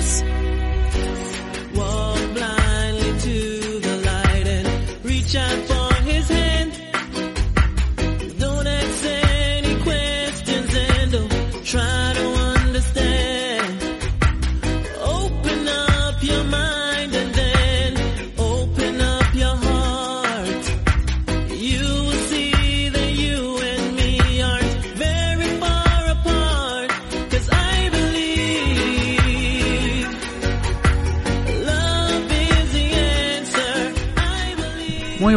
adiós. 0.00 0.29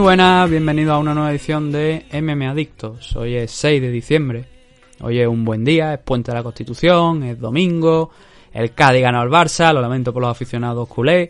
Buenas, 0.04 0.50
bienvenido 0.50 0.92
a 0.92 0.98
una 0.98 1.14
nueva 1.14 1.32
edición 1.32 1.72
de 1.72 2.06
MM 2.12 2.46
Adictos. 2.50 3.16
Hoy 3.16 3.36
es 3.36 3.52
6 3.52 3.82
de 3.82 3.90
diciembre. 3.90 4.46
Hoy 5.00 5.22
es 5.22 5.28
un 5.28 5.46
buen 5.46 5.64
día, 5.64 5.94
es 5.94 6.00
puente 6.02 6.30
de 6.30 6.38
la 6.38 6.44
Constitución, 6.44 7.24
es 7.24 7.40
domingo. 7.40 8.12
El 8.52 8.74
Cádiz 8.74 9.02
ganó 9.02 9.22
al 9.22 9.30
Barça, 9.30 9.74
lo 9.74 9.80
lamento 9.80 10.12
por 10.12 10.22
los 10.22 10.32
aficionados 10.32 10.90
culés. 10.90 11.30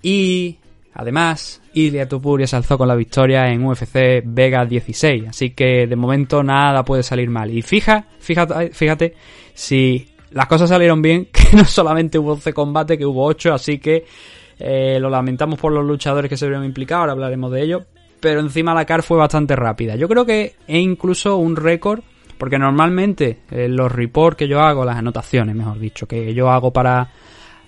Y 0.00 0.56
además, 0.94 1.60
Ilia 1.72 2.08
Tupuria 2.08 2.46
se 2.46 2.54
alzó 2.54 2.78
con 2.78 2.86
la 2.86 2.94
victoria 2.94 3.48
en 3.48 3.66
UFC 3.66 4.22
Vega 4.24 4.64
16. 4.64 5.30
Así 5.30 5.50
que 5.50 5.88
de 5.88 5.96
momento 5.96 6.44
nada 6.44 6.84
puede 6.84 7.02
salir 7.02 7.28
mal. 7.28 7.50
Y 7.50 7.62
fija, 7.62 8.06
fíjate, 8.20 8.70
fíjate 8.70 9.14
si 9.54 10.08
las 10.30 10.46
cosas 10.46 10.68
salieron 10.68 11.02
bien, 11.02 11.26
que 11.32 11.56
no 11.56 11.64
solamente 11.64 12.20
hubo 12.20 12.34
11 12.34 12.52
combates, 12.52 12.96
que 12.96 13.06
hubo 13.06 13.24
8, 13.24 13.54
así 13.54 13.78
que 13.78 14.04
eh, 14.60 14.98
lo 15.00 15.10
lamentamos 15.10 15.58
por 15.58 15.72
los 15.72 15.84
luchadores 15.84 16.28
que 16.28 16.36
se 16.36 16.46
vieron 16.46 16.64
implicados, 16.64 17.00
ahora 17.00 17.12
hablaremos 17.12 17.50
de 17.50 17.62
ello. 17.62 17.86
Pero 18.24 18.40
encima 18.40 18.72
la 18.72 18.86
CAR 18.86 19.02
fue 19.02 19.18
bastante 19.18 19.54
rápida. 19.54 19.96
Yo 19.96 20.08
creo 20.08 20.24
que 20.24 20.54
es 20.66 20.78
incluso 20.78 21.36
un 21.36 21.56
récord, 21.56 22.00
porque 22.38 22.58
normalmente 22.58 23.40
eh, 23.50 23.68
los 23.68 23.92
reports 23.92 24.38
que 24.38 24.48
yo 24.48 24.60
hago, 24.60 24.82
las 24.82 24.96
anotaciones, 24.96 25.54
mejor 25.54 25.78
dicho, 25.78 26.06
que 26.06 26.32
yo 26.32 26.48
hago 26.48 26.72
para 26.72 27.10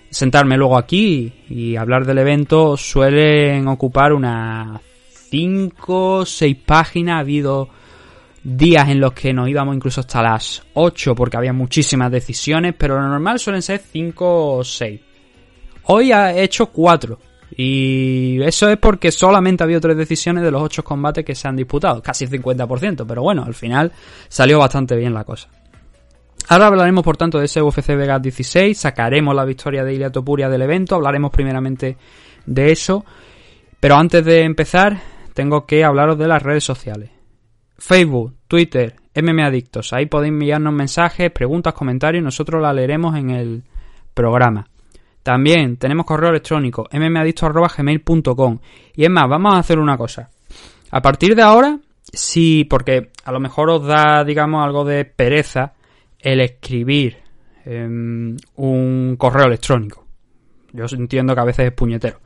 sentarme 0.09 0.57
luego 0.57 0.79
aquí 0.79 1.31
y 1.51 1.77
hablar 1.77 2.07
del 2.07 2.17
evento, 2.17 2.75
suelen 2.79 3.69
ocupar 3.69 4.15
unas 4.15 4.81
5 5.29 6.25
6 6.25 6.57
páginas. 6.65 7.17
Ha 7.17 7.19
habido 7.19 7.69
días 8.43 8.89
en 8.89 8.99
los 8.99 9.13
que 9.13 9.35
nos 9.35 9.51
íbamos 9.51 9.77
incluso 9.77 10.01
hasta 10.01 10.23
las 10.23 10.63
8 10.73 11.15
porque 11.15 11.37
había 11.37 11.53
muchísimas 11.53 12.11
decisiones, 12.11 12.75
pero 12.79 12.99
lo 12.99 13.07
normal 13.07 13.39
suelen 13.39 13.61
ser 13.61 13.79
5 13.81 14.57
o 14.57 14.65
6. 14.65 15.01
Hoy 15.83 16.13
ha 16.13 16.35
hecho 16.35 16.69
4. 16.73 17.19
Y 17.51 18.41
eso 18.43 18.69
es 18.69 18.77
porque 18.79 19.13
solamente 19.13 19.63
ha 19.63 19.67
habido 19.67 19.81
3 19.81 19.97
decisiones 19.97 20.43
de 20.43 20.51
los 20.51 20.63
8 20.63 20.83
combates 20.83 21.25
que 21.25 21.35
se 21.35 21.47
han 21.47 21.57
disputado. 21.57 22.03
Casi 22.03 22.27
50%. 22.27 23.05
Pero 23.07 23.23
bueno, 23.23 23.45
al 23.45 23.55
final 23.55 23.93
salió 24.29 24.59
bastante 24.59 24.97
bien 24.97 25.15
la 25.15 25.25
cosa. 25.25 25.49
Ahora 26.49 26.69
hablaremos 26.69 27.05
por 27.05 27.17
tanto 27.17 27.39
de 27.39 27.47
ese 27.47 27.63
UFC 27.63 27.89
Vegas 27.97 28.23
16. 28.23 28.77
Sacaremos 28.77 29.35
la 29.35 29.45
victoria 29.45 29.85
de 29.85 29.95
Ilia 29.95 30.11
Topuria 30.11 30.49
del 30.49 30.63
evento. 30.63 30.95
Hablaremos 30.95 31.31
primeramente 31.31 31.97
de 32.47 32.73
eso. 32.73 33.05
Pero 33.79 33.97
antes 33.97 34.25
de 34.25 34.43
empezar, 34.43 35.01
tengo 35.35 35.67
que 35.67 35.85
hablaros 35.85 36.19
de 36.19 36.29
las 36.29 36.43
redes 36.43 36.65
sociales. 36.65 37.11
Facebook, 37.79 38.37
Twitter, 38.49 38.97
MM 39.15 39.43
Adictos. 39.43 39.93
Ahí 39.93 40.07
podéis 40.07 40.33
enviarnos 40.33 40.73
mensajes, 40.73 41.31
preguntas, 41.31 41.75
comentarios 41.75 42.25
nosotros 42.25 42.63
las 42.63 42.75
leeremos 42.75 43.17
en 43.17 43.31
el 43.31 43.65
programa. 44.15 44.69
También 45.27 45.77
tenemos 45.77 46.07
correo 46.07 46.31
electrónico 46.31 46.87
mmadicto.gmail.com 46.93 48.59
Y 48.95 49.03
es 49.03 49.11
más, 49.11 49.29
vamos 49.29 49.55
a 49.55 49.59
hacer 49.59 49.81
una 49.81 49.99
cosa. 49.99 50.31
A 50.93 51.03
partir 51.03 51.35
de 51.35 51.43
ahora, 51.43 51.81
sí, 52.13 52.65
porque 52.71 53.11
a 53.25 53.33
lo 53.33 53.41
mejor 53.41 53.71
os 53.71 53.85
da, 53.85 54.23
digamos, 54.23 54.65
algo 54.65 54.85
de 54.85 55.05
pereza 55.05 55.73
el 56.21 56.41
escribir 56.43 57.17
em, 57.65 58.37
un 58.55 59.17
correo 59.19 59.47
electrónico. 59.47 60.07
Yo 60.73 60.85
entiendo 60.93 61.35
que 61.35 61.41
a 61.41 61.47
veces 61.47 61.67
es 61.67 61.73
puñetero. 61.73 62.21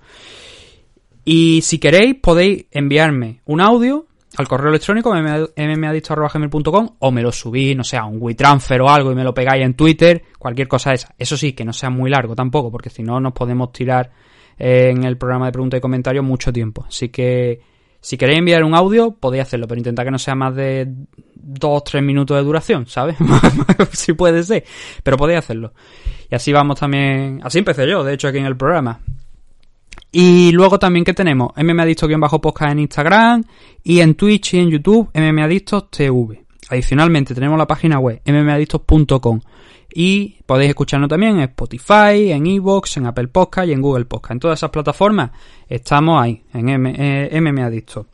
Y 1.24 1.62
si 1.62 1.78
queréis, 1.78 2.16
podéis 2.16 2.66
enviarme 2.70 3.40
un 3.46 3.62
audio 3.62 4.08
al 4.36 4.46
correo 4.46 4.68
electrónico 4.68 5.12
mmadicto.gmail.com 5.12 6.96
o 6.98 7.10
me 7.10 7.22
lo 7.22 7.32
subís, 7.32 7.76
no 7.76 7.84
sé, 7.84 7.96
a 7.96 8.04
un 8.04 8.18
WeTransfer 8.20 8.80
o 8.80 8.88
algo 8.88 9.10
y 9.10 9.14
me 9.14 9.24
lo 9.24 9.34
pegáis 9.34 9.64
en 9.64 9.74
Twitter, 9.74 10.22
cualquier 10.38 10.68
cosa 10.68 10.92
esa. 10.92 11.14
Eso 11.18 11.36
sí, 11.36 11.52
que 11.52 11.64
no 11.64 11.72
sea 11.72 11.90
muy 11.90 12.10
largo 12.10 12.34
tampoco, 12.34 12.70
porque 12.70 12.90
si 12.90 13.02
no 13.02 13.18
nos 13.20 13.32
podemos 13.32 13.72
tirar 13.72 14.10
eh, 14.58 14.90
en 14.90 15.04
el 15.04 15.16
programa 15.16 15.46
de 15.46 15.52
preguntas 15.52 15.78
y 15.78 15.80
comentarios 15.80 16.24
mucho 16.24 16.52
tiempo. 16.52 16.84
Así 16.86 17.08
que 17.08 17.60
si 18.00 18.16
queréis 18.16 18.38
enviar 18.38 18.62
un 18.62 18.74
audio, 18.74 19.12
podéis 19.12 19.42
hacerlo, 19.42 19.66
pero 19.66 19.78
intentad 19.78 20.04
que 20.04 20.10
no 20.10 20.18
sea 20.18 20.34
más 20.34 20.54
de 20.54 20.88
2-3 21.36 22.02
minutos 22.02 22.36
de 22.36 22.44
duración, 22.44 22.86
¿sabes? 22.86 23.16
si 23.92 24.12
puede 24.12 24.42
ser, 24.42 24.64
pero 25.02 25.16
podéis 25.16 25.40
hacerlo. 25.40 25.72
Y 26.30 26.34
así 26.34 26.52
vamos 26.52 26.78
también... 26.78 27.40
Así 27.42 27.58
empecé 27.58 27.88
yo, 27.88 28.04
de 28.04 28.14
hecho, 28.14 28.28
aquí 28.28 28.38
en 28.38 28.46
el 28.46 28.56
programa. 28.56 29.00
Y 30.12 30.50
luego 30.52 30.78
también 30.78 31.04
que 31.04 31.14
tenemos 31.14 31.52
mmadicto-podcast 31.56 32.72
en 32.72 32.78
Instagram 32.80 33.44
y 33.84 34.00
en 34.00 34.14
Twitch 34.14 34.54
y 34.54 34.58
en 34.58 34.70
YouTube 34.70 35.10
mmadictos 35.14 35.90
TV. 35.90 36.44
Adicionalmente 36.68 37.34
tenemos 37.34 37.58
la 37.58 37.66
página 37.66 37.98
web 37.98 38.20
mmadictos.com 38.26 39.40
y 39.92 40.36
podéis 40.46 40.70
escucharnos 40.70 41.08
también 41.08 41.36
en 41.36 41.42
Spotify, 41.42 42.30
en 42.32 42.46
Evox, 42.46 42.96
en 42.96 43.06
Apple 43.06 43.28
Podcast 43.28 43.68
y 43.68 43.72
en 43.72 43.82
Google 43.82 44.04
Podcast. 44.04 44.32
En 44.32 44.40
todas 44.40 44.58
esas 44.58 44.70
plataformas 44.70 45.30
estamos 45.68 46.22
ahí, 46.22 46.42
en 46.52 46.68
M 46.68 46.94
eh, 46.96 47.40
mmadictos. 47.40 48.06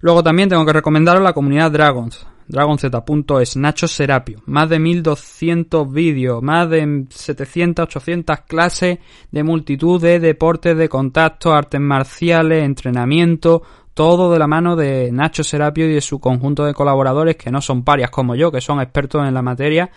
Luego 0.00 0.22
también 0.22 0.48
tengo 0.48 0.64
que 0.64 0.72
recomendaros 0.72 1.22
la 1.22 1.32
comunidad 1.32 1.70
Dragons. 1.70 2.26
DragonZ.es, 2.48 3.56
Nacho 3.56 3.88
Serapio, 3.88 4.42
más 4.46 4.68
de 4.68 4.78
1200 4.78 5.92
vídeos, 5.92 6.42
más 6.42 6.70
de 6.70 7.06
700, 7.08 7.84
800 7.84 8.40
clases 8.40 8.98
de 9.30 9.42
multitud 9.42 10.00
de 10.00 10.20
deportes 10.20 10.76
de 10.76 10.88
contacto, 10.88 11.52
artes 11.52 11.80
marciales, 11.80 12.64
entrenamiento, 12.64 13.62
todo 13.94 14.32
de 14.32 14.38
la 14.38 14.46
mano 14.46 14.76
de 14.76 15.10
Nacho 15.10 15.42
Serapio 15.42 15.88
y 15.88 15.94
de 15.94 16.00
su 16.00 16.20
conjunto 16.20 16.64
de 16.64 16.74
colaboradores 16.74 17.36
que 17.36 17.50
no 17.50 17.60
son 17.60 17.82
parias 17.82 18.10
como 18.10 18.34
yo, 18.34 18.52
que 18.52 18.60
son 18.60 18.80
expertos 18.80 19.26
en 19.26 19.34
la 19.34 19.42
materia 19.42 19.90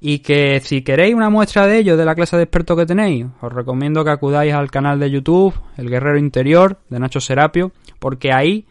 y 0.00 0.18
que 0.18 0.60
si 0.60 0.82
queréis 0.82 1.14
una 1.14 1.30
muestra 1.30 1.66
de 1.66 1.78
ello, 1.78 1.96
de 1.96 2.04
la 2.04 2.14
clase 2.14 2.36
de 2.36 2.42
expertos 2.42 2.76
que 2.76 2.84
tenéis, 2.84 3.26
os 3.40 3.52
recomiendo 3.52 4.04
que 4.04 4.10
acudáis 4.10 4.52
al 4.52 4.70
canal 4.70 4.98
de 5.00 5.10
YouTube, 5.10 5.54
El 5.76 5.88
Guerrero 5.88 6.18
Interior, 6.18 6.78
de 6.90 6.98
Nacho 6.98 7.20
Serapio, 7.20 7.72
porque 7.98 8.32
ahí 8.32 8.66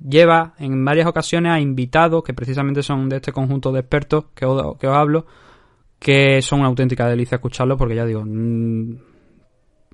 lleva 0.00 0.54
en 0.58 0.84
varias 0.84 1.06
ocasiones 1.06 1.52
a 1.52 1.60
invitados 1.60 2.22
que 2.22 2.34
precisamente 2.34 2.82
son 2.82 3.08
de 3.08 3.16
este 3.16 3.32
conjunto 3.32 3.72
de 3.72 3.80
expertos 3.80 4.26
que 4.34 4.46
os, 4.46 4.76
que 4.78 4.86
os 4.86 4.96
hablo, 4.96 5.26
que 5.98 6.40
son 6.42 6.60
una 6.60 6.68
auténtica 6.68 7.08
delicia 7.08 7.36
escucharlo 7.36 7.76
porque 7.76 7.94
ya 7.94 8.04
digo, 8.04 8.22
mmm, 8.24 8.96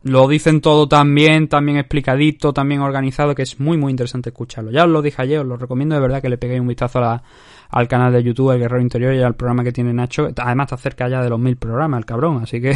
lo 0.04 0.28
dicen 0.28 0.60
todo 0.60 0.87
tan 0.87 1.15
bien, 1.15 1.48
tan 1.48 1.65
bien 1.65 1.78
explicadito, 1.78 2.53
tan 2.53 2.69
bien 2.69 2.82
organizado 2.82 3.34
que 3.34 3.42
es 3.42 3.59
muy 3.59 3.78
muy 3.78 3.91
interesante 3.91 4.28
escucharlo. 4.28 4.70
Ya 4.70 4.84
os 4.84 4.91
lo 4.91 5.00
dije 5.00 5.22
ayer, 5.22 5.41
os 5.41 5.47
lo 5.47 5.56
recomiendo 5.56 5.94
de 5.94 6.00
verdad 6.03 6.21
que 6.21 6.28
le 6.28 6.36
peguéis 6.36 6.60
un 6.60 6.69
vistazo 6.69 6.98
a 7.03 7.22
al 7.71 7.88
canal 7.88 8.12
de 8.12 8.22
YouTube 8.22 8.53
El 8.53 8.60
Guerrero 8.60 8.82
Interior 8.82 9.15
y 9.15 9.22
al 9.22 9.34
programa 9.34 9.65
que 9.65 9.72
tiene 9.72 9.92
Nacho. 9.92 10.28
Además 10.36 10.66
está 10.66 10.76
cerca 10.76 11.09
ya 11.09 11.22
de 11.22 11.31
los 11.31 11.41
mil 11.41 11.56
programas 11.56 11.98
el 11.98 12.04
cabrón, 12.04 12.41
así 12.42 12.60
que 12.60 12.75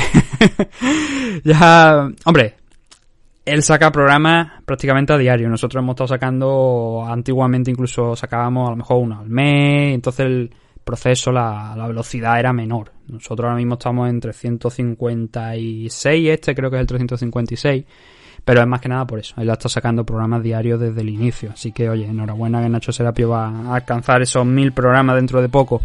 ya, 1.44 2.10
hombre, 2.24 2.56
él 3.48 3.62
saca 3.62 3.90
programas 3.90 4.62
prácticamente 4.64 5.12
a 5.12 5.18
diario. 5.18 5.48
Nosotros 5.48 5.82
hemos 5.82 5.94
estado 5.94 6.08
sacando, 6.08 7.04
antiguamente 7.06 7.70
incluso 7.70 8.16
sacábamos 8.16 8.68
a 8.68 8.70
lo 8.70 8.76
mejor 8.76 8.98
uno 8.98 9.20
al 9.20 9.28
mes, 9.28 9.94
entonces 9.94 10.26
el 10.26 10.50
proceso, 10.88 11.30
la, 11.30 11.74
velocidad 11.86 12.38
era 12.38 12.52
menor. 12.52 12.92
Nosotros 13.08 13.44
ahora 13.44 13.56
mismo 13.56 13.74
estamos 13.74 14.08
en 14.08 14.20
356, 14.20 16.30
este 16.30 16.54
creo 16.54 16.70
que 16.70 16.76
es 16.76 16.80
el 16.80 16.86
356, 16.86 17.84
pero 18.44 18.62
es 18.62 18.66
más 18.66 18.80
que 18.80 18.88
nada 18.88 19.06
por 19.06 19.18
eso. 19.18 19.34
Él 19.38 19.50
está 19.50 19.68
sacando 19.68 20.06
programas 20.06 20.42
diarios 20.42 20.80
desde 20.80 21.02
el 21.02 21.10
inicio. 21.10 21.50
Así 21.50 21.72
que, 21.72 21.90
oye, 21.90 22.06
enhorabuena 22.06 22.62
que 22.62 22.70
Nacho 22.70 22.92
Serapio 22.92 23.28
va 23.28 23.48
a 23.48 23.74
alcanzar 23.74 24.22
esos 24.22 24.46
mil 24.46 24.72
programas 24.72 25.16
dentro 25.16 25.42
de 25.42 25.50
poco. 25.50 25.82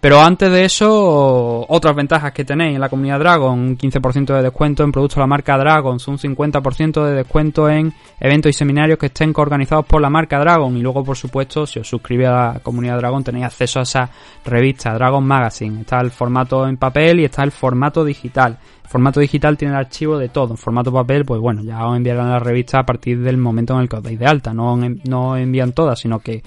Pero 0.00 0.20
antes 0.20 0.48
de 0.52 0.64
eso, 0.64 1.66
otras 1.68 1.96
ventajas 1.96 2.30
que 2.30 2.44
tenéis 2.44 2.76
en 2.76 2.80
la 2.80 2.88
comunidad 2.88 3.18
Dragon, 3.18 3.58
un 3.58 3.76
15% 3.76 4.26
de 4.26 4.42
descuento 4.44 4.84
en 4.84 4.92
productos 4.92 5.16
de 5.16 5.22
la 5.22 5.26
marca 5.26 5.58
Dragon, 5.58 5.94
un 5.94 6.18
50% 6.18 7.04
de 7.04 7.14
descuento 7.14 7.68
en 7.68 7.92
eventos 8.20 8.50
y 8.50 8.52
seminarios 8.52 8.96
que 8.96 9.06
estén 9.06 9.32
organizados 9.34 9.86
por 9.86 10.00
la 10.00 10.08
marca 10.08 10.38
Dragon. 10.38 10.76
Y 10.76 10.82
luego 10.82 11.02
por 11.02 11.16
supuesto 11.16 11.66
si 11.66 11.80
os 11.80 11.88
suscribís 11.88 12.28
a 12.28 12.52
la 12.54 12.60
comunidad 12.60 12.98
Dragon 12.98 13.24
tenéis 13.24 13.46
acceso 13.46 13.80
a 13.80 13.82
esa 13.82 14.08
revista 14.44 14.94
Dragon 14.94 15.24
Magazine, 15.24 15.80
está 15.80 16.00
el 16.00 16.12
formato 16.12 16.68
en 16.68 16.76
papel 16.76 17.18
y 17.18 17.24
está 17.24 17.42
el 17.42 17.50
formato 17.50 18.04
digital. 18.04 18.56
El 18.84 18.88
formato 18.88 19.18
digital 19.18 19.58
tiene 19.58 19.74
el 19.74 19.80
archivo 19.80 20.16
de 20.16 20.28
todo, 20.28 20.52
en 20.52 20.58
formato 20.58 20.92
papel 20.92 21.24
pues 21.24 21.40
bueno, 21.40 21.64
ya 21.64 21.84
os 21.84 21.96
enviarán 21.96 22.30
la 22.30 22.38
revista 22.38 22.78
a 22.78 22.86
partir 22.86 23.20
del 23.20 23.36
momento 23.36 23.74
en 23.74 23.80
el 23.80 23.88
que 23.88 23.96
os 23.96 24.02
deis 24.04 24.18
de 24.18 24.26
alta, 24.26 24.54
no, 24.54 24.78
no 25.08 25.36
envían 25.36 25.72
todas, 25.72 25.98
sino 25.98 26.20
que 26.20 26.42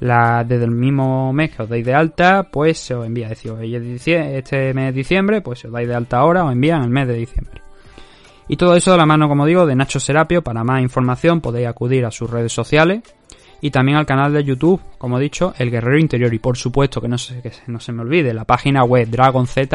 la, 0.00 0.44
desde 0.44 0.64
el 0.64 0.70
mismo 0.70 1.32
mes 1.32 1.54
que 1.54 1.62
os 1.62 1.68
dais 1.68 1.84
de 1.84 1.94
alta, 1.94 2.44
pues 2.50 2.78
se 2.78 2.94
os 2.94 3.06
envía. 3.06 3.28
Es 3.28 3.42
decir, 3.42 4.16
este 4.16 4.72
mes 4.74 4.86
de 4.86 4.92
diciembre, 4.92 5.40
pues 5.40 5.60
si 5.60 5.66
os 5.66 5.72
dais 5.72 5.88
de 5.88 5.94
alta 5.94 6.18
ahora, 6.18 6.44
os 6.44 6.52
envían 6.52 6.82
el 6.82 6.90
mes 6.90 7.08
de 7.08 7.14
diciembre. 7.14 7.62
Y 8.48 8.56
todo 8.56 8.74
eso 8.74 8.92
de 8.92 8.98
la 8.98 9.06
mano, 9.06 9.28
como 9.28 9.44
digo, 9.44 9.66
de 9.66 9.76
Nacho 9.76 10.00
Serapio. 10.00 10.42
Para 10.42 10.64
más 10.64 10.80
información 10.80 11.40
podéis 11.40 11.68
acudir 11.68 12.06
a 12.06 12.10
sus 12.10 12.30
redes 12.30 12.52
sociales 12.52 13.02
y 13.60 13.70
también 13.70 13.98
al 13.98 14.06
canal 14.06 14.32
de 14.32 14.42
YouTube, 14.42 14.80
como 14.96 15.18
he 15.18 15.22
dicho, 15.22 15.52
El 15.58 15.70
Guerrero 15.70 15.98
Interior. 15.98 16.32
Y 16.32 16.38
por 16.38 16.56
supuesto, 16.56 17.00
que 17.00 17.08
no 17.08 17.18
se, 17.18 17.42
que 17.42 17.52
no 17.66 17.78
se 17.78 17.92
me 17.92 18.00
olvide, 18.02 18.32
la 18.32 18.44
página 18.44 18.84
web 18.84 19.08
dragonz.es. 19.10 19.68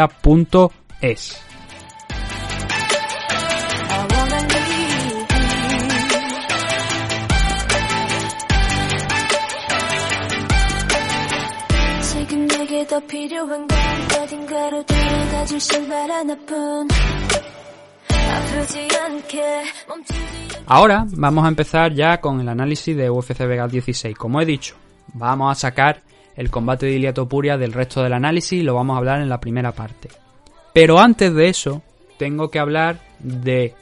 더 12.92 13.00
필요한 13.00 13.66
건 13.66 13.78
어딘가로 14.22 14.84
데려가줄 14.84 15.58
신발 15.58 16.10
하나뿐 16.10 16.88
아프지 18.30 18.88
않게 18.94 19.64
멈추지 19.88 20.14
않게 20.14 20.64
Ahora 20.66 21.06
vamos 21.16 21.46
a 21.46 21.48
empezar 21.48 21.94
ya 21.94 22.20
con 22.20 22.42
el 22.42 22.48
análisis 22.48 22.94
de 22.94 23.08
UFC 23.08 23.38
Vegas 23.46 23.72
16. 23.72 24.14
Como 24.14 24.42
he 24.42 24.44
dicho, 24.44 24.76
vamos 25.14 25.50
a 25.50 25.54
sacar 25.54 26.02
el 26.36 26.50
combate 26.50 26.84
de 26.84 26.92
Ilia 26.92 27.14
Topuria 27.14 27.56
del 27.56 27.72
resto 27.72 28.02
del 28.02 28.12
análisis 28.12 28.60
y 28.60 28.62
lo 28.62 28.74
vamos 28.74 28.96
a 28.96 28.98
hablar 28.98 29.22
en 29.22 29.30
la 29.30 29.40
primera 29.40 29.72
parte. 29.72 30.10
Pero 30.74 30.98
antes 30.98 31.32
de 31.32 31.48
eso, 31.48 31.80
tengo 32.18 32.50
que 32.50 32.58
hablar 32.58 33.00
de 33.18 33.74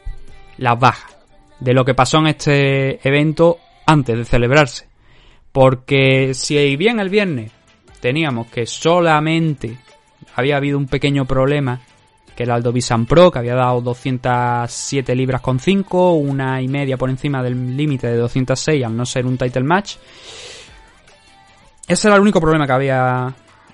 las 0.59 0.79
bajas, 0.79 1.17
de 1.59 1.75
lo 1.75 1.85
que 1.85 1.95
pasó 1.95 2.19
en 2.19 2.29
este 2.29 3.01
evento 3.07 3.59
antes 3.85 4.17
de 4.17 4.25
celebrarse. 4.25 4.87
Porque 5.51 6.35
si 6.35 6.77
bien 6.77 7.01
el 7.01 7.09
viernes 7.09 7.51
teníamos 8.02 8.48
que 8.48 8.66
solamente 8.66 9.78
había 10.36 10.58
habido 10.58 10.78
un 10.78 10.88
pequeño 10.88 11.26
problema, 11.26 11.80
que 12.36 12.44
era 12.44 12.56
el 12.56 12.64
Dovisan 12.64 13.06
Pro, 13.06 13.32
que 13.32 13.40
había 13.40 13.56
dado 13.56 13.82
207 13.82 15.16
libras 15.16 15.42
con 15.42 15.60
5, 15.60 16.14
una 16.14 16.62
y 16.62 16.68
media 16.68 16.98
por 16.98 17.10
encima 17.10 17.44
del 17.44 17.78
límite 17.78 18.08
de 18.08 18.18
206 18.18 18.84
al 18.84 18.98
no 18.98 19.06
ser 19.06 19.26
un 19.26 19.38
title 19.38 19.64
match. 19.64 19.96
Ese 21.88 22.08
era 22.08 22.16
el 22.16 22.22
único 22.22 22.40
problema 22.42 22.66
que 22.66 22.74
había 22.74 23.34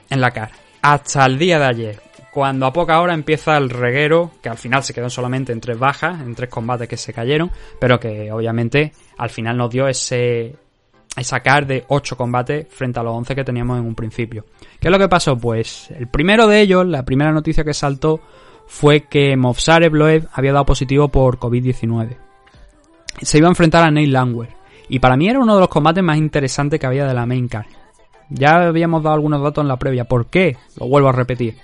en 0.09 0.21
la 0.21 0.31
cara. 0.31 0.51
Hasta 0.81 1.25
el 1.25 1.37
día 1.37 1.59
de 1.59 1.65
ayer, 1.65 2.01
cuando 2.31 2.65
a 2.65 2.73
poca 2.73 2.99
hora 3.01 3.13
empieza 3.13 3.57
el 3.57 3.69
reguero, 3.69 4.31
que 4.41 4.49
al 4.49 4.57
final 4.57 4.83
se 4.83 4.93
quedó 4.93 5.09
solamente 5.09 5.51
en 5.51 5.61
tres 5.61 5.77
bajas, 5.77 6.21
en 6.21 6.35
tres 6.35 6.49
combates 6.49 6.87
que 6.87 6.97
se 6.97 7.13
cayeron, 7.13 7.51
pero 7.79 7.99
que 7.99 8.31
obviamente 8.31 8.93
al 9.17 9.29
final 9.29 9.57
nos 9.57 9.69
dio 9.69 9.87
ese, 9.87 10.55
esa 11.21 11.39
car 11.39 11.65
de 11.65 11.83
8 11.87 12.15
combates 12.15 12.67
frente 12.69 12.99
a 12.99 13.03
los 13.03 13.15
11 13.15 13.35
que 13.35 13.43
teníamos 13.43 13.79
en 13.79 13.85
un 13.85 13.95
principio. 13.95 14.45
¿Qué 14.79 14.87
es 14.87 14.91
lo 14.91 14.99
que 14.99 15.09
pasó? 15.09 15.37
Pues 15.37 15.89
el 15.91 16.07
primero 16.07 16.47
de 16.47 16.61
ellos, 16.61 16.85
la 16.85 17.03
primera 17.03 17.31
noticia 17.31 17.63
que 17.63 17.73
saltó 17.73 18.19
fue 18.67 19.01
que 19.05 19.35
Movsar 19.35 19.83
Evloev 19.83 20.27
había 20.33 20.53
dado 20.53 20.65
positivo 20.65 21.07
por 21.07 21.39
COVID-19. 21.39 22.17
Se 23.21 23.37
iba 23.37 23.47
a 23.47 23.51
enfrentar 23.51 23.83
a 23.83 23.91
Neil 23.91 24.13
Langwer. 24.13 24.49
Y 24.89 24.99
para 24.99 25.17
mí 25.17 25.27
era 25.27 25.39
uno 25.39 25.55
de 25.55 25.61
los 25.61 25.69
combates 25.69 26.03
más 26.03 26.17
interesantes 26.17 26.79
que 26.79 26.85
había 26.85 27.05
de 27.05 27.13
la 27.13 27.25
main 27.25 27.47
card. 27.47 27.65
Ya 28.29 28.67
habíamos 28.67 29.03
dado 29.03 29.15
algunos 29.15 29.41
datos 29.41 29.63
en 29.63 29.67
la 29.69 29.77
previa. 29.77 30.05
¿Por 30.05 30.27
qué? 30.27 30.57
Lo 30.79 30.87
vuelvo 30.87 31.09
a 31.09 31.13
repetir. 31.13 31.57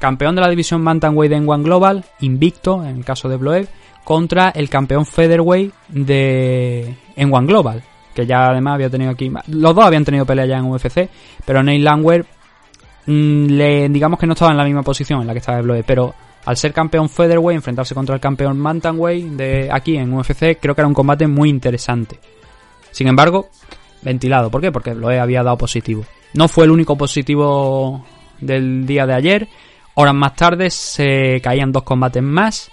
Campeón 0.00 0.34
de 0.34 0.40
la 0.40 0.50
división 0.50 0.84
Bantamweight 0.84 1.30
de 1.30 1.38
N1 1.38 1.62
Global, 1.62 2.04
invicto 2.20 2.84
en 2.84 2.96
el 2.96 3.04
caso 3.04 3.28
de 3.28 3.36
Bloev, 3.36 3.68
contra 4.04 4.50
el 4.50 4.68
campeón 4.68 5.06
Featherweight 5.06 5.72
de 5.88 6.96
N1 7.16 7.46
Global, 7.46 7.82
que 8.16 8.26
ya 8.26 8.48
además 8.48 8.74
había 8.74 8.90
tenido 8.90 9.10
aquí. 9.10 9.30
Los 9.48 9.74
dos 9.74 9.84
habían 9.84 10.04
tenido 10.04 10.24
pelea 10.24 10.46
ya 10.46 10.56
en 10.56 10.64
UFC, 10.64 11.08
pero 11.44 11.62
Neil 11.62 11.84
Langwer, 11.84 12.24
mm, 13.06 13.46
le, 13.46 13.88
digamos 13.90 14.18
que 14.18 14.26
no 14.26 14.32
estaba 14.32 14.50
en 14.50 14.56
la 14.56 14.64
misma 14.64 14.82
posición 14.82 15.20
en 15.20 15.26
la 15.26 15.34
que 15.34 15.40
estaba 15.40 15.60
Bloev, 15.60 15.84
pero 15.86 16.14
al 16.46 16.56
ser 16.56 16.72
campeón 16.72 17.10
Featherweight, 17.10 17.56
enfrentarse 17.56 17.94
contra 17.94 18.14
el 18.14 18.20
campeón 18.20 18.60
Bantamweight 18.62 19.26
de 19.32 19.68
aquí 19.70 19.96
en 19.96 20.12
UFC, 20.14 20.58
creo 20.60 20.74
que 20.74 20.80
era 20.80 20.88
un 20.88 20.94
combate 20.94 21.26
muy 21.26 21.50
interesante. 21.50 22.18
Sin 22.90 23.08
embargo, 23.08 23.50
ventilado. 24.00 24.50
¿Por 24.50 24.62
qué? 24.62 24.72
Porque 24.72 24.94
Bloe 24.94 25.18
había 25.20 25.42
dado 25.42 25.58
positivo. 25.58 26.04
No 26.32 26.48
fue 26.48 26.64
el 26.64 26.70
único 26.70 26.96
positivo 26.96 28.04
del 28.40 28.86
día 28.86 29.06
de 29.06 29.14
ayer. 29.14 29.48
Horas 29.94 30.14
más 30.14 30.34
tarde 30.34 30.70
se 30.70 31.40
caían 31.42 31.72
dos 31.72 31.82
combates 31.82 32.22
más. 32.22 32.70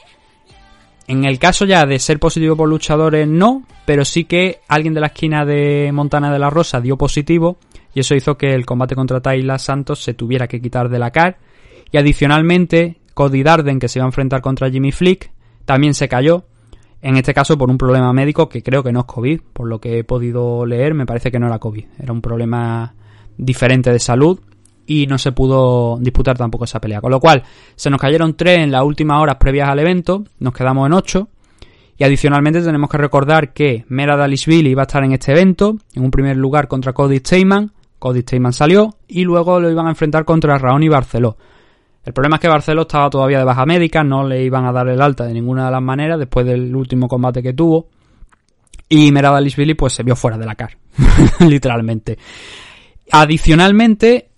En 1.07 1.25
el 1.25 1.37
caso 1.37 1.65
ya 1.65 1.85
de 1.85 1.99
ser 1.99 2.19
positivo 2.19 2.55
por 2.55 2.69
luchadores, 2.69 3.27
no, 3.27 3.63
pero 3.85 4.05
sí 4.05 4.23
que 4.23 4.59
alguien 4.67 4.93
de 4.93 5.01
la 5.01 5.07
esquina 5.07 5.45
de 5.45 5.91
Montana 5.93 6.31
de 6.31 6.39
la 6.39 6.49
Rosa 6.49 6.79
dio 6.79 6.97
positivo 6.97 7.57
y 7.93 7.99
eso 7.99 8.15
hizo 8.15 8.37
que 8.37 8.53
el 8.53 8.65
combate 8.65 8.95
contra 8.95 9.21
Tayla 9.21 9.59
Santos 9.59 10.01
se 10.01 10.13
tuviera 10.13 10.47
que 10.47 10.61
quitar 10.61 10.89
de 10.89 10.99
la 10.99 11.11
CAR. 11.11 11.37
Y 11.91 11.97
adicionalmente, 11.97 12.97
Cody 13.13 13.43
Darden, 13.43 13.79
que 13.79 13.87
se 13.87 13.99
iba 13.99 14.05
a 14.05 14.07
enfrentar 14.07 14.41
contra 14.41 14.69
Jimmy 14.69 14.91
Flick, 14.91 15.31
también 15.65 15.93
se 15.93 16.07
cayó. 16.07 16.45
En 17.01 17.17
este 17.17 17.33
caso 17.33 17.57
por 17.57 17.69
un 17.69 17.77
problema 17.77 18.13
médico 18.13 18.47
que 18.47 18.63
creo 18.63 18.81
que 18.81 18.93
no 18.93 19.01
es 19.01 19.05
COVID, 19.05 19.41
por 19.51 19.67
lo 19.67 19.79
que 19.79 19.99
he 19.99 20.03
podido 20.05 20.65
leer, 20.65 20.93
me 20.93 21.05
parece 21.05 21.31
que 21.31 21.39
no 21.39 21.47
era 21.47 21.59
COVID, 21.59 21.85
era 21.99 22.13
un 22.13 22.21
problema 22.21 22.95
diferente 23.37 23.91
de 23.91 23.99
salud 23.99 24.39
y 24.85 25.07
no 25.07 25.17
se 25.17 25.31
pudo 25.31 25.97
disputar 25.99 26.37
tampoco 26.37 26.65
esa 26.65 26.79
pelea. 26.79 27.01
Con 27.01 27.11
lo 27.11 27.19
cual, 27.19 27.43
se 27.75 27.89
nos 27.89 27.99
cayeron 27.99 28.35
tres 28.35 28.59
en 28.59 28.71
las 28.71 28.83
últimas 28.83 29.21
horas 29.21 29.37
previas 29.39 29.69
al 29.69 29.79
evento, 29.79 30.23
nos 30.39 30.53
quedamos 30.53 30.87
en 30.87 30.93
ocho. 30.93 31.29
Y 31.97 32.03
adicionalmente 32.03 32.61
tenemos 32.61 32.89
que 32.89 32.97
recordar 32.97 33.53
que 33.53 33.85
Mera 33.87 34.17
Dalishvili 34.17 34.71
iba 34.71 34.81
a 34.81 34.87
estar 34.87 35.03
en 35.03 35.13
este 35.13 35.31
evento, 35.31 35.77
en 35.93 36.03
un 36.03 36.11
primer 36.11 36.35
lugar 36.37 36.67
contra 36.67 36.93
Cody 36.93 37.19
Steyman, 37.19 37.71
Cody 37.99 38.21
Steyman 38.21 38.51
salió, 38.51 38.95
y 39.07 39.23
luego 39.23 39.59
lo 39.59 39.69
iban 39.69 39.85
a 39.85 39.91
enfrentar 39.91 40.25
contra 40.25 40.57
Raoni 40.57 40.89
Barceló. 40.89 41.37
El 42.03 42.11
problema 42.11 42.35
es 42.35 42.41
que 42.41 42.49
Barceló 42.49 42.81
estaba 42.81 43.09
todavía 43.09 43.37
de 43.37 43.45
baja 43.45 43.65
médica, 43.65 44.03
no 44.03 44.27
le 44.27 44.43
iban 44.43 44.65
a 44.65 44.73
dar 44.73 44.89
el 44.89 45.01
alta 45.01 45.23
de 45.25 45.33
ninguna 45.33 45.65
de 45.67 45.71
las 45.71 45.81
maneras 45.81 46.19
después 46.19 46.45
del 46.45 46.75
último 46.75 47.07
combate 47.07 47.41
que 47.41 47.53
tuvo. 47.53 47.87
Y 48.89 49.11
Meradalishvili 49.11 49.75
pues 49.75 49.93
se 49.93 50.03
vio 50.03 50.15
fuera 50.15 50.37
de 50.37 50.45
la 50.45 50.55
car, 50.55 50.77
literalmente. 51.47 52.17
Adicionalmente, 53.11 54.31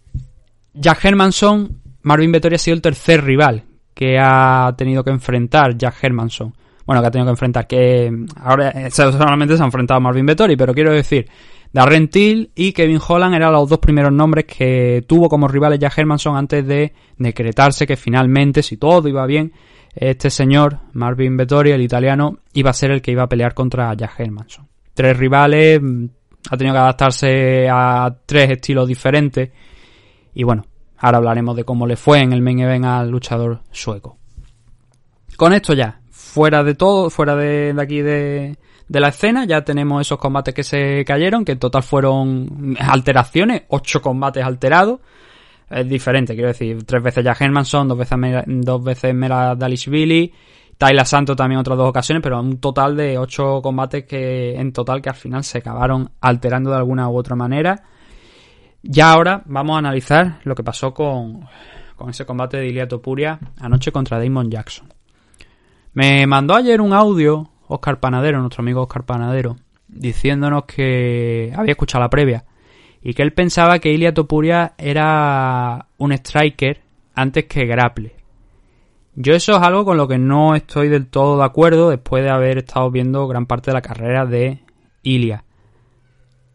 Jack 0.75 1.05
Hermanson, 1.05 1.81
Marvin 2.03 2.31
Vettori 2.31 2.55
ha 2.55 2.59
sido 2.59 2.75
el 2.75 2.81
tercer 2.81 3.23
rival 3.23 3.63
que 3.93 4.19
ha 4.19 4.73
tenido 4.77 5.03
que 5.03 5.09
enfrentar 5.09 5.77
Jack 5.77 6.03
Hermanson. 6.03 6.53
Bueno, 6.85 7.01
que 7.01 7.07
ha 7.07 7.11
tenido 7.11 7.27
que 7.27 7.31
enfrentar, 7.31 7.65
que 7.65 8.11
ahora 8.41 8.69
eh, 8.69 8.91
solamente 8.91 9.57
se 9.57 9.63
ha 9.63 9.65
enfrentado 9.65 9.97
a 9.97 10.01
Marvin 10.01 10.25
Vettori, 10.25 10.55
pero 10.55 10.73
quiero 10.73 10.91
decir, 10.91 11.27
Darren 11.73 12.09
Till 12.09 12.51
y 12.53 12.73
Kevin 12.73 12.99
Holland 13.05 13.33
eran 13.33 13.53
los 13.53 13.67
dos 13.67 13.79
primeros 13.79 14.11
nombres 14.11 14.45
que 14.45 15.03
tuvo 15.07 15.27
como 15.27 15.47
rivales 15.47 15.79
Jack 15.79 15.97
Hermanson 15.97 16.37
antes 16.37 16.67
de 16.67 16.93
decretarse 17.17 17.87
que 17.87 17.95
finalmente, 17.95 18.61
si 18.61 18.77
todo 18.77 19.07
iba 19.07 19.25
bien, 19.25 19.51
este 19.95 20.29
señor, 20.29 20.77
Marvin 20.93 21.37
Vettori, 21.37 21.71
el 21.71 21.81
italiano, 21.81 22.39
iba 22.53 22.69
a 22.69 22.73
ser 22.73 22.91
el 22.91 23.01
que 23.01 23.11
iba 23.11 23.23
a 23.23 23.29
pelear 23.29 23.53
contra 23.53 23.93
Jack 23.95 24.19
Hermanson. 24.19 24.67
Tres 24.93 25.17
rivales, 25.17 25.81
mm, 25.81 26.05
ha 26.51 26.57
tenido 26.57 26.75
que 26.75 26.79
adaptarse 26.79 27.67
a 27.69 28.13
tres 28.25 28.51
estilos 28.51 28.87
diferentes. 28.87 29.49
Y 30.35 30.43
bueno, 30.43 30.65
ahora 30.97 31.17
hablaremos 31.17 31.55
de 31.55 31.63
cómo 31.63 31.87
le 31.87 31.95
fue 31.95 32.19
en 32.19 32.33
el 32.33 32.41
main 32.41 32.59
event 32.59 32.85
al 32.85 33.09
luchador 33.09 33.61
sueco. 33.71 34.17
Con 35.37 35.53
esto 35.53 35.73
ya, 35.73 36.01
fuera 36.11 36.63
de 36.63 36.75
todo, 36.75 37.09
fuera 37.09 37.35
de, 37.35 37.73
aquí 37.79 38.01
de, 38.01 38.57
la 38.89 39.07
escena, 39.07 39.45
ya 39.45 39.63
tenemos 39.63 40.01
esos 40.01 40.19
combates 40.19 40.53
que 40.53 40.63
se 40.63 41.03
cayeron, 41.05 41.43
que 41.43 41.53
en 41.53 41.59
total 41.59 41.83
fueron 41.83 42.75
alteraciones, 42.79 43.63
ocho 43.69 44.01
combates 44.01 44.43
alterados. 44.43 44.99
Es 45.69 45.89
diferente, 45.89 46.33
quiero 46.35 46.49
decir, 46.49 46.83
tres 46.83 47.01
veces 47.01 47.23
ya 47.23 47.35
Hermanson, 47.37 47.87
dos 47.87 47.97
veces, 47.97 48.17
Mera- 48.17 48.43
dos 48.45 48.83
veces 48.83 49.15
Mera 49.15 49.57
Tyler 49.57 51.05
Santos 51.05 51.37
también 51.37 51.59
otras 51.59 51.77
dos 51.77 51.89
ocasiones, 51.89 52.21
pero 52.21 52.39
un 52.39 52.57
total 52.59 52.97
de 52.97 53.17
ocho 53.17 53.61
combates 53.61 54.03
que 54.03 54.55
en 54.55 54.73
total 54.73 55.01
que 55.01 55.09
al 55.09 55.15
final 55.15 55.43
se 55.43 55.59
acabaron 55.59 56.11
alterando 56.19 56.69
de 56.69 56.75
alguna 56.77 57.07
u 57.09 57.17
otra 57.17 57.35
manera. 57.35 57.81
Ya 58.87 59.11
ahora 59.11 59.41
vamos 59.45 59.75
a 59.75 59.79
analizar 59.79 60.41
lo 60.43 60.53
que 60.53 60.63
pasó 60.63 60.93
con, 60.93 61.47
con 61.95 62.11
ese 62.11 62.23
combate 62.23 62.57
de 62.57 62.67
Ilia 62.67 62.87
Topuria 62.87 63.39
anoche 63.59 63.91
contra 63.91 64.19
Damon 64.19 64.51
Jackson. 64.51 64.93
Me 65.93 66.27
mandó 66.27 66.53
ayer 66.53 66.79
un 66.81 66.93
audio 66.93 67.49
Oscar 67.67 67.99
Panadero, 67.99 68.39
nuestro 68.39 68.61
amigo 68.61 68.83
Oscar 68.83 69.03
Panadero, 69.03 69.55
diciéndonos 69.87 70.65
que 70.65 71.51
había 71.55 71.71
escuchado 71.71 72.03
la 72.03 72.11
previa 72.11 72.45
y 73.01 73.15
que 73.15 73.23
él 73.23 73.33
pensaba 73.33 73.79
que 73.79 73.91
Ilia 73.91 74.13
Topuria 74.13 74.73
era 74.77 75.87
un 75.97 76.11
striker 76.11 76.81
antes 77.15 77.45
que 77.45 77.65
grappler. 77.65 78.13
Yo 79.15 79.33
eso 79.33 79.57
es 79.57 79.63
algo 79.63 79.83
con 79.83 79.97
lo 79.97 80.07
que 80.07 80.19
no 80.19 80.53
estoy 80.53 80.89
del 80.89 81.07
todo 81.07 81.39
de 81.39 81.45
acuerdo 81.45 81.89
después 81.89 82.23
de 82.23 82.29
haber 82.29 82.59
estado 82.59 82.91
viendo 82.91 83.27
gran 83.27 83.47
parte 83.47 83.71
de 83.71 83.75
la 83.75 83.81
carrera 83.81 84.27
de 84.27 84.59
Ilia. 85.01 85.44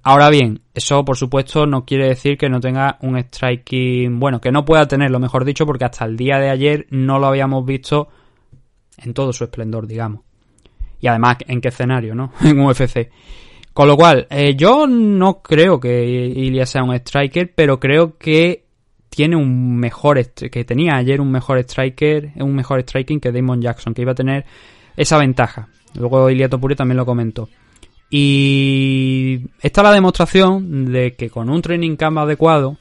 Ahora 0.03 0.31
bien, 0.31 0.63
eso 0.73 1.05
por 1.05 1.17
supuesto 1.17 1.67
no 1.67 1.85
quiere 1.85 2.09
decir 2.09 2.39
que 2.39 2.49
no 2.49 2.61
tenga 2.61 2.97
un 3.03 3.19
striking, 3.19 4.19
bueno, 4.19 4.41
que 4.41 4.51
no 4.51 4.65
pueda 4.65 4.89
tenerlo, 4.89 5.19
mejor 5.19 5.45
dicho, 5.45 5.67
porque 5.67 5.85
hasta 5.85 6.07
el 6.07 6.17
día 6.17 6.39
de 6.39 6.49
ayer 6.49 6.87
no 6.91 7.19
lo 7.19 7.27
habíamos 7.27 7.67
visto 7.67 8.09
en 8.99 9.13
todo 9.13 9.33
su 9.33 9.45
esplendor, 9.45 9.87
digamos. 9.87 10.23
Y 11.01 11.07
además, 11.07 11.39
¿en 11.47 11.61
qué 11.61 11.69
escenario, 11.69 12.15
no? 12.15 12.33
En 12.43 12.59
UFC. 12.61 13.11
Con 13.73 13.89
lo 13.89 13.97
cual, 13.97 14.27
eh, 14.31 14.55
yo 14.57 14.87
no 14.87 15.43
creo 15.43 15.79
que 15.79 16.05
Ilya 16.05 16.67
sea 16.67 16.83
un 16.83 16.95
striker, 16.95 17.53
pero 17.55 17.79
creo 17.79 18.17
que 18.19 18.65
tiene 19.11 19.37
un 19.37 19.77
mejor, 19.77 20.25
que 20.33 20.65
tenía 20.65 20.97
ayer 20.97 21.21
un 21.21 21.31
mejor 21.31 21.59
striker, 21.59 22.33
un 22.37 22.55
mejor 22.55 22.81
striking 22.81 23.21
que 23.21 23.33
Damon 23.33 23.61
Jackson, 23.61 23.93
que 23.93 24.03
iba 24.03 24.13
a 24.13 24.15
tener 24.17 24.45
esa 24.97 25.19
ventaja. 25.19 25.69
Luego 25.95 26.31
Ilia 26.31 26.49
Topuria 26.49 26.77
también 26.77 26.97
lo 26.97 27.07
comentó. 27.07 27.49
Y 28.11 29.47
esta 29.63 29.81
es 29.81 29.85
la 29.85 29.93
demostración 29.93 30.93
de 30.93 31.15
que 31.15 31.31
con 31.31 31.49
un 31.49 31.63
training 31.63 31.95
camp 31.95 32.19
adecuado 32.19 32.77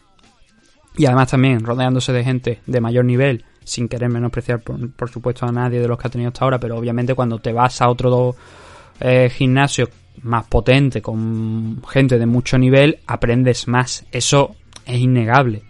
y 0.97 1.05
además 1.05 1.29
también 1.29 1.63
rodeándose 1.63 2.11
de 2.11 2.23
gente 2.23 2.59
de 2.65 2.81
mayor 2.81 3.05
nivel, 3.05 3.45
sin 3.63 3.87
querer 3.87 4.09
menospreciar 4.09 4.61
por, 4.61 4.91
por 4.91 5.09
supuesto 5.09 5.45
a 5.45 5.51
nadie 5.51 5.79
de 5.79 5.87
los 5.87 5.97
que 5.97 6.07
ha 6.07 6.11
tenido 6.11 6.29
hasta 6.29 6.43
ahora, 6.43 6.59
pero 6.59 6.77
obviamente 6.77 7.15
cuando 7.15 7.39
te 7.39 7.53
vas 7.53 7.81
a 7.81 7.89
otro 7.89 8.35
eh, 8.99 9.29
gimnasio 9.29 9.87
más 10.23 10.45
potente, 10.47 11.01
con 11.01 11.81
gente 11.87 12.19
de 12.19 12.25
mucho 12.25 12.57
nivel, 12.57 12.99
aprendes 13.07 13.67
más. 13.67 14.05
Eso 14.11 14.55
es 14.85 14.99
innegable. 14.99 15.63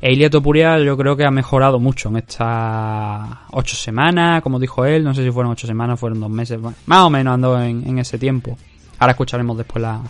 E 0.00 0.12
Ilia 0.12 0.30
Topuria 0.30 0.78
yo 0.78 0.96
creo 0.96 1.16
que 1.16 1.24
ha 1.24 1.30
mejorado 1.30 1.80
mucho 1.80 2.08
en 2.08 2.18
estas 2.18 3.28
ocho 3.52 3.74
semanas, 3.76 4.42
como 4.42 4.60
dijo 4.60 4.84
él, 4.84 5.02
no 5.02 5.14
sé 5.14 5.24
si 5.24 5.30
fueron 5.30 5.52
ocho 5.52 5.66
semanas, 5.66 5.98
fueron 5.98 6.20
dos 6.20 6.30
meses, 6.30 6.60
más 6.60 7.00
o 7.00 7.10
menos 7.10 7.34
ando 7.34 7.60
en, 7.60 7.86
en 7.88 7.98
ese 7.98 8.18
tiempo. 8.18 8.56
Ahora 9.02 9.12
escucharemos 9.12 9.56
después 9.58 9.82
la- 9.82 10.00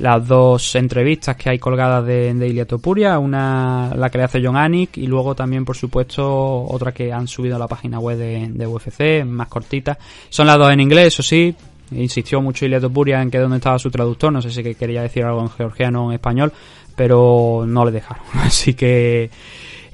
las 0.00 0.26
dos 0.26 0.74
entrevistas 0.74 1.36
que 1.36 1.50
hay 1.50 1.58
colgadas 1.60 2.04
de, 2.04 2.34
de 2.34 2.48
Ilia 2.48 2.66
Topuria, 2.66 3.16
una 3.20 3.92
la 3.94 4.10
que 4.10 4.18
le 4.18 4.24
hace 4.24 4.44
John 4.44 4.56
Anik 4.56 4.96
y 4.98 5.06
luego 5.06 5.36
también 5.36 5.64
por 5.64 5.76
supuesto 5.76 6.64
otra 6.64 6.90
que 6.92 7.12
han 7.12 7.28
subido 7.28 7.54
a 7.54 7.58
la 7.60 7.68
página 7.68 8.00
web 8.00 8.18
de, 8.18 8.66
UFC, 8.66 9.24
más 9.24 9.46
cortita. 9.46 9.96
Son 10.30 10.48
las 10.48 10.58
dos 10.58 10.72
en 10.72 10.80
inglés, 10.80 11.06
eso 11.14 11.22
sí, 11.22 11.54
insistió 11.92 12.40
mucho 12.42 12.66
Ilia 12.66 12.80
Topuria 12.80 13.22
en 13.22 13.30
que 13.30 13.38
dónde 13.38 13.58
estaba 13.58 13.78
su 13.78 13.88
traductor, 13.92 14.32
no 14.32 14.42
sé 14.42 14.50
si 14.50 14.64
que 14.64 14.74
quería 14.74 15.02
decir 15.02 15.22
algo 15.24 15.42
en 15.42 15.50
georgiano 15.50 16.06
o 16.06 16.08
en 16.10 16.14
español, 16.14 16.52
pero 16.96 17.62
no 17.64 17.84
le 17.84 17.92
dejaron, 17.92 18.24
así 18.42 18.74
que 18.74 19.30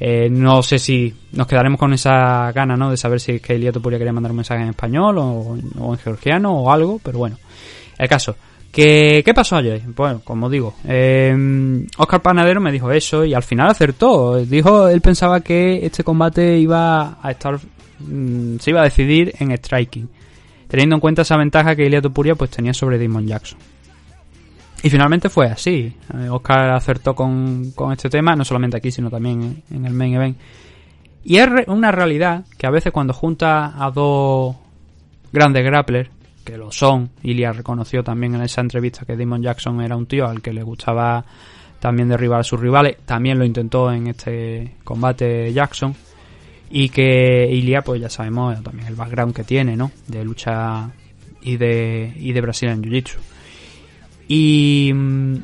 eh, 0.03 0.29
no 0.31 0.63
sé 0.63 0.79
si 0.79 1.15
nos 1.33 1.47
quedaremos 1.47 1.79
con 1.79 1.93
esa 1.93 2.51
gana, 2.53 2.75
¿no? 2.75 2.91
De 2.91 2.97
saber 2.97 3.21
si 3.21 3.33
es 3.33 3.43
que 3.43 3.55
Ilia 3.57 3.71
Topuria 3.71 3.99
quería 3.99 4.15
mandar 4.15 4.31
un 4.33 4.37
mensaje 4.39 4.63
en 4.63 4.71
español 4.71 5.19
o 5.19 5.93
en 5.93 5.99
georgiano 5.99 6.53
o 6.59 6.73
algo, 6.73 6.99
pero 7.05 7.19
bueno. 7.19 7.37
El 8.01 8.09
caso. 8.09 8.35
¿Qué, 8.73 9.21
¿Qué 9.23 9.35
pasó 9.35 9.57
ayer? 9.57 9.83
Bueno, 9.95 10.23
como 10.25 10.49
digo, 10.49 10.75
eh, 10.89 11.87
Oscar 11.99 12.23
Panadero 12.23 12.59
me 12.59 12.73
dijo 12.73 12.91
eso 12.91 13.27
y 13.27 13.35
al 13.35 13.43
final 13.43 13.69
acertó. 13.69 14.39
Dijo, 14.39 14.89
él 14.89 15.03
pensaba 15.03 15.41
que 15.41 15.85
este 15.85 16.03
combate 16.03 16.59
iba 16.59 17.19
a 17.21 17.31
estar, 17.31 17.61
mm, 17.99 18.57
se 18.59 18.71
iba 18.71 18.81
a 18.81 18.85
decidir 18.85 19.35
en 19.39 19.55
striking, 19.55 20.09
teniendo 20.67 20.95
en 20.95 21.01
cuenta 21.01 21.23
esa 21.23 21.37
ventaja 21.37 21.77
que 21.77 21.85
Ilia 21.85 22.01
Topuria 22.01 22.37
pues 22.37 22.51
tenía 22.51 22.73
sobre 22.73 22.99
Damon 22.99 23.27
Jackson. 23.27 23.59
Y 24.83 24.89
finalmente 24.89 25.29
fue 25.29 25.49
así. 25.49 25.95
Eh, 26.15 26.29
Oscar 26.31 26.71
acertó 26.71 27.15
con, 27.15 27.73
con 27.73 27.93
este 27.93 28.09
tema, 28.09 28.35
no 28.35 28.47
solamente 28.47 28.79
aquí, 28.79 28.91
sino 28.91 29.11
también 29.11 29.63
en 29.71 29.85
el 29.85 29.93
main 29.93 30.15
event. 30.15 30.39
Y 31.23 31.37
es 31.37 31.49
una 31.67 31.93
realidad 31.93 32.45
que 32.57 32.67
a 32.67 32.71
veces 32.71 32.93
cuando 32.93 33.13
junta 33.13 33.75
a 33.77 33.91
dos 33.91 34.57
grandes 35.33 35.63
grapplers, 35.63 36.09
que 36.45 36.57
lo 36.57 36.73
son, 36.73 37.11
Ilya 37.23 37.53
reconoció 37.53 38.03
también 38.03 38.35
en 38.35 38.43
esa 38.43 38.61
entrevista 38.61 39.05
que 39.05 39.17
Damon 39.17 39.43
Jackson 39.43 39.81
era 39.81 39.97
un 39.97 40.07
tío 40.07 40.27
al 40.27 40.41
que 40.41 40.53
le 40.53 40.63
gustaba 40.63 41.25
también 41.79 42.09
derribar 42.09 42.41
a 42.41 42.45
sus 42.45 42.61
rivales, 42.61 42.99
también 43.07 43.39
lo 43.39 43.45
intentó 43.45 43.91
en 43.93 44.09
este 44.09 44.77
combate 44.85 45.53
Jackson, 45.53 45.95
y 46.71 46.89
que 46.89 47.49
Ilya, 47.51 47.83
pues 47.83 48.01
ya 48.01 48.09
sabemos 48.09 48.63
también 48.63 48.87
el 48.87 48.95
background 48.95 49.35
que 49.35 49.45
tiene, 49.45 49.77
¿no? 49.77 49.91
De 50.07 50.25
lucha 50.25 50.91
y 51.43 51.57
de, 51.57 52.13
y 52.17 52.33
de 52.33 52.41
Brasil 52.41 52.69
en 52.69 52.83
Jiu-Jitsu. 52.83 53.17
Y 54.29 54.93
mm, 54.95 55.37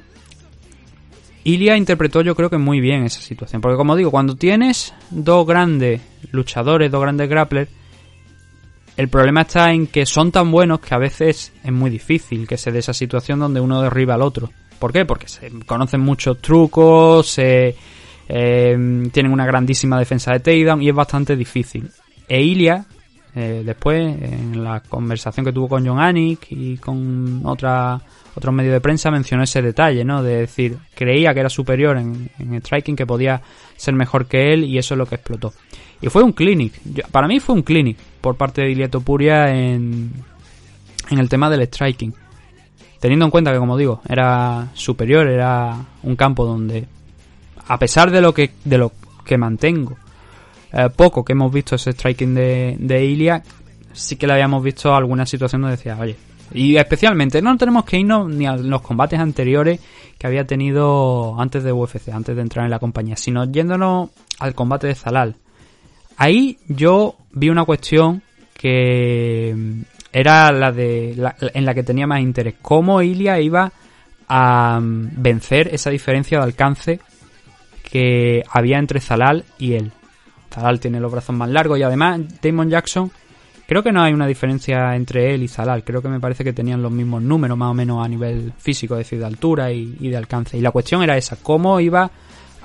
Ilya 1.45 1.77
interpretó 1.77 2.23
yo 2.23 2.37
creo 2.37 2.51
que 2.51 2.59
muy 2.59 2.81
bien 2.81 3.05
esa 3.05 3.21
situación. 3.21 3.61
Porque 3.61 3.77
como 3.77 3.97
digo, 3.97 4.11
cuando 4.11 4.37
tienes 4.37 4.95
dos 5.11 5.47
grandes 5.47 6.01
luchadores, 6.31 6.91
dos 6.91 7.03
grandes 7.03 7.29
grapplers, 7.29 7.71
el 8.97 9.09
problema 9.09 9.43
está 9.43 9.73
en 9.73 9.87
que 9.87 10.07
son 10.07 10.33
tan 10.33 10.51
buenos 10.51 10.81
que 10.81 10.95
a 10.95 10.99
veces 10.99 11.53
es 11.63 11.73
muy 11.73 11.91
difícil 11.91 12.47
que 12.47 12.57
se 12.57 12.73
dé 12.73 12.79
esa 12.79 12.95
situación 12.95 13.39
donde 13.39 13.61
uno 13.61 13.83
derriba 13.83 14.15
al 14.15 14.23
otro. 14.23 14.51
¿Por 14.79 14.93
qué? 14.93 15.05
Porque 15.05 15.29
se 15.29 15.51
conocen 15.67 16.01
muchos 16.01 16.39
trucos, 16.41 17.29
se, 17.29 17.77
eh, 18.29 19.09
tienen 19.13 19.33
una 19.33 19.47
grandísima 19.47 19.99
defensa 19.99 20.33
de 20.33 20.41
takedown 20.41 20.83
y 20.83 20.89
es 20.89 20.95
bastante 20.95 21.37
difícil. 21.37 21.91
E 22.29 22.43
Ilya, 22.43 22.85
eh, 23.39 23.63
después, 23.67 24.01
en 24.23 24.65
la 24.65 24.81
conversación 24.81 25.45
que 25.45 25.53
tuvo 25.53 25.69
con 25.69 25.87
John 25.87 26.01
Anik 26.01 26.47
y 26.49 26.79
con 26.79 27.43
otra, 27.45 28.01
otros 28.35 28.55
medios 28.55 28.73
de 28.73 28.81
prensa, 28.81 29.11
mencionó 29.11 29.43
ese 29.43 29.61
detalle, 29.61 30.05
¿no? 30.07 30.23
De 30.23 30.37
decir, 30.37 30.79
creía 30.95 31.35
que 31.35 31.41
era 31.41 31.51
superior 31.51 31.99
en, 31.99 32.31
en 32.39 32.55
striking, 32.63 32.97
que 32.97 33.05
podía 33.05 33.43
ser 33.77 33.93
mejor 33.93 34.25
que 34.25 34.55
él 34.55 34.65
y 34.65 34.79
eso 34.79 34.95
es 34.95 34.99
lo 34.99 35.05
que 35.05 35.17
explotó. 35.17 35.53
Y 36.01 36.09
fue 36.09 36.23
un 36.23 36.33
clinic. 36.33 36.81
Para 37.11 37.29
mí 37.29 37.39
fue 37.39 37.55
un 37.55 37.63
clinic 37.63 37.99
por 38.23 38.37
parte 38.37 38.63
de 38.63 38.71
Ilia 38.71 38.91
Topuria 38.91 39.55
en, 39.55 40.13
en 41.11 41.19
el 41.19 41.29
tema 41.29 41.51
del 41.51 41.67
striking. 41.67 42.15
Teniendo 42.99 43.27
en 43.27 43.31
cuenta 43.31 43.53
que, 43.53 43.59
como 43.59 43.77
digo, 43.77 44.01
era 44.09 44.69
superior, 44.73 45.29
era 45.29 45.77
un 46.03 46.17
campo 46.17 46.47
donde, 46.47 46.87
a 47.69 47.79
pesar 47.79 48.11
de 48.11 48.23
lo 48.23 48.33
que, 48.33 48.53
de 48.65 48.79
lo 48.79 48.93
que 49.27 49.37
mantengo, 49.37 49.99
eh, 50.73 50.89
poco 50.95 51.25
que 51.25 51.33
hemos 51.33 51.53
visto 51.53 51.77
ese 51.77 51.93
striking 51.93 52.35
de, 52.35 52.77
de 52.79 53.05
Ilia, 53.05 53.43
sí 53.93 54.17
que 54.17 54.27
le 54.27 54.35
habíamos 54.35 54.63
visto 54.63 54.95
alguna 54.95 55.25
situación 55.27 55.63
donde 55.63 55.77
decía, 55.77 55.97
oye, 55.99 56.17
y 56.53 56.77
especialmente 56.77 57.43
no 57.43 57.57
tenemos 57.57 57.85
que 57.85 57.99
irnos 57.99 58.29
ni 58.33 58.47
a 58.47 58.57
los 58.57 58.81
combates 58.83 59.19
anteriores 59.19 59.81
que 60.19 60.27
había 60.27 60.47
tenido 60.47 61.39
antes 61.41 61.65
de 61.65 61.73
UFC, 61.73 62.09
antes 62.13 62.37
de 62.37 62.43
entrar 62.43 62.65
en 62.65 62.71
la 62.71 62.79
compañía, 62.79 63.17
sino 63.17 63.45
yéndonos 63.51 64.11
al 64.39 64.55
combate 64.55 64.87
de 64.87 64.95
Zalal. 64.95 65.35
Ahí 66.17 66.59
yo 66.69 67.17
vi 67.33 67.49
una 67.51 67.65
cuestión 67.65 68.23
que 68.55 69.55
mm, 69.57 69.81
era 70.13 70.51
la 70.53 70.73
de 70.73 71.15
la- 71.17 71.37
en 71.41 71.67
la 71.67 71.75
que 71.75 71.83
tenía 71.83 72.07
más 72.07 72.21
interés. 72.21 72.55
Cómo 72.63 73.03
Ilia 73.03 73.39
iba 73.41 73.71
a 74.29 74.81
mm, 74.81 75.11
vencer 75.17 75.69
esa 75.75 75.91
diferencia 75.91 76.39
de 76.39 76.45
alcance 76.45 77.01
que 77.91 78.43
había 78.51 78.79
entre 78.79 79.01
Zalal 79.01 79.45
y 79.59 79.75
él. 79.75 79.93
Zalal 80.57 80.81
tiene 80.81 81.01
los 81.01 81.13
brazos 81.13 81.37
más 81.37 81.51
largos 81.51 81.79
y 81.79 81.83
además 81.83 82.21
Damon 82.41 82.71
Jackson 82.71 83.11
creo 83.67 83.83
que 83.83 83.93
no 83.93 84.03
hay 84.03 84.15
una 84.15 84.27
diferencia 84.27 84.97
entre 84.97 85.35
él 85.35 85.43
y 85.43 85.49
Zalal. 85.49 85.85
Creo 85.85 86.01
que 86.01 86.09
me 86.09 86.19
parece 86.19 86.45
que 86.45 86.55
tenían 86.55 86.83
los 86.83 86.91
mismos 86.91 87.23
números 87.23 87.59
más 87.59 87.71
o 87.71 87.75
menos 87.75 88.05
a 88.05 88.09
nivel 88.09 88.55
físico, 88.57 88.95
es 88.95 89.01
decir, 89.01 89.19
de 89.19 89.27
altura 89.27 89.71
y, 89.71 90.09
de 90.09 90.17
alcance. 90.17 90.57
Y 90.57 90.63
la 90.63 90.71
cuestión 90.71 91.03
era 91.03 91.17
esa, 91.19 91.37
cómo 91.37 91.79
iba 91.79 92.11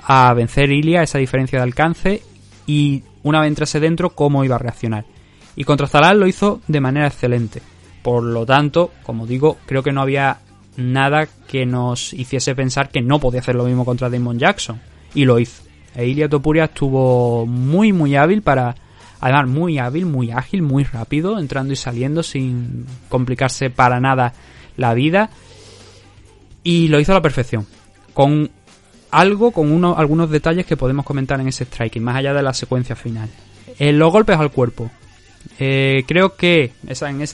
a 0.04 0.32
vencer 0.32 0.70
Ilia 0.70 1.02
esa 1.02 1.18
diferencia 1.18 1.58
de 1.58 1.64
alcance 1.64 2.22
y 2.66 3.02
una 3.24 3.40
vez 3.40 3.48
entrase 3.48 3.78
dentro 3.78 4.10
cómo 4.10 4.42
iba 4.42 4.56
a 4.56 4.58
reaccionar. 4.58 5.04
Y 5.54 5.64
contra 5.64 5.86
Zalal 5.86 6.18
lo 6.18 6.26
hizo 6.26 6.62
de 6.66 6.80
manera 6.80 7.08
excelente. 7.08 7.60
Por 8.02 8.22
lo 8.22 8.46
tanto, 8.46 8.92
como 9.02 9.26
digo, 9.26 9.58
creo 9.66 9.82
que 9.82 9.92
no 9.92 10.00
había 10.00 10.38
nada 10.76 11.28
que 11.46 11.66
nos 11.66 12.14
hiciese 12.14 12.54
pensar 12.54 12.88
que 12.88 13.02
no 13.02 13.18
podía 13.20 13.40
hacer 13.40 13.54
lo 13.54 13.64
mismo 13.64 13.84
contra 13.84 14.08
Damon 14.08 14.38
Jackson. 14.38 14.80
Y 15.14 15.26
lo 15.26 15.38
hizo. 15.38 15.62
E 15.94 16.06
Ilia 16.06 16.28
Topuria 16.28 16.64
estuvo 16.64 17.46
muy 17.46 17.92
muy 17.92 18.16
hábil 18.16 18.42
para... 18.42 18.74
Además, 19.20 19.48
muy 19.48 19.78
hábil, 19.78 20.04
muy 20.04 20.32
ágil, 20.32 20.62
muy 20.62 20.82
rápido, 20.82 21.38
entrando 21.38 21.72
y 21.72 21.76
saliendo 21.76 22.24
sin 22.24 22.86
complicarse 23.08 23.70
para 23.70 24.00
nada 24.00 24.32
la 24.76 24.94
vida. 24.94 25.30
Y 26.64 26.88
lo 26.88 26.98
hizo 26.98 27.12
a 27.12 27.16
la 27.16 27.22
perfección. 27.22 27.64
Con 28.14 28.50
algo, 29.12 29.52
con 29.52 29.70
uno, 29.70 29.94
algunos 29.96 30.28
detalles 30.28 30.66
que 30.66 30.76
podemos 30.76 31.04
comentar 31.04 31.40
en 31.40 31.46
ese 31.46 31.66
striking, 31.66 32.02
más 32.02 32.16
allá 32.16 32.34
de 32.34 32.42
la 32.42 32.52
secuencia 32.52 32.96
final. 32.96 33.28
Eh, 33.78 33.92
los 33.92 34.10
golpes 34.10 34.36
al 34.36 34.50
cuerpo. 34.50 34.90
Eh, 35.58 36.04
creo 36.06 36.34
que 36.34 36.72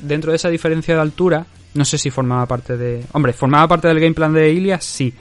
dentro 0.03 0.33
de 0.33 0.37
esa 0.37 0.51
diferencia 0.51 0.95
de 0.95 1.01
altura, 1.01 1.47
no 1.75 1.85
sé 1.85 1.97
si 1.97 2.11
formaba 2.11 2.47
parte 2.47 2.77
de... 2.77 3.05
Hombre, 3.13 3.33
formaba 3.33 3.69
parte 3.69 3.89
del 3.89 4.01
game 4.01 4.15
plan 4.15 4.33
de 4.33 4.53
Ilias, 4.53 4.85
sí. 4.85 5.15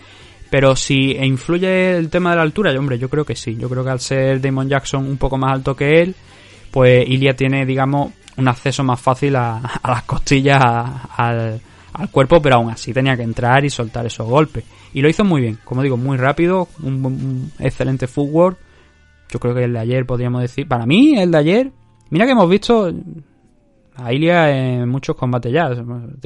Pero 0.49 0.75
si 0.75 1.11
influye 1.11 1.97
el 1.97 2.09
tema 2.09 2.31
de 2.31 2.37
la 2.37 2.41
altura, 2.41 2.71
yo, 2.71 2.79
hombre, 2.79 2.97
yo 2.97 3.09
creo 3.09 3.25
que 3.25 3.35
sí. 3.35 3.57
Yo 3.57 3.69
creo 3.69 3.83
que 3.83 3.89
al 3.89 3.99
ser 3.99 4.39
Damon 4.41 4.69
Jackson 4.69 5.05
un 5.05 5.17
poco 5.17 5.37
más 5.37 5.53
alto 5.53 5.75
que 5.75 6.01
él, 6.01 6.15
pues 6.71 7.07
Ilia 7.07 7.35
tiene, 7.35 7.65
digamos, 7.65 8.13
un 8.37 8.47
acceso 8.47 8.83
más 8.83 8.99
fácil 9.01 9.35
a, 9.35 9.61
las 9.87 10.03
costillas, 10.03 10.63
al, 10.63 11.59
cuerpo, 12.11 12.41
pero 12.41 12.57
aún 12.57 12.69
así 12.69 12.93
tenía 12.93 13.17
que 13.17 13.23
entrar 13.23 13.65
y 13.65 13.69
soltar 13.69 14.05
esos 14.05 14.27
golpes. 14.27 14.63
Y 14.93 15.01
lo 15.01 15.09
hizo 15.09 15.25
muy 15.25 15.41
bien, 15.41 15.57
como 15.63 15.81
digo, 15.81 15.97
muy 15.97 16.17
rápido, 16.17 16.67
un, 16.83 17.03
un 17.05 17.51
excelente 17.59 18.07
footwork. 18.07 18.57
Yo 19.29 19.39
creo 19.39 19.55
que 19.55 19.63
el 19.63 19.73
de 19.73 19.79
ayer 19.79 20.05
podríamos 20.05 20.41
decir, 20.41 20.67
para 20.67 20.85
mí 20.85 21.17
el 21.19 21.31
de 21.31 21.37
ayer, 21.37 21.71
mira 22.09 22.25
que 22.25 22.31
hemos 22.31 22.49
visto 22.49 22.89
a 23.97 24.13
Ilia 24.13 24.49
en 24.49 24.87
muchos 24.87 25.15
combates 25.15 25.51
ya, 25.51 25.69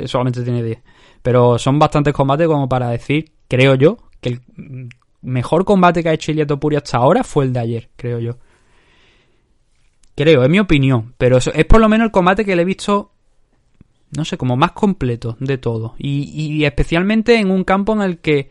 solamente 0.06 0.44
tiene 0.44 0.62
10, 0.62 0.80
pero 1.22 1.58
son 1.58 1.80
bastantes 1.80 2.14
combates 2.14 2.48
como 2.48 2.68
para 2.68 2.90
decir, 2.90 3.32
creo 3.48 3.76
yo, 3.76 3.98
que 4.22 4.30
el 4.30 4.90
mejor 5.22 5.66
combate 5.66 6.04
que 6.04 6.10
ha 6.10 6.14
hecho 6.14 6.32
Ilia 6.32 6.48
Topuria 6.48 6.80
hasta 6.80 6.98
ahora 6.98 7.24
fue 7.24 7.46
el 7.46 7.54
de 7.54 7.60
ayer, 7.60 7.90
creo 7.96 8.20
yo. 8.20 8.38
Creo, 10.16 10.44
es 10.44 10.50
mi 10.50 10.60
opinión, 10.60 11.14
pero 11.18 11.38
es 11.38 11.48
es 11.48 11.66
por 11.66 11.82
lo 11.82 11.90
menos 11.90 12.06
el 12.06 12.12
combate 12.12 12.46
que 12.46 12.56
le 12.56 12.62
he 12.62 12.66
visto 12.66 13.12
no 14.16 14.26
sé, 14.26 14.38
como 14.38 14.58
más 14.58 14.74
completo 14.74 15.38
de 15.40 15.58
todo. 15.58 15.96
Y, 15.98 16.24
y 16.24 16.66
especialmente 16.66 17.40
en 17.40 17.50
un 17.50 17.64
campo 17.64 17.94
en 17.94 18.02
el 18.02 18.18
que 18.20 18.50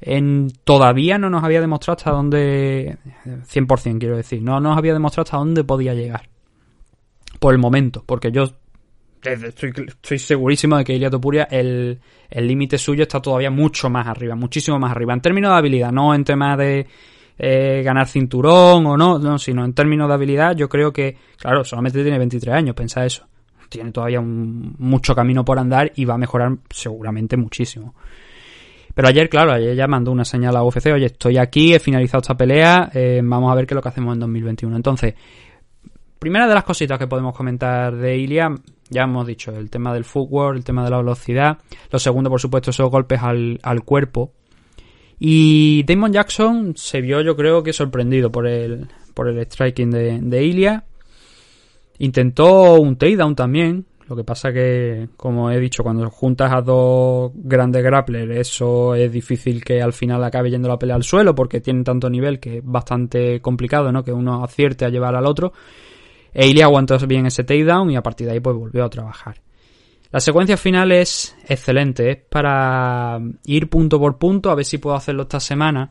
en, 0.00 0.52
todavía 0.64 1.18
no 1.18 1.30
nos 1.30 1.44
había 1.44 1.60
demostrado 1.60 1.96
hasta 1.96 2.10
dónde... 2.10 2.98
100% 3.24 3.98
quiero 3.98 4.16
decir, 4.16 4.42
no 4.42 4.60
nos 4.60 4.76
había 4.76 4.92
demostrado 4.92 5.24
hasta 5.24 5.36
dónde 5.38 5.64
podía 5.64 5.94
llegar. 5.94 6.28
Por 7.38 7.54
el 7.54 7.58
momento, 7.58 8.04
porque 8.04 8.30
yo 8.30 8.52
estoy, 9.22 9.72
estoy 9.86 10.18
segurísimo 10.18 10.76
de 10.76 10.84
que 10.84 10.94
Ilia 10.94 11.10
Topuria 11.10 11.44
el 11.44 11.98
límite 12.30 12.78
suyo 12.78 13.02
está 13.02 13.20
todavía 13.20 13.50
mucho 13.50 13.90
más 13.90 14.06
arriba, 14.06 14.34
muchísimo 14.34 14.78
más 14.78 14.90
arriba. 14.90 15.14
En 15.14 15.20
términos 15.20 15.52
de 15.52 15.58
habilidad, 15.58 15.92
no 15.92 16.14
en 16.14 16.24
temas 16.24 16.58
de 16.58 16.86
eh, 17.38 17.82
ganar 17.82 18.06
cinturón 18.06 18.86
o 18.86 18.96
no, 18.96 19.18
no, 19.18 19.38
sino 19.38 19.64
en 19.64 19.72
términos 19.72 20.08
de 20.08 20.14
habilidad, 20.14 20.54
yo 20.54 20.68
creo 20.68 20.92
que, 20.92 21.16
claro, 21.36 21.64
solamente 21.64 22.02
tiene 22.02 22.18
23 22.18 22.54
años, 22.54 22.74
pensa 22.74 23.04
eso. 23.04 23.26
Tiene 23.68 23.90
todavía 23.90 24.20
un, 24.20 24.74
mucho 24.78 25.14
camino 25.14 25.44
por 25.44 25.58
andar 25.58 25.92
y 25.96 26.04
va 26.04 26.14
a 26.14 26.18
mejorar 26.18 26.56
seguramente 26.70 27.36
muchísimo. 27.36 27.94
Pero 28.94 29.08
ayer, 29.08 29.30
claro, 29.30 29.52
ayer 29.52 29.74
ya 29.74 29.86
mandó 29.86 30.12
una 30.12 30.24
señal 30.24 30.54
a 30.56 30.62
UFC, 30.62 30.86
oye, 30.92 31.06
estoy 31.06 31.38
aquí, 31.38 31.74
he 31.74 31.80
finalizado 31.80 32.20
esta 32.20 32.36
pelea, 32.36 32.90
eh, 32.92 33.20
vamos 33.24 33.50
a 33.50 33.54
ver 33.54 33.66
qué 33.66 33.72
es 33.72 33.76
lo 33.76 33.82
que 33.82 33.88
hacemos 33.88 34.12
en 34.14 34.20
2021. 34.20 34.76
Entonces, 34.76 35.14
primera 36.18 36.46
de 36.46 36.54
las 36.54 36.64
cositas 36.64 36.98
que 36.98 37.06
podemos 37.06 37.34
comentar 37.34 37.96
de 37.96 38.18
Ilia, 38.18 38.54
ya 38.92 39.02
hemos 39.02 39.26
dicho, 39.26 39.50
el 39.50 39.70
tema 39.70 39.92
del 39.92 40.04
footwork, 40.04 40.56
el 40.56 40.64
tema 40.64 40.84
de 40.84 40.90
la 40.90 40.98
velocidad. 40.98 41.58
Lo 41.90 41.98
segundo, 41.98 42.30
por 42.30 42.40
supuesto, 42.40 42.70
esos 42.70 42.90
golpes 42.90 43.20
al, 43.22 43.58
al 43.62 43.82
cuerpo. 43.82 44.32
Y 45.18 45.84
Damon 45.84 46.12
Jackson 46.12 46.74
se 46.76 47.00
vio, 47.00 47.20
yo 47.20 47.36
creo 47.36 47.62
que 47.62 47.72
sorprendido 47.72 48.30
por 48.30 48.46
el, 48.46 48.88
por 49.14 49.28
el 49.28 49.38
striking 49.46 49.90
de, 49.90 50.18
de 50.20 50.44
Ilia. 50.44 50.84
Intentó 51.98 52.80
un 52.80 52.96
takedown 52.96 53.34
también. 53.34 53.86
Lo 54.08 54.16
que 54.16 54.24
pasa 54.24 54.52
que, 54.52 55.08
como 55.16 55.50
he 55.50 55.58
dicho, 55.58 55.82
cuando 55.82 56.10
juntas 56.10 56.52
a 56.52 56.60
dos 56.60 57.30
grandes 57.34 57.82
grapplers, 57.82 58.36
eso 58.36 58.94
es 58.94 59.10
difícil 59.10 59.64
que 59.64 59.80
al 59.80 59.92
final 59.92 60.22
acabe 60.24 60.50
yendo 60.50 60.68
la 60.68 60.78
pelea 60.78 60.96
al 60.96 61.04
suelo 61.04 61.34
porque 61.34 61.60
tienen 61.60 61.84
tanto 61.84 62.10
nivel 62.10 62.40
que 62.40 62.58
es 62.58 62.64
bastante 62.64 63.40
complicado, 63.40 63.90
¿no? 63.92 64.02
Que 64.02 64.12
uno 64.12 64.44
acierte 64.44 64.84
a 64.84 64.90
llevar 64.90 65.14
al 65.14 65.24
otro. 65.24 65.52
E 66.32 66.46
Ilya 66.48 66.64
aguantó 66.64 66.98
bien 67.06 67.26
ese 67.26 67.44
takedown 67.44 67.90
y 67.90 67.96
a 67.96 68.02
partir 68.02 68.26
de 68.26 68.34
ahí 68.34 68.40
pues 68.40 68.56
volvió 68.56 68.84
a 68.84 68.90
trabajar. 68.90 69.40
La 70.10 70.20
secuencia 70.20 70.56
final 70.56 70.92
es 70.92 71.34
excelente, 71.48 72.10
es 72.10 72.16
para 72.18 73.18
ir 73.44 73.68
punto 73.70 73.98
por 73.98 74.18
punto, 74.18 74.50
a 74.50 74.54
ver 74.54 74.64
si 74.64 74.78
puedo 74.78 74.94
hacerlo 74.94 75.22
esta 75.22 75.40
semana 75.40 75.90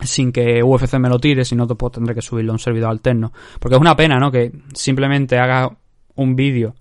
sin 0.00 0.32
que 0.32 0.62
UFC 0.62 0.94
me 0.98 1.08
lo 1.08 1.18
tire, 1.18 1.44
si 1.44 1.56
no 1.56 1.66
pues 1.66 1.92
tendré 1.92 2.14
que 2.14 2.22
subirlo 2.22 2.52
a 2.52 2.54
un 2.54 2.58
servidor 2.58 2.90
alterno. 2.90 3.32
Porque 3.58 3.74
es 3.74 3.80
una 3.80 3.96
pena, 3.96 4.18
¿no? 4.18 4.30
Que 4.30 4.52
simplemente 4.72 5.38
haga 5.38 5.76
un 6.14 6.36
vídeo 6.36 6.74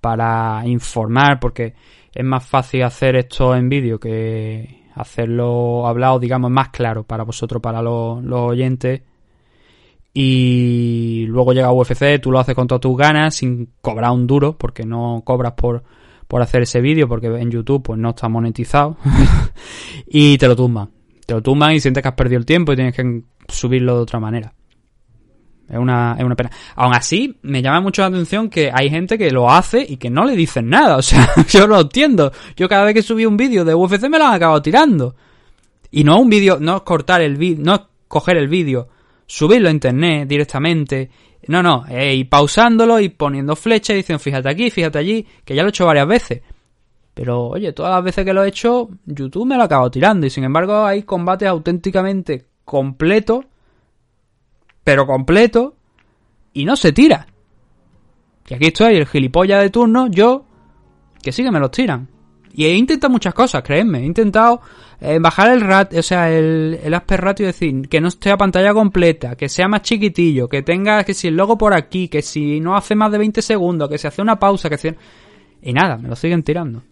para 0.00 0.62
informar, 0.66 1.38
porque 1.38 1.74
es 2.12 2.24
más 2.24 2.44
fácil 2.44 2.82
hacer 2.82 3.16
esto 3.16 3.54
en 3.54 3.68
vídeo 3.68 4.00
que 4.00 4.82
hacerlo 4.94 5.86
hablado, 5.86 6.18
digamos, 6.18 6.50
más 6.50 6.70
claro 6.70 7.04
para 7.04 7.24
vosotros, 7.24 7.62
para 7.62 7.82
los, 7.82 8.22
los 8.24 8.50
oyentes 8.50 9.02
y 10.14 11.24
luego 11.28 11.52
llega 11.52 11.72
UFC, 11.72 12.20
tú 12.20 12.30
lo 12.30 12.38
haces 12.38 12.54
con 12.54 12.66
todas 12.66 12.80
tus 12.80 12.96
ganas, 12.96 13.34
sin 13.34 13.70
cobrar 13.80 14.10
un 14.12 14.26
duro, 14.26 14.56
porque 14.58 14.84
no 14.84 15.22
cobras 15.24 15.52
por, 15.52 15.82
por 16.28 16.42
hacer 16.42 16.62
ese 16.62 16.80
vídeo, 16.80 17.08
porque 17.08 17.28
en 17.28 17.50
YouTube 17.50 17.82
pues 17.82 17.98
no 17.98 18.10
está 18.10 18.28
monetizado, 18.28 18.96
y 20.06 20.36
te 20.36 20.48
lo 20.48 20.56
tumban. 20.56 20.90
Te 21.24 21.34
lo 21.34 21.42
tumban 21.42 21.72
y 21.72 21.80
sientes 21.80 22.02
que 22.02 22.08
has 22.08 22.14
perdido 22.14 22.38
el 22.38 22.46
tiempo 22.46 22.72
y 22.72 22.76
tienes 22.76 22.94
que 22.94 23.22
subirlo 23.48 23.96
de 23.96 24.02
otra 24.02 24.20
manera. 24.20 24.52
Es 25.68 25.78
una, 25.78 26.16
es 26.18 26.24
una 26.24 26.34
pena. 26.34 26.50
Aún 26.74 26.94
así, 26.94 27.38
me 27.42 27.62
llama 27.62 27.80
mucho 27.80 28.02
la 28.02 28.08
atención 28.08 28.50
que 28.50 28.70
hay 28.70 28.90
gente 28.90 29.16
que 29.16 29.30
lo 29.30 29.50
hace 29.50 29.86
y 29.88 29.96
que 29.96 30.10
no 30.10 30.26
le 30.26 30.36
dicen 30.36 30.68
nada. 30.68 30.96
O 30.98 31.02
sea, 31.02 31.26
yo 31.48 31.60
no 31.60 31.76
lo 31.76 31.80
entiendo. 31.80 32.30
Yo 32.56 32.68
cada 32.68 32.84
vez 32.84 32.94
que 32.94 33.02
subí 33.02 33.24
un 33.24 33.38
vídeo 33.38 33.64
de 33.64 33.74
UFC 33.74 34.02
me 34.10 34.18
lo 34.18 34.26
han 34.26 34.34
acabado 34.34 34.60
tirando. 34.60 35.14
Y 35.90 36.04
no 36.04 36.20
un 36.20 36.28
vídeo, 36.28 36.58
no 36.60 36.76
es 36.76 36.82
cortar 36.82 37.22
el 37.22 37.36
vídeo, 37.36 37.64
no 37.64 37.74
es 37.74 37.80
coger 38.08 38.36
el 38.36 38.48
vídeo 38.48 38.88
subirlo 39.32 39.68
a 39.68 39.72
internet 39.72 40.28
directamente. 40.28 41.10
No, 41.48 41.62
no, 41.62 41.86
eh, 41.88 42.14
y 42.14 42.24
pausándolo 42.24 43.00
y 43.00 43.08
poniendo 43.08 43.56
flechas 43.56 43.94
y 43.94 43.96
diciendo 43.98 44.18
fíjate 44.18 44.48
aquí, 44.50 44.70
fíjate 44.70 44.98
allí, 44.98 45.26
que 45.42 45.54
ya 45.54 45.62
lo 45.62 45.68
he 45.68 45.70
hecho 45.70 45.86
varias 45.86 46.06
veces. 46.06 46.42
Pero 47.14 47.48
oye, 47.48 47.72
todas 47.72 47.92
las 47.92 48.04
veces 48.04 48.26
que 48.26 48.34
lo 48.34 48.44
he 48.44 48.48
hecho, 48.48 48.90
YouTube 49.06 49.46
me 49.46 49.56
lo 49.56 49.62
ha 49.62 49.64
acabado 49.64 49.90
tirando. 49.90 50.26
Y 50.26 50.30
sin 50.30 50.44
embargo 50.44 50.84
hay 50.84 51.04
combates 51.04 51.48
auténticamente 51.48 52.44
completos, 52.64 53.46
pero 54.84 55.06
completo, 55.06 55.76
y 56.52 56.66
no 56.66 56.76
se 56.76 56.92
tira. 56.92 57.26
Y 58.48 58.54
aquí 58.54 58.66
estoy, 58.66 58.96
el 58.96 59.06
gilipollas 59.06 59.62
de 59.62 59.70
turno, 59.70 60.08
yo, 60.08 60.44
que 61.22 61.32
sí 61.32 61.42
que 61.42 61.50
me 61.50 61.60
los 61.60 61.70
tiran. 61.70 62.06
Y 62.52 62.66
he 62.66 62.74
intentado 62.74 63.10
muchas 63.10 63.32
cosas, 63.32 63.62
créeme. 63.62 64.00
He 64.00 64.04
intentado 64.04 64.60
eh, 65.04 65.18
bajar 65.18 65.52
el 65.52 65.60
rat, 65.62 65.92
o 65.94 66.02
sea, 66.02 66.30
el, 66.30 66.78
el 66.82 66.94
aspect 66.94 67.22
ratio, 67.22 67.46
decir, 67.46 67.88
que 67.88 68.00
no 68.00 68.06
esté 68.06 68.30
a 68.30 68.36
pantalla 68.36 68.72
completa, 68.72 69.34
que 69.34 69.48
sea 69.48 69.66
más 69.66 69.82
chiquitillo, 69.82 70.48
que 70.48 70.62
tenga, 70.62 71.02
que 71.02 71.12
si 71.12 71.26
el 71.26 71.36
logo 71.36 71.58
por 71.58 71.74
aquí, 71.74 72.06
que 72.06 72.22
si 72.22 72.60
no 72.60 72.76
hace 72.76 72.94
más 72.94 73.10
de 73.10 73.18
20 73.18 73.42
segundos, 73.42 73.88
que 73.88 73.98
se 73.98 74.06
hace 74.06 74.22
una 74.22 74.38
pausa, 74.38 74.70
que 74.70 74.78
si... 74.78 74.90
Y 75.62 75.72
nada, 75.72 75.96
me 75.96 76.08
lo 76.08 76.14
siguen 76.14 76.44
tirando. 76.44 76.82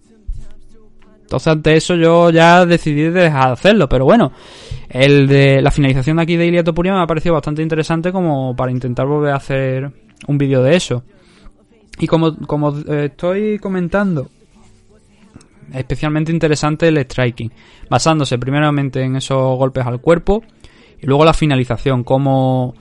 Entonces 1.22 1.46
ante 1.46 1.76
eso 1.76 1.94
yo 1.94 2.30
ya 2.30 2.66
decidí 2.66 3.02
de 3.02 3.12
dejar 3.12 3.46
de 3.46 3.52
hacerlo, 3.52 3.88
pero 3.88 4.04
bueno, 4.04 4.32
el 4.88 5.28
de 5.28 5.62
la 5.62 5.70
finalización 5.70 6.16
de 6.16 6.24
aquí 6.24 6.36
de 6.36 6.46
Ilia 6.46 6.64
Topuria 6.64 6.92
me 6.92 7.02
ha 7.02 7.06
parecido 7.06 7.34
bastante 7.34 7.62
interesante 7.62 8.10
como 8.10 8.56
para 8.56 8.72
intentar 8.72 9.06
volver 9.06 9.32
a 9.32 9.36
hacer 9.36 9.92
un 10.26 10.36
vídeo 10.36 10.64
de 10.64 10.74
eso. 10.74 11.04
Y 12.00 12.08
como, 12.08 12.36
como 12.38 12.76
eh, 12.88 13.04
estoy 13.12 13.60
comentando, 13.60 14.28
especialmente 15.74 16.32
interesante 16.32 16.88
el 16.88 16.98
striking, 16.98 17.50
basándose 17.88 18.38
primeramente 18.38 19.02
en 19.02 19.16
esos 19.16 19.56
golpes 19.56 19.86
al 19.86 20.00
cuerpo 20.00 20.42
y 21.00 21.06
luego 21.06 21.24
la 21.24 21.32
finalización, 21.32 22.04
como... 22.04 22.74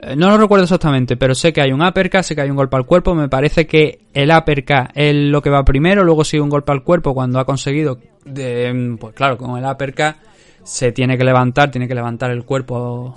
eh, 0.00 0.14
No 0.16 0.30
lo 0.30 0.38
recuerdo 0.38 0.64
exactamente, 0.64 1.16
pero 1.16 1.34
sé 1.34 1.52
que 1.52 1.60
hay 1.60 1.72
un 1.72 1.82
uppercut, 1.82 2.22
sé 2.22 2.34
que 2.34 2.42
hay 2.42 2.50
un 2.50 2.56
golpe 2.56 2.76
al 2.76 2.86
cuerpo, 2.86 3.14
me 3.14 3.28
parece 3.28 3.66
que 3.66 4.00
el 4.14 4.30
uppercut 4.30 4.90
es 4.94 5.14
lo 5.14 5.42
que 5.42 5.50
va 5.50 5.64
primero, 5.64 6.04
luego 6.04 6.24
sigue 6.24 6.40
un 6.42 6.50
golpe 6.50 6.72
al 6.72 6.82
cuerpo 6.84 7.14
cuando 7.14 7.38
ha 7.40 7.44
conseguido, 7.44 7.98
de, 8.24 8.96
pues 9.00 9.14
claro, 9.14 9.36
con 9.38 9.58
el 9.58 9.64
uppercut 9.70 10.16
se 10.62 10.92
tiene 10.92 11.16
que 11.16 11.24
levantar, 11.24 11.70
tiene 11.70 11.88
que 11.88 11.94
levantar 11.94 12.30
el 12.30 12.44
cuerpo, 12.44 13.16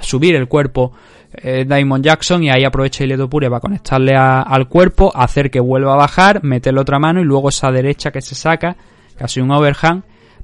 subir 0.00 0.36
el 0.36 0.46
cuerpo 0.48 0.92
eh, 1.34 1.64
Diamond 1.66 2.04
Jackson 2.04 2.42
y 2.42 2.50
ahí 2.50 2.64
aprovecha 2.64 3.04
Ilya 3.04 3.16
Topuria 3.16 3.48
para 3.48 3.60
conectarle 3.60 4.14
al 4.16 4.68
cuerpo, 4.68 5.12
hacer 5.14 5.50
que 5.50 5.60
vuelva 5.60 5.94
a 5.94 5.96
bajar, 5.96 6.42
meterle 6.44 6.80
otra 6.80 6.98
mano 6.98 7.20
y 7.20 7.24
luego 7.24 7.48
esa 7.48 7.70
derecha 7.70 8.10
que 8.10 8.20
se 8.20 8.34
saca, 8.34 8.76
casi 9.16 9.40
un 9.40 9.50
overhand, 9.50 10.02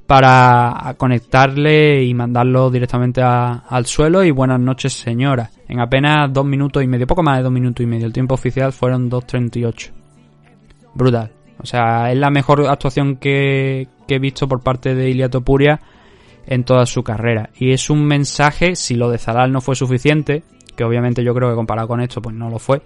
para 0.09 0.95
conectarle 0.97 2.03
y 2.03 2.15
mandarlo 2.15 2.71
directamente 2.71 3.21
al 3.21 3.85
suelo 3.85 4.23
y 4.23 4.31
buenas 4.31 4.59
noches 4.59 4.93
señora. 4.93 5.51
En 5.67 5.79
apenas 5.79 6.33
dos 6.33 6.45
minutos 6.45 6.83
y 6.83 6.87
medio, 6.87 7.05
poco 7.05 7.21
más 7.21 7.37
de 7.37 7.43
dos 7.43 7.51
minutos 7.51 7.83
y 7.83 7.87
medio, 7.87 8.07
el 8.07 8.13
tiempo 8.13 8.33
oficial 8.33 8.73
fueron 8.73 9.11
2.38. 9.11 9.91
Brutal. 10.95 11.31
O 11.61 11.65
sea, 11.67 12.11
es 12.11 12.17
la 12.17 12.31
mejor 12.31 12.65
actuación 12.67 13.17
que, 13.17 13.87
he 14.07 14.19
visto 14.19 14.47
por 14.47 14.61
parte 14.61 14.95
de 14.95 15.11
Ilya 15.11 15.29
Topuria 15.29 15.79
en 16.47 16.63
toda 16.63 16.87
su 16.87 17.03
carrera. 17.03 17.51
Y 17.59 17.71
es 17.71 17.91
un 17.91 18.03
mensaje, 18.03 18.75
si 18.75 18.95
lo 18.95 19.11
de 19.11 19.19
Zalal 19.19 19.51
no 19.51 19.61
fue 19.61 19.75
suficiente, 19.75 20.41
que 20.79 20.85
obviamente 20.85 21.25
yo 21.25 21.35
creo 21.35 21.49
que 21.49 21.55
comparado 21.55 21.89
con 21.89 21.99
esto, 21.99 22.21
pues 22.21 22.33
no 22.33 22.49
lo 22.49 22.57
fue. 22.57 22.81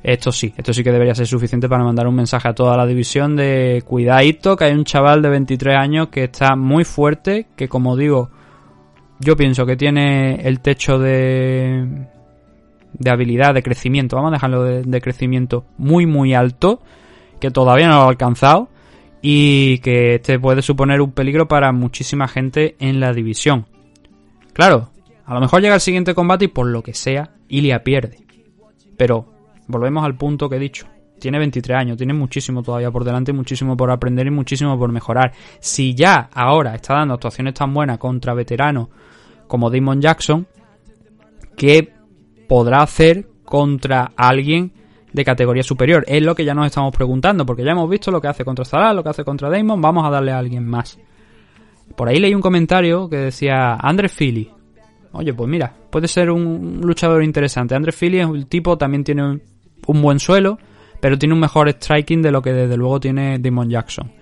Esto 0.00 0.30
sí, 0.30 0.54
esto 0.56 0.72
sí 0.72 0.84
que 0.84 0.92
debería 0.92 1.12
ser 1.12 1.26
suficiente 1.26 1.68
para 1.68 1.82
mandar 1.82 2.06
un 2.06 2.14
mensaje 2.14 2.46
a 2.46 2.54
toda 2.54 2.76
la 2.76 2.86
división 2.86 3.34
de 3.34 3.82
cuidadito, 3.84 4.54
que 4.54 4.66
hay 4.66 4.74
un 4.74 4.84
chaval 4.84 5.22
de 5.22 5.30
23 5.30 5.76
años 5.76 6.06
que 6.06 6.22
está 6.22 6.54
muy 6.54 6.84
fuerte, 6.84 7.48
que 7.56 7.66
como 7.66 7.96
digo, 7.96 8.30
yo 9.18 9.36
pienso 9.36 9.66
que 9.66 9.74
tiene 9.76 10.36
el 10.46 10.60
techo 10.60 11.00
de 11.00 12.06
de 12.92 13.10
habilidad, 13.10 13.54
de 13.54 13.64
crecimiento, 13.64 14.14
vamos 14.14 14.30
a 14.30 14.36
dejarlo 14.36 14.62
de, 14.62 14.82
de 14.84 15.00
crecimiento 15.00 15.64
muy 15.78 16.06
muy 16.06 16.32
alto, 16.32 16.80
que 17.40 17.50
todavía 17.50 17.88
no 17.88 17.96
lo 17.96 18.02
ha 18.02 18.08
alcanzado 18.08 18.68
y 19.20 19.78
que 19.78 20.14
este 20.14 20.38
puede 20.38 20.62
suponer 20.62 21.00
un 21.00 21.10
peligro 21.10 21.48
para 21.48 21.72
muchísima 21.72 22.28
gente 22.28 22.76
en 22.78 23.00
la 23.00 23.12
división. 23.12 23.66
Claro, 24.52 24.90
a 25.26 25.34
lo 25.34 25.40
mejor 25.40 25.60
llega 25.60 25.74
el 25.74 25.80
siguiente 25.80 26.14
combate 26.14 26.44
y 26.44 26.48
por 26.48 26.66
lo 26.68 26.82
que 26.82 26.94
sea, 26.94 27.34
Ilia 27.48 27.82
pierde. 27.82 28.24
Pero 28.96 29.26
volvemos 29.66 30.04
al 30.04 30.16
punto 30.16 30.48
que 30.48 30.56
he 30.56 30.60
dicho. 30.60 30.86
Tiene 31.18 31.38
23 31.38 31.76
años, 31.78 31.96
tiene 31.96 32.12
muchísimo 32.12 32.62
todavía 32.62 32.92
por 32.92 33.02
delante, 33.02 33.32
muchísimo 33.32 33.76
por 33.76 33.90
aprender 33.90 34.26
y 34.28 34.30
muchísimo 34.30 34.78
por 34.78 34.92
mejorar. 34.92 35.32
Si 35.58 35.94
ya 35.94 36.28
ahora 36.32 36.76
está 36.76 36.94
dando 36.94 37.14
actuaciones 37.14 37.54
tan 37.54 37.74
buenas 37.74 37.98
contra 37.98 38.34
veteranos 38.34 38.88
como 39.48 39.68
Damon 39.68 40.00
Jackson, 40.00 40.46
¿qué 41.56 41.92
podrá 42.48 42.82
hacer 42.82 43.26
contra 43.44 44.12
alguien 44.16 44.72
de 45.12 45.24
categoría 45.24 45.64
superior? 45.64 46.04
Es 46.06 46.22
lo 46.22 46.36
que 46.36 46.44
ya 46.44 46.54
nos 46.54 46.66
estamos 46.66 46.94
preguntando, 46.94 47.44
porque 47.44 47.64
ya 47.64 47.72
hemos 47.72 47.90
visto 47.90 48.12
lo 48.12 48.20
que 48.20 48.28
hace 48.28 48.44
contra 48.44 48.64
Salah, 48.64 48.92
lo 48.92 49.02
que 49.02 49.08
hace 49.08 49.24
contra 49.24 49.50
Damon, 49.50 49.80
vamos 49.80 50.06
a 50.06 50.10
darle 50.10 50.30
a 50.30 50.38
alguien 50.38 50.64
más. 50.68 50.98
Por 51.96 52.08
ahí 52.08 52.20
leí 52.20 52.34
un 52.34 52.42
comentario 52.42 53.08
que 53.08 53.16
decía 53.16 53.74
André 53.74 54.08
Philly. 54.08 54.55
Oye, 55.16 55.32
pues 55.32 55.48
mira, 55.48 55.72
puede 55.90 56.08
ser 56.08 56.30
un 56.30 56.80
luchador 56.82 57.22
interesante. 57.22 57.74
André 57.74 57.92
Philly 57.92 58.20
es 58.20 58.26
un 58.26 58.44
tipo, 58.44 58.76
también 58.76 59.02
tiene 59.02 59.22
un, 59.24 60.02
buen 60.02 60.18
suelo, 60.18 60.58
pero 61.00 61.18
tiene 61.18 61.34
un 61.34 61.40
mejor 61.40 61.68
striking 61.70 62.22
de 62.22 62.30
lo 62.30 62.42
que 62.42 62.52
desde 62.52 62.76
luego 62.76 63.00
tiene 63.00 63.38
Damon 63.38 63.70
Jackson. 63.70 64.12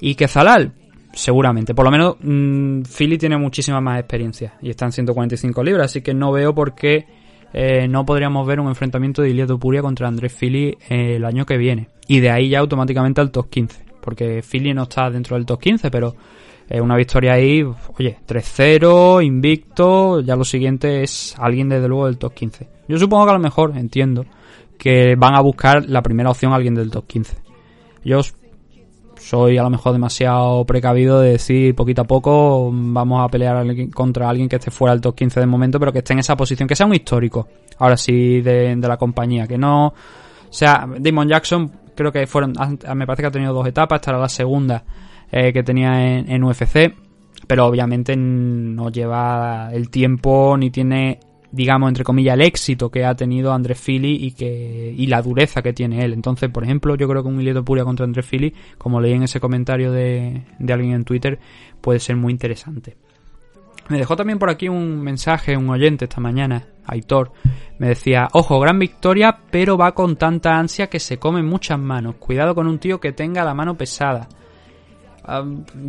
Y 0.00 0.14
que 0.14 0.28
Zalal, 0.28 0.72
seguramente. 1.12 1.74
Por 1.74 1.84
lo 1.84 1.90
menos 1.90 2.16
mm, 2.20 2.82
Philly 2.82 3.18
tiene 3.18 3.36
muchísima 3.36 3.80
más 3.80 3.98
experiencia 3.98 4.54
y 4.62 4.70
está 4.70 4.86
en 4.86 4.92
145 4.92 5.62
libras, 5.62 5.86
así 5.86 6.00
que 6.00 6.14
no 6.14 6.32
veo 6.32 6.54
por 6.54 6.74
qué 6.74 7.06
eh, 7.52 7.86
no 7.86 8.06
podríamos 8.06 8.46
ver 8.46 8.60
un 8.60 8.68
enfrentamiento 8.68 9.22
de 9.22 9.30
Ilia 9.30 9.46
Topuria 9.46 9.82
contra 9.82 10.08
Andrés 10.08 10.32
Fili 10.32 10.76
eh, 10.88 11.16
el 11.16 11.24
año 11.24 11.44
que 11.44 11.56
viene. 11.56 11.88
Y 12.08 12.20
de 12.20 12.30
ahí 12.30 12.48
ya 12.48 12.60
automáticamente 12.60 13.20
al 13.20 13.30
top 13.30 13.50
15. 13.50 13.84
Porque 14.00 14.42
Fili 14.42 14.74
no 14.74 14.84
está 14.84 15.10
dentro 15.10 15.36
del 15.36 15.46
top 15.46 15.60
15, 15.60 15.90
pero 15.90 16.16
eh, 16.74 16.80
una 16.80 16.96
victoria 16.96 17.34
ahí, 17.34 17.62
oye, 17.98 18.16
3-0, 18.26 19.22
invicto. 19.22 20.20
Ya 20.20 20.36
lo 20.36 20.44
siguiente 20.44 21.02
es 21.02 21.34
alguien 21.38 21.68
desde 21.68 21.86
luego 21.86 22.06
del 22.06 22.16
top 22.16 22.32
15. 22.32 22.66
Yo 22.88 22.98
supongo 22.98 23.26
que 23.26 23.30
a 23.32 23.34
lo 23.34 23.40
mejor, 23.40 23.76
entiendo, 23.76 24.24
que 24.78 25.14
van 25.14 25.34
a 25.34 25.42
buscar 25.42 25.84
la 25.86 26.00
primera 26.00 26.30
opción 26.30 26.50
a 26.50 26.56
alguien 26.56 26.74
del 26.74 26.90
top 26.90 27.06
15. 27.06 27.36
Yo 28.06 28.20
soy 29.18 29.58
a 29.58 29.62
lo 29.64 29.68
mejor 29.68 29.92
demasiado 29.92 30.64
precavido 30.64 31.20
de 31.20 31.32
decir 31.32 31.74
poquito 31.74 32.02
a 32.02 32.04
poco 32.04 32.70
vamos 32.72 33.22
a 33.22 33.28
pelear 33.28 33.64
contra 33.92 34.30
alguien 34.30 34.48
que 34.48 34.56
esté 34.56 34.70
fuera 34.70 34.94
del 34.94 35.02
top 35.02 35.14
15 35.14 35.40
de 35.40 35.46
momento, 35.46 35.78
pero 35.78 35.92
que 35.92 35.98
esté 35.98 36.14
en 36.14 36.20
esa 36.20 36.36
posición, 36.36 36.66
que 36.66 36.74
sea 36.74 36.86
un 36.86 36.94
histórico, 36.94 37.48
ahora 37.80 37.98
sí, 37.98 38.40
de, 38.40 38.74
la 38.76 38.96
compañía, 38.96 39.46
que 39.46 39.58
no... 39.58 39.88
O 39.88 39.94
sea, 40.54 40.88
Damon 40.98 41.28
Jackson 41.28 41.70
creo 41.94 42.10
que 42.10 42.26
fueron, 42.26 42.54
me 42.94 43.06
parece 43.06 43.22
que 43.22 43.26
ha 43.26 43.30
tenido 43.30 43.52
dos 43.52 43.66
etapas, 43.66 44.00
esta 44.00 44.12
era 44.12 44.20
la 44.20 44.28
segunda 44.30 44.82
eh, 45.34 45.50
que 45.50 45.62
tenía 45.62 46.18
en, 46.18 46.44
UFC, 46.44 46.94
pero 47.46 47.64
obviamente 47.64 48.14
no 48.16 48.90
lleva 48.90 49.70
el 49.72 49.88
tiempo 49.88 50.56
ni 50.58 50.70
tiene 50.70 51.20
digamos 51.50 51.88
entre 51.88 52.04
comillas 52.04 52.34
el 52.34 52.42
éxito 52.42 52.90
que 52.90 53.04
ha 53.04 53.14
tenido 53.14 53.52
Andrés 53.52 53.80
Fili 53.80 54.26
y 54.26 54.32
que 54.32 54.94
y 54.94 55.06
la 55.06 55.22
dureza 55.22 55.62
que 55.62 55.72
tiene 55.72 56.04
él. 56.04 56.12
Entonces 56.12 56.50
por 56.50 56.64
ejemplo 56.64 56.96
yo 56.96 57.08
creo 57.08 57.22
que 57.22 57.30
un 57.30 57.40
Ilieto 57.40 57.64
Puria 57.64 57.82
contra 57.82 58.04
Andrés 58.04 58.26
Fili 58.26 58.54
como 58.76 59.00
leí 59.00 59.14
en 59.14 59.22
ese 59.22 59.40
comentario 59.40 59.90
de, 59.90 60.42
de 60.58 60.72
alguien 60.72 60.92
en 60.92 61.04
Twitter 61.04 61.38
puede 61.80 61.98
ser 61.98 62.16
muy 62.16 62.30
interesante. 62.30 62.98
Me 63.88 63.96
dejó 63.96 64.16
también 64.16 64.38
por 64.38 64.50
aquí 64.50 64.68
un 64.68 65.00
mensaje 65.00 65.56
un 65.56 65.70
oyente 65.70 66.04
esta 66.04 66.20
mañana 66.20 66.66
Aitor. 66.84 67.32
Me 67.78 67.88
decía 67.88 68.28
ojo 68.32 68.60
gran 68.60 68.78
victoria 68.78 69.38
pero 69.50 69.78
va 69.78 69.92
con 69.92 70.16
tanta 70.16 70.58
ansia 70.58 70.88
que 70.88 71.00
se 71.00 71.18
come 71.18 71.42
muchas 71.42 71.78
manos. 71.78 72.16
Cuidado 72.16 72.54
con 72.54 72.66
un 72.66 72.78
tío 72.78 73.00
que 73.00 73.12
tenga 73.12 73.44
la 73.44 73.54
mano 73.54 73.78
pesada 73.78 74.28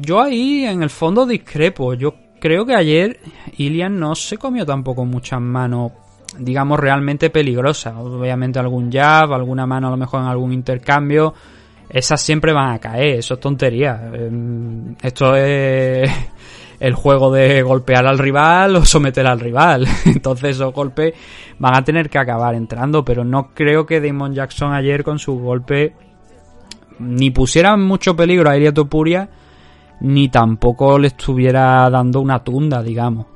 Yo 0.02 0.22
ahí 0.22 0.66
en 0.66 0.84
el 0.84 0.90
fondo 0.90 1.26
discrepo. 1.26 1.94
Yo 1.94 2.14
creo 2.40 2.66
que 2.66 2.76
ayer 2.76 3.20
Ilian 3.58 4.00
no 4.00 4.16
se 4.16 4.38
comió 4.38 4.66
tampoco 4.66 5.06
muchas 5.06 5.42
manos, 5.42 5.92
digamos, 6.38 6.80
realmente 6.80 7.30
peligrosas. 7.30 7.96
Obviamente 7.96 8.60
algún 8.60 8.92
jab, 8.92 9.34
alguna 9.34 9.66
mano 9.66 9.88
a 9.88 9.92
lo 9.92 9.98
mejor 9.98 10.22
en 10.22 10.28
algún 10.28 10.54
intercambio. 10.54 11.34
Esas 11.90 12.22
siempre 12.22 12.54
van 12.54 12.74
a 12.74 12.80
caer, 12.80 13.20
eso 13.20 13.36
es 13.36 13.40
tontería. 13.40 14.10
Em, 14.14 14.96
Esto 15.02 15.36
es 15.36 16.10
el 16.80 16.94
juego 16.94 17.32
de 17.32 17.62
golpear 17.62 18.06
al 18.06 18.20
rival 18.20 18.76
o 18.76 18.86
someter 18.86 19.26
al 19.26 19.40
rival. 19.40 19.88
Entonces 20.06 20.52
esos 20.58 20.74
golpes 20.74 21.14
van 21.60 21.76
a 21.76 21.84
tener 21.84 22.10
que 22.10 22.18
acabar 22.18 22.56
entrando, 22.56 23.06
pero 23.06 23.24
no 23.24 23.52
creo 23.54 23.86
que 23.86 24.02
Damon 24.02 24.34
Jackson 24.34 24.74
ayer 24.74 25.04
con 25.04 25.18
su 25.18 25.40
golpe 25.40 25.94
ni 27.04 27.32
pusiera 27.32 27.74
en 27.74 27.82
mucho 27.82 28.16
peligro 28.16 28.50
a 28.50 28.58
Ilia 28.58 28.74
Topuria, 28.74 29.30
ni 30.02 30.30
tampoco 30.30 30.98
le 30.98 31.08
estuviera 31.08 31.90
dando 31.90 32.20
una 32.22 32.44
tunda, 32.44 32.82
digamos. 32.82 33.28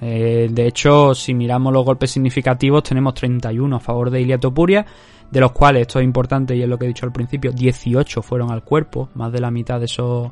Eh, 0.00 0.48
de 0.50 0.66
hecho, 0.66 1.14
si 1.14 1.34
miramos 1.34 1.72
los 1.72 1.84
golpes 1.84 2.10
significativos, 2.10 2.82
tenemos 2.82 3.14
31 3.14 3.76
a 3.76 3.80
favor 3.80 4.10
de 4.10 4.20
Ilia 4.20 4.38
Topuria, 4.38 4.84
de 5.30 5.40
los 5.40 5.52
cuales, 5.52 5.82
esto 5.82 5.98
es 5.98 6.04
importante 6.04 6.54
y 6.54 6.62
es 6.62 6.68
lo 6.68 6.78
que 6.78 6.84
he 6.84 6.88
dicho 6.88 7.06
al 7.06 7.12
principio, 7.12 7.52
18 7.52 8.22
fueron 8.22 8.50
al 8.50 8.62
cuerpo, 8.62 9.08
más 9.14 9.32
de 9.32 9.40
la 9.40 9.50
mitad 9.50 9.78
de 9.78 9.86
esos 9.86 10.30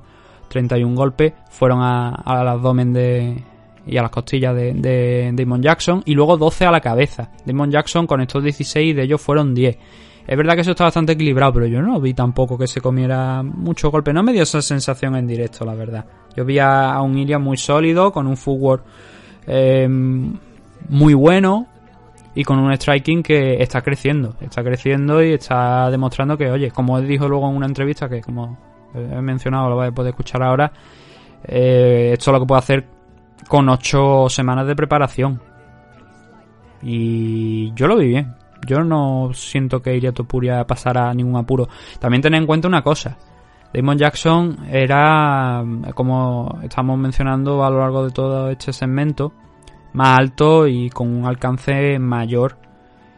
31 0.48 0.94
golpes 0.94 1.32
fueron 1.50 1.80
al 1.82 2.48
abdomen 2.48 2.92
de, 2.92 3.42
y 3.86 3.96
a 3.96 4.02
las 4.02 4.10
costillas 4.10 4.54
de, 4.54 4.74
de 4.74 5.32
Damon 5.34 5.62
Jackson, 5.62 6.02
y 6.04 6.14
luego 6.14 6.36
12 6.36 6.66
a 6.66 6.70
la 6.70 6.80
cabeza. 6.80 7.30
Damon 7.44 7.70
Jackson 7.70 8.06
con 8.06 8.20
estos 8.20 8.42
16 8.42 8.94
de 8.94 9.02
ellos 9.02 9.20
fueron 9.20 9.54
10. 9.54 9.78
Es 10.26 10.36
verdad 10.36 10.54
que 10.54 10.62
eso 10.62 10.70
está 10.70 10.84
bastante 10.84 11.12
equilibrado, 11.12 11.52
pero 11.52 11.66
yo 11.66 11.82
no 11.82 12.00
vi 12.00 12.14
tampoco 12.14 12.56
que 12.56 12.66
se 12.66 12.80
comiera 12.80 13.42
mucho 13.42 13.90
golpe. 13.90 14.12
No 14.12 14.22
me 14.22 14.32
dio 14.32 14.42
esa 14.42 14.62
sensación 14.62 15.16
en 15.16 15.26
directo, 15.26 15.64
la 15.64 15.74
verdad. 15.74 16.06
Yo 16.34 16.44
vi 16.44 16.58
a, 16.58 16.98
un 17.02 17.18
Ilian 17.18 17.42
muy 17.42 17.58
sólido, 17.58 18.10
con 18.10 18.26
un 18.26 18.36
footwork 18.36 18.84
eh, 19.46 19.86
muy 19.88 21.14
bueno 21.14 21.66
y 22.34 22.42
con 22.42 22.58
un 22.58 22.72
striking 22.72 23.22
que 23.22 23.62
está 23.62 23.82
creciendo. 23.82 24.34
Está 24.40 24.64
creciendo 24.64 25.22
y 25.22 25.34
está 25.34 25.90
demostrando 25.90 26.38
que, 26.38 26.50
oye, 26.50 26.70
como 26.70 27.00
dijo 27.02 27.28
luego 27.28 27.48
en 27.50 27.56
una 27.56 27.66
entrevista, 27.66 28.08
que 28.08 28.22
como 28.22 28.58
he 28.94 29.20
mencionado, 29.20 29.68
lo 29.68 29.76
vais 29.76 29.92
a 29.92 29.94
poder 29.94 30.10
escuchar 30.10 30.42
ahora, 30.42 30.72
eh, 31.44 32.10
esto 32.14 32.30
es 32.30 32.32
lo 32.32 32.40
que 32.40 32.46
puede 32.46 32.58
hacer 32.58 32.86
con 33.46 33.68
ocho 33.68 34.28
semanas 34.28 34.66
de 34.66 34.74
preparación. 34.74 35.40
Y 36.82 37.72
yo 37.74 37.86
lo 37.86 37.96
vi 37.96 38.08
bien. 38.08 38.43
Yo 38.66 38.82
no 38.82 39.30
siento 39.32 39.80
que 39.80 39.96
Ilia 39.96 40.12
Topuria 40.12 40.66
pasara 40.66 41.12
ningún 41.14 41.36
apuro. 41.36 41.68
También 41.98 42.22
tened 42.22 42.38
en 42.38 42.46
cuenta 42.46 42.68
una 42.68 42.82
cosa. 42.82 43.16
Damon 43.72 43.98
Jackson 43.98 44.58
era, 44.70 45.64
como 45.94 46.60
estamos 46.62 46.96
mencionando 46.96 47.64
a 47.64 47.70
lo 47.70 47.80
largo 47.80 48.04
de 48.04 48.12
todo 48.12 48.48
este 48.48 48.72
segmento, 48.72 49.32
más 49.94 50.18
alto 50.18 50.68
y 50.68 50.90
con 50.90 51.08
un 51.08 51.26
alcance 51.26 51.98
mayor 51.98 52.56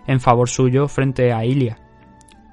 en 0.07 0.21
favor 0.21 0.49
suyo 0.49 0.89
frente 0.89 1.33
a 1.33 1.45
Ilia. 1.45 1.79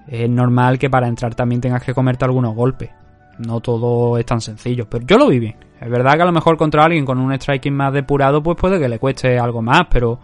Es 0.08 0.29
normal 0.29 0.77
que 0.77 0.89
para 0.89 1.08
entrar 1.08 1.34
también 1.34 1.62
tengas 1.62 1.84
que 1.84 1.93
comerte 1.93 2.25
algunos 2.25 2.53
golpes. 2.56 2.89
No 3.38 3.62
todo 3.62 4.17
es 4.17 4.25
tan 4.25 4.41
sencillo, 4.41 4.88
pero 4.89 5.06
yo 5.06 5.17
lo 5.17 5.29
vi 5.29 5.39
bien. 5.39 5.56
Es 5.79 5.89
verdad 5.89 6.15
que 6.15 6.21
a 6.21 6.25
lo 6.25 6.32
mejor 6.32 6.58
contra 6.58 6.84
alguien 6.84 7.06
con 7.06 7.19
un 7.19 7.34
striking 7.34 7.73
más 7.73 7.93
depurado, 7.93 8.43
pues 8.43 8.58
puede 8.58 8.79
que 8.79 8.88
le 8.89 8.99
cueste 8.99 9.39
algo 9.39 9.62
más, 9.62 9.84
pero. 9.89 10.19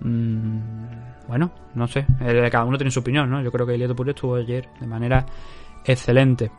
mm, 0.00 0.58
bueno, 1.28 1.50
no 1.74 1.86
sé. 1.86 2.06
Cada 2.50 2.64
uno 2.64 2.76
tiene 2.76 2.90
su 2.90 3.00
opinión, 3.00 3.30
¿no? 3.30 3.42
Yo 3.42 3.50
creo 3.52 3.66
que 3.66 3.78
Topuria 3.86 4.12
estuvo 4.12 4.36
ayer 4.36 4.68
de 4.80 4.86
manera 4.86 5.24
excelente. 5.84 6.50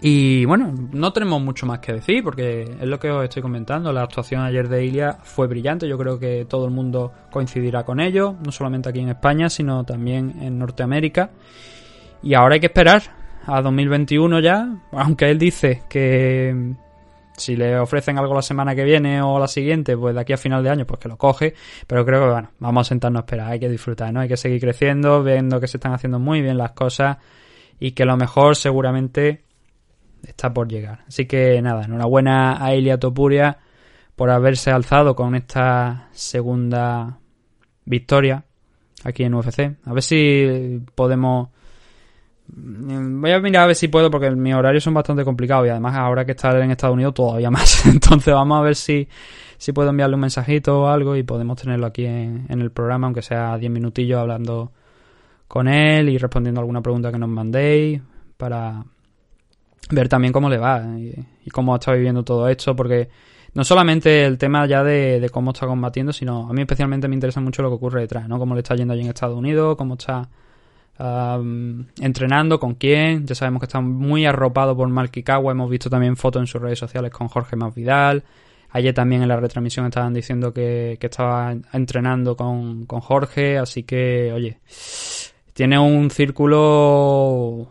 Y 0.00 0.44
bueno, 0.44 0.74
no 0.92 1.12
tenemos 1.14 1.40
mucho 1.40 1.64
más 1.64 1.78
que 1.78 1.94
decir 1.94 2.22
porque 2.22 2.62
es 2.62 2.86
lo 2.86 2.98
que 2.98 3.10
os 3.10 3.24
estoy 3.24 3.40
comentando. 3.40 3.90
La 3.92 4.02
actuación 4.02 4.42
ayer 4.42 4.68
de 4.68 4.84
Ilia 4.84 5.16
fue 5.22 5.46
brillante. 5.46 5.88
Yo 5.88 5.96
creo 5.96 6.18
que 6.18 6.44
todo 6.44 6.66
el 6.66 6.72
mundo 6.72 7.12
coincidirá 7.30 7.84
con 7.84 8.00
ello, 8.00 8.34
no 8.44 8.52
solamente 8.52 8.90
aquí 8.90 9.00
en 9.00 9.08
España, 9.08 9.48
sino 9.48 9.84
también 9.84 10.34
en 10.42 10.58
Norteamérica. 10.58 11.30
Y 12.22 12.34
ahora 12.34 12.54
hay 12.54 12.60
que 12.60 12.66
esperar 12.66 13.02
a 13.46 13.62
2021 13.62 14.40
ya, 14.40 14.76
aunque 14.92 15.30
él 15.30 15.38
dice 15.38 15.82
que 15.88 16.74
si 17.36 17.56
le 17.56 17.78
ofrecen 17.78 18.18
algo 18.18 18.34
la 18.34 18.42
semana 18.42 18.74
que 18.74 18.84
viene 18.84 19.20
o 19.22 19.38
la 19.38 19.48
siguiente, 19.48 19.96
pues 19.96 20.14
de 20.14 20.20
aquí 20.20 20.32
a 20.32 20.36
final 20.36 20.62
de 20.62 20.70
año, 20.70 20.86
pues 20.86 21.00
que 21.00 21.08
lo 21.08 21.16
coge. 21.16 21.54
Pero 21.86 22.04
creo 22.04 22.20
que, 22.24 22.30
bueno, 22.30 22.50
vamos 22.58 22.86
a 22.86 22.88
sentarnos 22.88 23.20
a 23.20 23.24
esperar, 23.24 23.50
hay 23.52 23.60
que 23.60 23.68
disfrutar, 23.68 24.12
¿no? 24.12 24.20
Hay 24.20 24.28
que 24.28 24.36
seguir 24.36 24.60
creciendo, 24.60 25.22
viendo 25.22 25.60
que 25.60 25.66
se 25.66 25.76
están 25.78 25.92
haciendo 25.92 26.18
muy 26.18 26.42
bien 26.42 26.58
las 26.58 26.72
cosas 26.72 27.18
y 27.78 27.92
que 27.92 28.04
lo 28.04 28.16
mejor 28.16 28.56
seguramente 28.56 29.44
está 30.26 30.52
por 30.52 30.68
llegar. 30.68 31.04
Así 31.08 31.26
que 31.26 31.60
nada, 31.60 31.84
enhorabuena 31.84 32.64
a 32.64 32.74
Ilia 32.74 32.98
Topuria 32.98 33.58
por 34.16 34.30
haberse 34.30 34.70
alzado 34.70 35.16
con 35.16 35.34
esta 35.34 36.08
segunda 36.12 37.18
victoria 37.84 38.44
aquí 39.02 39.24
en 39.24 39.34
UFC. 39.34 39.76
A 39.84 39.92
ver 39.92 40.02
si 40.02 40.80
podemos 40.94 41.48
Voy 42.46 43.30
a 43.30 43.40
mirar 43.40 43.64
a 43.64 43.66
ver 43.68 43.76
si 43.76 43.88
puedo 43.88 44.10
porque 44.10 44.30
mis 44.30 44.54
horarios 44.54 44.84
son 44.84 44.94
bastante 44.94 45.24
complicados 45.24 45.66
y 45.66 45.70
además 45.70 45.96
ahora 45.96 46.24
que 46.24 46.32
estar 46.32 46.56
en 46.56 46.70
Estados 46.70 46.94
Unidos 46.94 47.14
todavía 47.14 47.50
más. 47.52 47.86
Entonces 47.86 48.34
vamos 48.34 48.58
a 48.58 48.62
ver 48.62 48.76
si, 48.76 49.08
si 49.56 49.72
puedo 49.72 49.90
enviarle 49.90 50.14
un 50.14 50.20
mensajito 50.20 50.82
o 50.82 50.88
algo 50.88 51.16
y 51.16 51.22
podemos 51.22 51.60
tenerlo 51.60 51.86
aquí 51.86 52.04
en, 52.04 52.46
en 52.48 52.60
el 52.60 52.70
programa, 52.70 53.06
aunque 53.06 53.22
sea 53.22 53.56
10 53.56 53.72
minutillos 53.72 54.18
hablando 54.18 54.72
con 55.48 55.68
él 55.68 56.08
y 56.08 56.18
respondiendo 56.18 56.60
alguna 56.60 56.82
pregunta 56.82 57.12
que 57.12 57.18
nos 57.18 57.28
mandéis 57.28 58.00
para 58.36 58.84
ver 59.90 60.08
también 60.08 60.32
cómo 60.32 60.48
le 60.48 60.58
va 60.58 60.82
y, 60.98 61.14
y 61.44 61.50
cómo 61.50 61.74
está 61.74 61.92
viviendo 61.92 62.24
todo 62.24 62.48
esto 62.48 62.74
porque 62.74 63.08
no 63.54 63.64
solamente 63.64 64.24
el 64.24 64.36
tema 64.36 64.66
ya 64.66 64.82
de, 64.82 65.20
de 65.20 65.30
cómo 65.30 65.52
está 65.52 65.66
combatiendo, 65.66 66.12
sino 66.12 66.48
a 66.48 66.52
mí 66.52 66.62
especialmente 66.62 67.08
me 67.08 67.14
interesa 67.14 67.40
mucho 67.40 67.62
lo 67.62 67.68
que 67.70 67.76
ocurre 67.76 68.00
detrás, 68.00 68.28
¿no? 68.28 68.38
Cómo 68.38 68.54
le 68.54 68.60
está 68.60 68.74
yendo 68.74 68.92
allí 68.92 69.02
en 69.02 69.08
Estados 69.08 69.38
Unidos, 69.38 69.76
cómo 69.76 69.94
está 69.94 70.28
entrenando, 70.98 72.60
con 72.60 72.74
quién. 72.74 73.26
Ya 73.26 73.34
sabemos 73.34 73.60
que 73.60 73.66
está 73.66 73.80
muy 73.80 74.26
arropado 74.26 74.76
por 74.76 74.88
Mark 74.88 75.10
Kikawa. 75.10 75.52
Hemos 75.52 75.70
visto 75.70 75.90
también 75.90 76.16
fotos 76.16 76.40
en 76.40 76.46
sus 76.46 76.60
redes 76.60 76.78
sociales 76.78 77.10
con 77.10 77.28
Jorge 77.28 77.56
Masvidal. 77.56 78.24
Ayer 78.70 78.92
también 78.92 79.22
en 79.22 79.28
la 79.28 79.36
retransmisión 79.36 79.86
estaban 79.86 80.14
diciendo 80.14 80.52
que, 80.52 80.96
que 81.00 81.06
estaba 81.06 81.54
entrenando 81.72 82.36
con, 82.36 82.86
con 82.86 83.00
Jorge. 83.00 83.58
Así 83.58 83.84
que, 83.84 84.32
oye, 84.32 84.58
tiene 85.52 85.78
un 85.78 86.10
círculo 86.10 87.68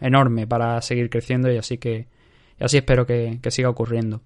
enorme 0.00 0.46
para 0.46 0.80
seguir 0.82 1.10
creciendo 1.10 1.50
y 1.50 1.56
así 1.56 1.78
que 1.78 2.06
así 2.60 2.78
espero 2.78 3.06
que, 3.06 3.38
que 3.42 3.50
siga 3.50 3.68
ocurriendo. 3.68 4.22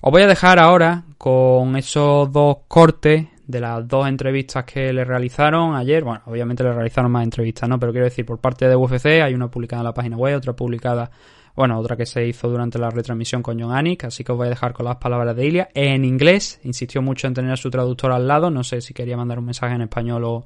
Os 0.00 0.10
voy 0.10 0.22
a 0.22 0.26
dejar 0.26 0.58
ahora 0.58 1.04
con 1.18 1.76
esos 1.76 2.32
dos 2.32 2.58
cortes 2.68 3.26
de 3.50 3.60
las 3.60 3.86
dos 3.86 4.06
entrevistas 4.06 4.64
que 4.64 4.92
le 4.92 5.04
realizaron 5.04 5.74
ayer. 5.74 6.04
Bueno, 6.04 6.22
obviamente 6.26 6.62
le 6.62 6.72
realizaron 6.72 7.10
más 7.10 7.24
entrevistas, 7.24 7.68
¿no? 7.68 7.78
Pero 7.78 7.92
quiero 7.92 8.04
decir, 8.04 8.24
por 8.24 8.38
parte 8.38 8.68
de 8.68 8.76
UFC 8.76 9.06
hay 9.22 9.34
una 9.34 9.50
publicada 9.50 9.80
en 9.80 9.86
la 9.86 9.94
página 9.94 10.16
web, 10.16 10.36
otra 10.36 10.54
publicada 10.54 11.10
Bueno, 11.56 11.78
otra 11.78 11.96
que 11.96 12.06
se 12.06 12.26
hizo 12.26 12.48
durante 12.48 12.78
la 12.78 12.90
retransmisión 12.90 13.42
con 13.42 13.60
John 13.60 13.72
Anik, 13.72 14.04
así 14.04 14.22
que 14.24 14.32
os 14.32 14.38
voy 14.38 14.46
a 14.46 14.50
dejar 14.50 14.72
con 14.72 14.86
las 14.86 14.96
palabras 14.96 15.34
de 15.36 15.46
Ilia 15.46 15.68
en 15.74 16.04
inglés. 16.04 16.60
Insistió 16.64 17.02
mucho 17.02 17.26
en 17.26 17.34
tener 17.34 17.52
a 17.52 17.56
su 17.56 17.70
traductor 17.70 18.12
al 18.12 18.26
lado, 18.26 18.50
no 18.50 18.62
sé 18.62 18.80
si 18.80 18.94
quería 18.94 19.16
mandar 19.16 19.38
un 19.38 19.46
mensaje 19.46 19.74
en 19.74 19.82
español 19.82 20.24
o, 20.24 20.44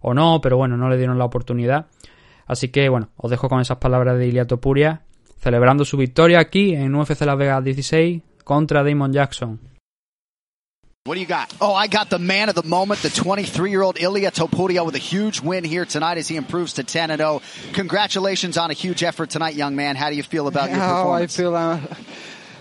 o 0.00 0.14
no, 0.14 0.40
pero 0.40 0.56
bueno, 0.56 0.76
no 0.76 0.88
le 0.88 0.96
dieron 0.96 1.18
la 1.18 1.24
oportunidad. 1.24 1.86
Así 2.46 2.68
que 2.68 2.88
bueno, 2.88 3.08
os 3.16 3.30
dejo 3.30 3.48
con 3.48 3.60
esas 3.60 3.78
palabras 3.78 4.18
de 4.18 4.28
Ilia 4.28 4.46
Topuria, 4.46 5.02
celebrando 5.38 5.84
su 5.84 5.96
victoria 5.96 6.38
aquí 6.38 6.74
en 6.74 6.94
UFC 6.94 7.22
Las 7.22 7.36
Vegas 7.36 7.64
16 7.64 8.22
contra 8.44 8.84
Damon 8.84 9.12
Jackson. 9.12 9.75
What 11.06 11.14
do 11.14 11.20
you 11.20 11.26
got? 11.26 11.54
Oh, 11.60 11.72
I 11.72 11.86
got 11.86 12.10
the 12.10 12.18
man 12.18 12.48
of 12.48 12.56
the 12.56 12.64
moment, 12.64 13.00
the 13.00 13.10
23-year-old 13.10 14.00
Ilya 14.00 14.32
Topuria 14.32 14.84
with 14.84 14.96
a 14.96 14.98
huge 14.98 15.40
win 15.40 15.62
here 15.62 15.84
tonight 15.84 16.18
as 16.18 16.26
he 16.26 16.34
improves 16.34 16.72
to 16.74 16.82
10 16.82 17.12
and 17.12 17.20
0. 17.20 17.42
Congratulations 17.74 18.58
on 18.58 18.72
a 18.72 18.74
huge 18.74 19.04
effort 19.04 19.30
tonight, 19.30 19.54
young 19.54 19.76
man. 19.76 19.94
How 19.94 20.10
do 20.10 20.16
you 20.16 20.24
feel 20.24 20.48
about 20.48 20.68
your 20.68 20.78
performance? 20.80 21.36
How 21.36 21.44
I 21.44 21.44
feel 21.44 21.54
uh, 21.54 21.80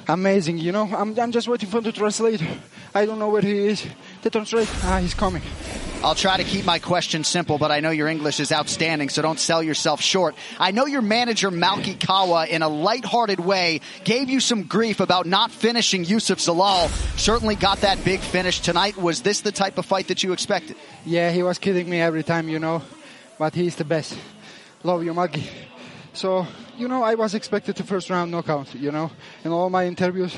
amazing. 0.07 0.59
You 0.59 0.73
know, 0.73 0.83
I'm, 0.83 1.17
I'm 1.17 1.31
just 1.31 1.47
waiting 1.47 1.69
for 1.69 1.81
the 1.81 1.91
translator. 1.91 2.45
I 2.93 3.07
don't 3.07 3.17
know 3.17 3.29
where 3.29 3.41
he 3.41 3.67
is. 3.67 3.83
The 4.25 4.67
ah, 4.85 4.97
he's 4.97 5.13
coming. 5.13 5.43
I'll 6.03 6.15
try 6.15 6.37
to 6.37 6.43
keep 6.43 6.65
my 6.65 6.79
question 6.79 7.23
simple, 7.23 7.59
but 7.59 7.69
I 7.69 7.79
know 7.79 7.91
your 7.91 8.07
English 8.07 8.39
is 8.39 8.51
outstanding, 8.51 9.09
so 9.09 9.21
don't 9.21 9.39
sell 9.39 9.61
yourself 9.61 10.01
short. 10.01 10.33
I 10.57 10.71
know 10.71 10.87
your 10.87 11.03
manager, 11.03 11.51
Malki 11.51 11.99
Kawa, 11.99 12.47
in 12.47 12.63
a 12.63 12.67
lighthearted 12.67 13.39
way, 13.39 13.81
gave 14.03 14.31
you 14.31 14.39
some 14.39 14.63
grief 14.63 14.99
about 14.99 15.27
not 15.27 15.51
finishing 15.51 16.03
Yusuf 16.03 16.39
Zalal. 16.39 16.89
Certainly 17.19 17.57
got 17.57 17.81
that 17.81 18.03
big 18.03 18.19
finish 18.19 18.61
tonight. 18.61 18.97
Was 18.97 19.21
this 19.21 19.41
the 19.41 19.51
type 19.51 19.77
of 19.77 19.85
fight 19.85 20.07
that 20.07 20.23
you 20.23 20.33
expected? 20.33 20.75
Yeah, 21.05 21.29
he 21.29 21.43
was 21.43 21.59
kidding 21.59 21.87
me 21.87 22.01
every 22.01 22.23
time, 22.23 22.49
you 22.49 22.57
know, 22.57 22.81
but 23.37 23.53
he's 23.53 23.75
the 23.75 23.85
best. 23.85 24.17
Love 24.81 25.03
you, 25.03 25.13
Malki. 25.13 25.43
So, 26.13 26.47
you 26.79 26.87
know, 26.87 27.03
I 27.03 27.13
was 27.13 27.35
expected 27.35 27.75
the 27.75 27.83
first 27.83 28.09
round 28.09 28.31
knockout, 28.31 28.73
you 28.73 28.91
know, 28.91 29.11
in 29.43 29.51
all 29.51 29.69
my 29.69 29.85
interviews. 29.85 30.35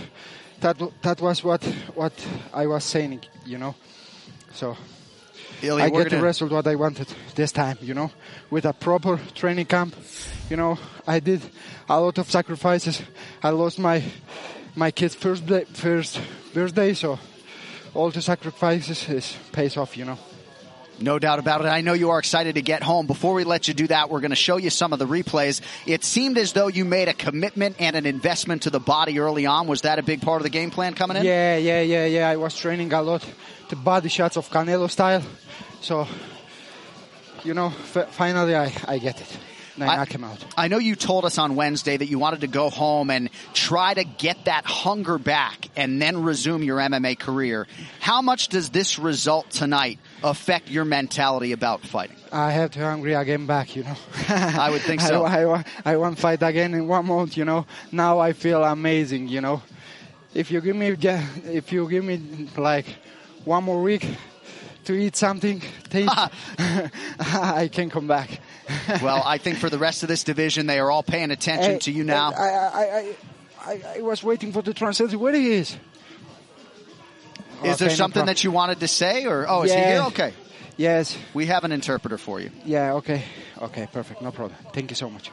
That 0.61 0.77
that 1.01 1.21
was 1.21 1.43
what 1.43 1.63
what 1.95 2.13
I 2.53 2.67
was 2.67 2.83
saying, 2.83 3.21
you 3.45 3.57
know. 3.57 3.75
So 4.53 4.75
I 5.63 5.89
get 5.89 6.09
the 6.09 6.21
result 6.21 6.51
what 6.51 6.67
I 6.67 6.75
wanted 6.75 7.07
this 7.35 7.51
time, 7.51 7.77
you 7.81 7.93
know, 7.93 8.11
with 8.49 8.65
a 8.65 8.73
proper 8.73 9.19
training 9.35 9.65
camp. 9.65 9.95
You 10.49 10.57
know, 10.57 10.77
I 11.05 11.19
did 11.19 11.41
a 11.89 11.99
lot 11.99 12.17
of 12.17 12.29
sacrifices. 12.29 13.01
I 13.43 13.49
lost 13.49 13.79
my 13.79 14.03
my 14.75 14.91
kid's 14.91 15.15
first 15.15 15.45
day, 15.45 15.65
first 15.73 16.19
birthday, 16.53 16.93
so 16.93 17.19
all 17.93 18.11
the 18.11 18.21
sacrifices 18.21 19.09
is 19.09 19.37
pays 19.51 19.77
off, 19.77 19.97
you 19.97 20.05
know. 20.05 20.17
No 20.99 21.19
doubt 21.19 21.39
about 21.39 21.61
it. 21.61 21.67
I 21.67 21.81
know 21.81 21.93
you 21.93 22.09
are 22.09 22.19
excited 22.19 22.55
to 22.55 22.61
get 22.61 22.81
home. 22.81 23.05
Before 23.05 23.33
we 23.33 23.43
let 23.43 23.67
you 23.67 23.73
do 23.73 23.87
that, 23.87 24.09
we're 24.09 24.19
going 24.19 24.31
to 24.31 24.35
show 24.35 24.57
you 24.57 24.69
some 24.69 24.93
of 24.93 24.99
the 24.99 25.05
replays. 25.05 25.61
It 25.85 26.03
seemed 26.03 26.37
as 26.37 26.53
though 26.53 26.67
you 26.67 26.85
made 26.85 27.07
a 27.07 27.13
commitment 27.13 27.75
and 27.79 27.95
an 27.95 28.05
investment 28.05 28.63
to 28.63 28.69
the 28.71 28.79
body 28.79 29.19
early 29.19 29.45
on. 29.45 29.67
Was 29.67 29.81
that 29.81 29.99
a 29.99 30.03
big 30.03 30.21
part 30.21 30.41
of 30.41 30.43
the 30.43 30.49
game 30.49 30.71
plan 30.71 30.93
coming 30.95 31.17
in? 31.17 31.23
Yeah, 31.23 31.57
yeah, 31.57 31.81
yeah, 31.81 32.05
yeah. 32.05 32.29
I 32.29 32.37
was 32.37 32.55
training 32.55 32.93
a 32.93 33.01
lot 33.01 33.23
the 33.69 33.75
body 33.75 34.09
shots 34.09 34.37
of 34.37 34.49
Canelo 34.49 34.89
style, 34.89 35.21
so 35.81 36.07
you 37.43 37.53
know, 37.53 37.67
f- 37.95 38.09
finally 38.13 38.55
I 38.55 38.71
I 38.87 38.97
get 38.97 39.19
it. 39.21 39.37
I, 39.81 39.95
knock 39.97 40.11
him 40.11 40.23
out. 40.23 40.43
I 40.57 40.67
know 40.67 40.77
you 40.77 40.95
told 40.95 41.25
us 41.25 41.37
on 41.37 41.55
Wednesday 41.55 41.97
that 41.97 42.07
you 42.07 42.19
wanted 42.19 42.41
to 42.41 42.47
go 42.47 42.69
home 42.69 43.09
and 43.09 43.29
try 43.53 43.93
to 43.93 44.03
get 44.03 44.45
that 44.45 44.65
hunger 44.65 45.17
back 45.17 45.69
and 45.75 46.01
then 46.01 46.23
resume 46.23 46.63
your 46.63 46.77
MMA 46.77 47.19
career. 47.19 47.67
How 47.99 48.21
much 48.21 48.47
does 48.47 48.69
this 48.69 48.97
result 48.97 49.51
tonight 49.51 49.99
affect 50.23 50.69
your 50.69 50.85
mentality 50.85 51.51
about 51.51 51.81
fighting? 51.81 52.17
I 52.31 52.51
have 52.51 52.71
to 52.71 52.79
hungry 52.79 53.13
again 53.13 53.45
back, 53.45 53.75
you 53.75 53.83
know. 53.83 53.95
I 54.29 54.69
would 54.69 54.81
think 54.81 55.01
so. 55.11 55.23
I, 55.23 55.59
I, 55.59 55.65
I 55.85 55.97
want 55.97 56.19
fight 56.19 56.41
again 56.41 56.73
in 56.73 56.87
one 56.87 57.05
month, 57.05 57.37
you 57.37 57.45
know. 57.45 57.65
Now 57.91 58.19
I 58.19 58.33
feel 58.33 58.63
amazing, 58.63 59.27
you 59.27 59.41
know. 59.41 59.61
If 60.33 60.51
you 60.51 60.61
give 60.61 60.75
me, 60.75 60.87
if 60.89 61.71
you 61.71 61.89
give 61.89 62.03
me 62.03 62.47
like 62.57 62.85
one 63.45 63.63
more 63.63 63.81
week 63.81 64.05
to 64.85 64.93
eat 64.93 65.15
something, 65.15 65.61
taste, 65.89 66.13
I 66.59 67.69
can 67.71 67.89
come 67.89 68.07
back. 68.07 68.39
Well, 69.01 69.21
I 69.25 69.37
think 69.37 69.57
for 69.57 69.69
the 69.69 69.77
rest 69.77 70.03
of 70.03 70.09
this 70.09 70.23
division, 70.23 70.65
they 70.65 70.79
are 70.79 70.89
all 70.89 71.03
paying 71.03 71.31
attention 71.31 71.79
to 71.79 71.91
you 71.91 72.03
now. 72.03 72.31
I, 72.31 72.47
I, 72.47 73.15
I, 73.65 73.81
I, 73.97 74.01
was 74.01 74.23
waiting 74.23 74.51
for 74.51 74.61
the 74.61 74.73
translator. 74.73 75.17
Where 75.17 75.33
he 75.33 75.53
is? 75.53 75.77
Is 77.63 77.77
there 77.77 77.89
something 77.89 78.25
that 78.25 78.43
you 78.43 78.51
wanted 78.51 78.79
to 78.81 78.87
say, 78.87 79.25
or 79.25 79.45
oh, 79.47 79.63
is 79.63 79.73
he 79.73 79.77
here? 79.77 80.03
Okay, 80.07 80.33
Yes. 80.77 81.17
we 81.33 81.47
have 81.47 81.63
an 81.63 81.71
interpreter 81.71 82.17
for 82.17 82.39
you. 82.39 82.51
Yeah. 82.65 82.93
Okay. 82.95 83.23
Okay. 83.59 83.87
Perfect. 83.91 84.21
No 84.21 84.31
problem. 84.31 84.57
Thank 84.73 84.91
you 84.91 84.95
so 84.95 85.09
much. 85.09 85.31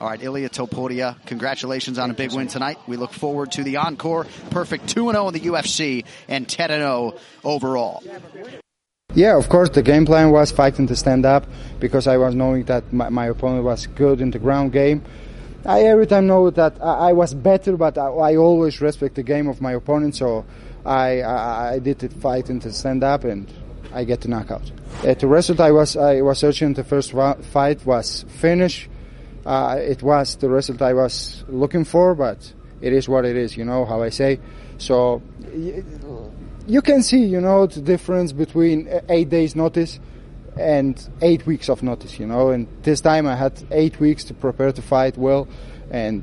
All 0.00 0.08
right, 0.08 0.22
Ilya 0.22 0.48
Topuria, 0.48 1.14
congratulations 1.26 1.98
on 1.98 2.10
a 2.10 2.14
Thank 2.14 2.32
you 2.32 2.36
big 2.36 2.36
win 2.38 2.48
tonight. 2.48 2.78
We 2.86 2.96
look 2.96 3.12
forward 3.12 3.52
to 3.52 3.62
the 3.62 3.76
encore. 3.76 4.26
Perfect 4.48 4.88
2 4.88 5.10
0 5.10 5.28
in 5.28 5.34
the 5.34 5.40
UFC 5.40 6.06
and 6.26 6.48
10 6.48 6.70
0 6.70 7.16
overall. 7.44 8.02
Yeah, 9.14 9.36
of 9.36 9.48
course, 9.48 9.70
the 9.70 9.82
game 9.82 10.06
plan 10.06 10.30
was 10.30 10.52
fighting 10.52 10.86
to 10.86 10.94
stand 10.94 11.26
up 11.26 11.44
because 11.80 12.06
I 12.06 12.16
was 12.16 12.34
knowing 12.34 12.64
that 12.64 12.92
my, 12.92 13.08
my 13.08 13.26
opponent 13.26 13.64
was 13.64 13.86
good 13.88 14.20
in 14.20 14.30
the 14.30 14.38
ground 14.38 14.72
game. 14.72 15.02
I 15.66 15.82
every 15.82 16.06
time 16.06 16.26
know 16.26 16.48
that 16.50 16.80
I, 16.80 17.10
I 17.10 17.12
was 17.12 17.34
better, 17.34 17.76
but 17.76 17.98
I, 17.98 18.06
I 18.06 18.36
always 18.36 18.80
respect 18.80 19.16
the 19.16 19.24
game 19.24 19.48
of 19.48 19.60
my 19.60 19.72
opponent, 19.72 20.14
so 20.14 20.46
I, 20.86 21.20
I, 21.22 21.72
I 21.72 21.78
did 21.80 22.02
it 22.04 22.12
fighting 22.12 22.60
to 22.60 22.72
stand 22.72 23.02
up 23.02 23.24
and 23.24 23.52
I 23.92 24.04
get 24.04 24.20
the 24.20 24.28
knockout. 24.28 24.70
Uh, 25.04 25.14
the 25.14 25.26
result 25.26 25.60
I 25.60 25.72
was 25.72 25.96
I 25.96 26.20
was 26.22 26.38
searching 26.38 26.74
the 26.74 26.84
first 26.84 27.12
fight 27.12 27.84
was 27.84 28.24
finish. 28.28 28.88
Uh, 29.44 29.76
it 29.80 30.02
was 30.02 30.36
the 30.36 30.48
result 30.48 30.82
I 30.82 30.92
was 30.92 31.44
looking 31.48 31.84
for, 31.84 32.14
but 32.14 32.52
it 32.80 32.92
is 32.92 33.08
what 33.08 33.24
it 33.24 33.36
is, 33.36 33.56
you 33.56 33.64
know 33.64 33.84
how 33.84 34.02
I 34.02 34.10
say. 34.10 34.38
So 34.78 35.20
you 36.70 36.82
can 36.82 37.02
see, 37.02 37.24
you 37.24 37.40
know, 37.40 37.66
the 37.66 37.80
difference 37.80 38.30
between 38.32 38.88
eight 39.08 39.28
days 39.28 39.56
notice 39.56 39.98
and 40.56 40.94
eight 41.20 41.44
weeks 41.44 41.68
of 41.68 41.82
notice, 41.82 42.18
you 42.20 42.26
know. 42.26 42.50
And 42.50 42.68
this 42.82 43.00
time 43.00 43.26
I 43.26 43.34
had 43.34 43.60
eight 43.72 43.98
weeks 43.98 44.22
to 44.24 44.34
prepare 44.34 44.70
to 44.72 44.82
fight 44.82 45.18
well 45.18 45.48
and 45.90 46.22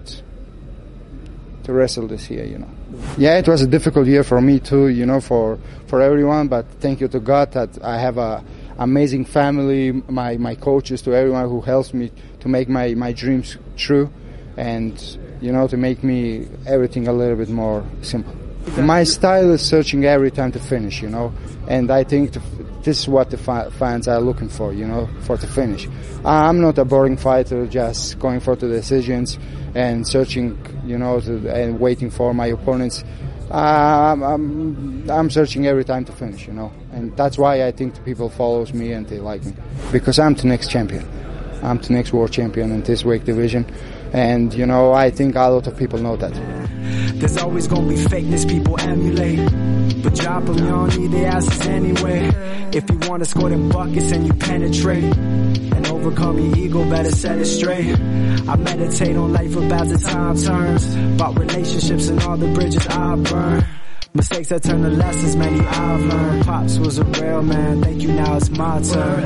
to 1.64 1.74
wrestle 1.74 2.08
this 2.08 2.30
year, 2.30 2.46
you 2.46 2.60
know. 2.60 2.70
Yeah, 3.18 3.38
it 3.38 3.48
was 3.48 3.62
a 3.62 3.68
difficult 3.68 4.08
year 4.08 4.24
for 4.24 4.40
me 4.40 4.60
too, 4.62 4.88
you 4.88 5.06
know, 5.06 5.20
for 5.20 5.60
for 5.88 6.02
everyone. 6.02 6.48
But 6.48 6.66
thank 6.80 7.02
you 7.02 7.10
to 7.10 7.20
God 7.20 7.52
that 7.52 7.84
I 7.84 7.98
have 8.00 8.18
a 8.18 8.42
amazing 8.78 9.26
family, 9.26 9.92
my 9.92 10.38
my 10.38 10.56
coaches, 10.56 11.02
to 11.02 11.14
everyone 11.14 11.50
who 11.50 11.60
helps 11.60 11.94
me 11.94 12.10
to 12.40 12.48
make 12.48 12.70
my 12.70 12.94
my 12.94 13.12
dreams 13.12 13.58
true, 13.76 14.10
and 14.56 14.94
you 15.42 15.52
know, 15.52 15.68
to 15.68 15.76
make 15.76 16.06
me 16.06 16.48
everything 16.66 17.10
a 17.10 17.14
little 17.14 17.36
bit 17.36 17.50
more 17.50 17.84
simple. 18.02 18.47
My 18.75 19.03
style 19.03 19.51
is 19.51 19.62
searching 19.62 20.06
every 20.06 20.30
time 20.30 20.51
to 20.51 20.60
finish, 20.60 21.01
you 21.01 21.10
know, 21.10 21.34
and 21.67 21.89
I 21.89 22.03
think 22.03 22.34
this 22.84 22.99
is 22.99 23.08
what 23.08 23.30
the 23.30 23.38
fa- 23.38 23.71
fans 23.71 24.08
are 24.08 24.19
looking 24.19 24.49
for, 24.49 24.71
you 24.73 24.86
know, 24.86 25.10
for 25.21 25.36
the 25.38 25.47
finish. 25.47 25.88
I'm 26.23 26.62
not 26.62 26.77
a 26.77 26.86
boring 26.86 27.17
fighter, 27.17 27.65
just 27.65 28.19
going 28.19 28.39
for 28.39 28.56
the 28.56 28.67
decisions 28.67 29.39
and 29.73 30.08
searching, 30.08 30.58
you 30.86 30.97
know, 30.97 31.19
to, 31.21 31.49
and 31.49 31.80
waiting 31.80 32.10
for 32.10 32.34
my 32.34 32.47
opponents. 32.47 33.03
Um, 33.49 34.23
I'm, 34.23 35.10
I'm 35.10 35.30
searching 35.30 35.67
every 35.67 35.86
time 35.86 36.06
to 36.06 36.12
finish, 36.12 36.47
you 36.47 36.53
know, 36.53 36.71
and 36.91 37.15
that's 37.17 37.38
why 37.38 37.65
I 37.65 37.71
think 37.71 37.95
the 37.95 38.01
people 38.01 38.30
follows 38.30 38.73
me 38.73 38.91
and 38.91 39.08
they 39.08 39.19
like 39.19 39.43
me 39.45 39.53
because 39.91 40.19
I'm 40.19 40.34
the 40.34 40.47
next 40.47 40.69
champion. 40.69 41.08
I'm 41.63 41.80
the 41.80 41.93
next 41.93 42.13
world 42.13 42.32
champion 42.32 42.71
in 42.71 42.84
this 42.84 43.03
weight 43.03 43.25
division, 43.25 43.65
and 44.13 44.54
you 44.54 44.65
know, 44.65 44.93
I 44.93 45.12
think 45.12 45.36
a 45.36 45.48
lot 45.50 45.67
of 45.67 45.78
people 45.78 46.00
know 46.00 46.15
that. 46.17 46.34
There's 47.20 47.38
always 47.38 47.67
gonna 47.67 47.88
be 47.88 47.96
fakeness 47.96 48.48
people 48.48 48.80
emulate. 48.80 49.39
But 50.04 50.13
drop 50.15 50.46
them, 50.46 50.58
you 50.60 50.67
don't 50.67 50.98
need 50.98 51.12
their 51.12 51.28
asses 51.32 51.67
anyway. 51.67 52.30
If 52.72 52.89
you 52.89 53.00
wanna 53.10 53.26
score 53.26 53.50
them 53.50 53.70
buckets 53.70 54.12
and 54.12 54.28
you 54.28 54.34
penetrate 54.34 55.04
and 55.04 55.88
overcome 55.88 56.39
your 56.39 56.58
ego, 56.58 56.89
better 56.89 57.12
set 57.12 57.39
it 57.39 57.46
straight. 57.46 57.96
I 58.48 58.56
meditate 58.56 59.17
on 59.17 59.34
life 59.34 59.56
about 59.56 59.88
the 59.88 59.98
time 59.98 60.38
turns, 60.38 60.96
about 61.15 61.38
relationships 61.39 62.08
and 62.10 62.22
all 62.24 62.38
the 62.38 62.48
bridges 62.54 62.86
I 62.88 63.15
burn. 63.15 63.65
Mistakes 64.13 64.50
that 64.50 64.63
turn 64.63 64.84
to 64.84 64.89
lessons, 64.89 65.36
many 65.36 65.60
I've 65.60 66.02
learned. 66.06 66.46
Pops 66.46 66.78
was 66.80 66.98
a 67.00 67.04
real 67.04 67.41
man, 67.43 67.82
thank 67.82 68.02
you, 68.02 68.13
now 68.13 68.38
it's 68.38 68.50
my 68.52 68.82
turn. 68.82 69.24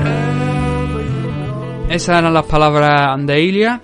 Esas 1.90 2.08
eran 2.08 2.32
las 2.32 2.46
palabras 2.46 3.24
de 3.26 3.40
Ilia. 3.40 3.80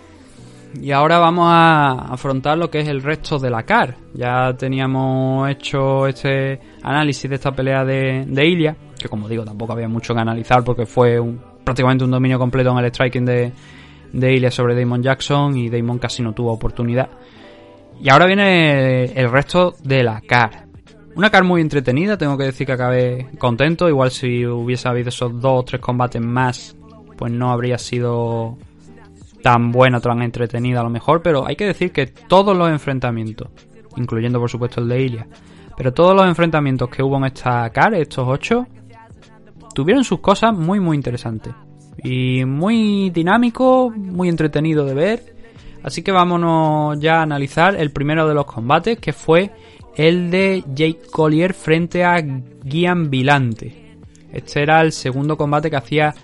Y 0.74 0.92
ahora 0.92 1.18
vamos 1.18 1.46
a 1.50 2.12
afrontar 2.12 2.58
lo 2.58 2.70
que 2.70 2.80
es 2.80 2.88
el 2.88 3.02
resto 3.02 3.38
de 3.38 3.50
la 3.50 3.64
CAR. 3.64 3.96
Ya 4.14 4.54
teníamos 4.56 5.48
hecho 5.50 6.06
este 6.06 6.60
análisis 6.82 7.28
de 7.28 7.36
esta 7.36 7.52
pelea 7.52 7.84
de, 7.84 8.24
de 8.26 8.46
Ilia, 8.46 8.76
que 8.98 9.08
como 9.08 9.28
digo 9.28 9.44
tampoco 9.44 9.72
había 9.72 9.88
mucho 9.88 10.14
que 10.14 10.20
analizar 10.20 10.62
porque 10.64 10.86
fue 10.86 11.20
prácticamente 11.64 12.04
un 12.04 12.10
dominio 12.10 12.38
completo 12.38 12.70
en 12.70 12.84
el 12.84 12.90
striking 12.90 13.24
de, 13.24 13.52
de 14.12 14.32
Ilia 14.32 14.50
sobre 14.50 14.78
Damon 14.78 15.02
Jackson 15.02 15.56
y 15.56 15.68
Damon 15.68 15.98
casi 15.98 16.22
no 16.22 16.32
tuvo 16.32 16.52
oportunidad. 16.52 17.08
Y 18.00 18.10
ahora 18.10 18.26
viene 18.26 19.06
el 19.06 19.30
resto 19.30 19.74
de 19.82 20.04
la 20.04 20.20
CAR. 20.20 20.66
Una 21.16 21.30
CAR 21.30 21.42
muy 21.42 21.60
entretenida, 21.60 22.16
tengo 22.16 22.38
que 22.38 22.44
decir 22.44 22.64
que 22.64 22.74
acabé 22.74 23.28
contento. 23.38 23.88
Igual 23.88 24.12
si 24.12 24.46
hubiese 24.46 24.88
habido 24.88 25.08
esos 25.08 25.40
dos 25.40 25.60
o 25.60 25.64
tres 25.64 25.80
combates 25.80 26.22
más, 26.22 26.76
pues 27.16 27.32
no 27.32 27.50
habría 27.50 27.76
sido 27.76 28.56
tan 29.42 29.70
buena, 29.72 30.00
tan 30.00 30.22
entretenida 30.22 30.80
a 30.80 30.84
lo 30.84 30.90
mejor, 30.90 31.22
pero 31.22 31.46
hay 31.46 31.56
que 31.56 31.66
decir 31.66 31.92
que 31.92 32.06
todos 32.06 32.56
los 32.56 32.68
enfrentamientos, 32.70 33.48
incluyendo 33.96 34.38
por 34.40 34.50
supuesto 34.50 34.80
el 34.80 34.88
de 34.88 35.02
Ilya, 35.02 35.26
pero 35.76 35.92
todos 35.92 36.14
los 36.14 36.26
enfrentamientos 36.26 36.88
que 36.88 37.02
hubo 37.02 37.16
en 37.18 37.26
esta 37.26 37.70
CAR, 37.70 37.94
estos 37.94 38.26
ocho, 38.26 38.66
tuvieron 39.74 40.04
sus 40.04 40.20
cosas 40.20 40.56
muy 40.56 40.80
muy 40.80 40.96
interesantes. 40.96 41.54
Y 42.02 42.44
muy 42.44 43.10
dinámico, 43.10 43.90
muy 43.90 44.28
entretenido 44.28 44.84
de 44.84 44.94
ver. 44.94 45.36
Así 45.82 46.02
que 46.02 46.12
vámonos 46.12 46.98
ya 47.00 47.18
a 47.18 47.22
analizar 47.22 47.74
el 47.76 47.90
primero 47.90 48.28
de 48.28 48.34
los 48.34 48.46
combates, 48.46 48.98
que 48.98 49.12
fue 49.12 49.50
el 49.96 50.30
de 50.30 50.64
Jake 50.74 51.02
Collier 51.10 51.54
frente 51.54 52.04
a 52.04 52.22
Gian 52.64 53.10
Vilante. 53.10 53.96
Este 54.32 54.62
era 54.62 54.80
el 54.80 54.92
segundo 54.92 55.36
combate 55.36 55.70
que 55.70 55.76
hacía 55.76 56.14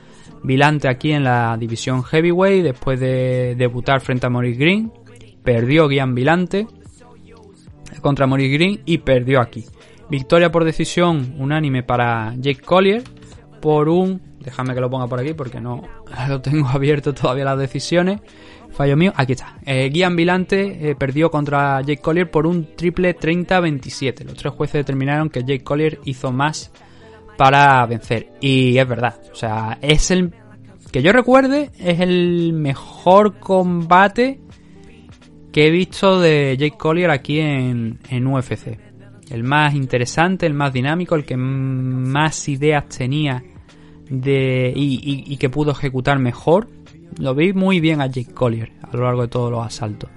Vilante 0.44 0.88
aquí 0.88 1.12
en 1.12 1.24
la 1.24 1.56
división 1.58 2.04
Heavyweight 2.04 2.62
después 2.62 3.00
de 3.00 3.54
debutar 3.56 4.02
frente 4.02 4.26
a 4.26 4.30
Maurice 4.30 4.58
Green. 4.58 4.92
Perdió 5.42 5.88
Gian 5.88 6.14
Vilante 6.14 6.66
contra 8.02 8.26
Maurice 8.26 8.52
Green 8.52 8.80
y 8.84 8.98
perdió 8.98 9.40
aquí. 9.40 9.64
Victoria 10.10 10.52
por 10.52 10.64
decisión 10.64 11.34
unánime 11.38 11.82
para 11.82 12.34
Jake 12.36 12.60
Collier 12.60 13.02
por 13.62 13.88
un... 13.88 14.20
Déjame 14.40 14.74
que 14.74 14.80
lo 14.82 14.90
ponga 14.90 15.06
por 15.06 15.18
aquí 15.18 15.32
porque 15.32 15.62
no 15.62 15.82
lo 16.28 16.42
tengo 16.42 16.68
abierto 16.68 17.14
todavía 17.14 17.46
las 17.46 17.58
decisiones. 17.58 18.20
Fallo 18.70 18.98
mío, 18.98 19.14
aquí 19.16 19.32
está. 19.32 19.56
Eh, 19.64 19.90
Gian 19.94 20.14
Vilante 20.14 20.90
eh, 20.90 20.94
perdió 20.94 21.30
contra 21.30 21.80
Jake 21.80 22.02
Collier 22.02 22.30
por 22.30 22.46
un 22.46 22.76
triple 22.76 23.16
30-27. 23.16 24.24
Los 24.24 24.34
tres 24.34 24.52
jueces 24.52 24.74
determinaron 24.74 25.30
que 25.30 25.40
Jake 25.40 25.64
Collier 25.64 26.00
hizo 26.04 26.32
más 26.32 26.70
para 27.36 27.84
vencer. 27.86 28.32
Y 28.40 28.76
es 28.78 28.86
verdad. 28.88 29.14
O 29.32 29.34
sea, 29.34 29.78
es 29.82 30.10
el... 30.10 30.32
Que 30.92 31.02
yo 31.02 31.12
recuerde, 31.12 31.70
es 31.78 31.98
el 32.00 32.52
mejor 32.52 33.38
combate 33.40 34.40
que 35.52 35.66
he 35.66 35.70
visto 35.70 36.20
de 36.20 36.56
Jake 36.56 36.76
Collier 36.78 37.10
aquí 37.10 37.40
en, 37.40 37.98
en 38.10 38.26
UFC. 38.26 38.78
El 39.30 39.42
más 39.42 39.74
interesante, 39.74 40.46
el 40.46 40.54
más 40.54 40.72
dinámico, 40.72 41.14
el 41.16 41.24
que 41.24 41.36
más 41.36 42.48
ideas 42.48 42.88
tenía 42.88 43.42
de 44.08 44.72
y, 44.76 44.94
y- 45.02 45.32
y 45.32 45.36
que 45.36 45.48
pudo 45.50 45.72
ejecutar 45.72 46.18
mejor. 46.20 46.68
Lo 47.18 47.34
vi 47.34 47.52
muy 47.52 47.80
bien 47.80 48.00
a 48.00 48.06
Jake 48.06 48.32
Collier 48.34 48.72
a 48.82 48.96
lo 48.96 49.04
largo 49.04 49.22
de 49.22 49.28
todos 49.28 49.50
los 49.50 49.64
asaltos. 49.66 50.10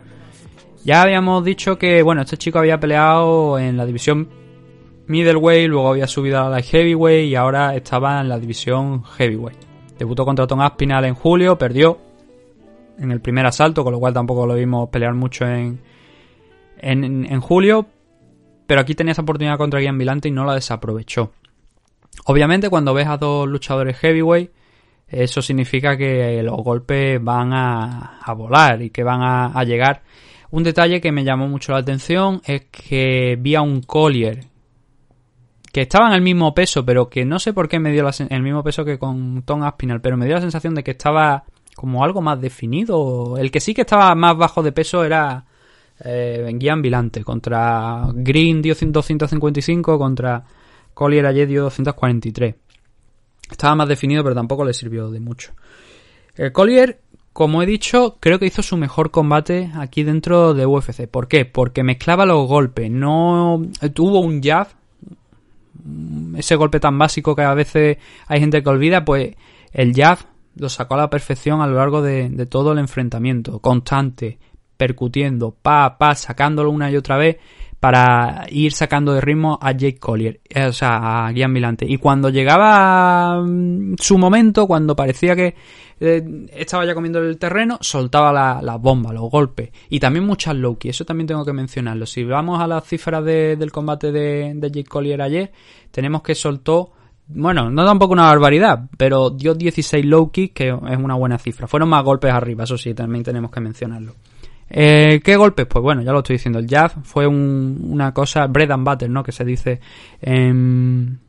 Ya 0.83 1.01
habíamos 1.01 1.43
dicho 1.43 1.77
que, 1.79 2.01
bueno, 2.03 2.21
este 2.21 2.37
chico 2.37 2.59
había 2.59 2.79
peleado 2.79 3.57
en 3.57 3.77
la 3.77 3.85
división 3.85 4.29
middleweight, 5.07 5.69
luego 5.69 5.89
había 5.89 6.07
subido 6.07 6.39
a 6.39 6.49
la 6.49 6.61
heavyweight 6.61 7.29
y 7.29 7.35
ahora 7.35 7.75
estaba 7.75 8.21
en 8.21 8.29
la 8.29 8.39
división 8.39 9.03
heavyweight. 9.03 9.57
Debutó 9.97 10.25
contra 10.25 10.45
Tom 10.45 10.61
Aspinall 10.61 11.05
en 11.05 11.15
julio, 11.15 11.57
perdió 11.57 11.97
en 12.99 13.11
el 13.11 13.21
primer 13.21 13.45
asalto, 13.45 13.83
con 13.83 13.93
lo 13.93 13.99
cual 13.99 14.13
tampoco 14.13 14.45
lo 14.45 14.55
vimos 14.55 14.89
pelear 14.89 15.13
mucho 15.13 15.45
en, 15.45 15.79
en, 16.77 17.41
julio. 17.41 17.87
Pero 18.65 18.81
aquí 18.81 18.95
tenía 18.95 19.13
esa 19.13 19.21
oportunidad 19.21 19.57
contra 19.57 19.81
Gian 19.81 19.97
Vilante 19.97 20.27
y 20.27 20.31
no 20.31 20.45
la 20.45 20.53
desaprovechó. 20.53 21.31
Obviamente, 22.25 22.69
cuando 22.69 22.93
ves 22.93 23.07
a 23.07 23.17
dos 23.17 23.47
luchadores 23.47 23.97
heavyweight, 23.97 24.51
eso 25.07 25.41
significa 25.41 25.95
que 25.95 26.41
los 26.43 26.57
golpes 26.57 27.23
van 27.23 27.53
a, 27.53 28.19
a 28.19 28.33
volar 28.33 28.81
y 28.81 28.89
que 28.89 29.03
van 29.03 29.21
a 29.23 29.63
llegar. 29.63 30.03
Un 30.49 30.63
detalle 30.63 31.01
que 31.01 31.11
me 31.11 31.23
llamó 31.23 31.47
mucho 31.47 31.71
la 31.73 31.79
atención 31.79 32.41
es 32.45 32.65
que 32.71 33.37
vi 33.39 33.55
a 33.55 33.61
un 33.61 33.81
Collier 33.81 34.45
que 35.77 35.83
estaba 35.83 36.07
en 36.07 36.13
el 36.13 36.23
mismo 36.23 36.55
peso, 36.55 36.83
pero 36.83 37.07
que 37.07 37.23
no 37.23 37.37
sé 37.37 37.53
por 37.53 37.69
qué 37.69 37.77
me 37.77 37.91
dio 37.91 38.01
la 38.01 38.11
el 38.31 38.41
mismo 38.41 38.63
peso 38.63 38.83
que 38.83 38.97
con 38.97 39.43
Tom 39.43 39.61
Aspinall, 39.61 40.01
pero 40.01 40.17
me 40.17 40.25
dio 40.25 40.33
la 40.33 40.41
sensación 40.41 40.73
de 40.73 40.83
que 40.83 40.89
estaba 40.89 41.43
como 41.75 42.03
algo 42.03 42.19
más 42.19 42.41
definido. 42.41 43.37
El 43.37 43.51
que 43.51 43.59
sí 43.59 43.75
que 43.75 43.81
estaba 43.81 44.15
más 44.15 44.35
bajo 44.35 44.63
de 44.63 44.71
peso 44.71 45.03
era 45.03 45.45
eh, 45.99 46.51
Vilante 46.81 47.23
contra 47.23 48.07
Green 48.11 48.59
dio 48.59 48.73
255 48.73 49.99
contra 49.99 50.43
Collier 50.95 51.27
ayer 51.27 51.47
dio 51.47 51.61
243. 51.65 52.55
Estaba 53.51 53.75
más 53.75 53.87
definido, 53.87 54.23
pero 54.23 54.33
tampoco 54.33 54.65
le 54.65 54.73
sirvió 54.73 55.11
de 55.11 55.19
mucho. 55.19 55.51
El 56.37 56.53
Collier, 56.53 57.01
como 57.33 57.61
he 57.61 57.67
dicho, 57.67 58.17
creo 58.19 58.39
que 58.39 58.47
hizo 58.47 58.63
su 58.63 58.77
mejor 58.77 59.11
combate 59.11 59.69
aquí 59.75 60.01
dentro 60.01 60.55
de 60.55 60.65
UFC. 60.65 61.07
¿Por 61.07 61.27
qué? 61.27 61.45
Porque 61.45 61.83
mezclaba 61.83 62.25
los 62.25 62.47
golpes. 62.47 62.89
No 62.89 63.61
tuvo 63.93 64.21
un 64.21 64.41
jab, 64.41 64.69
ese 66.37 66.55
golpe 66.55 66.79
tan 66.79 66.97
básico 66.97 67.35
que 67.35 67.43
a 67.43 67.53
veces 67.53 67.97
hay 68.27 68.39
gente 68.39 68.61
que 68.61 68.69
olvida, 68.69 69.05
pues 69.05 69.35
el 69.71 69.93
jab 69.93 70.19
lo 70.55 70.69
sacó 70.69 70.95
a 70.95 70.97
la 70.97 71.09
perfección 71.09 71.61
a 71.61 71.67
lo 71.67 71.75
largo 71.75 72.01
de, 72.01 72.45
todo 72.49 72.71
el 72.71 72.79
enfrentamiento, 72.79 73.59
constante, 73.59 74.39
percutiendo, 74.75 75.55
pa, 75.61 75.97
pa, 75.97 76.15
sacándolo 76.15 76.71
una 76.71 76.89
y 76.91 76.95
otra 76.95 77.17
vez 77.17 77.37
para 77.79 78.47
ir 78.49 78.71
sacando 78.71 79.13
de 79.13 79.21
ritmo 79.21 79.59
a 79.61 79.71
Jake 79.71 79.99
Collier, 79.99 80.41
eh, 80.49 80.65
o 80.65 80.73
sea, 80.73 81.27
a 81.27 81.31
Gian 81.31 81.51
Milante. 81.51 81.85
Y 81.87 81.97
cuando 81.97 82.29
llegaba 82.29 83.41
mm, 83.43 83.95
su 83.99 84.17
momento, 84.17 84.65
cuando 84.65 84.95
parecía 84.95 85.35
que 85.35 85.55
eh, 85.99 86.23
estaba 86.53 86.85
ya 86.85 86.93
comiendo 86.93 87.19
el 87.19 87.37
terreno, 87.37 87.77
soltaba 87.81 88.31
la- 88.31 88.61
las 88.61 88.79
bombas, 88.81 89.13
los 89.13 89.29
golpes. 89.31 89.69
Y 89.89 89.99
también 89.99 90.25
muchas 90.25 90.55
low 90.55 90.77
key, 90.77 90.89
eso 90.91 91.05
también 91.05 91.27
tengo 91.27 91.43
que 91.45 91.53
mencionarlo. 91.53 92.05
Si 92.05 92.23
vamos 92.23 92.59
a 92.61 92.67
las 92.67 92.83
cifras 92.85 93.23
de- 93.25 93.55
del 93.55 93.71
combate 93.71 94.11
de, 94.11 94.53
de 94.55 94.71
Jake 94.71 94.87
Collier 94.89 95.21
ayer, 95.21 95.51
tenemos 95.91 96.21
que 96.21 96.35
soltó, 96.35 96.91
bueno, 97.27 97.69
no 97.69 97.85
tampoco 97.85 98.13
una 98.13 98.23
barbaridad, 98.27 98.83
pero 98.97 99.29
dio 99.31 99.53
16 99.53 100.05
low 100.05 100.31
kicks, 100.31 100.53
que 100.53 100.69
es 100.69 100.97
una 100.97 101.15
buena 101.15 101.37
cifra. 101.37 101.67
Fueron 101.67 101.89
más 101.89 102.03
golpes 102.03 102.31
arriba, 102.31 102.63
eso 102.65 102.77
sí, 102.77 102.93
también 102.93 103.23
tenemos 103.23 103.51
que 103.51 103.59
mencionarlo. 103.59 104.13
Eh, 104.69 105.21
¿Qué 105.23 105.35
golpes? 105.37 105.65
Pues 105.65 105.81
bueno, 105.81 106.01
ya 106.01 106.11
lo 106.11 106.19
estoy 106.19 106.35
diciendo. 106.35 106.59
El 106.59 106.67
jab 106.67 106.91
fue 107.03 107.25
un- 107.25 107.79
una 107.89 108.13
cosa, 108.13 108.47
bread 108.47 108.69
and 108.71 108.85
butter, 108.85 109.09
¿no? 109.09 109.23
Que 109.23 109.31
se 109.31 109.45
dice 109.45 109.79
en, 110.21 111.19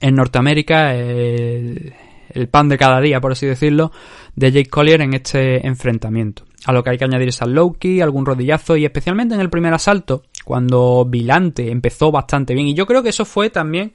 en 0.00 0.14
Norteamérica, 0.14 0.94
el, 0.94 1.94
el 2.34 2.48
pan 2.48 2.68
de 2.68 2.78
cada 2.78 3.00
día, 3.00 3.20
por 3.20 3.32
así 3.32 3.46
decirlo, 3.46 3.92
de 4.34 4.52
Jake 4.52 4.70
Collier 4.70 5.00
en 5.02 5.14
este 5.14 5.66
enfrentamiento. 5.66 6.44
A 6.64 6.72
lo 6.72 6.82
que 6.82 6.90
hay 6.90 6.98
que 6.98 7.04
añadir 7.04 7.28
es 7.28 7.42
al 7.42 7.52
low 7.52 7.72
key, 7.74 8.00
algún 8.00 8.24
rodillazo 8.24 8.76
y 8.76 8.84
especialmente 8.84 9.34
en 9.34 9.40
el 9.40 9.50
primer 9.50 9.74
asalto, 9.74 10.22
cuando 10.44 11.04
Vilante 11.04 11.70
empezó 11.70 12.12
bastante 12.12 12.54
bien. 12.54 12.68
Y 12.68 12.74
yo 12.74 12.86
creo 12.86 13.02
que 13.02 13.08
eso 13.08 13.24
fue 13.24 13.50
también. 13.50 13.92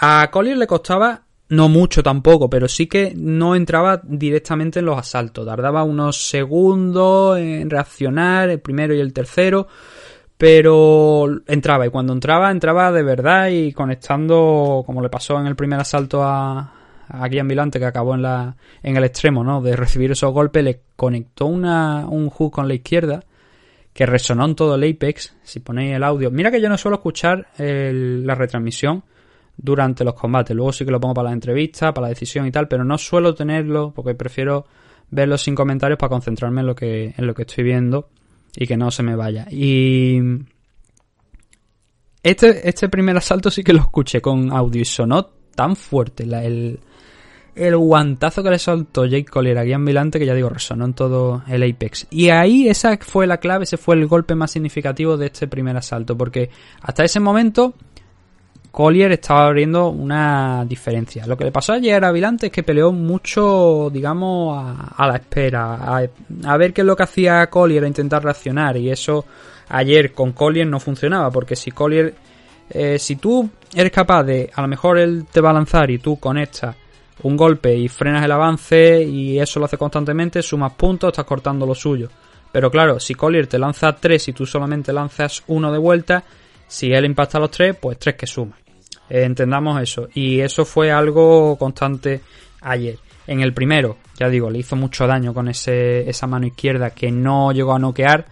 A 0.00 0.28
Collier 0.30 0.56
le 0.56 0.66
costaba 0.66 1.22
no 1.48 1.68
mucho 1.68 2.02
tampoco, 2.02 2.50
pero 2.50 2.68
sí 2.68 2.86
que 2.86 3.12
no 3.16 3.54
entraba 3.54 4.00
directamente 4.02 4.80
en 4.80 4.86
los 4.86 4.98
asaltos. 4.98 5.46
Tardaba 5.46 5.84
unos 5.84 6.28
segundos 6.28 7.38
en 7.38 7.70
reaccionar, 7.70 8.50
el 8.50 8.60
primero 8.60 8.94
y 8.94 9.00
el 9.00 9.12
tercero, 9.12 9.68
pero 10.36 11.26
entraba 11.46 11.86
y 11.86 11.90
cuando 11.90 12.12
entraba, 12.12 12.50
entraba 12.50 12.90
de 12.92 13.02
verdad 13.02 13.48
y 13.48 13.72
conectando, 13.72 14.82
como 14.84 15.00
le 15.00 15.08
pasó 15.08 15.38
en 15.38 15.46
el 15.46 15.56
primer 15.56 15.80
asalto 15.80 16.22
a, 16.22 16.75
a 17.08 17.28
Gian 17.28 17.48
Vilante, 17.48 17.78
que 17.78 17.84
acabó 17.84 18.14
en, 18.14 18.22
la, 18.22 18.56
en 18.82 18.96
el 18.96 19.04
extremo, 19.04 19.44
¿no? 19.44 19.60
De 19.60 19.76
recibir 19.76 20.10
esos 20.10 20.32
golpes, 20.32 20.64
le 20.64 20.80
conectó 20.96 21.46
una, 21.46 22.06
un 22.08 22.30
hook 22.30 22.52
con 22.52 22.68
la 22.68 22.74
izquierda 22.74 23.24
que 23.92 24.06
resonó 24.06 24.44
en 24.44 24.54
todo 24.54 24.74
el 24.74 24.90
Apex. 24.90 25.36
Si 25.42 25.60
ponéis 25.60 25.94
el 25.94 26.04
audio, 26.04 26.30
mira 26.30 26.50
que 26.50 26.60
yo 26.60 26.68
no 26.68 26.76
suelo 26.76 26.96
escuchar 26.96 27.46
la 27.58 28.34
retransmisión 28.34 29.02
durante 29.56 30.04
los 30.04 30.14
combates. 30.14 30.54
Luego 30.54 30.72
sí 30.72 30.84
que 30.84 30.90
lo 30.90 31.00
pongo 31.00 31.14
para 31.14 31.30
la 31.30 31.34
entrevista, 31.34 31.94
para 31.94 32.06
la 32.06 32.08
decisión 32.10 32.46
y 32.46 32.50
tal, 32.50 32.68
pero 32.68 32.84
no 32.84 32.98
suelo 32.98 33.34
tenerlo 33.34 33.92
porque 33.94 34.14
prefiero 34.14 34.66
verlo 35.10 35.38
sin 35.38 35.54
comentarios 35.54 35.98
para 35.98 36.10
concentrarme 36.10 36.60
en 36.60 36.66
lo 36.66 36.74
que, 36.74 37.14
en 37.16 37.26
lo 37.26 37.34
que 37.34 37.42
estoy 37.42 37.64
viendo 37.64 38.10
y 38.54 38.66
que 38.66 38.76
no 38.76 38.90
se 38.90 39.02
me 39.02 39.16
vaya. 39.16 39.46
Y 39.50 40.20
este, 42.22 42.68
este 42.68 42.88
primer 42.88 43.16
asalto 43.16 43.50
sí 43.50 43.62
que 43.62 43.72
lo 43.72 43.80
escuché 43.80 44.20
con 44.20 44.52
audio 44.52 44.82
y 44.82 44.84
sonó 44.84 45.26
tan 45.54 45.76
fuerte 45.76 46.24
el, 46.24 46.80
el 47.56 47.76
guantazo 47.76 48.42
que 48.42 48.50
le 48.50 48.58
soltó 48.58 49.06
Jake 49.06 49.24
Collier 49.24 49.58
a 49.58 49.64
Gian 49.64 49.84
Vilante 49.84 50.18
que 50.18 50.26
ya 50.26 50.34
digo, 50.34 50.50
resonó 50.50 50.84
en 50.84 50.92
todo 50.92 51.42
el 51.48 51.62
Apex. 51.62 52.06
Y 52.10 52.28
ahí 52.28 52.68
esa 52.68 52.98
fue 52.98 53.26
la 53.26 53.38
clave, 53.38 53.64
ese 53.64 53.78
fue 53.78 53.96
el 53.96 54.06
golpe 54.06 54.34
más 54.34 54.50
significativo 54.50 55.16
de 55.16 55.26
este 55.26 55.48
primer 55.48 55.76
asalto, 55.76 56.16
porque 56.16 56.50
hasta 56.82 57.02
ese 57.02 57.18
momento 57.18 57.74
Collier 58.70 59.10
estaba 59.12 59.46
abriendo 59.46 59.88
una 59.88 60.66
diferencia. 60.68 61.26
Lo 61.26 61.34
que 61.38 61.44
le 61.44 61.50
pasó 61.50 61.72
ayer 61.72 62.04
a 62.04 62.12
Vilante 62.12 62.46
es 62.46 62.52
que 62.52 62.62
peleó 62.62 62.92
mucho, 62.92 63.88
digamos, 63.90 64.54
a, 64.94 65.06
la 65.06 65.16
espera, 65.16 65.96
a, 66.44 66.56
ver 66.58 66.74
qué 66.74 66.82
es 66.82 66.86
lo 66.86 66.94
que 66.94 67.04
hacía 67.04 67.46
Collier, 67.46 67.84
a 67.84 67.88
intentar 67.88 68.22
reaccionar. 68.22 68.76
Y 68.76 68.90
eso 68.90 69.24
ayer 69.70 70.12
con 70.12 70.32
Collier 70.32 70.66
no 70.66 70.78
funcionaba, 70.78 71.30
porque 71.30 71.56
si 71.56 71.70
Collier, 71.70 72.14
eh, 72.68 72.98
si 72.98 73.16
tú 73.16 73.48
eres 73.74 73.90
capaz 73.90 74.24
de, 74.24 74.50
a 74.54 74.60
lo 74.60 74.68
mejor 74.68 74.98
él 74.98 75.24
te 75.32 75.40
va 75.40 75.50
a 75.50 75.54
lanzar 75.54 75.90
y 75.90 75.96
tú 75.96 76.20
conectas 76.20 76.76
un 77.22 77.36
golpe 77.36 77.74
y 77.74 77.88
frenas 77.88 78.24
el 78.24 78.32
avance 78.32 79.02
y 79.02 79.38
eso 79.38 79.58
lo 79.58 79.66
hace 79.66 79.78
constantemente, 79.78 80.42
sumas 80.42 80.72
puntos, 80.72 81.08
estás 81.08 81.24
cortando 81.24 81.66
lo 81.66 81.74
suyo. 81.74 82.08
Pero 82.52 82.70
claro, 82.70 83.00
si 83.00 83.14
Collier 83.14 83.46
te 83.46 83.58
lanza 83.58 83.94
tres 83.94 84.28
y 84.28 84.32
tú 84.32 84.46
solamente 84.46 84.92
lanzas 84.92 85.42
uno 85.48 85.72
de 85.72 85.78
vuelta, 85.78 86.24
si 86.66 86.92
él 86.92 87.04
impacta 87.04 87.38
los 87.38 87.50
tres, 87.50 87.76
pues 87.80 87.98
tres 87.98 88.16
que 88.16 88.26
sumas. 88.26 88.58
Eh, 89.08 89.24
entendamos 89.24 89.80
eso. 89.80 90.08
Y 90.14 90.40
eso 90.40 90.64
fue 90.64 90.90
algo 90.90 91.56
constante 91.56 92.20
ayer. 92.62 92.98
En 93.26 93.40
el 93.40 93.52
primero, 93.52 93.96
ya 94.18 94.28
digo, 94.28 94.50
le 94.50 94.60
hizo 94.60 94.76
mucho 94.76 95.06
daño 95.06 95.34
con 95.34 95.48
ese, 95.48 96.08
esa 96.08 96.26
mano 96.26 96.46
izquierda 96.46 96.90
que 96.90 97.10
no 97.10 97.50
llegó 97.52 97.74
a 97.74 97.78
noquear 97.78 98.26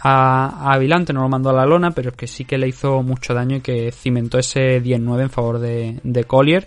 a, 0.00 0.72
a 0.72 0.78
Vilante, 0.78 1.12
no 1.12 1.22
lo 1.22 1.28
mandó 1.28 1.50
a 1.50 1.52
la 1.52 1.66
lona, 1.66 1.90
pero 1.90 2.12
que 2.12 2.26
sí 2.26 2.44
que 2.44 2.58
le 2.58 2.68
hizo 2.68 3.02
mucho 3.02 3.34
daño 3.34 3.58
y 3.58 3.60
que 3.60 3.92
cimentó 3.92 4.38
ese 4.38 4.82
10-9 4.82 5.22
en 5.22 5.30
favor 5.30 5.58
de 5.58 6.24
Collier 6.26 6.66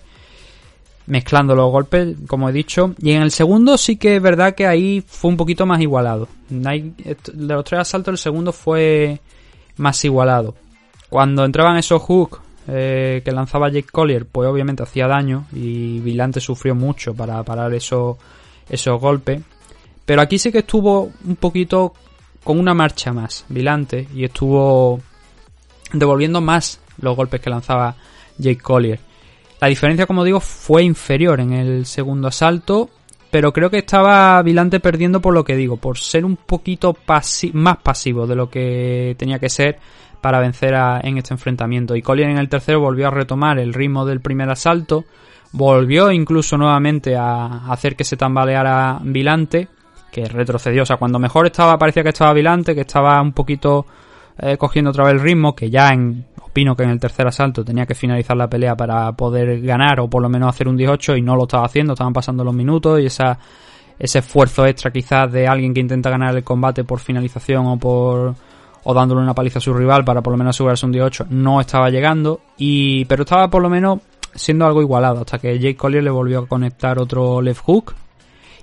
mezclando 1.08 1.56
los 1.56 1.72
golpes, 1.72 2.16
como 2.28 2.50
he 2.50 2.54
dicho. 2.54 2.96
Y 3.00 3.12
en 3.12 3.22
el 3.22 3.32
segundo 3.32 3.78
sí 3.78 3.98
que 3.98 4.18
es 4.18 4.22
verdad 4.22 4.56
que 4.56 4.68
ahí 4.68 5.04
fue 5.06 5.30
un 5.30 5.38
poquito 5.38 5.66
más 5.66 5.82
igualado. 5.82 6.28
De 6.50 6.94
los 7.36 7.64
tres 7.64 7.82
asaltos 7.82 8.14
el 8.14 8.18
segundo 8.18 8.52
fue 8.52 9.20
más 9.78 10.04
igualado. 10.06 10.56
Cuando 11.10 11.46
entraban 11.46 11.78
esos 11.78 12.02
hooks 12.02 12.40
eh, 12.68 13.22
que 13.24 13.32
lanzaba 13.32 13.70
Jake 13.70 13.90
Collier, 13.92 14.26
pues 14.26 14.50
obviamente 14.50 14.84
hacía 14.84 15.08
daño 15.08 15.46
y 15.54 16.00
Vilante 16.00 16.40
sufrió 16.40 16.74
mucho 16.76 17.14
para 17.14 17.42
parar 17.44 17.74
esos, 17.74 18.18
esos 18.70 19.00
golpes. 19.00 19.42
Pero 20.06 20.22
aquí 20.22 20.38
sí 20.38 20.52
que 20.52 20.60
estuvo 20.60 21.12
un 21.26 21.36
poquito 21.36 21.94
con 22.44 22.60
una 22.60 22.74
marcha 22.74 23.12
más, 23.12 23.46
Vilante, 23.50 24.08
y 24.14 24.24
estuvo 24.24 25.02
devolviendo 25.94 26.42
más 26.42 26.80
los 27.00 27.16
golpes 27.16 27.42
que 27.42 27.50
lanzaba 27.50 27.96
Jake 28.38 28.62
Collier. 28.62 29.00
La 29.60 29.68
diferencia, 29.68 30.06
como 30.06 30.24
digo, 30.24 30.40
fue 30.40 30.84
inferior 30.84 31.40
en 31.40 31.54
el 31.54 31.86
segundo 31.86 32.28
asalto, 32.28 32.90
pero 33.32 33.54
creo 33.54 33.70
que 33.70 33.80
estaba 33.80 34.42
Vilante 34.44 34.80
perdiendo 34.80 35.22
por 35.22 35.34
lo 35.34 35.44
que 35.44 35.56
digo, 35.56 35.78
por 35.78 35.98
ser 35.98 36.26
un 36.26 36.36
poquito 36.36 36.96
más 37.54 37.78
pasivo 37.78 38.28
de 38.28 38.36
lo 38.36 38.50
que 38.50 39.16
tenía 39.18 39.40
que 39.40 39.50
ser 39.50 39.78
para 40.22 40.40
vencer 40.40 40.74
en 41.04 41.18
este 41.18 41.34
enfrentamiento. 41.34 41.96
Y 41.96 42.02
Collier 42.02 42.30
en 42.30 42.38
el 42.38 42.50
tercero 42.50 42.80
volvió 42.80 43.08
a 43.08 43.12
retomar 43.12 43.60
el 43.60 43.74
ritmo 43.74 44.06
del 44.06 44.22
primer 44.22 44.50
asalto, 44.50 45.06
volvió 45.52 46.12
incluso 46.12 46.58
nuevamente 46.58 47.16
a 47.16 47.68
hacer 47.72 47.96
que 47.96 48.04
se 48.04 48.18
tambaleara 48.18 49.00
Vilante, 49.04 49.68
que 50.12 50.26
retrocedió. 50.26 50.84
O 50.84 50.86
sea, 50.86 50.98
cuando 50.98 51.20
mejor 51.20 51.46
estaba, 51.46 51.78
parecía 51.78 52.04
que 52.04 52.10
estaba 52.10 52.34
Vilante, 52.34 52.74
que 52.74 52.82
estaba 52.82 53.22
un 53.22 53.34
poquito 53.34 53.86
eh, 54.38 54.58
cogiendo 54.58 54.92
otra 54.92 55.04
vez 55.06 55.14
el 55.14 55.20
ritmo, 55.20 55.56
que 55.56 55.70
ya 55.70 55.94
en 55.94 56.26
que 56.56 56.84
en 56.84 56.90
el 56.90 57.00
tercer 57.00 57.28
asalto 57.28 57.66
tenía 57.66 57.86
que 57.86 57.96
finalizar 57.96 58.38
la 58.38 58.50
pelea 58.50 58.76
para 58.76 59.12
poder 59.12 59.62
ganar 59.62 60.00
o 60.00 60.10
por 60.10 60.22
lo 60.22 60.30
menos 60.30 60.50
hacer 60.50 60.70
un 60.70 60.78
18 60.78 61.18
y 61.18 61.22
no 61.22 61.36
lo 61.36 61.44
estaba 61.44 61.66
haciendo, 61.66 61.94
estaban 61.94 62.14
pasando 62.14 62.46
los 62.46 62.54
minutos 62.54 63.02
y 63.02 63.08
esa, 63.08 63.38
ese 64.00 64.20
esfuerzo 64.20 64.66
extra 64.66 64.92
quizás 64.92 65.30
de 65.32 65.48
alguien 65.48 65.74
que 65.74 65.82
intenta 65.82 66.10
ganar 66.10 66.36
el 66.36 66.44
combate 66.44 66.86
por 66.86 67.00
finalización 67.00 67.66
o 67.68 67.78
por 67.78 68.36
o 68.88 68.94
dándole 68.94 69.22
una 69.22 69.34
paliza 69.34 69.60
a 69.60 69.62
su 69.62 69.74
rival 69.74 70.06
para 70.06 70.22
por 70.22 70.32
lo 70.32 70.38
menos 70.38 70.56
asegurarse 70.56 70.86
un 70.86 70.92
18 70.94 71.26
no 71.32 71.60
estaba 71.60 71.90
llegando 71.90 72.40
y 72.58 73.04
pero 73.06 73.24
estaba 73.24 73.50
por 73.50 73.62
lo 73.62 73.70
menos 73.70 74.00
siendo 74.36 74.66
algo 74.66 74.82
igualado 74.82 75.22
hasta 75.22 75.40
que 75.40 75.60
Jake 75.60 75.76
Collier 75.76 76.04
le 76.04 76.12
volvió 76.12 76.40
a 76.40 76.48
conectar 76.48 77.00
otro 77.00 77.42
left 77.42 77.64
hook. 77.64 77.96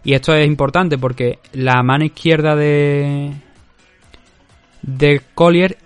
Y 0.04 0.14
esto 0.14 0.34
es 0.34 0.46
importante 0.46 0.98
porque 0.98 1.38
la 1.52 1.82
mano 1.82 2.04
izquierda 2.04 2.56
de 2.56 3.32
de 4.82 5.20
Collier 5.34 5.78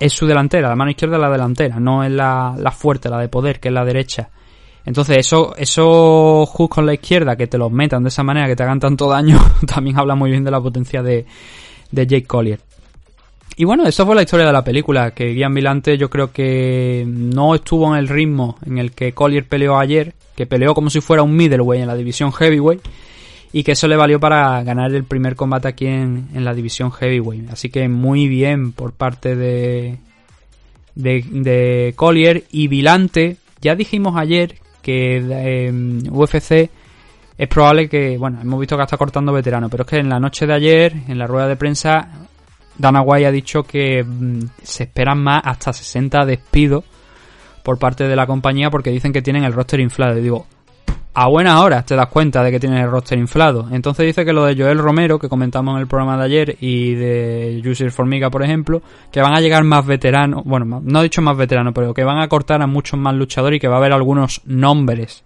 es 0.00 0.12
su 0.14 0.26
delantera, 0.26 0.68
la 0.68 0.76
mano 0.76 0.90
izquierda 0.90 1.16
es 1.16 1.22
la 1.22 1.30
delantera, 1.30 1.78
no 1.78 2.02
es 2.02 2.10
la, 2.10 2.54
la 2.58 2.70
fuerte, 2.72 3.10
la 3.10 3.18
de 3.18 3.28
poder, 3.28 3.60
que 3.60 3.68
es 3.68 3.74
la 3.74 3.84
derecha. 3.84 4.30
Entonces, 4.86 5.18
eso, 5.18 5.54
esos 5.56 6.48
hooks 6.48 6.74
con 6.74 6.86
la 6.86 6.94
izquierda 6.94 7.36
que 7.36 7.46
te 7.46 7.58
los 7.58 7.70
metan 7.70 8.02
de 8.02 8.08
esa 8.08 8.22
manera, 8.22 8.46
que 8.46 8.56
te 8.56 8.62
hagan 8.62 8.80
tanto 8.80 9.08
daño, 9.08 9.38
también 9.66 9.98
habla 9.98 10.14
muy 10.14 10.30
bien 10.30 10.42
de 10.42 10.50
la 10.50 10.60
potencia 10.60 11.02
de, 11.02 11.26
de 11.90 12.06
Jake 12.06 12.26
Collier. 12.26 12.60
Y 13.56 13.64
bueno, 13.64 13.86
eso 13.86 14.06
fue 14.06 14.14
la 14.14 14.22
historia 14.22 14.46
de 14.46 14.54
la 14.54 14.64
película, 14.64 15.10
que 15.10 15.34
Guian 15.34 15.52
Vilante 15.52 15.98
yo 15.98 16.08
creo 16.08 16.32
que 16.32 17.04
no 17.06 17.54
estuvo 17.54 17.92
en 17.92 17.98
el 17.98 18.08
ritmo 18.08 18.56
en 18.64 18.78
el 18.78 18.92
que 18.92 19.12
Collier 19.12 19.46
peleó 19.46 19.78
ayer, 19.78 20.14
que 20.34 20.46
peleó 20.46 20.72
como 20.72 20.88
si 20.88 21.02
fuera 21.02 21.22
un 21.22 21.36
middleweight 21.36 21.82
en 21.82 21.88
la 21.88 21.94
división 21.94 22.32
heavyweight, 22.32 22.80
y 23.52 23.64
que 23.64 23.72
eso 23.72 23.88
le 23.88 23.96
valió 23.96 24.20
para 24.20 24.62
ganar 24.62 24.94
el 24.94 25.04
primer 25.04 25.34
combate 25.34 25.68
aquí 25.68 25.86
en, 25.86 26.28
la 26.34 26.54
división 26.54 26.92
heavyweight. 26.92 27.50
Así 27.50 27.68
que 27.68 27.88
muy 27.88 28.28
bien 28.28 28.72
por 28.72 28.92
parte 28.92 29.34
de, 29.34 29.98
de, 30.94 31.92
Collier 31.96 32.44
y 32.50 32.68
Vilante. 32.68 33.36
Ya 33.60 33.74
dijimos 33.74 34.16
ayer 34.16 34.56
que 34.82 35.16
en 35.16 35.32
em, 35.32 36.12
UFC 36.12 36.70
es 37.36 37.48
probable 37.48 37.88
que, 37.88 38.16
bueno, 38.18 38.38
hemos 38.40 38.60
visto 38.60 38.76
que 38.76 38.82
está 38.82 38.96
cortando 38.96 39.32
veterano, 39.32 39.68
pero 39.68 39.82
es 39.84 39.88
que 39.88 39.96
en 39.96 40.08
la 40.08 40.20
noche 40.20 40.46
de 40.46 40.54
ayer, 40.54 40.94
en 41.08 41.18
la 41.18 41.26
rueda 41.26 41.48
de 41.48 41.56
prensa, 41.56 42.08
Dana 42.78 43.02
White 43.02 43.26
ha 43.26 43.32
dicho 43.32 43.62
que 43.64 44.04
mm, 44.04 44.42
se 44.62 44.84
esperan 44.84 45.22
más 45.22 45.42
hasta 45.44 45.72
60 45.72 46.24
despidos 46.24 46.84
por 47.62 47.78
parte 47.78 48.06
de 48.06 48.16
la 48.16 48.26
compañía 48.26 48.70
porque 48.70 48.90
dicen 48.90 49.12
que 49.12 49.22
tienen 49.22 49.44
el 49.44 49.52
roster 49.52 49.80
inflado. 49.80 50.14
Digo, 50.14 50.46
a 51.12 51.28
buenas 51.28 51.60
horas 51.60 51.84
te 51.86 51.96
das 51.96 52.06
cuenta 52.06 52.42
de 52.42 52.52
que 52.52 52.60
tienes 52.60 52.84
el 52.84 52.90
roster 52.90 53.18
inflado. 53.18 53.68
Entonces 53.72 54.06
dice 54.06 54.24
que 54.24 54.32
lo 54.32 54.44
de 54.44 54.56
Joel 54.56 54.78
Romero, 54.78 55.18
que 55.18 55.28
comentamos 55.28 55.74
en 55.74 55.80
el 55.80 55.86
programa 55.88 56.16
de 56.16 56.24
ayer, 56.24 56.56
y 56.60 56.94
de 56.94 57.62
User 57.64 57.90
Formiga, 57.90 58.30
por 58.30 58.42
ejemplo, 58.42 58.80
que 59.10 59.20
van 59.20 59.34
a 59.34 59.40
llegar 59.40 59.64
más 59.64 59.84
veteranos, 59.86 60.44
bueno, 60.44 60.80
no 60.82 61.00
he 61.00 61.04
dicho 61.04 61.22
más 61.22 61.36
veteranos, 61.36 61.72
pero 61.74 61.92
que 61.92 62.04
van 62.04 62.18
a 62.18 62.28
cortar 62.28 62.62
a 62.62 62.66
muchos 62.66 62.98
más 62.98 63.14
luchadores 63.14 63.56
y 63.56 63.60
que 63.60 63.68
va 63.68 63.76
a 63.76 63.78
haber 63.78 63.92
algunos 63.92 64.42
nombres 64.44 65.24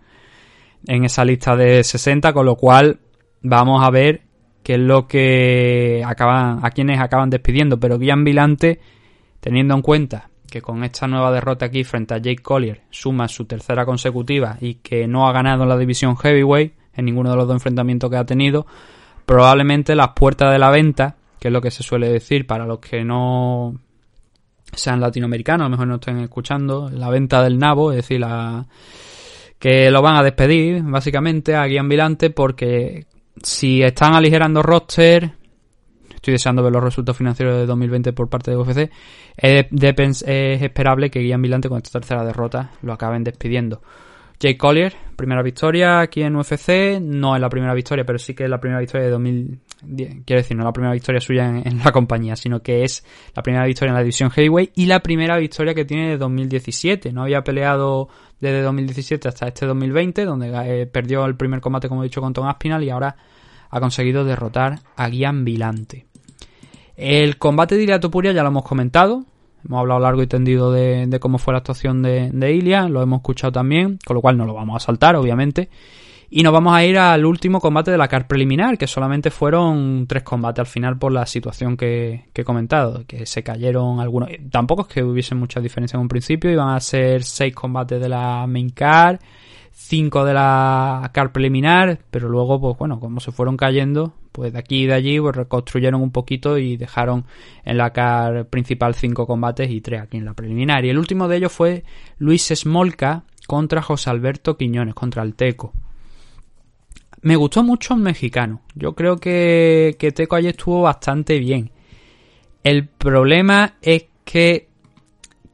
en 0.86 1.04
esa 1.04 1.24
lista 1.24 1.56
de 1.56 1.84
60, 1.84 2.32
con 2.32 2.46
lo 2.46 2.56
cual 2.56 2.98
vamos 3.42 3.86
a 3.86 3.90
ver 3.90 4.22
qué 4.62 4.74
es 4.74 4.80
lo 4.80 5.06
que 5.06 6.02
acaban, 6.06 6.60
a 6.62 6.70
quienes 6.70 7.00
acaban 7.00 7.30
despidiendo. 7.30 7.78
Pero 7.78 7.98
Guian 7.98 8.24
Vilante, 8.24 8.80
teniendo 9.40 9.74
en 9.74 9.82
cuenta 9.82 10.30
que 10.54 10.62
con 10.62 10.84
esta 10.84 11.08
nueva 11.08 11.32
derrota 11.32 11.66
aquí 11.66 11.82
frente 11.82 12.14
a 12.14 12.18
Jake 12.18 12.40
Collier 12.40 12.82
suma 12.88 13.26
su 13.26 13.44
tercera 13.44 13.84
consecutiva 13.84 14.56
y 14.60 14.74
que 14.74 15.08
no 15.08 15.26
ha 15.26 15.32
ganado 15.32 15.64
en 15.64 15.68
la 15.68 15.76
división 15.76 16.16
heavyweight 16.16 16.74
en 16.94 17.06
ninguno 17.06 17.30
de 17.30 17.36
los 17.36 17.48
dos 17.48 17.56
enfrentamientos 17.56 18.08
que 18.08 18.18
ha 18.18 18.24
tenido, 18.24 18.64
probablemente 19.26 19.96
las 19.96 20.10
puertas 20.10 20.52
de 20.52 20.60
la 20.60 20.70
venta, 20.70 21.16
que 21.40 21.48
es 21.48 21.52
lo 21.52 21.60
que 21.60 21.72
se 21.72 21.82
suele 21.82 22.08
decir 22.08 22.46
para 22.46 22.66
los 22.66 22.78
que 22.78 23.04
no 23.04 23.74
sean 24.72 25.00
latinoamericanos, 25.00 25.62
a 25.62 25.68
lo 25.68 25.70
mejor 25.70 25.88
no 25.88 25.96
estén 25.96 26.20
escuchando, 26.20 26.88
la 26.88 27.10
venta 27.10 27.42
del 27.42 27.58
nabo, 27.58 27.90
es 27.90 27.96
decir, 27.96 28.20
la 28.20 28.64
que 29.58 29.90
lo 29.90 30.02
van 30.02 30.14
a 30.14 30.22
despedir 30.22 30.84
básicamente 30.84 31.56
a 31.56 31.66
Guian 31.66 31.88
Vilante 31.88 32.30
porque 32.30 33.06
si 33.42 33.82
están 33.82 34.14
aligerando 34.14 34.62
roster 34.62 35.32
estoy 36.24 36.32
deseando 36.32 36.62
ver 36.62 36.72
los 36.72 36.82
resultados 36.82 37.18
financieros 37.18 37.58
de 37.58 37.66
2020 37.66 38.14
por 38.14 38.30
parte 38.30 38.50
de 38.50 38.56
UFC, 38.56 38.90
es, 39.36 40.24
esperable 40.26 41.10
que 41.10 41.20
Guian 41.20 41.40
Milante 41.40 41.68
con 41.68 41.76
esta 41.76 42.00
tercera 42.00 42.24
derrota 42.24 42.70
lo 42.80 42.94
acaben 42.94 43.22
despidiendo. 43.24 43.82
Jake 44.40 44.56
Collier, 44.56 44.94
primera 45.16 45.42
victoria 45.42 46.00
aquí 46.00 46.22
en 46.22 46.34
UFC, 46.34 46.98
no 47.00 47.34
es 47.34 47.40
la 47.42 47.50
primera 47.50 47.74
victoria, 47.74 48.04
pero 48.04 48.18
sí 48.18 48.34
que 48.34 48.44
es 48.44 48.50
la 48.50 48.58
primera 48.58 48.80
victoria 48.80 49.04
de 49.04 49.12
2010, 49.12 50.24
quiero 50.24 50.40
decir, 50.40 50.56
no 50.56 50.64
la 50.64 50.72
primera 50.72 50.94
victoria 50.94 51.20
suya 51.20 51.46
en, 51.46 51.78
la 51.84 51.92
compañía, 51.92 52.36
sino 52.36 52.60
que 52.60 52.84
es 52.84 53.04
la 53.36 53.42
primera 53.42 53.66
victoria 53.66 53.90
en 53.90 53.94
la 53.94 54.00
división 54.00 54.30
heavyweight 54.30 54.72
y 54.74 54.86
la 54.86 55.00
primera 55.00 55.36
victoria 55.36 55.74
que 55.74 55.84
tiene 55.84 56.08
de 56.08 56.16
2017. 56.16 57.12
No 57.12 57.22
había 57.22 57.42
peleado 57.42 58.08
desde 58.40 58.62
2017 58.62 59.28
hasta 59.28 59.48
este 59.48 59.66
2020, 59.66 60.24
donde 60.24 60.50
eh, 60.64 60.86
perdió 60.86 61.26
el 61.26 61.36
primer 61.36 61.60
combate, 61.60 61.88
como 61.88 62.02
he 62.02 62.06
dicho, 62.06 62.22
con 62.22 62.32
Tom 62.32 62.46
Aspinall 62.46 62.82
y 62.82 62.90
ahora 62.90 63.14
ha 63.70 63.80
conseguido 63.80 64.24
derrotar 64.24 64.80
a 64.96 65.08
Guian 65.08 65.44
Vilante. 65.44 66.06
El 66.96 67.38
combate 67.38 67.76
de 67.76 67.82
Ilia 67.82 68.00
Topuria 68.00 68.32
ya 68.32 68.42
lo 68.42 68.48
hemos 68.48 68.64
comentado. 68.64 69.24
Hemos 69.66 69.80
hablado 69.80 70.00
largo 70.00 70.22
y 70.22 70.26
tendido 70.26 70.72
de, 70.72 71.18
cómo 71.20 71.38
fue 71.38 71.54
la 71.54 71.58
actuación 71.58 72.02
de, 72.02 72.30
de, 72.32 72.52
Ilia, 72.52 72.86
lo 72.86 73.00
hemos 73.00 73.20
escuchado 73.20 73.52
también, 73.52 73.98
con 74.04 74.14
lo 74.14 74.20
cual 74.20 74.36
no 74.36 74.44
lo 74.44 74.52
vamos 74.52 74.76
a 74.76 74.84
saltar, 74.84 75.16
obviamente. 75.16 75.70
Y 76.28 76.42
nos 76.42 76.52
vamos 76.52 76.74
a 76.74 76.84
ir 76.84 76.98
al 76.98 77.24
último 77.24 77.60
combate 77.60 77.90
de 77.90 77.96
la 77.96 78.08
CAR 78.08 78.26
preliminar, 78.26 78.76
que 78.76 78.86
solamente 78.86 79.30
fueron 79.30 80.06
tres 80.06 80.22
combates 80.22 80.60
al 80.60 80.66
final 80.66 80.98
por 80.98 81.12
la 81.12 81.24
situación 81.26 81.76
que, 81.76 82.24
que 82.32 82.42
he 82.42 82.44
comentado, 82.44 83.04
que 83.06 83.24
se 83.24 83.42
cayeron 83.42 84.00
algunos. 84.00 84.28
Tampoco 84.50 84.82
es 84.82 84.88
que 84.88 85.02
hubiese 85.02 85.34
mucha 85.34 85.60
diferencia 85.60 85.96
en 85.96 86.02
un 86.02 86.08
principio, 86.08 86.50
iban 86.50 86.74
a 86.74 86.80
ser 86.80 87.22
seis 87.22 87.54
combates 87.54 88.00
de 88.00 88.08
la 88.08 88.46
main 88.46 88.70
car, 88.70 89.20
cinco 89.74 90.24
de 90.24 90.32
la 90.32 91.10
CAR 91.12 91.32
preliminar, 91.32 91.98
pero 92.10 92.28
luego, 92.28 92.60
pues 92.60 92.78
bueno, 92.78 93.00
como 93.00 93.20
se 93.20 93.32
fueron 93.32 93.56
cayendo, 93.56 94.14
pues 94.30 94.52
de 94.52 94.58
aquí 94.58 94.84
y 94.84 94.86
de 94.86 94.94
allí 94.94 95.20
pues 95.20 95.34
reconstruyeron 95.34 96.00
un 96.00 96.12
poquito 96.12 96.56
y 96.58 96.76
dejaron 96.76 97.24
en 97.64 97.76
la 97.76 97.92
car 97.92 98.46
principal 98.46 98.94
cinco 98.94 99.26
combates 99.26 99.70
y 99.70 99.80
tres 99.80 100.02
aquí 100.02 100.16
en 100.16 100.24
la 100.24 100.34
preliminar. 100.34 100.84
Y 100.84 100.90
el 100.90 100.98
último 100.98 101.28
de 101.28 101.36
ellos 101.36 101.52
fue 101.52 101.84
Luis 102.18 102.52
Smolka 102.54 103.24
contra 103.46 103.82
José 103.82 104.10
Alberto 104.10 104.56
Quiñones, 104.56 104.94
contra 104.94 105.22
el 105.22 105.34
Teco. 105.34 105.72
Me 107.22 107.36
gustó 107.36 107.64
mucho 107.64 107.94
el 107.94 108.00
mexicano. 108.00 108.60
Yo 108.74 108.94
creo 108.94 109.16
que, 109.16 109.96
que 109.98 110.12
Teco 110.12 110.36
ayer 110.36 110.50
estuvo 110.52 110.82
bastante 110.82 111.38
bien. 111.38 111.70
El 112.62 112.86
problema 112.86 113.74
es 113.82 114.06
que 114.24 114.68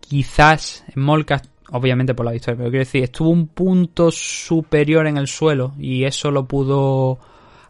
quizás 0.01 0.85
Smolka 0.93 1.41
obviamente 1.73 2.14
por 2.14 2.27
la 2.27 2.33
victoria, 2.33 2.57
pero 2.57 2.71
quiero 2.71 2.85
decir, 2.85 3.05
estuvo 3.05 3.31
un 3.31 3.49
punto 3.49 4.11
superior 4.11 5.07
en 5.07 5.16
el 5.16 5.27
suelo 5.27 5.73
y 5.79 6.05
eso 6.05 6.31
lo 6.31 6.47
pudo 6.47 7.18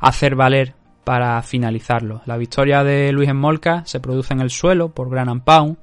hacer 0.01 0.35
valer 0.35 0.75
para 1.05 1.43
finalizarlo. 1.43 2.23
La 2.27 2.37
victoria 2.37 2.85
de 2.85 3.13
Luis 3.13 3.29
Enmolca 3.29 3.85
se 3.85 4.01
produce 4.01 4.35
en 4.35 4.41
el 4.41 4.51
suelo 4.51 4.91
por 4.91 5.11
Gran 5.11 5.41
Pound. 5.41 5.77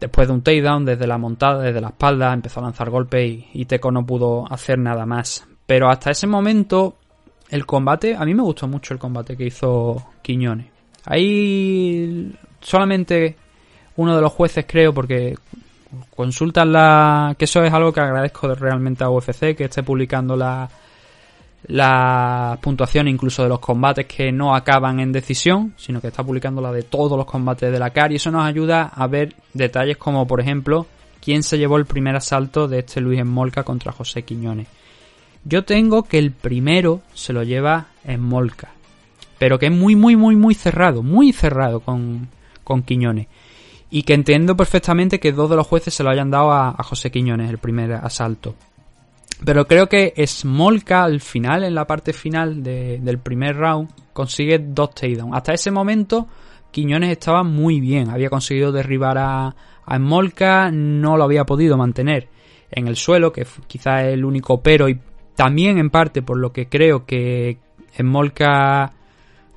Después 0.00 0.28
de 0.28 0.34
un 0.34 0.42
takedown 0.42 0.84
desde 0.84 1.06
la 1.06 1.16
montada, 1.16 1.62
desde 1.62 1.80
la 1.80 1.88
espalda, 1.88 2.32
empezó 2.32 2.60
a 2.60 2.64
lanzar 2.64 2.90
golpes 2.90 3.44
y, 3.52 3.64
Teco 3.64 3.90
no 3.90 4.04
pudo 4.04 4.50
hacer 4.50 4.78
nada 4.78 5.06
más. 5.06 5.46
Pero 5.66 5.88
hasta 5.88 6.10
ese 6.10 6.26
momento, 6.26 6.96
el 7.48 7.64
combate, 7.64 8.14
a 8.14 8.24
mí 8.24 8.34
me 8.34 8.42
gustó 8.42 8.68
mucho 8.68 8.92
el 8.92 9.00
combate 9.00 9.36
que 9.36 9.46
hizo 9.46 10.10
Quiñones. 10.22 10.66
Ahí 11.04 12.36
solamente 12.60 13.36
uno 13.96 14.14
de 14.14 14.22
los 14.22 14.32
jueces, 14.32 14.66
creo, 14.68 14.92
porque 14.92 15.34
consultan 16.14 16.72
la. 16.72 17.34
que 17.38 17.44
eso 17.44 17.62
es 17.62 17.72
algo 17.72 17.92
que 17.92 18.00
agradezco 18.00 18.54
realmente 18.54 19.04
a 19.04 19.10
UFC, 19.10 19.54
que 19.56 19.64
esté 19.64 19.82
publicando 19.82 20.36
la. 20.36 20.68
la 21.68 22.58
puntuación 22.60 23.08
incluso 23.08 23.42
de 23.42 23.48
los 23.48 23.60
combates 23.60 24.06
que 24.06 24.32
no 24.32 24.54
acaban 24.54 25.00
en 25.00 25.12
decisión, 25.12 25.74
sino 25.76 26.00
que 26.00 26.08
está 26.08 26.24
publicando 26.24 26.60
la 26.60 26.72
de 26.72 26.82
todos 26.82 27.16
los 27.16 27.26
combates 27.26 27.70
de 27.70 27.78
la 27.78 27.90
CAR 27.90 28.12
y 28.12 28.16
eso 28.16 28.30
nos 28.30 28.44
ayuda 28.44 28.90
a 28.94 29.06
ver 29.06 29.34
detalles 29.52 29.96
como, 29.96 30.26
por 30.26 30.40
ejemplo, 30.40 30.86
quién 31.20 31.42
se 31.42 31.58
llevó 31.58 31.76
el 31.76 31.86
primer 31.86 32.16
asalto 32.16 32.68
de 32.68 32.80
este 32.80 33.00
Luis 33.00 33.24
Molca 33.24 33.62
contra 33.64 33.92
José 33.92 34.22
Quiñones. 34.22 34.68
Yo 35.44 35.64
tengo 35.64 36.02
que 36.02 36.18
el 36.18 36.32
primero 36.32 37.02
se 37.14 37.32
lo 37.32 37.42
lleva 37.42 37.86
Molca, 38.18 38.70
pero 39.38 39.58
que 39.58 39.66
es 39.66 39.72
muy, 39.72 39.94
muy, 39.94 40.16
muy, 40.16 40.34
muy 40.34 40.54
cerrado, 40.54 41.02
muy 41.02 41.32
cerrado 41.32 41.80
con, 41.80 42.28
con 42.64 42.82
Quiñones. 42.82 43.28
Y 43.90 44.02
que 44.02 44.14
entiendo 44.14 44.56
perfectamente 44.56 45.20
que 45.20 45.32
dos 45.32 45.48
de 45.48 45.56
los 45.56 45.66
jueces 45.66 45.94
se 45.94 46.02
lo 46.02 46.10
hayan 46.10 46.30
dado 46.30 46.50
a, 46.52 46.72
José 46.82 47.10
Quiñones 47.10 47.48
el 47.50 47.58
primer 47.58 47.92
asalto. 47.92 48.54
Pero 49.44 49.66
creo 49.66 49.86
que 49.88 50.12
Smolka 50.26 51.04
al 51.04 51.20
final, 51.20 51.62
en 51.64 51.74
la 51.74 51.86
parte 51.86 52.12
final 52.12 52.62
de- 52.62 52.98
del 53.00 53.18
primer 53.18 53.56
round, 53.56 53.90
consigue 54.12 54.58
dos 54.58 54.94
takedowns. 54.94 55.34
Hasta 55.36 55.52
ese 55.54 55.70
momento, 55.70 56.26
Quiñones 56.70 57.10
estaba 57.10 57.42
muy 57.42 57.80
bien. 57.80 58.10
Había 58.10 58.28
conseguido 58.30 58.72
derribar 58.72 59.18
a, 59.18 59.54
a 59.84 59.96
Smolka, 59.96 60.70
no 60.72 61.16
lo 61.16 61.24
había 61.24 61.44
podido 61.44 61.76
mantener 61.76 62.28
en 62.70 62.88
el 62.88 62.96
suelo, 62.96 63.30
que 63.32 63.42
f- 63.42 63.62
quizá 63.66 64.02
es 64.06 64.14
el 64.14 64.24
único 64.24 64.60
pero, 64.62 64.88
y 64.88 64.98
también 65.36 65.78
en 65.78 65.90
parte 65.90 66.22
por 66.22 66.38
lo 66.38 66.52
que 66.52 66.68
creo 66.68 67.04
que 67.06 67.58
Smolka 67.96 68.92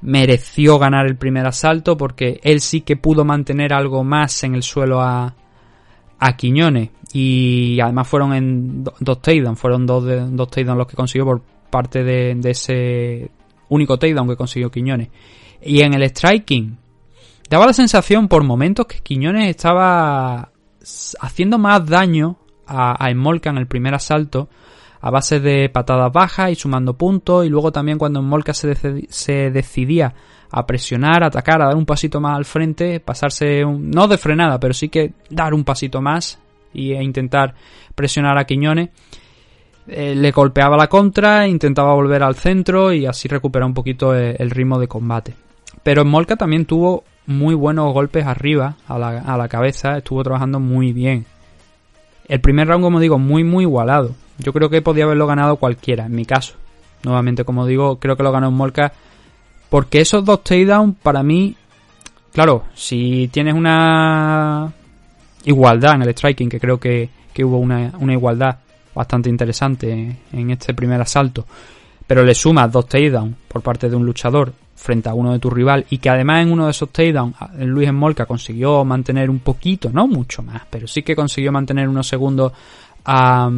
mereció 0.01 0.79
ganar 0.79 1.05
el 1.07 1.17
primer 1.17 1.45
asalto, 1.45 1.97
porque 1.97 2.39
él 2.43 2.61
sí 2.61 2.81
que 2.81 2.95
pudo 2.95 3.25
mantener 3.25 3.73
algo 3.73 4.03
más 4.03 4.43
en 4.43 4.55
el 4.55 4.63
suelo 4.63 5.01
a, 5.01 5.35
a 6.19 6.37
Quiñones 6.37 6.89
y 7.11 7.79
además 7.81 8.07
fueron 8.07 8.33
en 8.33 8.83
do- 8.83 8.93
dos 8.99 9.21
takedowns, 9.21 9.59
fueron 9.59 9.85
dos, 9.85 10.05
de, 10.05 10.21
dos 10.29 10.49
takedowns 10.49 10.77
los 10.77 10.87
que 10.87 10.95
consiguió 10.95 11.25
por 11.25 11.41
parte 11.69 12.03
de, 12.03 12.39
ese 12.49 13.29
único 13.69 13.97
takedown 13.97 14.27
que 14.27 14.35
consiguió 14.35 14.71
Quiñones. 14.71 15.09
Y 15.61 15.81
en 15.81 15.93
el 15.93 16.03
striking 16.03 16.77
daba 17.49 17.65
la 17.65 17.73
sensación 17.73 18.27
por 18.27 18.43
momentos 18.43 18.85
que 18.85 18.99
Quiñones 18.99 19.49
estaba 19.49 20.49
haciendo 21.19 21.57
más 21.57 21.85
daño 21.85 22.37
a, 22.65 23.05
a 23.05 23.11
Smolka 23.11 23.49
en 23.49 23.57
el 23.57 23.67
primer 23.67 23.93
asalto 23.95 24.49
a 25.01 25.09
base 25.09 25.39
de 25.39 25.69
patadas 25.69 26.11
bajas 26.11 26.51
y 26.51 26.55
sumando 26.55 26.93
puntos 26.93 27.45
y 27.45 27.49
luego 27.49 27.71
también 27.71 27.97
cuando 27.97 28.21
se, 28.53 28.73
decidi- 28.73 29.07
se 29.09 29.51
decidía 29.51 30.13
a 30.51 30.65
presionar, 30.65 31.23
a 31.23 31.27
atacar, 31.27 31.61
a 31.61 31.67
dar 31.67 31.75
un 31.75 31.85
pasito 31.85 32.19
más 32.19 32.35
al 32.37 32.45
frente, 32.45 32.99
pasarse, 32.99 33.63
un- 33.63 33.89
no 33.91 34.07
de 34.07 34.17
frenada, 34.17 34.59
pero 34.59 34.73
sí 34.73 34.89
que 34.89 35.13
dar 35.29 35.53
un 35.53 35.63
pasito 35.63 36.01
más 36.01 36.39
y, 36.73 36.91
e 36.93 37.03
intentar 37.03 37.53
presionar 37.95 38.37
a 38.37 38.45
Quiñones. 38.45 38.89
Eh, 39.87 40.13
le 40.15 40.31
golpeaba 40.31 40.77
la 40.77 40.87
contra, 40.87 41.47
intentaba 41.47 41.93
volver 41.93 42.21
al 42.21 42.35
centro 42.35 42.93
y 42.93 43.05
así 43.07 43.27
recuperar 43.27 43.65
un 43.67 43.73
poquito 43.73 44.13
el, 44.13 44.35
el 44.37 44.49
ritmo 44.51 44.79
de 44.79 44.87
combate. 44.87 45.33
Pero 45.81 46.05
Molka 46.05 46.35
también 46.35 46.65
tuvo 46.65 47.03
muy 47.25 47.55
buenos 47.55 47.91
golpes 47.93 48.25
arriba, 48.25 48.75
a 48.87 48.99
la, 48.99 49.19
a 49.19 49.37
la 49.37 49.47
cabeza, 49.47 49.97
estuvo 49.97 50.21
trabajando 50.23 50.59
muy 50.59 50.93
bien. 50.93 51.25
El 52.27 52.41
primer 52.41 52.67
round, 52.67 52.83
como 52.83 52.99
digo, 52.99 53.17
muy 53.17 53.43
muy 53.43 53.63
igualado. 53.63 54.11
Yo 54.39 54.53
creo 54.53 54.69
que 54.69 54.81
podía 54.81 55.03
haberlo 55.03 55.27
ganado 55.27 55.57
cualquiera, 55.57 56.05
en 56.05 56.15
mi 56.15 56.25
caso. 56.25 56.55
Nuevamente, 57.03 57.43
como 57.43 57.65
digo, 57.65 57.99
creo 57.99 58.17
que 58.17 58.23
lo 58.23 58.31
ganó 58.31 58.51
Molka 58.51 58.91
porque 59.69 60.01
esos 60.01 60.25
dos 60.25 60.43
takedowns, 60.43 60.97
para 61.01 61.21
mí, 61.21 61.55
claro, 62.33 62.63
si 62.73 63.29
tienes 63.31 63.53
una 63.53 64.71
igualdad 65.45 65.95
en 65.95 66.01
el 66.01 66.09
striking, 66.09 66.49
que 66.49 66.59
creo 66.59 66.79
que, 66.79 67.09
que 67.31 67.45
hubo 67.45 67.59
una, 67.59 67.93
una 67.99 68.13
igualdad 68.13 68.57
bastante 68.95 69.29
interesante 69.29 70.17
en 70.33 70.49
este 70.49 70.73
primer 70.73 70.99
asalto, 70.99 71.45
pero 72.07 72.23
le 72.23 72.33
sumas 72.33 72.71
dos 72.71 72.87
takedowns 72.87 73.35
por 73.47 73.61
parte 73.61 73.89
de 73.89 73.95
un 73.95 74.05
luchador 74.05 74.51
frente 74.75 75.09
a 75.09 75.13
uno 75.13 75.33
de 75.33 75.39
tu 75.39 75.49
rival 75.49 75.85
y 75.89 75.99
que 75.99 76.09
además 76.09 76.41
en 76.41 76.51
uno 76.51 76.65
de 76.65 76.71
esos 76.71 76.89
takedowns 76.89 77.35
Luis 77.59 77.93
Molca 77.93 78.25
consiguió 78.25 78.83
mantener 78.83 79.29
un 79.29 79.39
poquito, 79.39 79.91
no 79.91 80.07
mucho 80.07 80.41
más, 80.41 80.63
pero 80.69 80.87
sí 80.87 81.03
que 81.03 81.15
consiguió 81.15 81.51
mantener 81.51 81.87
unos 81.87 82.07
segundos 82.07 82.51
a, 83.05 83.49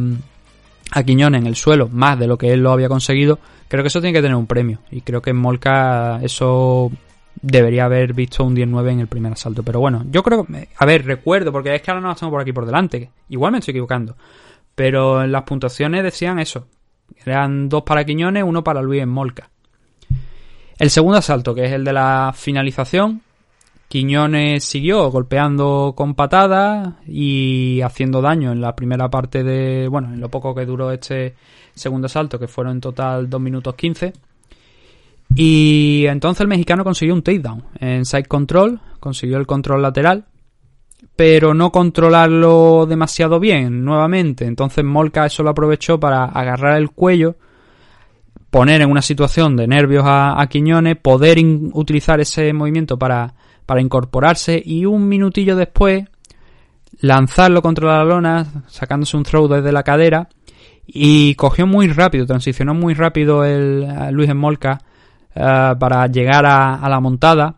a 0.92 1.02
Quiñones 1.02 1.40
en 1.40 1.46
el 1.46 1.56
suelo, 1.56 1.88
más 1.88 2.18
de 2.18 2.26
lo 2.26 2.36
que 2.36 2.52
él 2.52 2.62
lo 2.62 2.70
había 2.70 2.88
conseguido, 2.88 3.38
creo 3.68 3.82
que 3.82 3.88
eso 3.88 4.00
tiene 4.00 4.12
que 4.12 4.22
tener 4.22 4.36
un 4.36 4.46
premio. 4.46 4.78
Y 4.90 5.00
creo 5.00 5.22
que 5.22 5.30
en 5.30 5.36
Molca 5.36 6.20
eso 6.22 6.92
debería 7.40 7.86
haber 7.86 8.12
visto 8.12 8.44
un 8.44 8.54
19 8.54 8.92
en 8.92 9.00
el 9.00 9.06
primer 9.06 9.32
asalto. 9.32 9.62
Pero 9.62 9.80
bueno, 9.80 10.04
yo 10.10 10.22
creo. 10.22 10.46
A 10.76 10.86
ver, 10.86 11.06
recuerdo, 11.06 11.50
porque 11.50 11.74
es 11.74 11.82
que 11.82 11.90
ahora 11.90 12.02
no 12.02 12.08
las 12.08 12.20
tengo 12.20 12.30
por 12.30 12.42
aquí 12.42 12.52
por 12.52 12.66
delante. 12.66 13.10
Igual 13.30 13.52
me 13.52 13.58
estoy 13.58 13.72
equivocando. 13.72 14.16
Pero 14.74 15.26
las 15.26 15.42
puntuaciones 15.44 16.04
decían 16.04 16.38
eso. 16.38 16.66
Eran 17.24 17.68
dos 17.70 17.82
para 17.82 18.04
Quiñones, 18.04 18.44
uno 18.44 18.62
para 18.62 18.82
Luis 18.82 19.02
en 19.02 19.08
Molca. 19.08 19.48
El 20.78 20.90
segundo 20.90 21.18
asalto, 21.18 21.54
que 21.54 21.64
es 21.64 21.72
el 21.72 21.84
de 21.84 21.92
la 21.94 22.32
finalización, 22.34 23.22
Quiñones 23.92 24.64
siguió 24.64 25.10
golpeando 25.10 25.92
con 25.94 26.14
patadas 26.14 26.94
y 27.06 27.82
haciendo 27.82 28.22
daño 28.22 28.50
en 28.50 28.62
la 28.62 28.74
primera 28.74 29.10
parte 29.10 29.44
de. 29.44 29.86
Bueno, 29.86 30.14
en 30.14 30.18
lo 30.18 30.30
poco 30.30 30.54
que 30.54 30.64
duró 30.64 30.90
este 30.90 31.34
segundo 31.74 32.06
asalto, 32.06 32.38
que 32.38 32.48
fueron 32.48 32.76
en 32.76 32.80
total 32.80 33.28
2 33.28 33.38
minutos 33.38 33.74
15. 33.74 34.14
Y 35.34 36.06
entonces 36.06 36.40
el 36.40 36.48
mexicano 36.48 36.84
consiguió 36.84 37.12
un 37.12 37.20
takedown 37.20 37.64
en 37.80 38.06
side 38.06 38.24
control, 38.24 38.80
consiguió 38.98 39.36
el 39.36 39.46
control 39.46 39.82
lateral, 39.82 40.24
pero 41.14 41.52
no 41.52 41.70
controlarlo 41.70 42.86
demasiado 42.86 43.38
bien 43.40 43.84
nuevamente. 43.84 44.46
Entonces 44.46 44.82
Molka 44.82 45.26
eso 45.26 45.42
lo 45.42 45.50
aprovechó 45.50 46.00
para 46.00 46.24
agarrar 46.24 46.78
el 46.78 46.92
cuello, 46.92 47.36
poner 48.48 48.80
en 48.80 48.90
una 48.90 49.02
situación 49.02 49.54
de 49.54 49.68
nervios 49.68 50.06
a, 50.06 50.40
a 50.40 50.46
Quiñones, 50.46 50.96
poder 50.96 51.36
utilizar 51.74 52.20
ese 52.22 52.54
movimiento 52.54 52.98
para, 52.98 53.34
para 53.66 53.80
incorporarse 53.80 54.62
y 54.64 54.84
un 54.84 55.08
minutillo 55.08 55.56
después 55.56 56.04
lanzarlo 57.00 57.62
contra 57.62 57.98
la 57.98 58.04
lona, 58.04 58.64
sacándose 58.68 59.16
un 59.16 59.24
throw 59.24 59.48
desde 59.48 59.72
la 59.72 59.82
cadera 59.82 60.28
y 60.86 61.34
cogió 61.36 61.66
muy 61.66 61.88
rápido, 61.88 62.26
transicionó 62.26 62.74
muy 62.74 62.94
rápido 62.94 63.44
el 63.44 63.84
a 63.84 64.10
Luis 64.10 64.30
Smolka 64.30 64.78
eh, 65.34 65.74
para 65.78 66.06
llegar 66.06 66.44
a, 66.46 66.74
a 66.74 66.88
la 66.88 67.00
montada. 67.00 67.56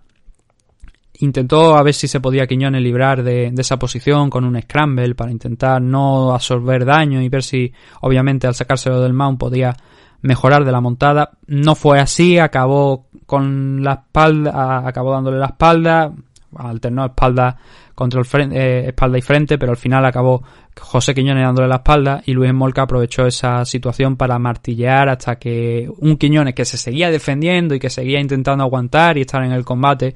Intentó 1.20 1.76
a 1.76 1.82
ver 1.82 1.94
si 1.94 2.08
se 2.08 2.20
podía 2.20 2.46
Quiñones 2.46 2.82
librar 2.82 3.22
de, 3.22 3.50
de 3.52 3.62
esa 3.62 3.78
posición 3.78 4.30
con 4.30 4.44
un 4.44 4.60
scramble 4.60 5.14
para 5.14 5.30
intentar 5.30 5.80
no 5.80 6.34
absorber 6.34 6.84
daño 6.84 7.22
y 7.22 7.28
ver 7.28 7.42
si 7.42 7.72
obviamente 8.00 8.46
al 8.46 8.54
sacárselo 8.54 9.00
del 9.00 9.12
mount 9.12 9.38
podía 9.38 9.76
mejorar 10.22 10.64
de 10.64 10.72
la 10.72 10.80
montada. 10.80 11.32
No 11.46 11.74
fue 11.74 12.00
así, 12.00 12.38
acabó 12.38 13.06
con 13.26 13.82
la 13.82 13.92
espalda, 13.94 14.86
acabó 14.86 15.12
dándole 15.12 15.38
la 15.38 15.46
espalda, 15.46 16.12
alternó 16.56 17.06
espalda 17.06 17.56
contra 17.94 18.20
el 18.20 18.26
frente, 18.26 18.56
eh, 18.56 18.86
espalda 18.88 19.18
y 19.18 19.22
frente, 19.22 19.58
pero 19.58 19.72
al 19.72 19.76
final 19.78 20.04
acabó 20.04 20.42
José 20.78 21.14
Quiñones 21.14 21.44
dándole 21.44 21.68
la 21.68 21.76
espalda 21.76 22.22
y 22.26 22.32
Luis 22.32 22.52
Molca 22.52 22.82
aprovechó 22.82 23.26
esa 23.26 23.64
situación 23.64 24.16
para 24.16 24.38
martillear 24.38 25.08
hasta 25.08 25.36
que 25.36 25.88
un 25.98 26.16
Quiñones 26.16 26.54
que 26.54 26.64
se 26.64 26.76
seguía 26.76 27.10
defendiendo 27.10 27.74
y 27.74 27.78
que 27.78 27.90
seguía 27.90 28.20
intentando 28.20 28.64
aguantar 28.64 29.16
y 29.18 29.22
estar 29.22 29.42
en 29.44 29.52
el 29.52 29.64
combate, 29.64 30.14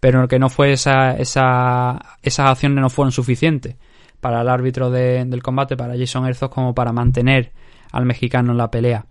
pero 0.00 0.26
que 0.28 0.38
no 0.38 0.48
fue 0.48 0.72
esa, 0.72 1.12
esa, 1.16 1.98
esas 2.22 2.50
acciones 2.50 2.80
no 2.80 2.88
fueron 2.90 3.12
suficientes 3.12 3.76
para 4.20 4.40
el 4.40 4.48
árbitro 4.48 4.90
de- 4.90 5.24
del 5.24 5.42
combate, 5.42 5.76
para 5.76 5.96
Jason 5.96 6.26
Herzog, 6.26 6.50
como 6.50 6.74
para 6.74 6.92
mantener 6.92 7.52
al 7.92 8.04
mexicano 8.04 8.52
en 8.52 8.58
la 8.58 8.70
pelea. 8.70 9.04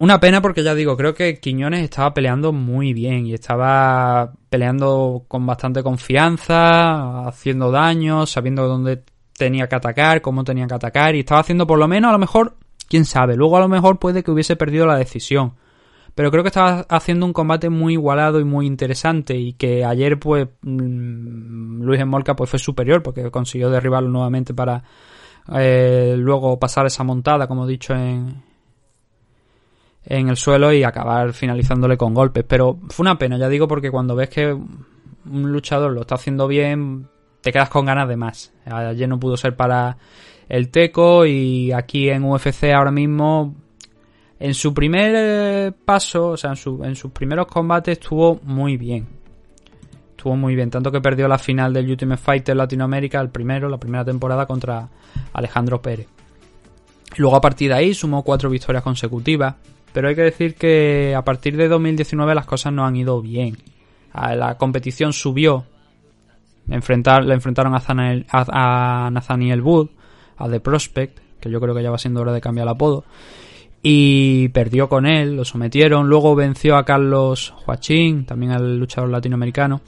Una 0.00 0.18
pena 0.18 0.40
porque 0.40 0.62
ya 0.62 0.74
digo, 0.74 0.96
creo 0.96 1.12
que 1.12 1.40
Quiñones 1.40 1.82
estaba 1.82 2.14
peleando 2.14 2.54
muy 2.54 2.94
bien 2.94 3.26
y 3.26 3.34
estaba 3.34 4.32
peleando 4.48 5.26
con 5.28 5.44
bastante 5.44 5.82
confianza, 5.82 7.28
haciendo 7.28 7.70
daño, 7.70 8.24
sabiendo 8.24 8.66
dónde 8.66 9.02
tenía 9.36 9.68
que 9.68 9.76
atacar, 9.76 10.22
cómo 10.22 10.42
tenía 10.42 10.66
que 10.66 10.72
atacar 10.72 11.14
y 11.14 11.20
estaba 11.20 11.42
haciendo 11.42 11.66
por 11.66 11.78
lo 11.78 11.86
menos 11.86 12.08
a 12.08 12.12
lo 12.12 12.18
mejor, 12.18 12.56
quién 12.88 13.04
sabe, 13.04 13.36
luego 13.36 13.58
a 13.58 13.60
lo 13.60 13.68
mejor 13.68 13.98
puede 13.98 14.22
que 14.22 14.30
hubiese 14.30 14.56
perdido 14.56 14.86
la 14.86 14.96
decisión. 14.96 15.52
Pero 16.14 16.30
creo 16.30 16.44
que 16.44 16.48
estaba 16.48 16.86
haciendo 16.88 17.26
un 17.26 17.34
combate 17.34 17.68
muy 17.68 17.92
igualado 17.92 18.40
y 18.40 18.44
muy 18.44 18.66
interesante 18.66 19.36
y 19.36 19.52
que 19.52 19.84
ayer 19.84 20.18
pues 20.18 20.48
mm, 20.62 21.82
Luis 21.82 22.06
Molca 22.06 22.34
pues 22.34 22.48
fue 22.48 22.58
superior 22.58 23.02
porque 23.02 23.30
consiguió 23.30 23.68
derribarlo 23.68 24.08
nuevamente 24.08 24.54
para 24.54 24.82
eh, 25.54 26.14
luego 26.16 26.58
pasar 26.58 26.86
esa 26.86 27.04
montada 27.04 27.46
como 27.46 27.66
he 27.66 27.68
dicho 27.68 27.94
en, 27.94 28.49
en 30.04 30.28
el 30.28 30.36
suelo 30.36 30.72
y 30.72 30.82
acabar 30.84 31.32
finalizándole 31.32 31.96
con 31.96 32.14
golpes. 32.14 32.44
Pero 32.46 32.78
fue 32.88 33.04
una 33.04 33.18
pena, 33.18 33.36
ya 33.38 33.48
digo, 33.48 33.68
porque 33.68 33.90
cuando 33.90 34.14
ves 34.16 34.28
que 34.30 34.52
un 34.52 35.52
luchador 35.52 35.92
lo 35.92 36.00
está 36.02 36.14
haciendo 36.16 36.46
bien, 36.48 37.06
te 37.40 37.52
quedas 37.52 37.68
con 37.68 37.86
ganas 37.86 38.08
de 38.08 38.16
más. 38.16 38.52
Ayer 38.64 39.08
no 39.08 39.20
pudo 39.20 39.36
ser 39.36 39.56
para 39.56 39.96
el 40.48 40.68
Teco 40.70 41.26
y 41.26 41.72
aquí 41.72 42.08
en 42.10 42.24
UFC 42.24 42.64
ahora 42.74 42.90
mismo 42.90 43.54
En 44.40 44.54
su 44.54 44.72
primer 44.72 45.12
eh, 45.14 45.72
paso, 45.84 46.28
o 46.28 46.36
sea, 46.36 46.50
en, 46.50 46.56
su- 46.56 46.82
en 46.82 46.96
sus 46.96 47.10
primeros 47.12 47.46
combates 47.46 47.98
estuvo 47.98 48.40
muy 48.44 48.76
bien. 48.78 49.06
Estuvo 50.16 50.34
muy 50.36 50.54
bien, 50.54 50.70
tanto 50.70 50.90
que 50.90 51.00
perdió 51.00 51.28
la 51.28 51.38
final 51.38 51.72
del 51.74 51.90
Ultimate 51.90 52.20
Fighter 52.20 52.56
Latinoamérica, 52.56 53.20
el 53.20 53.28
primero, 53.30 53.68
la 53.68 53.78
primera 53.78 54.04
temporada 54.04 54.46
contra 54.46 54.88
Alejandro 55.34 55.80
Pérez. 55.82 56.08
Luego 57.16 57.36
a 57.36 57.40
partir 57.40 57.68
de 57.70 57.74
ahí 57.76 57.94
sumó 57.94 58.22
cuatro 58.22 58.48
victorias 58.50 58.82
consecutivas, 58.82 59.54
pero 59.92 60.08
hay 60.08 60.14
que 60.14 60.22
decir 60.22 60.54
que 60.54 61.14
a 61.16 61.22
partir 61.24 61.56
de 61.56 61.68
2019 61.68 62.34
las 62.34 62.46
cosas 62.46 62.72
no 62.72 62.84
han 62.86 62.96
ido 62.96 63.20
bien. 63.20 63.56
La 64.14 64.56
competición 64.58 65.12
subió, 65.12 65.64
enfrentar, 66.68 67.24
le 67.24 67.34
enfrentaron 67.34 67.74
a, 67.74 67.82
a- 68.30 69.10
Nathaniel 69.10 69.60
Wood, 69.62 69.88
a 70.36 70.48
The 70.48 70.60
Prospect, 70.60 71.18
que 71.40 71.50
yo 71.50 71.60
creo 71.60 71.74
que 71.74 71.82
ya 71.82 71.90
va 71.90 71.98
siendo 71.98 72.20
hora 72.20 72.32
de 72.32 72.40
cambiar 72.40 72.64
el 72.66 72.70
apodo, 72.74 73.04
y 73.82 74.48
perdió 74.48 74.88
con 74.88 75.06
él, 75.06 75.36
lo 75.36 75.44
sometieron, 75.44 76.08
luego 76.08 76.34
venció 76.34 76.76
a 76.76 76.84
Carlos 76.84 77.54
Joachín, 77.64 78.26
también 78.26 78.52
al 78.52 78.78
luchador 78.78 79.10
latinoamericano, 79.10 79.80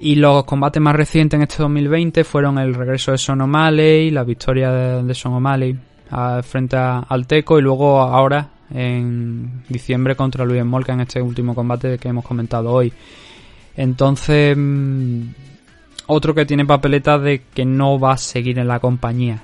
y 0.00 0.14
los 0.16 0.44
combates 0.44 0.80
más 0.82 0.94
recientes 0.94 1.36
en 1.38 1.42
este 1.42 1.62
2020 1.62 2.22
fueron 2.24 2.58
el 2.58 2.74
regreso 2.74 3.10
de 3.12 3.18
Son 3.18 3.40
O'Malley, 3.40 4.10
la 4.10 4.22
victoria 4.22 4.70
de, 4.70 5.02
de 5.02 5.14
Son 5.14 5.32
O'Malley 5.34 5.76
a- 6.10 6.42
frente 6.42 6.76
a 6.76 6.98
Alteco 7.00 7.58
y 7.58 7.62
luego 7.62 8.00
ahora 8.00 8.48
en 8.70 9.62
diciembre 9.68 10.16
contra 10.16 10.44
Luis 10.44 10.64
Molca 10.64 10.92
en 10.92 11.00
este 11.00 11.22
último 11.22 11.54
combate 11.54 11.98
que 11.98 12.08
hemos 12.08 12.24
comentado 12.24 12.70
hoy. 12.70 12.92
Entonces, 13.76 14.56
mm, 14.56 15.22
otro 16.06 16.34
que 16.34 16.46
tiene 16.46 16.64
papeletas 16.64 17.22
de 17.22 17.42
que 17.54 17.64
no 17.64 17.98
va 17.98 18.12
a 18.12 18.18
seguir 18.18 18.58
en 18.58 18.68
la 18.68 18.80
compañía. 18.80 19.42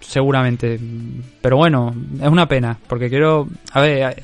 Seguramente. 0.00 0.78
Pero 1.40 1.56
bueno, 1.56 1.94
es 2.20 2.28
una 2.28 2.46
pena. 2.46 2.78
Porque 2.86 3.08
quiero. 3.08 3.48
A 3.72 3.80
ver, 3.80 4.12
eh, 4.18 4.22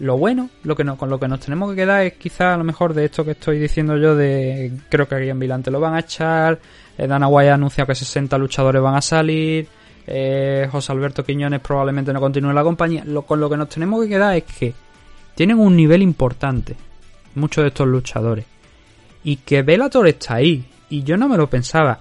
lo 0.00 0.18
bueno, 0.18 0.50
lo 0.64 0.74
que 0.74 0.84
no, 0.84 0.96
con 0.96 1.10
lo 1.10 1.20
que 1.20 1.28
nos 1.28 1.40
tenemos 1.40 1.70
que 1.70 1.76
quedar 1.76 2.04
es 2.04 2.14
quizá 2.14 2.54
a 2.54 2.56
lo 2.56 2.64
mejor 2.64 2.92
de 2.92 3.04
esto 3.04 3.24
que 3.24 3.32
estoy 3.32 3.58
diciendo 3.58 3.96
yo 3.96 4.16
de 4.16 4.72
creo 4.88 5.06
que 5.06 5.14
aquí 5.14 5.28
en 5.28 5.38
Vilante 5.38 5.70
lo 5.70 5.78
van 5.78 5.94
a 5.94 6.00
echar, 6.00 6.58
eh, 6.98 7.06
Dana 7.06 7.28
White 7.28 7.50
ha 7.50 7.54
anunciado 7.54 7.86
que 7.86 7.94
60 7.94 8.36
luchadores 8.36 8.82
van 8.82 8.96
a 8.96 9.00
salir, 9.00 9.68
eh, 10.06 10.68
José 10.70 10.92
Alberto 10.92 11.24
Quiñones 11.24 11.60
probablemente 11.60 12.12
no 12.12 12.20
continúe 12.20 12.52
la 12.52 12.62
compañía. 12.62 13.04
Lo, 13.04 13.22
con 13.22 13.40
lo 13.40 13.48
que 13.48 13.56
nos 13.56 13.68
tenemos 13.68 14.02
que 14.02 14.08
quedar 14.08 14.36
es 14.36 14.44
que 14.44 14.74
tienen 15.34 15.58
un 15.58 15.76
nivel 15.76 16.02
importante, 16.02 16.76
muchos 17.34 17.62
de 17.62 17.68
estos 17.68 17.86
luchadores, 17.86 18.44
y 19.24 19.36
que 19.36 19.62
Bellator 19.62 20.08
está 20.08 20.34
ahí, 20.34 20.64
y 20.90 21.02
yo 21.02 21.16
no 21.16 21.28
me 21.28 21.36
lo 21.36 21.48
pensaba. 21.48 22.00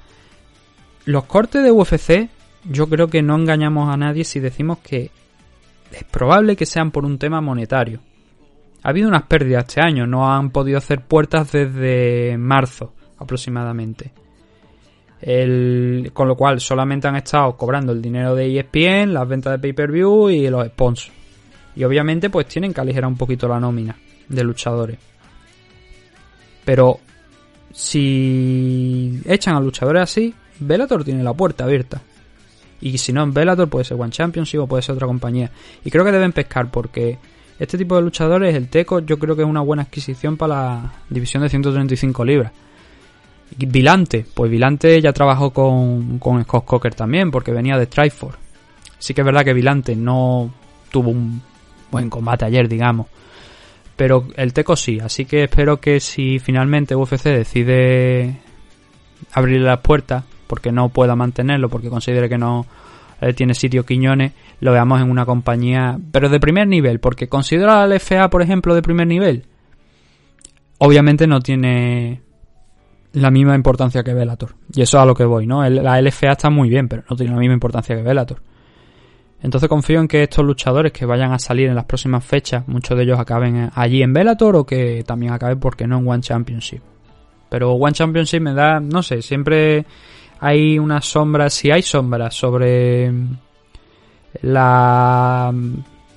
Los 1.06 1.26
cortes 1.26 1.64
de 1.64 1.72
UFC, 1.72 2.30
yo 2.70 2.88
creo 2.88 3.08
que 3.08 3.22
no 3.22 3.36
engañamos 3.36 3.92
a 3.92 3.98
nadie 3.98 4.24
si 4.24 4.40
decimos 4.40 4.80
que 4.80 5.12
es 5.92 6.04
probable 6.06 6.56
que 6.56 6.66
sean 6.66 6.92
por 6.92 7.06
un 7.06 7.18
tema 7.18 7.42
monetario. 7.42 8.00
Ha 8.84 8.90
habido 8.90 9.08
unas 9.08 9.24
pérdidas 9.24 9.66
este 9.68 9.82
año, 9.82 10.08
no 10.08 10.32
han 10.32 10.50
podido 10.50 10.78
hacer 10.78 11.02
puertas 11.02 11.52
desde 11.52 12.38
marzo 12.38 12.94
aproximadamente. 13.20 14.12
El- 15.22 16.12
con 16.14 16.28
lo 16.28 16.36
cual 16.36 16.60
solamente 16.60 17.08
han 17.08 17.16
estado 17.16 17.56
cobrando 17.56 17.92
el 17.92 18.02
dinero 18.02 18.34
de 18.36 18.48
ESPN, 18.48 19.14
las 19.14 19.28
ventas 19.28 19.54
de 19.54 19.60
pay-per-view 19.60 20.30
y 20.30 20.50
los 20.50 20.66
sponsors. 20.68 21.12
Y 21.76 21.84
obviamente 21.84 22.30
pues 22.30 22.48
tienen 22.48 22.74
que 22.74 22.82
aligerar 22.82 23.08
un 23.08 23.18
poquito 23.18 23.48
la 23.48 23.60
nómina 23.60 23.96
de 24.28 24.44
luchadores. 24.44 24.98
Pero 26.66 27.00
si 27.72 29.22
echan 29.26 29.56
a 29.56 29.60
luchadores 29.60 30.04
así, 30.04 30.34
Bellator 30.60 31.04
tiene 31.04 31.24
la 31.24 31.34
puerta 31.34 31.64
abierta. 31.64 32.02
Y 32.82 32.98
si 32.98 33.14
no 33.14 33.24
en 33.24 33.34
Bellator 33.34 33.70
puede 33.70 33.86
ser 33.86 34.00
One 34.00 34.12
Championship 34.12 34.60
o 34.60 34.68
puede 34.68 34.82
ser 34.82 34.96
otra 34.96 35.08
compañía. 35.08 35.52
Y 35.86 35.92
creo 35.92 36.04
que 36.04 36.12
deben 36.12 36.34
pescar 36.34 36.70
porque 36.72 37.18
este 37.60 37.78
tipo 37.78 37.96
de 37.96 38.02
luchadores, 38.02 38.56
el 38.56 38.70
Teco, 38.70 39.00
yo 39.00 39.20
creo 39.20 39.36
que 39.36 39.44
es 39.44 39.48
una 39.48 39.62
buena 39.62 39.84
adquisición 39.84 40.36
para 40.36 40.54
la 40.56 40.94
división 41.10 41.44
de 41.44 41.50
135 41.50 42.26
libras. 42.26 42.52
Vilante, 43.58 44.26
pues 44.34 44.50
Vilante 44.50 45.02
ya 45.02 45.14
trabajó 45.14 45.52
con, 45.52 46.20
con 46.20 46.42
Scott 46.44 46.66
Coker 46.66 46.96
también 46.96 47.32
porque 47.32 47.52
venía 47.52 47.78
de 47.78 47.86
Strikeforce. 47.86 48.40
Sí 48.98 49.14
que 49.14 49.22
es 49.22 49.26
verdad 49.26 49.44
que 49.44 49.54
Vilante 49.54 49.96
no 49.96 50.52
tuvo 50.92 51.10
un 51.12 51.42
buen 51.92 52.10
combate 52.10 52.46
ayer, 52.46 52.68
digamos. 52.68 53.08
Pero 53.96 54.26
el 54.36 54.54
Teco 54.54 54.76
sí, 54.76 55.00
así 55.00 55.26
que 55.26 55.44
espero 55.44 55.80
que 55.80 56.00
si 56.00 56.40
finalmente 56.40 56.96
UFC 56.96 57.26
decide 57.26 58.38
abrirle 59.34 59.68
las 59.68 59.80
puertas, 59.80 60.24
porque 60.48 60.72
no 60.72 60.90
pueda 60.90 61.16
mantenerlo, 61.16 61.70
porque 61.70 61.90
considere 61.90 62.28
que 62.28 62.38
no 62.38 62.66
eh, 63.22 63.34
tiene 63.34 63.54
sitio 63.54 63.86
Quiñones, 63.86 64.34
lo 64.60 64.72
veamos 64.72 65.02
en 65.02 65.10
una 65.10 65.26
compañía, 65.26 66.00
pero 66.12 66.30
de 66.30 66.40
primer 66.40 66.68
nivel, 66.68 67.00
porque 67.00 67.28
considero 67.28 67.72
al 67.72 67.94
FA, 68.00 68.30
por 68.30 68.42
ejemplo, 68.42 68.74
de 68.74 68.82
primer 68.82 69.08
nivel. 69.08 69.46
Obviamente 70.80 71.28
no 71.28 71.40
tiene 71.40 72.22
la 73.14 73.32
misma 73.32 73.56
importancia 73.56 74.04
que 74.04 74.14
Velator. 74.14 74.56
Y 74.74 74.82
eso 74.82 74.98
es 74.98 75.04
a 75.04 75.06
lo 75.06 75.14
que 75.14 75.26
voy, 75.26 75.46
¿no? 75.48 75.68
La 75.70 76.02
LFA 76.02 76.32
está 76.32 76.50
muy 76.50 76.70
bien, 76.70 76.88
pero 76.88 77.04
no 77.10 77.16
tiene 77.16 77.34
la 77.34 77.40
misma 77.40 77.54
importancia 77.54 77.96
que 77.96 78.02
Velator. 78.02 78.42
Entonces 79.44 79.68
confío 79.68 80.00
en 80.00 80.08
que 80.08 80.24
estos 80.24 80.46
luchadores 80.46 80.92
que 80.92 81.06
vayan 81.06 81.34
a 81.34 81.40
salir 81.40 81.68
en 81.68 81.76
las 81.76 81.86
próximas 81.86 82.24
fechas, 82.24 82.68
muchos 82.68 82.96
de 82.96 83.04
ellos 83.04 83.20
acaben 83.20 83.72
allí 83.74 84.04
en 84.04 84.14
Bellator 84.14 84.56
o 84.56 84.66
que 84.66 85.04
también 85.06 85.34
acaben, 85.34 85.60
porque 85.60 85.88
no, 85.88 85.98
en 85.98 86.08
One 86.08 86.22
Championship. 86.22 86.82
Pero 87.50 87.72
One 87.74 87.94
Championship 87.94 88.40
me 88.40 88.54
da, 88.54 88.80
no 88.80 89.02
sé, 89.02 89.22
siempre 89.22 89.86
hay 90.40 90.78
una 90.78 91.02
sombra, 91.02 91.50
si 91.50 91.72
hay 91.72 91.82
sombras 91.82 92.36
sobre 92.36 93.12
la 94.44 95.52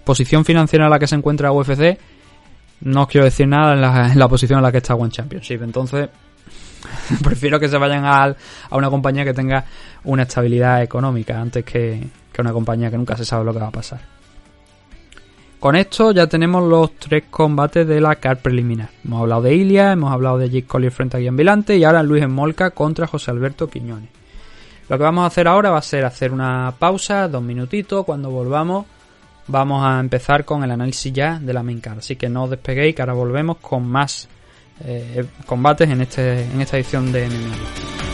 posición 0.04 0.44
financiera 0.44 0.84
en 0.84 0.90
la 0.90 0.98
que 0.98 1.06
se 1.06 1.16
encuentra 1.16 1.50
UFC, 1.50 1.98
no 2.82 3.02
os 3.02 3.08
quiero 3.08 3.24
decir 3.24 3.48
nada 3.48 3.72
en 3.72 3.80
la, 3.80 4.12
en 4.12 4.18
la 4.18 4.28
posición 4.28 4.58
en 4.58 4.64
la 4.64 4.70
que 4.70 4.78
está 4.78 4.94
One 4.94 5.10
Championship. 5.10 5.62
Entonces, 5.62 6.10
prefiero 7.22 7.58
que 7.60 7.68
se 7.68 7.78
vayan 7.78 8.04
al- 8.04 8.36
a 8.70 8.76
una 8.76 8.90
compañía 8.90 9.24
que 9.24 9.34
tenga 9.34 9.64
una 10.04 10.22
estabilidad 10.24 10.82
económica 10.82 11.40
antes 11.40 11.64
que, 11.64 12.02
que 12.32 12.40
una 12.40 12.52
compañía 12.52 12.90
que 12.90 12.96
nunca 12.96 13.16
se 13.16 13.24
sabe 13.24 13.44
lo 13.44 13.52
que 13.52 13.60
va 13.60 13.68
a 13.68 13.72
pasar. 13.72 14.00
Con 15.60 15.76
esto 15.76 16.12
ya 16.12 16.26
tenemos 16.26 16.62
los 16.68 16.94
tres 16.96 17.24
combates 17.30 17.86
de 17.86 17.98
la 18.00 18.16
CAR 18.16 18.36
preliminar. 18.38 18.90
Hemos 19.02 19.22
hablado 19.22 19.42
de 19.42 19.54
Ilia, 19.54 19.92
hemos 19.92 20.12
hablado 20.12 20.36
de 20.36 20.50
Jake 20.50 20.66
Collier 20.66 20.92
frente 20.92 21.16
a 21.16 21.20
Guian 21.20 21.36
Vilante 21.36 21.76
y 21.78 21.84
ahora 21.84 22.02
Luis 22.02 22.22
Enmolca 22.22 22.70
contra 22.72 23.06
José 23.06 23.30
Alberto 23.30 23.68
Quiñones. 23.70 24.10
Lo 24.90 24.98
que 24.98 25.04
vamos 25.04 25.24
a 25.24 25.28
hacer 25.28 25.48
ahora 25.48 25.70
va 25.70 25.78
a 25.78 25.82
ser 25.82 26.04
hacer 26.04 26.32
una 26.32 26.74
pausa, 26.78 27.28
dos 27.28 27.42
minutitos. 27.42 28.04
Cuando 28.04 28.30
volvamos, 28.30 28.84
vamos 29.46 29.82
a 29.86 29.98
empezar 30.00 30.44
con 30.44 30.62
el 30.62 30.70
análisis 30.70 31.10
ya 31.10 31.38
de 31.38 31.54
la 31.54 31.62
main 31.62 31.80
card. 31.80 31.98
Así 32.00 32.16
que 32.16 32.28
no 32.28 32.44
os 32.44 32.50
despeguéis, 32.50 32.94
que 32.94 33.00
ahora 33.00 33.14
volvemos 33.14 33.56
con 33.56 33.88
más 33.88 34.28
combates 35.46 35.88
en, 35.88 36.00
este, 36.00 36.44
en 36.44 36.60
esta 36.60 36.76
edición 36.76 37.12
de 37.12 37.28
MMA. 37.28 38.13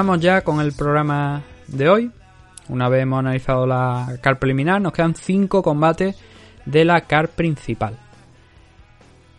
Ya 0.00 0.40
con 0.40 0.60
el 0.60 0.72
programa 0.72 1.42
de 1.66 1.90
hoy. 1.90 2.10
Una 2.70 2.88
vez 2.88 3.02
hemos 3.02 3.18
analizado 3.18 3.66
la 3.66 4.16
car 4.22 4.38
preliminar, 4.38 4.80
nos 4.80 4.94
quedan 4.94 5.14
5 5.14 5.62
combates 5.62 6.16
de 6.64 6.86
la 6.86 7.02
car 7.02 7.28
principal. 7.28 7.98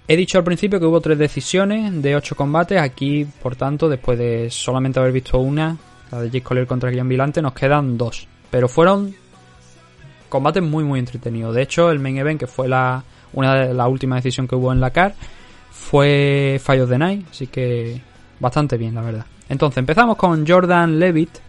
He 0.07 0.15
dicho 0.15 0.37
al 0.37 0.43
principio 0.43 0.79
que 0.79 0.85
hubo 0.85 1.01
3 1.01 1.17
decisiones 1.17 1.99
de 2.03 2.15
8 2.15 2.35
combates. 2.35 2.79
Aquí, 2.79 3.25
por 3.41 3.55
tanto, 3.55 3.89
después 3.89 4.19
de 4.19 4.51
solamente 4.51 4.99
haber 4.99 5.11
visto 5.11 5.39
una, 5.39 5.75
la 6.11 6.21
de 6.21 6.27
Jake 6.27 6.43
Collier 6.43 6.67
contra 6.67 6.91
Guillain 6.91 7.09
Vilante, 7.09 7.41
nos 7.41 7.53
quedan 7.53 7.97
2. 7.97 8.27
Pero 8.51 8.67
fueron 8.67 9.15
combates 10.29 10.61
muy, 10.61 10.83
muy 10.83 10.99
entretenidos. 10.99 11.55
De 11.55 11.63
hecho, 11.63 11.89
el 11.89 11.97
main 11.97 12.19
event, 12.19 12.39
que 12.39 12.47
fue 12.47 12.67
la, 12.67 13.03
una 13.33 13.55
de 13.55 13.73
la 13.73 13.87
última 13.87 14.17
decisión 14.17 14.47
que 14.47 14.55
hubo 14.55 14.71
en 14.71 14.79
la 14.79 14.91
car, 14.91 15.15
fue 15.71 16.61
Fire 16.63 16.83
of 16.83 16.89
the 16.91 16.99
Night. 16.99 17.25
Así 17.31 17.47
que 17.47 17.99
bastante 18.39 18.77
bien, 18.77 18.93
la 18.93 19.01
verdad. 19.01 19.25
Entonces, 19.51 19.79
empezamos 19.79 20.15
con 20.15 20.47
Jordan 20.47 20.97
Levitt, 20.97 21.39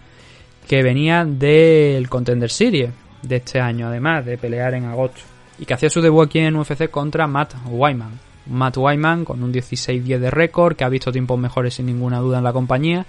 que 0.66 0.82
venía 0.82 1.24
del 1.24 2.08
Contender 2.08 2.50
Series 2.50 2.90
de 3.22 3.36
este 3.36 3.60
año, 3.60 3.86
además 3.86 4.26
de 4.26 4.36
pelear 4.36 4.74
en 4.74 4.86
agosto. 4.86 5.20
Y 5.56 5.66
que 5.66 5.74
hacía 5.74 5.88
su 5.88 6.00
debut 6.00 6.26
aquí 6.26 6.40
en 6.40 6.56
UFC 6.56 6.90
contra 6.90 7.28
Matt 7.28 7.54
Wyman. 7.70 8.18
Matt 8.46 8.76
Wyman 8.76 9.24
con 9.24 9.40
un 9.40 9.52
16-10 9.52 10.18
de 10.18 10.30
récord, 10.32 10.74
que 10.74 10.82
ha 10.82 10.88
visto 10.88 11.12
tiempos 11.12 11.38
mejores 11.38 11.74
sin 11.74 11.86
ninguna 11.86 12.18
duda 12.18 12.38
en 12.38 12.44
la 12.44 12.52
compañía, 12.52 13.06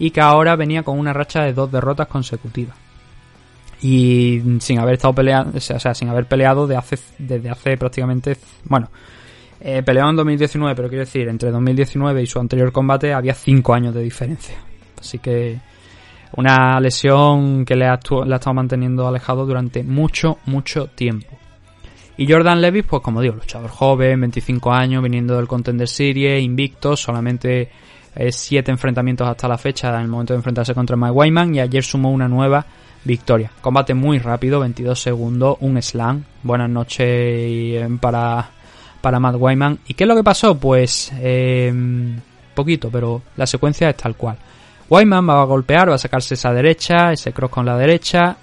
y 0.00 0.10
que 0.10 0.20
ahora 0.20 0.56
venía 0.56 0.82
con 0.82 0.98
una 0.98 1.12
racha 1.12 1.44
de 1.44 1.52
dos 1.52 1.70
derrotas 1.70 2.08
consecutivas. 2.08 2.76
Y 3.80 4.42
sin 4.58 4.80
haber 4.80 4.94
estado 4.94 5.14
peleando, 5.14 5.56
o 5.56 5.60
sea, 5.60 5.94
sin 5.94 6.08
haber 6.08 6.26
peleado 6.26 6.66
desde 6.66 7.48
hace 7.48 7.76
prácticamente, 7.76 8.36
bueno, 8.64 8.88
eh, 9.64 9.80
peleó 9.84 10.10
en 10.10 10.16
2019, 10.16 10.74
pero 10.74 10.88
quiero 10.88 11.04
decir, 11.04 11.28
entre 11.28 11.52
2019 11.52 12.20
y 12.20 12.26
su 12.26 12.40
anterior 12.40 12.72
combate 12.72 13.12
había 13.12 13.32
5 13.32 13.72
años 13.72 13.94
de 13.94 14.02
diferencia. 14.02 14.56
Así 14.98 15.20
que 15.20 15.60
una 16.36 16.80
lesión 16.80 17.64
que 17.64 17.76
le 17.76 17.86
ha, 17.86 17.94
estado 17.94 18.54
manteniendo 18.54 19.06
alejado 19.06 19.46
durante 19.46 19.84
mucho, 19.84 20.38
mucho 20.46 20.88
tiempo. 20.88 21.38
Y 22.16 22.30
Jordan 22.30 22.60
Levis, 22.60 22.84
pues 22.88 23.02
como 23.02 23.20
digo, 23.20 23.36
luchador 23.36 23.70
joven, 23.70 24.20
25 24.20 24.72
años, 24.72 25.02
viniendo 25.02 25.36
del 25.36 25.46
Contender 25.46 25.86
Series, 25.86 26.42
invicto, 26.42 26.96
solamente 26.96 27.70
7 28.30 28.68
enfrentamientos 28.68 29.28
hasta 29.28 29.46
la 29.46 29.58
fecha 29.58 29.94
en 29.94 30.02
el 30.02 30.08
momento 30.08 30.32
de 30.32 30.38
enfrentarse 30.38 30.74
contra 30.74 30.96
Mike 30.96 31.12
Wyman 31.12 31.54
y 31.54 31.60
ayer 31.60 31.84
sumó 31.84 32.10
una 32.10 32.26
nueva 32.26 32.66
victoria. 33.04 33.52
Combate 33.60 33.94
muy 33.94 34.18
rápido, 34.18 34.58
22 34.58 35.00
segundos, 35.00 35.56
un 35.60 35.80
slam. 35.80 36.24
Buenas 36.42 36.68
noches 36.68 37.06
eh, 37.08 37.88
para, 38.00 38.50
para 39.02 39.20
Matt 39.20 39.36
Wyman. 39.38 39.80
¿Y 39.86 39.94
qué 39.94 40.04
es 40.04 40.08
lo 40.08 40.16
que 40.16 40.24
pasó? 40.24 40.58
Pues 40.58 41.12
eh, 41.16 41.70
poquito, 42.54 42.88
pero 42.90 43.20
la 43.36 43.46
secuencia 43.46 43.90
es 43.90 43.96
tal 43.96 44.16
cual. 44.16 44.38
Wyman 44.88 45.28
va 45.28 45.42
a 45.42 45.44
golpear, 45.44 45.90
va 45.90 45.96
a 45.96 45.98
sacarse 45.98 46.34
esa 46.34 46.52
derecha, 46.52 47.12
ese 47.12 47.32
cross 47.32 47.50
con 47.50 47.66
la 47.66 47.76
derecha. 47.76 48.36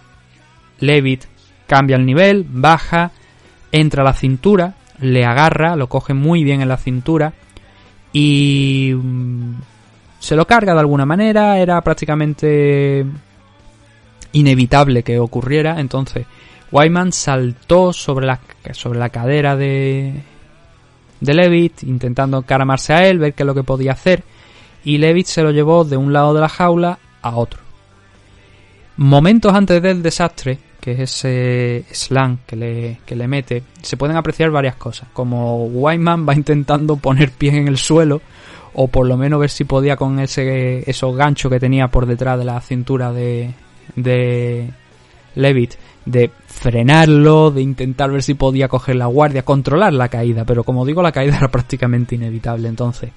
Levitt 0.80 1.26
cambia 1.66 1.96
el 1.96 2.06
nivel, 2.06 2.46
baja, 2.48 3.12
entra 3.72 4.02
a 4.02 4.06
la 4.06 4.14
cintura, 4.14 4.76
le 5.00 5.26
agarra, 5.26 5.76
lo 5.76 5.88
coge 5.88 6.14
muy 6.14 6.44
bien 6.44 6.62
en 6.62 6.70
la 6.70 6.78
cintura 6.78 7.34
y 8.12 8.92
mm, 8.96 9.54
se 10.20 10.36
lo 10.36 10.48
carga 10.48 10.74
de 10.74 10.80
alguna 10.80 11.06
manera, 11.06 11.60
era 11.60 11.80
prácticamente 11.82 13.06
inevitable 14.32 15.04
que 15.04 15.20
ocurriera, 15.20 15.80
entonces 15.80 16.26
Wyman 16.72 17.12
saltó 17.12 17.94
sobre 17.94 18.26
la, 18.26 18.40
sobre 18.72 19.00
la 19.00 19.10
cadera 19.10 19.56
de, 19.56 20.24
de 21.20 21.34
Levitt, 21.34 21.84
intentando 21.84 22.38
encaramarse 22.38 22.94
a 22.94 23.08
él, 23.08 23.20
ver 23.20 23.34
qué 23.34 23.44
es 23.44 23.48
lo 23.48 23.56
que 23.56 23.64
podía 23.64 23.92
hacer, 23.94 24.24
y 24.84 24.98
Levitt 24.98 25.28
se 25.28 25.44
lo 25.44 25.52
llevó 25.52 25.84
de 25.84 25.98
un 25.98 26.14
lado 26.14 26.34
de 26.34 26.42
la 26.42 26.50
jaula 26.50 27.00
a 27.22 27.36
otro. 27.36 27.60
Momentos 28.98 29.54
antes 29.54 29.82
del 29.82 30.02
desastre, 30.02 30.60
que 30.80 30.92
es 30.92 31.00
ese 31.00 31.86
slam 31.92 32.40
que 32.46 32.56
le, 32.56 33.00
que 33.06 33.16
le 33.16 33.28
mete, 33.28 33.64
se 33.82 33.98
pueden 33.98 34.18
apreciar 34.18 34.52
varias 34.52 34.76
cosas, 34.76 35.10
como 35.14 35.66
Wyman 35.66 36.28
va 36.28 36.36
intentando 36.36 36.96
poner 36.98 37.32
pie 37.32 37.58
en 37.58 37.68
el 37.68 37.78
suelo, 37.78 38.22
o 38.74 38.88
por 38.88 39.08
lo 39.08 39.18
menos 39.18 39.40
ver 39.40 39.50
si 39.50 39.66
podía 39.66 39.96
con 39.96 40.20
ese 40.20 40.90
esos 40.90 41.16
ganchos 41.16 41.52
que 41.52 41.60
tenía 41.60 41.88
por 41.88 42.06
detrás 42.06 42.38
de 42.38 42.46
la 42.46 42.62
cintura 42.62 43.12
de, 43.12 43.54
de 43.96 44.70
Levitt, 45.36 45.76
de 46.06 46.30
frenarlo, 46.60 47.52
de 47.52 47.62
intentar 47.62 48.12
ver 48.12 48.22
si 48.22 48.34
podía 48.34 48.68
coger 48.68 48.98
la 48.98 49.06
guardia, 49.06 49.44
controlar 49.44 49.94
la 49.94 50.10
caída, 50.10 50.44
pero 50.44 50.66
como 50.66 50.86
digo, 50.86 51.02
la 51.02 51.14
caída 51.14 51.38
era 51.38 51.48
prácticamente 51.48 52.16
inevitable, 52.16 52.68
entonces 52.68 53.12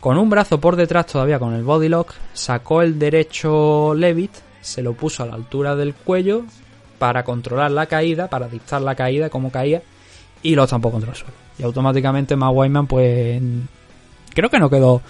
con 0.00 0.16
un 0.18 0.30
brazo 0.30 0.60
por 0.60 0.76
detrás 0.76 1.06
todavía 1.06 1.38
con 1.38 1.54
el 1.54 1.62
body 1.62 1.88
lock, 1.88 2.12
sacó 2.32 2.80
el 2.80 2.98
derecho 2.98 3.94
Levitt, 3.94 4.32
se 4.60 4.82
lo 4.82 4.94
puso 4.94 5.22
a 5.22 5.26
la 5.26 5.34
altura 5.34 5.76
del 5.76 5.94
cuello 5.94 6.44
para 6.98 7.22
controlar 7.22 7.70
la 7.70 7.86
caída, 7.86 8.28
para 8.28 8.48
dictar 8.48 8.80
la 8.80 8.94
caída, 8.94 9.28
cómo 9.28 9.50
caía, 9.50 9.82
y 10.42 10.54
lo 10.54 10.64
estampó 10.64 10.90
contra 10.90 11.10
el 11.10 11.16
suelo. 11.16 11.34
Y 11.58 11.62
automáticamente 11.62 12.36
Matt 12.36 12.52
Wyman, 12.54 12.86
pues, 12.86 13.42
creo 14.34 14.50
que 14.50 14.58
no 14.58 14.68
quedó. 14.68 15.00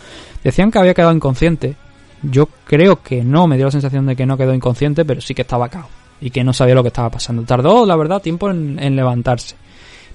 Decían 0.44 0.70
que 0.70 0.78
había 0.78 0.94
quedado 0.94 1.12
inconsciente. 1.12 1.74
Yo 2.22 2.48
creo 2.64 3.02
que 3.02 3.24
no, 3.24 3.48
me 3.48 3.57
dio 3.57 3.66
la 3.66 3.72
sensación 3.72 4.07
de 4.07 4.14
que 4.14 4.26
no 4.26 4.36
quedó 4.36 4.55
inconsciente, 4.55 5.05
pero 5.05 5.20
sí 5.20 5.34
que 5.34 5.42
estaba 5.42 5.68
cao 5.68 5.88
y 6.21 6.31
que 6.31 6.45
no 6.45 6.53
sabía 6.53 6.75
lo 6.75 6.83
que 6.83 6.89
estaba 6.89 7.11
pasando. 7.11 7.43
Tardó, 7.43 7.85
la 7.87 7.97
verdad, 7.97 8.23
tiempo 8.23 8.51
en, 8.51 8.97
levantarse. 8.97 9.57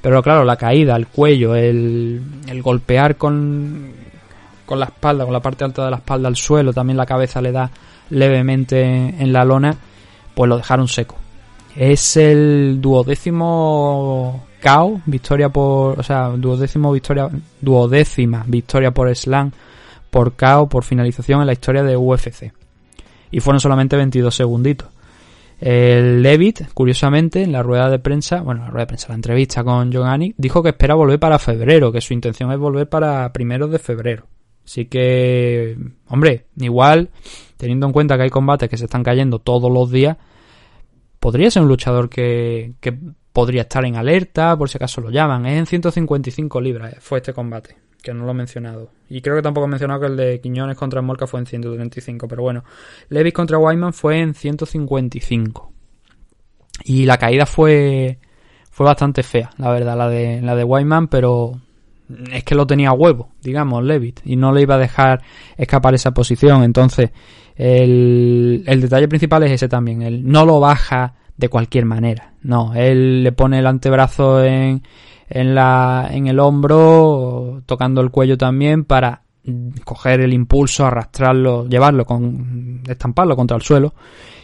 Pero 0.02 0.24
claro, 0.24 0.44
la 0.44 0.56
caída, 0.56 0.96
el 0.96 1.08
cuello, 1.08 1.56
el, 1.56 2.22
el 2.48 2.62
golpear 2.62 3.18
con, 3.18 3.92
con 4.66 4.80
la 4.80 4.86
espalda, 4.86 5.26
con 5.26 5.34
la 5.34 5.42
parte 5.42 5.64
alta 5.64 5.86
de 5.86 5.92
la 5.92 5.98
espalda 5.98 6.28
al 6.28 6.36
suelo, 6.36 6.72
también 6.72 6.98
la 6.98 7.06
cabeza 7.06 7.42
le 7.42 7.52
da 7.52 7.70
levemente 8.10 8.82
en 8.82 9.34
la 9.34 9.44
lona, 9.44 9.76
pues 10.34 10.48
lo 10.48 10.58
dejaron 10.58 10.88
seco. 10.88 11.16
Es 11.76 12.18
el 12.18 12.80
duodécimo 12.82 14.46
KO, 14.62 15.02
victoria 15.06 15.50
por, 15.50 16.00
o 16.00 16.04
sea, 16.04 16.30
duodécimo 16.30 16.92
victoria, 16.92 17.30
duodécima 17.62 18.44
victoria 18.48 18.92
por 18.92 19.14
slam, 19.16 19.52
por 20.10 20.34
KO, 20.34 20.68
por 20.68 20.84
finalización 20.84 21.42
en 21.42 21.48
la 21.48 21.54
historia 21.54 21.84
de 21.84 21.96
UFC. 21.96 22.52
Y 23.32 23.40
fueron 23.40 23.60
solamente 23.60 23.96
22 23.96 24.34
segunditos. 24.34 24.88
El 25.60 26.24
Levitt, 26.24 26.72
curiosamente, 26.74 27.44
en 27.44 27.52
la 27.52 27.62
rueda 27.62 27.90
de 27.90 28.00
prensa, 28.00 28.42
bueno, 28.42 28.62
la 28.62 28.70
rueda 28.70 28.84
de 28.84 28.88
prensa, 28.88 29.10
la 29.10 29.16
entrevista 29.16 29.64
con 29.64 29.94
Anik, 29.96 30.36
dijo 30.38 30.64
que 30.64 30.70
espera 30.70 30.96
volver 30.96 31.20
para 31.20 31.38
febrero, 31.38 31.92
que 31.92 32.00
su 32.00 32.14
intención 32.14 32.52
es 32.52 32.58
volver 32.58 32.88
para 32.88 33.32
primeros 33.34 33.70
de 33.70 33.80
febrero. 33.80 34.26
Así 34.64 34.86
que, 34.86 35.78
hombre, 36.08 36.46
igual, 36.58 37.10
teniendo 37.58 37.88
en 37.88 37.92
cuenta 37.92 38.16
que 38.16 38.24
hay 38.24 38.30
combates 38.30 38.70
que 38.70 38.78
se 38.78 38.86
están 38.86 39.04
cayendo 39.04 39.40
todos 39.40 39.72
los 39.72 39.92
días, 39.92 40.16
podría 41.20 41.52
ser 41.52 41.64
un 41.64 41.68
luchador 41.68 42.10
que, 42.10 42.74
que 42.80 42.98
podría 43.34 43.64
estar 43.64 43.84
en 43.84 43.96
alerta, 43.96 44.56
por 44.58 44.70
si 44.70 44.78
acaso 44.78 45.02
lo 45.02 45.10
llaman. 45.10 45.46
Es 45.46 45.58
en 45.60 45.66
155 45.66 46.62
libras, 46.62 46.94
eh, 46.94 46.98
fue 47.00 47.18
este 47.18 47.34
combate, 47.34 47.76
que 48.02 48.14
no 48.14 48.26
lo 48.26 48.32
he 48.32 48.36
mencionado. 48.36 48.92
Y 49.10 49.22
creo 49.22 49.36
que 49.36 49.42
tampoco 49.42 49.66
he 49.66 49.70
mencionado 49.70 50.02
que 50.02 50.08
el 50.08 50.18
de 50.18 50.42
Quiñones 50.42 50.78
contra 50.78 51.02
Morca 51.02 51.28
fue 51.28 51.40
en 51.40 51.46
135, 51.46 52.28
pero 52.28 52.44
bueno. 52.44 52.64
Levis 53.10 53.34
contra 53.34 53.58
Wyman 53.58 53.94
fue 53.94 54.20
en 54.20 54.34
155. 54.34 55.74
Y 56.86 57.06
la 57.06 57.18
caída 57.18 57.46
fue 57.46 58.20
fue 58.72 58.86
bastante 58.86 59.24
fea, 59.24 59.50
la 59.58 59.72
verdad, 59.72 59.98
la 59.98 60.08
de 60.08 60.42
la 60.42 60.56
de 60.56 60.64
Wyman, 60.64 61.10
pero 61.10 61.60
es 62.32 62.44
que 62.46 62.56
lo 62.56 62.66
tenía 62.66 62.90
a 62.90 62.94
huevo, 62.94 63.30
digamos, 63.42 63.84
Levitt, 63.84 64.22
y 64.24 64.38
no 64.38 64.54
le 64.54 64.62
iba 64.62 64.76
a 64.76 64.80
dejar 64.80 65.22
escapar 65.58 65.94
esa 65.96 66.12
posición. 66.12 66.64
Entonces, 66.64 67.12
el, 67.56 68.64
el 68.66 68.82
detalle 68.82 69.10
principal 69.10 69.44
es 69.44 69.52
ese 69.52 69.68
también, 69.68 70.02
él 70.02 70.22
no 70.26 70.46
lo 70.46 70.62
baja 70.62 71.16
de 71.36 71.50
cualquier 71.50 71.84
manera, 71.84 72.34
no, 72.42 72.74
él 72.74 73.24
le 73.24 73.32
pone 73.34 73.60
el 73.60 73.68
antebrazo 73.68 74.44
en, 74.44 74.82
en, 75.30 75.56
la, 75.56 76.10
en 76.12 76.28
el 76.28 76.40
hombro, 76.40 77.62
tocando 77.66 78.02
el 78.02 78.12
cuello 78.12 78.38
también 78.38 78.84
para 78.86 79.22
coger 79.84 80.22
el 80.22 80.34
impulso, 80.34 80.86
arrastrarlo, 80.86 81.66
llevarlo, 81.68 82.06
con, 82.06 82.82
estamparlo 82.88 83.36
contra 83.36 83.58
el 83.58 83.64
suelo. 83.64 83.94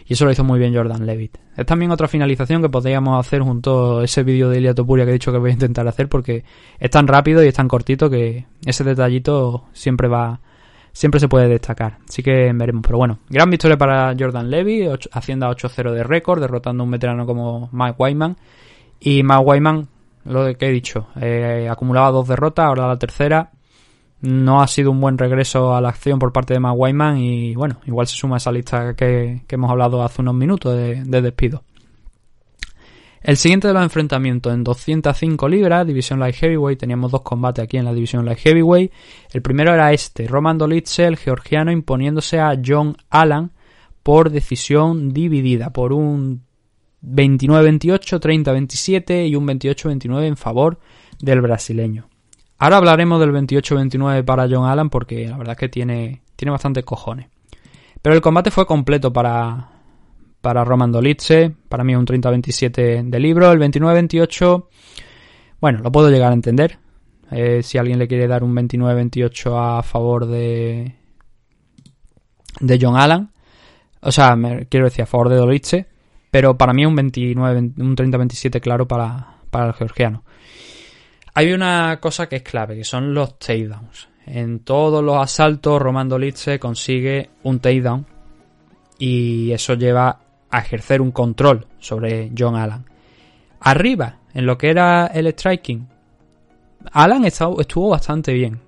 Y 0.07 0.13
eso 0.13 0.25
lo 0.25 0.31
hizo 0.31 0.43
muy 0.43 0.59
bien 0.59 0.73
Jordan 0.75 1.05
Levitt. 1.05 1.37
Es 1.57 1.65
también 1.65 1.89
otra 1.91 2.07
finalización 2.07 2.61
que 2.61 2.69
podríamos 2.69 3.19
hacer 3.19 3.41
junto 3.41 3.99
a 3.99 4.03
ese 4.03 4.21
vídeo 4.23 4.49
de 4.49 4.59
Ilia 4.59 4.75
Topuria 4.75 5.03
que 5.03 5.09
he 5.11 5.13
dicho 5.13 5.31
que 5.31 5.39
voy 5.39 5.49
a 5.49 5.53
intentar 5.53 5.87
hacer 5.87 6.07
porque 6.09 6.43
es 6.79 6.91
tan 6.91 7.07
rápido 7.07 7.43
y 7.43 7.47
es 7.47 7.55
tan 7.55 7.67
cortito 7.67 8.07
que 8.09 8.45
ese 8.65 8.83
detallito 8.83 9.65
siempre 9.73 10.07
va, 10.07 10.39
siempre 10.91 11.19
se 11.19 11.27
puede 11.27 11.47
destacar. 11.47 11.97
Así 12.07 12.21
que 12.21 12.51
veremos. 12.53 12.83
Pero 12.85 12.99
bueno, 12.99 13.17
gran 13.29 13.49
victoria 13.49 13.77
para 13.77 14.15
Jordan 14.17 14.49
Levy, 14.51 14.87
och- 14.87 15.09
hacienda 15.11 15.49
8-0 15.49 15.91
de 15.91 16.03
récord, 16.03 16.39
derrotando 16.39 16.83
a 16.83 16.85
un 16.85 16.91
veterano 16.91 17.25
como 17.25 17.69
Mike 17.71 17.95
Wyman. 17.97 18.37
Y 18.99 19.23
Mike 19.23 19.43
Wyman, 19.43 19.87
lo 20.25 20.57
que 20.57 20.67
he 20.67 20.71
dicho, 20.71 21.07
eh, 21.19 21.67
acumulaba 21.69 22.11
dos 22.11 22.27
derrotas, 22.27 22.65
ahora 22.65 22.87
la 22.87 22.99
tercera. 22.99 23.51
No 24.21 24.61
ha 24.61 24.67
sido 24.67 24.91
un 24.91 24.99
buen 24.99 25.17
regreso 25.17 25.75
a 25.75 25.81
la 25.81 25.89
acción 25.89 26.17
por 26.17 26.33
parte 26.33 26.53
de 26.53 26.59
Mike 26.59 26.75
Wyman 26.75 27.17
y 27.17 27.53
bueno, 27.53 27.77
igual 27.85 28.07
se 28.07 28.15
suma 28.15 28.35
a 28.35 28.37
esa 28.37 28.51
lista 28.51 28.95
que, 28.95 29.43
que 29.45 29.55
hemos 29.55 29.69
hablado 29.69 30.01
hace 30.03 30.21
unos 30.21 30.33
minutos 30.33 30.75
de, 30.75 31.03
de 31.03 31.21
despido. 31.21 31.63
El 33.21 33.37
siguiente 33.37 33.67
de 33.67 33.73
los 33.73 33.81
enfrentamientos 33.81 34.53
en 34.53 34.63
205 34.63 35.49
libras, 35.49 35.87
División 35.87 36.19
Light 36.19 36.35
Heavyweight, 36.35 36.79
teníamos 36.79 37.11
dos 37.11 37.21
combates 37.21 37.63
aquí 37.63 37.77
en 37.77 37.85
la 37.85 37.93
División 37.93 38.23
Light 38.23 38.37
Heavyweight. 38.37 38.91
El 39.33 39.41
primero 39.41 39.73
era 39.73 39.91
este, 39.91 40.27
Roman 40.27 40.59
Dolitze, 40.59 41.15
georgiano, 41.15 41.71
imponiéndose 41.71 42.39
a 42.39 42.55
John 42.63 42.95
Allen 43.09 43.49
por 44.03 44.29
decisión 44.29 45.11
dividida, 45.11 45.71
por 45.71 45.91
un 45.91 46.43
29-28, 47.05 48.19
30-27 48.19 49.29
y 49.29 49.35
un 49.35 49.47
28-29 49.47 50.25
en 50.25 50.37
favor 50.37 50.79
del 51.19 51.41
brasileño. 51.41 52.07
Ahora 52.57 52.77
hablaremos 52.77 53.19
del 53.19 53.31
28-29 53.31 54.23
para 54.23 54.47
John 54.49 54.67
Allen 54.67 54.89
porque 54.89 55.27
la 55.27 55.37
verdad 55.37 55.53
es 55.53 55.59
que 55.59 55.69
tiene, 55.69 56.21
tiene 56.35 56.51
bastante 56.51 56.83
cojones. 56.83 57.27
Pero 58.01 58.15
el 58.15 58.21
combate 58.21 58.51
fue 58.51 58.65
completo 58.65 59.11
para, 59.11 59.69
para 60.41 60.63
Roman 60.63 60.91
Dolitze. 60.91 61.53
Para 61.67 61.83
mí 61.83 61.95
un 61.95 62.05
30-27 62.05 63.09
de 63.09 63.19
libro. 63.19 63.51
El 63.51 63.59
29-28, 63.59 64.67
bueno, 65.59 65.79
lo 65.79 65.91
puedo 65.91 66.09
llegar 66.09 66.31
a 66.31 66.35
entender. 66.35 66.77
Eh, 67.31 67.63
si 67.63 67.77
alguien 67.77 67.99
le 67.99 68.07
quiere 68.07 68.27
dar 68.27 68.43
un 68.43 68.55
29-28 68.55 69.79
a 69.79 69.83
favor 69.83 70.27
de, 70.27 70.95
de 72.59 72.79
John 72.79 72.95
Allen. 72.95 73.29
O 74.01 74.11
sea, 74.11 74.37
quiero 74.69 74.85
decir, 74.85 75.01
a 75.01 75.07
favor 75.07 75.29
de 75.29 75.35
Dolitze. 75.37 75.87
Pero 76.35 76.57
para 76.57 76.73
mí 76.73 76.85
un 76.85 76.97
29, 76.97 77.59
un 77.77 77.95
30-27 77.95 78.59
claro 78.59 78.85
para, 78.85 79.37
para 79.49 79.67
el 79.67 79.73
georgiano. 79.73 80.25
Hay 81.33 81.53
una 81.53 81.97
cosa 82.01 82.27
que 82.27 82.35
es 82.35 82.41
clave, 82.41 82.75
que 82.75 82.83
son 82.83 83.13
los 83.13 83.39
takedowns. 83.39 84.09
En 84.25 84.59
todos 84.59 85.01
los 85.01 85.15
asaltos, 85.15 85.81
Roman 85.81 86.09
Dolitze 86.09 86.59
consigue 86.59 87.29
un 87.43 87.61
takedown 87.61 88.05
y 88.99 89.49
eso 89.53 89.75
lleva 89.75 90.19
a 90.49 90.59
ejercer 90.59 90.99
un 90.99 91.11
control 91.11 91.67
sobre 91.79 92.29
John 92.37 92.57
Allen. 92.57 92.83
Arriba, 93.61 94.17
en 94.33 94.45
lo 94.45 94.57
que 94.57 94.71
era 94.71 95.07
el 95.07 95.27
striking, 95.27 95.87
estuvo, 97.23 97.61
estuvo 97.61 97.89
bastante 97.91 98.33
bien. 98.33 98.59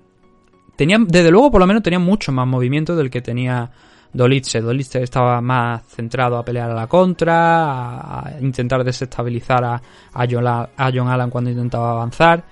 Tenía, 0.74 0.96
desde 1.06 1.30
luego, 1.30 1.50
por 1.50 1.60
lo 1.60 1.66
menos, 1.66 1.82
tenía 1.82 1.98
mucho 1.98 2.32
más 2.32 2.46
movimiento 2.46 2.96
del 2.96 3.10
que 3.10 3.20
tenía 3.20 3.70
Dolitze. 4.12 4.60
Dolitze 4.60 5.02
estaba 5.02 5.40
más 5.40 5.82
centrado 5.86 6.36
a 6.36 6.44
pelear 6.44 6.70
a 6.70 6.74
la 6.74 6.86
contra, 6.86 8.20
a, 8.20 8.40
intentar 8.40 8.84
desestabilizar 8.84 9.64
a, 9.64 9.82
a, 10.12 10.26
John, 10.28 10.46
a 10.46 10.90
John 10.92 11.08
Allen 11.08 11.30
cuando 11.30 11.50
intentaba 11.50 11.92
avanzar. 11.92 12.44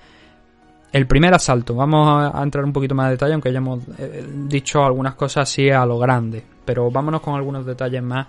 El 0.91 1.05
primer 1.05 1.33
asalto, 1.33 1.75
vamos 1.75 2.33
a, 2.33 2.41
entrar 2.41 2.63
un 2.63 2.73
poquito 2.73 2.95
más 2.95 3.07
de 3.07 3.11
detalle, 3.11 3.33
aunque 3.33 3.51
ya 3.51 3.57
hemos 3.57 3.81
eh, 3.97 4.25
dicho 4.45 4.83
algunas 4.83 5.15
cosas 5.15 5.49
así 5.49 5.69
a 5.69 5.85
lo 5.85 5.99
grande, 5.99 6.43
pero 6.63 6.89
vámonos 6.89 7.21
con 7.21 7.35
algunos 7.35 7.65
detalles 7.65 8.01
más 8.01 8.27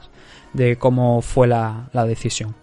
de 0.52 0.76
cómo 0.76 1.22
fue 1.22 1.46
la, 1.46 1.88
la 1.92 2.04
decisión. 2.04 2.54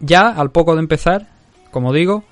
Ya 0.00 0.28
al 0.28 0.50
poco 0.50 0.74
de 0.74 0.80
empezar, 0.80 1.28
como 1.70 1.92
digo, 1.92 2.24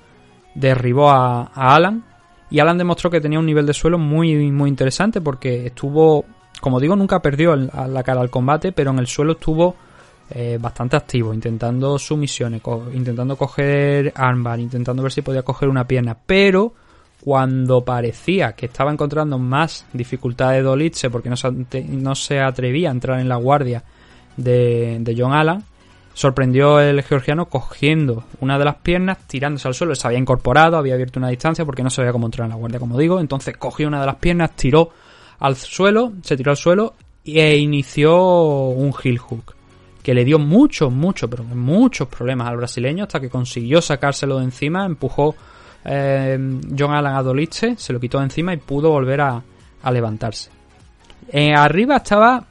derribó 0.53 1.09
a, 1.09 1.51
a 1.53 1.75
Alan 1.75 2.03
y 2.49 2.59
Alan 2.59 2.77
demostró 2.77 3.09
que 3.09 3.21
tenía 3.21 3.39
un 3.39 3.45
nivel 3.45 3.65
de 3.65 3.73
suelo 3.73 3.97
muy, 3.97 4.51
muy 4.51 4.69
interesante 4.69 5.21
porque 5.21 5.67
estuvo, 5.67 6.25
como 6.61 6.79
digo, 6.79 6.95
nunca 6.95 7.21
perdió 7.21 7.55
la 7.55 8.03
cara 8.03 8.21
al 8.21 8.29
combate, 8.29 8.71
pero 8.71 8.91
en 8.91 8.99
el 8.99 9.07
suelo 9.07 9.33
estuvo 9.33 9.75
eh, 10.31 10.57
bastante 10.59 10.95
activo, 10.97 11.33
intentando 11.33 11.99
sumisiones, 11.99 12.61
co- 12.61 12.87
intentando 12.93 13.35
coger 13.35 14.11
armbar, 14.15 14.59
intentando 14.59 15.03
ver 15.03 15.11
si 15.11 15.21
podía 15.21 15.43
coger 15.43 15.69
una 15.69 15.85
pierna, 15.87 16.17
pero 16.25 16.73
cuando 17.21 17.83
parecía 17.83 18.53
que 18.53 18.67
estaba 18.67 18.91
encontrando 18.91 19.37
más 19.39 19.85
dificultad 19.93 20.51
de 20.51 20.61
Dolitze 20.61 21.09
porque 21.09 21.29
no 21.29 21.35
se, 21.37 21.51
no 21.51 22.13
se 22.15 22.39
atrevía 22.39 22.89
a 22.89 22.91
entrar 22.91 23.19
en 23.19 23.29
la 23.29 23.35
guardia 23.37 23.83
de, 24.37 24.97
de 24.99 25.15
John 25.17 25.33
Allen, 25.33 25.63
sorprendió 26.13 26.79
el 26.79 27.01
georgiano 27.03 27.47
cogiendo 27.47 28.23
una 28.39 28.57
de 28.57 28.65
las 28.65 28.75
piernas, 28.75 29.17
tirándose 29.27 29.67
al 29.67 29.73
suelo, 29.73 29.95
se 29.95 30.07
había 30.07 30.19
incorporado, 30.19 30.77
había 30.77 30.93
abierto 30.93 31.19
una 31.19 31.29
distancia 31.29 31.65
porque 31.65 31.83
no 31.83 31.89
sabía 31.89 32.11
cómo 32.11 32.27
entrar 32.27 32.45
en 32.45 32.51
la 32.51 32.55
guardia, 32.55 32.79
como 32.79 32.97
digo, 32.97 33.19
entonces 33.19 33.57
cogió 33.57 33.87
una 33.87 33.99
de 33.99 34.05
las 34.05 34.15
piernas, 34.15 34.51
tiró 34.55 34.89
al 35.39 35.55
suelo, 35.55 36.13
se 36.21 36.37
tiró 36.37 36.51
al 36.51 36.57
suelo 36.57 36.93
e 37.23 37.57
inició 37.57 38.15
un 38.69 38.93
heel 39.03 39.17
hook 39.17 39.55
que 40.05 40.13
le 40.13 40.23
dio 40.23 40.37
muchos, 40.37 40.91
muchos, 40.91 41.27
pero 41.27 41.43
muchos 41.43 42.07
problemas 42.07 42.47
al 42.47 42.57
brasileño 42.57 43.05
hasta 43.05 43.19
que 43.19 43.27
consiguió 43.27 43.81
sacárselo 43.81 44.37
de 44.37 44.43
encima, 44.43 44.85
empujó 44.85 45.33
eh, 45.83 46.37
John 46.77 46.93
Allen 46.93 47.13
a 47.13 47.23
Dolitze, 47.23 47.75
se 47.75 47.91
lo 47.91 47.99
quitó 47.99 48.19
de 48.19 48.25
encima 48.25 48.53
y 48.53 48.57
pudo 48.57 48.91
volver 48.91 49.21
a, 49.21 49.41
a 49.81 49.91
levantarse. 49.91 50.51
Eh, 51.29 51.55
arriba 51.55 51.97
estaba 51.97 52.45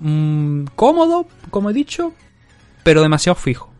mm, 0.00 0.64
cómodo, 0.74 1.26
como 1.48 1.70
he 1.70 1.72
dicho, 1.72 2.12
pero 2.82 3.02
demasiado 3.02 3.36
fijo. 3.36 3.70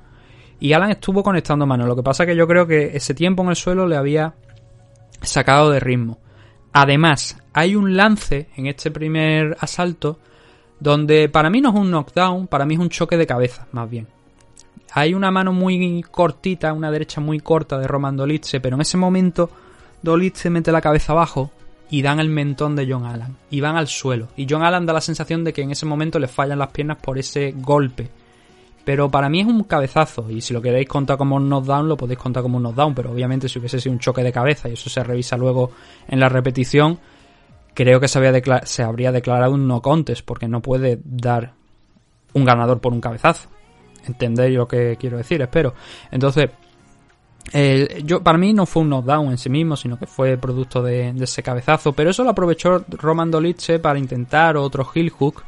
Y 0.60 0.72
Alan 0.72 0.92
estuvo 0.92 1.24
conectando 1.24 1.66
manos. 1.66 1.88
Lo 1.88 1.96
que 1.96 2.04
pasa 2.04 2.24
que 2.24 2.36
yo 2.36 2.46
creo 2.46 2.64
que 2.64 2.96
ese 2.96 3.12
tiempo 3.12 3.42
en 3.42 3.48
el 3.48 3.56
suelo 3.56 3.88
le 3.88 3.96
había 3.96 4.34
sacado 5.20 5.70
de 5.70 5.80
ritmo. 5.80 6.20
Además, 6.74 7.38
hay 7.52 7.76
un 7.76 7.96
lance 7.96 8.48
en 8.56 8.66
este 8.66 8.90
primer 8.90 9.56
asalto 9.60 10.18
donde 10.80 11.28
para 11.28 11.48
mí 11.48 11.60
no 11.60 11.68
es 11.68 11.76
un 11.76 11.88
knockdown, 11.88 12.48
para 12.48 12.66
mí 12.66 12.74
es 12.74 12.80
un 12.80 12.88
choque 12.88 13.16
de 13.16 13.28
cabeza, 13.28 13.68
más 13.70 13.88
bien. 13.88 14.08
Hay 14.92 15.14
una 15.14 15.30
mano 15.30 15.52
muy 15.52 16.04
cortita, 16.10 16.72
una 16.72 16.90
derecha 16.90 17.20
muy 17.20 17.38
corta 17.38 17.78
de 17.78 17.86
Roman 17.86 18.16
Dolitze, 18.16 18.60
pero 18.60 18.74
en 18.74 18.82
ese 18.82 18.96
momento 18.96 19.50
Dolitze 20.02 20.50
mete 20.50 20.72
la 20.72 20.80
cabeza 20.80 21.12
abajo 21.12 21.52
y 21.90 22.02
dan 22.02 22.18
el 22.18 22.28
mentón 22.28 22.74
de 22.74 22.90
John 22.90 23.06
Allen 23.06 23.36
y 23.50 23.60
van 23.60 23.76
al 23.76 23.86
suelo. 23.86 24.28
Y 24.36 24.46
John 24.50 24.64
Allen 24.64 24.84
da 24.84 24.92
la 24.92 25.00
sensación 25.00 25.44
de 25.44 25.52
que 25.52 25.62
en 25.62 25.70
ese 25.70 25.86
momento 25.86 26.18
le 26.18 26.26
fallan 26.26 26.58
las 26.58 26.72
piernas 26.72 26.98
por 27.00 27.18
ese 27.18 27.54
golpe. 27.56 28.10
Pero 28.84 29.10
para 29.10 29.28
mí 29.28 29.40
es 29.40 29.46
un 29.46 29.64
cabezazo 29.64 30.30
y 30.30 30.40
si 30.40 30.52
lo 30.52 30.60
queréis 30.60 30.88
contar 30.88 31.16
como 31.16 31.36
un 31.36 31.48
knockdown 31.48 31.88
lo 31.88 31.96
podéis 31.96 32.18
contar 32.18 32.42
como 32.42 32.58
un 32.58 32.64
knockdown, 32.64 32.94
pero 32.94 33.12
obviamente 33.12 33.48
si 33.48 33.58
hubiese 33.58 33.80
sido 33.80 33.92
un 33.92 33.98
choque 33.98 34.22
de 34.22 34.32
cabeza 34.32 34.68
y 34.68 34.74
eso 34.74 34.90
se 34.90 35.02
revisa 35.02 35.36
luego 35.36 35.70
en 36.06 36.20
la 36.20 36.28
repetición, 36.28 36.98
creo 37.72 37.98
que 37.98 38.08
se, 38.08 38.42
se 38.64 38.82
habría 38.82 39.10
declarado 39.10 39.54
un 39.54 39.66
no 39.66 39.80
contest 39.80 40.24
porque 40.24 40.48
no 40.48 40.60
puede 40.60 41.00
dar 41.02 41.54
un 42.34 42.44
ganador 42.44 42.80
por 42.80 42.92
un 42.92 43.00
cabezazo. 43.00 43.48
Entendéis 44.06 44.56
lo 44.56 44.68
que 44.68 44.96
quiero 44.98 45.16
decir, 45.16 45.40
espero. 45.40 45.72
Entonces, 46.10 46.50
eh, 47.52 48.02
yo 48.04 48.22
para 48.22 48.36
mí 48.36 48.52
no 48.52 48.66
fue 48.66 48.82
un 48.82 48.90
knockdown 48.90 49.30
en 49.30 49.38
sí 49.38 49.48
mismo, 49.48 49.76
sino 49.76 49.98
que 49.98 50.06
fue 50.06 50.36
producto 50.36 50.82
de, 50.82 51.14
de 51.14 51.24
ese 51.24 51.42
cabezazo. 51.42 51.94
Pero 51.94 52.10
eso 52.10 52.22
lo 52.22 52.30
aprovechó 52.30 52.84
Roman 52.88 53.30
Dolitze 53.30 53.78
para 53.78 53.98
intentar 53.98 54.58
otro 54.58 54.86
heel 54.94 55.08
hook 55.08 55.42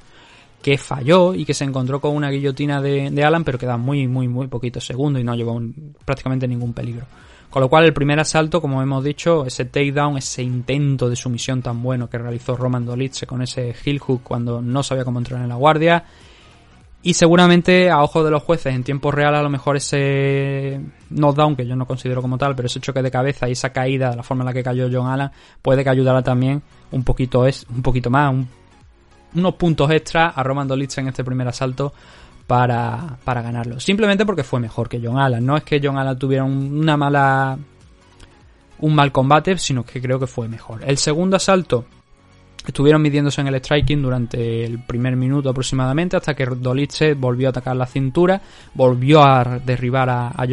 que 0.66 0.78
falló 0.78 1.32
y 1.32 1.44
que 1.44 1.54
se 1.54 1.62
encontró 1.62 2.00
con 2.00 2.16
una 2.16 2.28
guillotina 2.28 2.82
de, 2.82 3.08
de 3.12 3.24
Alan, 3.24 3.44
pero 3.44 3.56
que 3.56 3.66
da 3.66 3.76
muy, 3.76 4.08
muy, 4.08 4.26
muy 4.26 4.48
poquitos 4.48 4.84
segundos 4.84 5.22
y 5.22 5.24
no 5.24 5.36
llevó 5.36 5.62
prácticamente 6.04 6.48
ningún 6.48 6.72
peligro. 6.72 7.06
Con 7.48 7.62
lo 7.62 7.68
cual 7.68 7.84
el 7.84 7.92
primer 7.92 8.18
asalto, 8.18 8.60
como 8.60 8.82
hemos 8.82 9.04
dicho, 9.04 9.46
ese 9.46 9.66
takedown, 9.66 10.18
ese 10.18 10.42
intento 10.42 11.08
de 11.08 11.14
sumisión 11.14 11.62
tan 11.62 11.80
bueno 11.84 12.10
que 12.10 12.18
realizó 12.18 12.56
Roman 12.56 12.84
Dolitze 12.84 13.28
con 13.28 13.42
ese 13.42 13.76
heel 13.84 14.00
hook 14.00 14.22
cuando 14.24 14.60
no 14.60 14.82
sabía 14.82 15.04
cómo 15.04 15.20
entrar 15.20 15.40
en 15.40 15.50
la 15.50 15.54
guardia. 15.54 16.02
Y 17.00 17.14
seguramente 17.14 17.88
a 17.88 18.02
ojos 18.02 18.24
de 18.24 18.32
los 18.32 18.42
jueces 18.42 18.74
en 18.74 18.82
tiempo 18.82 19.12
real 19.12 19.36
a 19.36 19.42
lo 19.42 19.48
mejor 19.48 19.76
ese 19.76 20.80
knockdown, 21.10 21.54
que 21.54 21.64
yo 21.64 21.76
no 21.76 21.86
considero 21.86 22.22
como 22.22 22.38
tal, 22.38 22.56
pero 22.56 22.66
ese 22.66 22.80
choque 22.80 23.02
de 23.02 23.12
cabeza 23.12 23.48
y 23.48 23.52
esa 23.52 23.70
caída 23.72 24.16
la 24.16 24.24
forma 24.24 24.42
en 24.42 24.46
la 24.46 24.52
que 24.52 24.64
cayó 24.64 24.88
John 24.90 25.06
Allen 25.08 25.30
puede 25.62 25.84
que 25.84 25.90
ayudara 25.90 26.22
también 26.22 26.60
un 26.90 27.04
poquito, 27.04 27.46
es, 27.46 27.64
un 27.70 27.82
poquito 27.82 28.10
más, 28.10 28.34
unos 29.37 29.55
puntos 29.55 29.91
extra 29.91 30.28
a 30.28 30.43
Roman 30.43 30.68
Dolitz 30.68 30.99
en 30.99 31.09
este 31.09 31.24
primer 31.24 31.49
asalto 31.49 31.93
para, 32.47 33.18
para 33.24 33.43
ganarlo. 33.43 33.80
Simplemente 33.80 34.24
porque 34.24 34.45
fue 34.45 34.61
mejor 34.61 34.89
que 34.89 35.01
John 35.03 35.18
Allen. 35.18 35.45
No 35.45 35.57
es 35.57 35.64
que 35.64 35.80
John 35.82 35.99
Allen 35.99 36.18
tuviera 36.18 36.45
una 36.45 36.97
mala 36.97 37.59
un 38.78 38.95
mal 38.95 39.11
combate, 39.11 39.57
sino 39.59 39.84
que 39.84 40.01
creo 40.01 40.18
que 40.18 40.26
fue 40.26 40.49
mejor. 40.49 40.82
El 40.84 40.99
segundo 40.99 41.37
asalto 41.37 41.87
Estuvieron 42.66 43.00
midiéndose 43.00 43.40
en 43.40 43.46
el 43.46 43.54
striking 43.56 44.02
durante 44.02 44.64
el 44.64 44.80
primer 44.80 45.14
minuto 45.16 45.50
aproximadamente 45.50 46.16
hasta 46.16 46.34
que 46.34 46.46
Dolice 46.46 47.14
volvió 47.14 47.48
a 47.48 47.50
atacar 47.50 47.76
la 47.76 47.86
cintura, 47.86 48.40
volvió 48.74 49.22
a 49.22 49.60
derribar 49.64 50.10
a, 50.10 50.46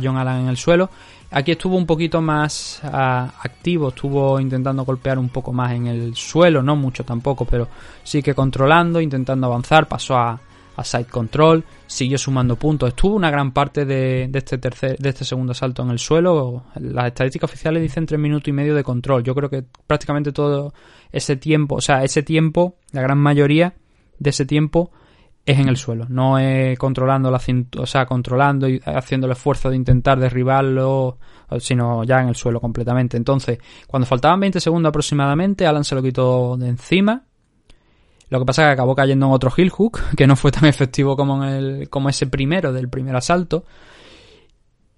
John 0.00 0.16
Allen 0.16 0.42
en 0.42 0.48
el 0.48 0.56
suelo. 0.56 0.88
Aquí 1.32 1.50
estuvo 1.50 1.76
un 1.76 1.86
poquito 1.86 2.20
más 2.20 2.80
ah, 2.84 3.32
activo, 3.42 3.88
estuvo 3.88 4.38
intentando 4.38 4.84
golpear 4.84 5.18
un 5.18 5.28
poco 5.28 5.52
más 5.52 5.72
en 5.72 5.88
el 5.88 6.14
suelo, 6.14 6.62
no 6.62 6.76
mucho 6.76 7.04
tampoco, 7.04 7.44
pero 7.44 7.68
sí 8.04 8.22
que 8.22 8.32
controlando, 8.32 9.00
intentando 9.00 9.48
avanzar, 9.48 9.88
pasó 9.88 10.16
a, 10.16 10.38
a 10.76 10.84
side 10.84 11.06
control, 11.06 11.64
siguió 11.86 12.18
sumando 12.18 12.56
puntos. 12.56 12.90
Estuvo 12.90 13.16
una 13.16 13.30
gran 13.30 13.52
parte 13.52 13.84
de, 13.84 14.30
este 14.32 14.58
tercer, 14.58 14.98
de 14.98 15.08
este 15.08 15.24
segundo 15.24 15.54
salto 15.54 15.82
en 15.82 15.90
el 15.90 15.98
suelo. 15.98 16.64
Las 16.76 17.06
estadísticas 17.06 17.50
oficiales 17.50 17.82
dicen 17.82 18.06
tres 18.06 18.20
minutos 18.20 18.48
y 18.48 18.52
medio 18.52 18.74
de 18.74 18.84
control. 18.84 19.22
Yo 19.24 19.34
creo 19.34 19.48
que 19.48 19.64
prácticamente 19.86 20.32
todo 20.32 20.74
ese 21.10 21.36
tiempo, 21.36 21.76
o 21.76 21.80
sea, 21.80 22.04
ese 22.04 22.22
tiempo, 22.22 22.76
la 22.92 23.02
gran 23.02 23.18
mayoría 23.18 23.74
de 24.18 24.30
ese 24.30 24.44
tiempo 24.44 24.90
es 25.46 25.58
en 25.58 25.68
el 25.68 25.76
suelo. 25.76 26.06
No 26.08 26.38
es 26.38 26.78
controlando 26.78 27.30
la 27.30 27.38
cintura, 27.38 27.84
o 27.84 27.86
sea, 27.86 28.04
controlando 28.04 28.68
y 28.68 28.80
haciendo 28.84 29.26
el 29.26 29.32
esfuerzo 29.32 29.70
de 29.70 29.76
intentar 29.76 30.18
derribarlo, 30.18 31.18
sino 31.58 32.04
ya 32.04 32.20
en 32.20 32.28
el 32.28 32.34
suelo 32.34 32.60
completamente. 32.60 33.16
Entonces, 33.16 33.58
cuando 33.86 34.06
faltaban 34.06 34.40
20 34.40 34.60
segundos 34.60 34.90
aproximadamente, 34.90 35.66
Alan 35.66 35.84
se 35.84 35.94
lo 35.94 36.02
quitó 36.02 36.56
de 36.56 36.68
encima 36.68 37.24
lo 38.28 38.38
que 38.40 38.44
pasa 38.44 38.62
es 38.62 38.66
que 38.68 38.72
acabó 38.72 38.94
cayendo 38.94 39.26
en 39.26 39.32
otro 39.32 39.52
heel 39.56 39.70
hook, 39.70 40.00
que 40.16 40.26
no 40.26 40.36
fue 40.36 40.50
tan 40.50 40.64
efectivo 40.66 41.16
como, 41.16 41.44
en 41.44 41.50
el, 41.50 41.88
como 41.88 42.08
ese 42.08 42.26
primero 42.26 42.72
del 42.72 42.88
primer 42.88 43.14
asalto. 43.14 43.64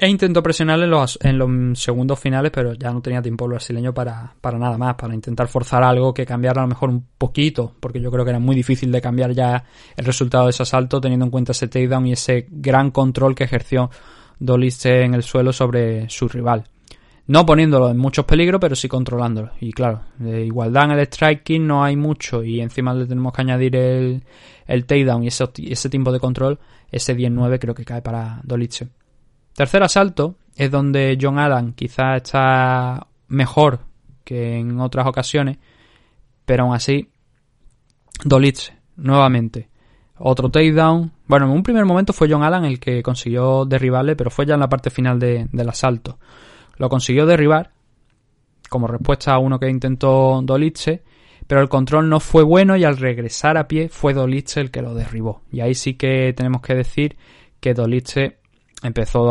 E 0.01 0.09
intentó 0.09 0.45
presionarle 0.45 0.85
en 0.85 1.39
los, 1.39 1.81
segundos 1.81 2.21
finales, 2.21 2.53
pero 2.55 2.73
ya 2.75 2.93
no 2.93 3.03
tenía 3.03 3.21
tiempo 3.21 3.47
el 3.47 3.51
brasileño 3.51 3.93
para, 3.93 4.33
para 4.41 4.57
nada 4.57 4.79
más, 4.79 4.95
para 4.95 5.13
intentar 5.13 5.49
forzar 5.49 5.83
algo 5.83 6.15
que 6.15 6.25
cambiara 6.25 6.61
a 6.61 6.65
lo 6.65 6.69
mejor 6.69 6.91
un 6.91 7.05
poquito, 7.19 7.75
porque 7.81 8.01
yo 8.01 8.09
creo 8.13 8.25
que 8.25 8.31
era 8.31 8.39
muy 8.39 8.55
difícil 8.55 8.93
de 8.93 9.01
cambiar 9.01 9.33
ya 9.33 9.65
el 9.97 10.05
resultado 10.05 10.45
de 10.45 10.51
ese 10.51 10.63
asalto, 10.63 11.01
teniendo 11.01 11.25
en 11.25 11.33
cuenta 11.33 11.51
ese 11.51 11.67
takedown 11.67 12.07
y 12.07 12.13
ese 12.13 12.47
gran 12.49 12.93
control 12.93 13.35
que 13.35 13.45
ejerció 13.45 13.91
Doliste 14.39 15.03
en 15.03 15.15
el 15.15 15.25
suelo 15.25 15.53
sobre 15.53 16.09
su 16.09 16.29
rival. 16.29 16.65
No 17.29 17.45
poniéndolo 17.45 17.91
en 17.91 17.99
muchos 17.99 18.25
peligros, 18.25 18.59
pero 18.59 18.75
sí 18.75 18.89
controlándolo. 18.89 19.53
Y 19.61 19.73
claro, 19.73 20.01
de 20.19 20.47
igualdad 20.47 20.85
en 20.85 20.91
el 20.93 21.07
striking 21.07 21.67
no 21.67 21.85
hay 21.85 21.95
mucho 21.95 22.43
y 22.43 22.61
encima 22.61 22.95
le 22.95 23.05
tenemos 23.05 23.35
que 23.35 23.43
añadir 23.43 23.77
el, 23.77 24.25
el 24.67 24.87
takedown 24.87 25.23
y 25.23 25.27
ese, 25.27 25.45
ese 25.65 25.91
tiempo 25.91 26.11
de 26.11 26.21
control, 26.21 26.59
ese 26.91 27.15
10-9 27.15 27.59
creo 27.59 27.75
que 27.75 27.85
cae 27.85 28.01
para 28.01 28.41
Dolice. 28.45 28.89
Tercer 29.53 29.83
asalto 29.83 30.37
es 30.57 30.71
donde 30.71 31.19
John 31.21 31.39
Adam 31.39 31.75
quizás 31.75 32.17
está 32.17 33.07
mejor 33.29 33.81
que 34.25 34.59
en 34.59 34.81
otras 34.81 35.07
ocasiones, 35.07 35.59
pero 36.47 36.65
aún 36.65 36.75
así 36.75 37.11
Dolice, 38.25 38.73
nuevamente. 38.97 39.69
Otro 40.17 40.49
takedown. 40.49 41.13
Bueno, 41.27 41.45
en 41.45 41.53
un 41.53 41.63
primer 41.63 41.85
momento 41.85 42.15
fue 42.15 42.29
John 42.31 42.43
Allen 42.43 42.65
el 42.65 42.81
que 42.81 43.03
consiguió 43.03 43.67
derribarle, 43.67 44.17
pero 44.17 44.31
fue 44.31 44.47
ya 44.47 44.55
en 44.55 44.61
la 44.61 44.69
parte 44.69 44.89
final 44.89 45.19
del 45.19 45.69
asalto. 45.69 46.19
Lo 46.79 46.89
consiguió 46.89 47.27
derribar, 47.27 47.73
como 48.69 48.87
respuesta 48.87 49.35
a 49.35 49.39
uno 49.39 49.59
que 49.59 49.69
intentó 49.69 50.41
Dolitze, 50.43 51.03
pero 51.47 51.61
el 51.61 51.69
control 51.69 52.09
no 52.09 52.21
fue 52.21 52.43
bueno 52.43 52.77
y 52.77 52.85
al 52.85 52.97
regresar 52.97 53.57
a 53.57 53.69
pie 53.69 53.89
fue 53.89 54.15
Dolitze 54.15 54.61
el 54.61 54.71
que 54.71 54.83
lo 54.83 54.95
derribó. 54.95 55.43
Y 55.51 55.61
ahí 55.61 55.75
sí 55.75 55.95
que 55.95 56.33
tenemos 56.37 56.63
que 56.63 56.75
decir 56.75 57.17
que 57.61 57.75
Dolitze 57.75 58.39
empezó 58.83 59.25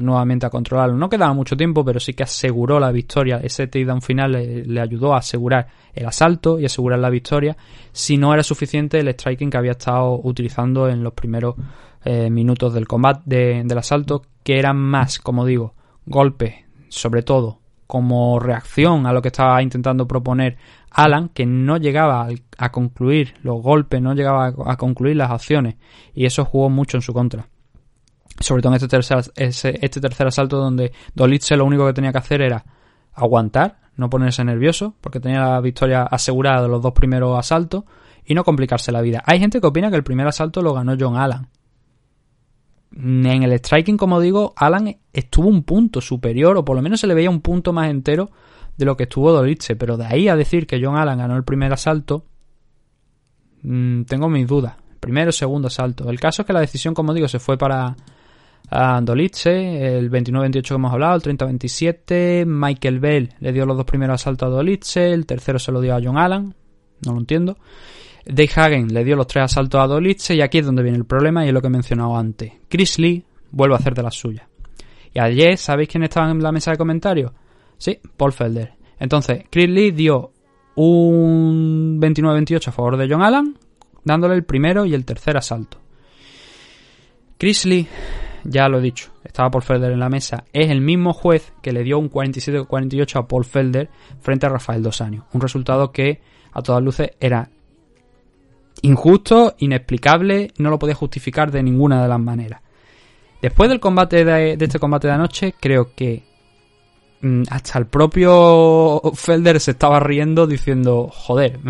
nuevamente 0.00 0.46
a 0.46 0.50
controlarlo. 0.50 0.96
No 0.96 1.08
quedaba 1.08 1.34
mucho 1.34 1.56
tiempo, 1.56 1.84
pero 1.84 2.00
sí 2.00 2.14
que 2.14 2.22
aseguró 2.22 2.80
la 2.80 2.92
victoria. 2.92 3.40
Ese 3.42 3.66
takedown 3.66 4.00
final 4.00 4.32
le, 4.32 4.80
ayudó 4.80 5.14
a 5.14 5.18
asegurar 5.18 5.66
el 5.92 6.06
asalto 6.06 6.58
y 6.58 6.64
asegurar 6.64 7.00
la 7.00 7.10
victoria. 7.10 7.56
Si 7.92 8.16
no 8.16 8.32
era 8.32 8.42
suficiente 8.42 9.00
el 9.00 9.08
striking 9.08 9.50
que 9.50 9.58
había 9.58 9.72
estado 9.72 10.20
utilizando 10.22 10.88
en 10.88 11.02
los 11.02 11.12
primeros 11.12 11.56
eh, 12.04 12.30
minutos 12.30 12.72
del 12.72 12.86
combate 12.86 13.62
del 13.64 13.78
asalto, 13.78 14.22
que 14.42 14.58
eran 14.58 14.76
más, 14.76 15.18
como 15.18 15.44
digo, 15.44 15.74
golpes 16.06 16.65
sobre 16.96 17.22
todo 17.22 17.60
como 17.86 18.40
reacción 18.40 19.06
a 19.06 19.12
lo 19.12 19.22
que 19.22 19.28
estaba 19.28 19.62
intentando 19.62 20.08
proponer 20.08 20.56
Alan, 20.90 21.28
que 21.28 21.46
no 21.46 21.76
llegaba 21.76 22.26
a 22.58 22.72
concluir 22.72 23.34
los 23.42 23.62
golpes, 23.62 24.00
no 24.02 24.14
llegaba 24.14 24.52
a 24.64 24.76
concluir 24.76 25.16
las 25.16 25.30
acciones, 25.30 25.76
y 26.14 26.24
eso 26.24 26.44
jugó 26.44 26.68
mucho 26.68 26.96
en 26.96 27.02
su 27.02 27.12
contra. 27.12 27.48
Sobre 28.40 28.62
todo 28.62 28.72
en 28.72 28.76
este 28.76 28.88
tercer, 28.88 29.18
este 29.36 30.00
tercer 30.00 30.26
asalto 30.26 30.56
donde 30.56 30.92
Dolitze 31.14 31.56
lo 31.56 31.64
único 31.64 31.86
que 31.86 31.92
tenía 31.92 32.12
que 32.12 32.18
hacer 32.18 32.42
era 32.42 32.64
aguantar, 33.14 33.78
no 33.96 34.10
ponerse 34.10 34.42
nervioso, 34.42 34.94
porque 35.00 35.20
tenía 35.20 35.40
la 35.40 35.60
victoria 35.60 36.02
asegurada 36.02 36.62
de 36.62 36.68
los 36.68 36.82
dos 36.82 36.92
primeros 36.92 37.38
asaltos, 37.38 37.84
y 38.24 38.34
no 38.34 38.42
complicarse 38.42 38.90
la 38.90 39.02
vida. 39.02 39.22
Hay 39.24 39.38
gente 39.38 39.60
que 39.60 39.66
opina 39.66 39.90
que 39.90 39.96
el 39.96 40.02
primer 40.02 40.26
asalto 40.26 40.60
lo 40.60 40.74
ganó 40.74 40.96
John 40.98 41.16
Allen. 41.16 41.46
En 42.94 43.42
el 43.42 43.52
striking, 43.58 43.96
como 43.96 44.20
digo, 44.20 44.54
Alan 44.56 44.96
estuvo 45.12 45.48
un 45.48 45.64
punto 45.64 46.00
superior, 46.00 46.56
o 46.56 46.64
por 46.64 46.76
lo 46.76 46.82
menos 46.82 47.00
se 47.00 47.06
le 47.06 47.14
veía 47.14 47.30
un 47.30 47.40
punto 47.40 47.72
más 47.72 47.90
entero 47.90 48.30
de 48.76 48.84
lo 48.84 48.96
que 48.96 49.04
estuvo 49.04 49.32
Dolice. 49.32 49.76
Pero 49.76 49.96
de 49.96 50.06
ahí 50.06 50.28
a 50.28 50.36
decir 50.36 50.66
que 50.66 50.80
John 50.82 50.96
Allen 50.96 51.18
ganó 51.18 51.36
el 51.36 51.44
primer 51.44 51.72
asalto, 51.72 52.24
mm, 53.62 54.02
tengo 54.02 54.28
mis 54.28 54.46
dudas. 54.46 54.76
Primero, 55.00 55.30
segundo 55.32 55.68
asalto. 55.68 56.08
El 56.10 56.18
caso 56.18 56.42
es 56.42 56.46
que 56.46 56.52
la 56.52 56.60
decisión, 56.60 56.94
como 56.94 57.12
digo, 57.12 57.28
se 57.28 57.38
fue 57.38 57.58
para 57.58 57.96
Dolice, 59.02 59.98
el 59.98 60.10
29-28 60.10 60.68
que 60.68 60.74
hemos 60.74 60.92
hablado, 60.92 61.16
el 61.16 61.22
30-27. 61.22 62.44
Michael 62.46 63.00
Bell 63.00 63.34
le 63.40 63.52
dio 63.52 63.66
los 63.66 63.76
dos 63.76 63.86
primeros 63.86 64.20
asaltos 64.20 64.48
a 64.48 64.50
Dolice, 64.50 65.12
el 65.12 65.26
tercero 65.26 65.58
se 65.58 65.70
lo 65.70 65.80
dio 65.80 65.94
a 65.94 66.00
John 66.02 66.18
Allen, 66.18 66.54
no 67.04 67.12
lo 67.12 67.18
entiendo. 67.18 67.56
Dave 68.26 68.50
Hagen 68.56 68.92
le 68.92 69.04
dio 69.04 69.14
los 69.14 69.28
tres 69.28 69.44
asaltos 69.44 69.80
a 69.80 69.86
Dolitze 69.86 70.34
y 70.34 70.40
aquí 70.40 70.58
es 70.58 70.66
donde 70.66 70.82
viene 70.82 70.98
el 70.98 71.04
problema 71.04 71.44
y 71.44 71.48
es 71.48 71.54
lo 71.54 71.60
que 71.60 71.68
he 71.68 71.70
mencionado 71.70 72.16
antes. 72.16 72.52
Chris 72.68 72.98
Lee 72.98 73.24
vuelve 73.52 73.76
a 73.76 73.78
hacer 73.78 73.94
de 73.94 74.02
las 74.02 74.16
suyas. 74.16 74.46
Y 75.14 75.20
ayer, 75.20 75.56
¿sabéis 75.56 75.88
quién 75.88 76.02
estaba 76.02 76.30
en 76.30 76.42
la 76.42 76.52
mesa 76.52 76.72
de 76.72 76.76
comentarios? 76.76 77.32
Sí, 77.78 77.98
Paul 78.16 78.32
Felder. 78.32 78.74
Entonces, 78.98 79.44
Chris 79.48 79.70
Lee 79.70 79.92
dio 79.92 80.32
un 80.74 82.00
29-28 82.00 82.68
a 82.68 82.72
favor 82.72 82.96
de 82.96 83.08
John 83.08 83.22
Allen, 83.22 83.56
dándole 84.04 84.34
el 84.34 84.44
primero 84.44 84.84
y 84.84 84.94
el 84.94 85.04
tercer 85.04 85.36
asalto. 85.36 85.78
Chris 87.38 87.64
Lee, 87.64 87.86
ya 88.44 88.68
lo 88.68 88.78
he 88.78 88.82
dicho, 88.82 89.10
estaba 89.24 89.50
Paul 89.50 89.62
Felder 89.62 89.92
en 89.92 90.00
la 90.00 90.08
mesa, 90.08 90.44
es 90.52 90.70
el 90.70 90.80
mismo 90.80 91.12
juez 91.12 91.52
que 91.62 91.72
le 91.72 91.82
dio 91.82 91.98
un 91.98 92.10
47-48 92.10 93.16
a 93.16 93.28
Paul 93.28 93.44
Felder 93.44 93.88
frente 94.20 94.46
a 94.46 94.48
Rafael 94.48 94.82
Dos 94.82 95.00
Años. 95.00 95.24
Un 95.32 95.40
resultado 95.40 95.92
que 95.92 96.20
a 96.52 96.62
todas 96.62 96.82
luces 96.82 97.10
era 97.20 97.50
injusto, 98.82 99.54
inexplicable, 99.58 100.52
no 100.58 100.70
lo 100.70 100.78
podía 100.78 100.94
justificar 100.94 101.50
de 101.50 101.62
ninguna 101.62 102.02
de 102.02 102.08
las 102.08 102.20
maneras. 102.20 102.60
Después 103.40 103.68
del 103.68 103.80
combate 103.80 104.24
de, 104.24 104.56
este 104.58 104.78
combate 104.78 105.08
de 105.08 105.12
anoche, 105.12 105.54
creo 105.60 105.94
que 105.94 106.22
mm, 107.20 107.42
hasta 107.50 107.78
el 107.78 107.86
propio 107.86 109.00
Felder 109.14 109.60
se 109.60 109.72
estaba 109.72 110.00
riendo 110.00 110.46
diciendo, 110.46 111.08
joder, 111.12 111.60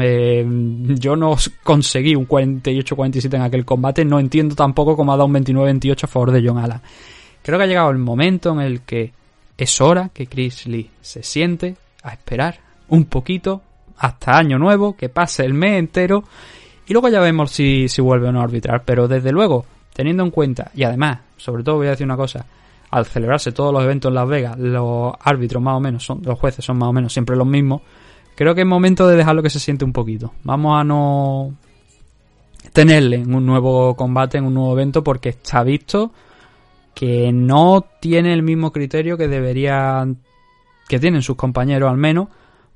yo 0.98 1.16
no 1.16 1.36
conseguí 1.62 2.14
un 2.14 2.26
48-47 2.28 3.34
en 3.34 3.42
aquel 3.42 3.64
combate, 3.64 4.04
no 4.04 4.18
entiendo 4.20 4.54
tampoco 4.54 4.96
cómo 4.96 5.12
ha 5.12 5.16
dado 5.16 5.26
un 5.26 5.34
29-28 5.34 6.04
a 6.04 6.06
favor 6.06 6.30
de 6.30 6.46
John 6.46 6.58
Allen. 6.58 6.80
Creo 7.42 7.58
que 7.58 7.64
ha 7.64 7.68
llegado 7.68 7.90
el 7.90 7.98
momento 7.98 8.52
en 8.52 8.60
el 8.60 8.80
que 8.82 9.12
es 9.58 9.80
hora 9.80 10.10
que 10.12 10.26
Chris 10.26 10.66
Lee 10.66 10.90
se 11.00 11.22
siente 11.22 11.76
a 12.02 12.10
esperar 12.10 12.58
un 12.88 13.04
poquito 13.04 13.62
hasta 13.98 14.36
año 14.36 14.58
nuevo, 14.58 14.96
que 14.96 15.08
pase 15.08 15.44
el 15.44 15.54
mes 15.54 15.78
entero 15.78 16.24
y 16.86 16.92
luego 16.92 17.08
ya 17.08 17.20
vemos 17.20 17.50
si, 17.50 17.88
si 17.88 18.00
vuelve 18.00 18.28
o 18.28 18.32
no 18.32 18.40
a 18.40 18.44
arbitrar. 18.44 18.84
Pero 18.84 19.08
desde 19.08 19.32
luego, 19.32 19.64
teniendo 19.92 20.22
en 20.22 20.30
cuenta, 20.30 20.70
y 20.74 20.84
además, 20.84 21.20
sobre 21.36 21.62
todo 21.62 21.76
voy 21.76 21.88
a 21.88 21.90
decir 21.90 22.06
una 22.06 22.16
cosa, 22.16 22.46
al 22.90 23.06
celebrarse 23.06 23.52
todos 23.52 23.72
los 23.72 23.82
eventos 23.82 24.10
en 24.10 24.14
Las 24.14 24.28
Vegas, 24.28 24.58
los 24.58 25.12
árbitros 25.20 25.62
más 25.62 25.76
o 25.76 25.80
menos, 25.80 26.04
son, 26.04 26.22
los 26.22 26.38
jueces 26.38 26.64
son 26.64 26.78
más 26.78 26.88
o 26.88 26.92
menos 26.92 27.12
siempre 27.12 27.36
los 27.36 27.46
mismos, 27.46 27.82
creo 28.34 28.54
que 28.54 28.60
es 28.60 28.66
momento 28.66 29.08
de 29.08 29.16
dejarlo 29.16 29.42
que 29.42 29.50
se 29.50 29.58
siente 29.58 29.84
un 29.84 29.92
poquito. 29.92 30.32
Vamos 30.44 30.80
a 30.80 30.84
no 30.84 31.54
tenerle 32.72 33.16
en 33.16 33.34
un 33.34 33.44
nuevo 33.44 33.96
combate, 33.96 34.38
en 34.38 34.44
un 34.44 34.54
nuevo 34.54 34.72
evento, 34.72 35.02
porque 35.02 35.30
está 35.30 35.62
visto 35.62 36.12
que 36.94 37.32
no 37.32 37.84
tiene 38.00 38.32
el 38.32 38.42
mismo 38.42 38.72
criterio 38.72 39.18
que 39.18 39.28
deberían 39.28 40.18
que 40.88 41.00
tienen 41.00 41.20
sus 41.22 41.36
compañeros 41.36 41.90
al 41.90 41.96
menos, 41.96 42.28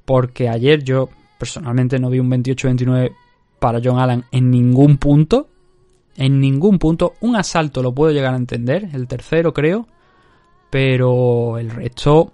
porque 0.05 0.49
ayer 0.49 0.83
yo 0.83 1.09
personalmente 1.39 1.99
no 1.99 2.11
vi 2.11 2.19
un 2.19 2.31
28-29 2.31 3.13
para 3.61 3.81
John 3.83 4.01
Allen 4.01 4.25
en 4.33 4.51
ningún 4.51 4.97
punto, 4.97 5.49
en 6.17 6.41
ningún 6.41 6.79
punto, 6.79 7.15
un 7.21 7.37
asalto 7.37 7.83
lo 7.83 7.95
puedo 7.95 8.13
llegar 8.13 8.35
a 8.35 8.39
entender, 8.39 8.89
el 8.93 9.07
tercero 9.07 9.53
creo, 9.53 9.87
pero 10.71 11.59
el 11.59 11.71
resto 11.71 12.33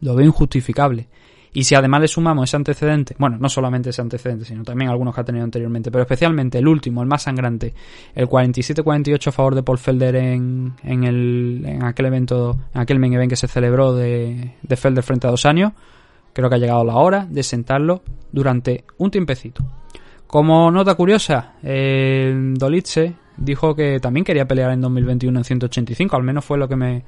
lo 0.00 0.14
veo 0.14 0.26
injustificable. 0.26 1.08
Y 1.52 1.64
si 1.64 1.74
además 1.74 2.02
le 2.02 2.08
sumamos 2.08 2.50
ese 2.50 2.56
antecedente, 2.56 3.16
bueno, 3.18 3.38
no 3.40 3.48
solamente 3.48 3.88
ese 3.88 4.02
antecedente, 4.02 4.44
sino 4.44 4.62
también 4.62 4.90
algunos 4.90 5.14
que 5.14 5.22
ha 5.22 5.24
tenido 5.24 5.42
anteriormente, 5.42 5.90
pero 5.90 6.02
especialmente 6.02 6.58
el 6.58 6.68
último, 6.68 7.00
el 7.00 7.08
más 7.08 7.22
sangrante, 7.22 7.72
el 8.14 8.28
47-48 8.28 9.28
a 9.28 9.32
favor 9.32 9.54
de 9.54 9.62
Paul 9.62 9.78
Felder 9.78 10.16
en, 10.16 10.74
en, 10.82 11.04
el, 11.04 11.62
en 11.64 11.82
aquel 11.82 12.06
evento, 12.06 12.58
en 12.74 12.80
aquel 12.82 12.98
main 12.98 13.14
event 13.14 13.30
que 13.30 13.36
se 13.36 13.48
celebró 13.48 13.94
de 13.94 14.52
Felder 14.76 15.02
frente 15.02 15.26
a 15.26 15.30
dos 15.30 15.46
años, 15.46 15.72
creo 16.34 16.50
que 16.50 16.56
ha 16.56 16.58
llegado 16.58 16.84
la 16.84 16.96
hora 16.96 17.24
de 17.24 17.42
sentarlo 17.42 18.02
durante 18.30 18.84
un 18.98 19.10
tiempecito. 19.10 19.64
Como 20.26 20.70
nota 20.70 20.94
curiosa, 20.94 21.54
el 21.62 22.54
Dolitze 22.54 23.14
dijo 23.36 23.74
que 23.74 24.00
también 24.00 24.24
quería 24.24 24.46
pelear 24.46 24.72
en 24.72 24.80
2021 24.80 25.38
en 25.38 25.44
185, 25.44 26.16
al 26.16 26.22
menos 26.22 26.44
fue 26.44 26.58
lo 26.58 26.68
que 26.68 26.76
me, 26.76 27.04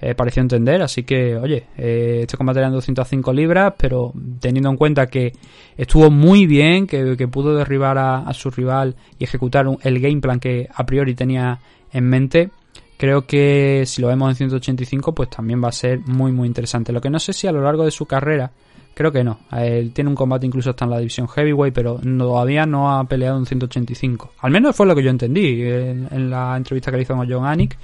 eh, 0.00 0.14
pareció 0.14 0.42
entender. 0.42 0.80
Así 0.82 1.02
que, 1.02 1.36
oye, 1.36 1.64
eh, 1.76 2.20
este 2.22 2.36
combate 2.36 2.60
era 2.60 2.68
en 2.68 2.74
205 2.74 3.32
libras, 3.32 3.74
pero 3.76 4.12
teniendo 4.40 4.70
en 4.70 4.76
cuenta 4.76 5.06
que 5.06 5.32
estuvo 5.76 6.10
muy 6.10 6.46
bien, 6.46 6.86
que, 6.86 7.16
pudo 7.28 7.56
derribar 7.56 7.98
a, 7.98 8.32
su 8.32 8.50
rival 8.50 8.94
y 9.18 9.24
ejecutar 9.24 9.66
el 9.82 10.00
game 10.00 10.20
plan 10.20 10.38
que 10.38 10.68
a 10.72 10.86
priori 10.86 11.14
tenía 11.14 11.58
en 11.92 12.04
mente, 12.04 12.50
creo 12.96 13.26
que 13.26 13.84
si 13.86 14.00
lo 14.00 14.08
vemos 14.08 14.30
en 14.30 14.36
185, 14.36 15.14
pues 15.14 15.30
también 15.30 15.62
va 15.62 15.68
a 15.68 15.72
ser 15.72 16.00
muy, 16.06 16.30
muy 16.30 16.46
interesante. 16.46 16.92
Lo 16.92 17.00
que 17.00 17.10
no 17.10 17.18
sé 17.18 17.32
si 17.32 17.46
a 17.48 17.52
lo 17.52 17.62
largo 17.62 17.84
de 17.84 17.90
su 17.90 18.06
carrera. 18.06 18.52
Creo 18.98 19.12
que 19.12 19.22
no. 19.22 19.38
Él 19.52 19.92
tiene 19.92 20.10
un 20.10 20.16
combate 20.16 20.44
incluso 20.44 20.70
hasta 20.70 20.84
en 20.84 20.90
la 20.90 20.98
división 20.98 21.28
heavyweight, 21.28 21.72
pero 21.72 22.00
todavía 22.00 22.66
no 22.66 22.98
ha 22.98 23.04
peleado 23.04 23.38
en 23.38 23.46
185. 23.46 24.32
Al 24.40 24.50
menos 24.50 24.74
fue 24.74 24.86
lo 24.86 24.94
que 24.96 25.04
yo 25.04 25.10
entendí 25.10 25.62
en, 25.62 26.28
la 26.28 26.56
entrevista 26.56 26.90
que 26.90 26.96
le 26.96 27.02
hizo 27.04 27.14
a 27.14 27.26
John 27.28 27.46
Anik. 27.46 27.78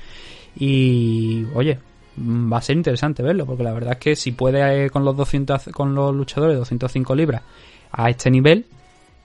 Y, 0.56 1.44
oye, 1.54 1.78
Mm, 2.16 2.52
va 2.52 2.58
a 2.58 2.62
ser 2.62 2.76
interesante 2.76 3.22
verlo, 3.22 3.44
porque 3.46 3.64
la 3.64 3.72
verdad 3.72 3.92
es 3.94 3.98
que 3.98 4.16
si 4.16 4.32
puede 4.32 4.86
eh, 4.86 4.90
con 4.90 5.04
los 5.04 5.16
200, 5.16 5.70
con 5.72 5.94
los 5.94 6.14
luchadores 6.14 6.56
205 6.56 7.14
libras 7.14 7.42
a 7.90 8.10
este 8.10 8.30
nivel, 8.30 8.66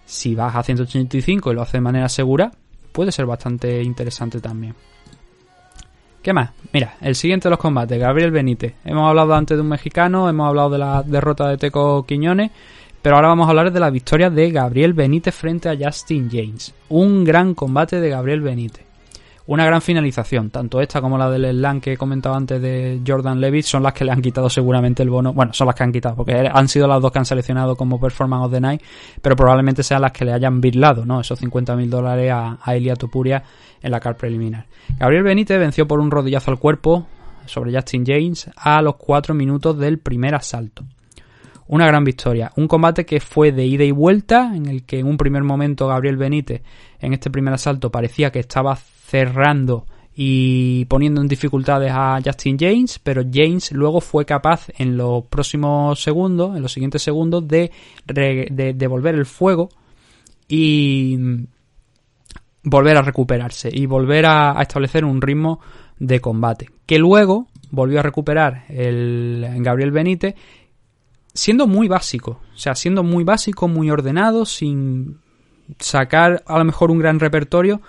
si 0.06 0.34
vas 0.36 0.56
a 0.56 0.64
185 0.64 1.52
y 1.52 1.56
lo 1.56 1.62
hace 1.62 1.78
de 1.78 1.82
manera 1.82 2.10
segura, 2.10 2.52
puede 2.92 3.12
ser 3.12 3.26
bastante 3.26 3.84
interesante 3.84 4.40
también. 4.40 4.74
¿Qué 6.22 6.34
más? 6.34 6.52
Mira, 6.74 6.96
el 7.02 7.16
siguiente 7.16 7.48
de 7.48 7.52
los 7.52 7.60
combates, 7.60 8.00
Gabriel 8.00 8.32
Benítez. 8.32 8.74
Hemos 8.84 9.08
hablado 9.08 9.34
antes 9.34 9.58
de 9.58 9.62
un 9.62 9.70
mexicano, 9.70 10.30
hemos 10.30 10.48
hablado 10.48 10.70
de 10.70 10.78
la 10.78 11.04
derrota 11.04 11.48
de 11.48 11.58
Teco 11.58 12.06
Quiñones, 12.06 12.52
pero 13.02 13.16
ahora 13.16 13.30
vamos 13.30 13.48
a 13.48 13.52
hablar 13.52 13.72
de 13.72 13.80
la 13.80 13.90
victoria 13.90 14.30
de 14.30 14.52
Gabriel 14.52 14.94
Benítez 14.94 15.34
frente 15.34 15.70
a 15.70 15.78
Justin 15.80 16.30
James. 16.30 16.74
Un 16.90 17.24
gran 17.24 17.54
combate 17.54 18.02
de 18.02 18.10
Gabriel 18.10 18.42
Benítez 18.42 18.89
una 19.50 19.66
gran 19.66 19.82
finalización. 19.82 20.52
Tanto 20.52 20.80
esta 20.80 21.02
como 21.02 21.18
la 21.18 21.28
del 21.28 21.44
slam 21.58 21.82
que 21.82 21.94
he 21.94 21.98
comentado 21.98 22.36
antes 22.36 22.62
de 22.62 23.02
Jordan 23.06 23.42
Levitt 23.42 23.66
son 23.66 23.82
las 23.82 23.94
que 23.94 24.06
le 24.06 24.12
han 24.12 24.22
quitado 24.22 24.48
seguramente 24.48 25.02
el 25.02 25.10
bono. 25.10 25.34
Bueno, 25.34 25.54
son 25.54 25.66
las 25.66 25.76
que 25.76 25.82
han 25.82 25.92
quitado, 25.92 26.18
porque 26.18 26.48
han 26.54 26.68
sido 26.68 26.88
las 26.88 27.02
dos 27.02 27.12
que 27.12 27.18
han 27.18 27.26
seleccionado 27.26 27.76
como 27.76 28.00
Performance 28.00 28.46
of 28.46 28.52
the 28.52 28.62
Night, 28.62 28.82
pero 29.24 29.36
probablemente 29.36 29.82
sean 29.82 30.04
las 30.04 30.12
que 30.12 30.24
le 30.24 30.34
hayan 30.34 30.62
birlado, 30.62 31.04
¿no? 31.04 31.20
Esos 31.20 31.42
50.000 31.42 31.90
dólares 31.90 32.32
a, 32.32 32.60
a 32.62 32.76
Elia 32.76 32.96
Topuria 32.96 33.42
en 33.82 33.90
la 33.90 34.00
car 34.00 34.18
preliminar. 34.18 34.68
Gabriel 35.00 35.24
Benítez 35.24 35.58
venció 35.58 35.88
por 35.88 36.00
un 36.00 36.12
rodillazo 36.12 36.52
al 36.52 36.60
cuerpo 36.60 37.08
sobre 37.48 37.74
Justin 37.74 38.06
James 38.06 38.52
a 38.56 38.84
los 38.84 38.98
4 38.98 39.34
minutos 39.34 39.80
del 39.80 39.98
primer 39.98 40.36
asalto. 40.36 40.84
Una 41.66 41.88
gran 41.88 42.04
victoria. 42.04 42.52
Un 42.56 42.68
combate 42.68 43.04
que 43.04 43.20
fue 43.20 43.52
de 43.52 43.66
ida 43.66 43.84
y 43.84 43.92
vuelta, 43.92 44.52
en 44.56 44.68
el 44.68 44.86
que 44.86 45.00
en 45.00 45.08
un 45.08 45.18
primer 45.18 45.44
momento 45.44 45.88
Gabriel 45.88 46.18
Benítez 46.18 46.62
en 47.00 47.14
este 47.14 47.32
primer 47.32 47.56
asalto 47.56 47.92
parecía 47.92 48.32
que 48.32 48.40
estaba 48.40 48.78
cerrando 49.10 49.86
y 50.22 50.86
poniendo 50.86 51.22
en 51.22 51.28
dificultades 51.28 51.92
a 51.94 52.20
Justin 52.24 52.58
James, 52.60 53.00
pero 53.00 53.24
James 53.32 53.72
luego 53.72 54.02
fue 54.02 54.26
capaz 54.26 54.68
en 54.78 54.98
los 54.98 55.24
próximos 55.26 56.02
segundos, 56.04 56.56
en 56.56 56.62
los 56.62 56.74
siguientes 56.74 57.02
segundos, 57.02 57.48
de, 57.48 57.72
devolver 58.06 59.16
el 59.16 59.26
fuego 59.26 59.70
y 60.48 61.18
volver 62.64 62.98
a 62.98 63.02
recuperarse 63.02 63.70
y 63.72 63.86
volver 63.86 64.26
a, 64.26 64.62
establecer 64.62 65.06
un 65.06 65.22
ritmo 65.22 65.62
de 65.98 66.20
combate. 66.20 66.70
Que 66.86 67.00
luego 67.00 67.48
volvió 67.72 68.00
a 68.00 68.04
recuperar 68.04 68.66
el 68.68 69.46
Gabriel 69.60 69.92
Benítez 69.92 70.36
siendo 71.34 71.66
muy 71.66 71.88
básico, 71.88 72.42
o 72.54 72.58
sea, 72.58 72.76
siendo 72.76 73.04
muy 73.04 73.24
básico, 73.24 73.70
muy 73.70 73.90
ordenado, 73.90 74.46
sin 74.46 75.20
sacar 75.80 76.44
a 76.46 76.58
lo 76.58 76.66
mejor 76.66 76.92
un 76.92 77.00
gran 77.00 77.20
repertorio, 77.20 77.82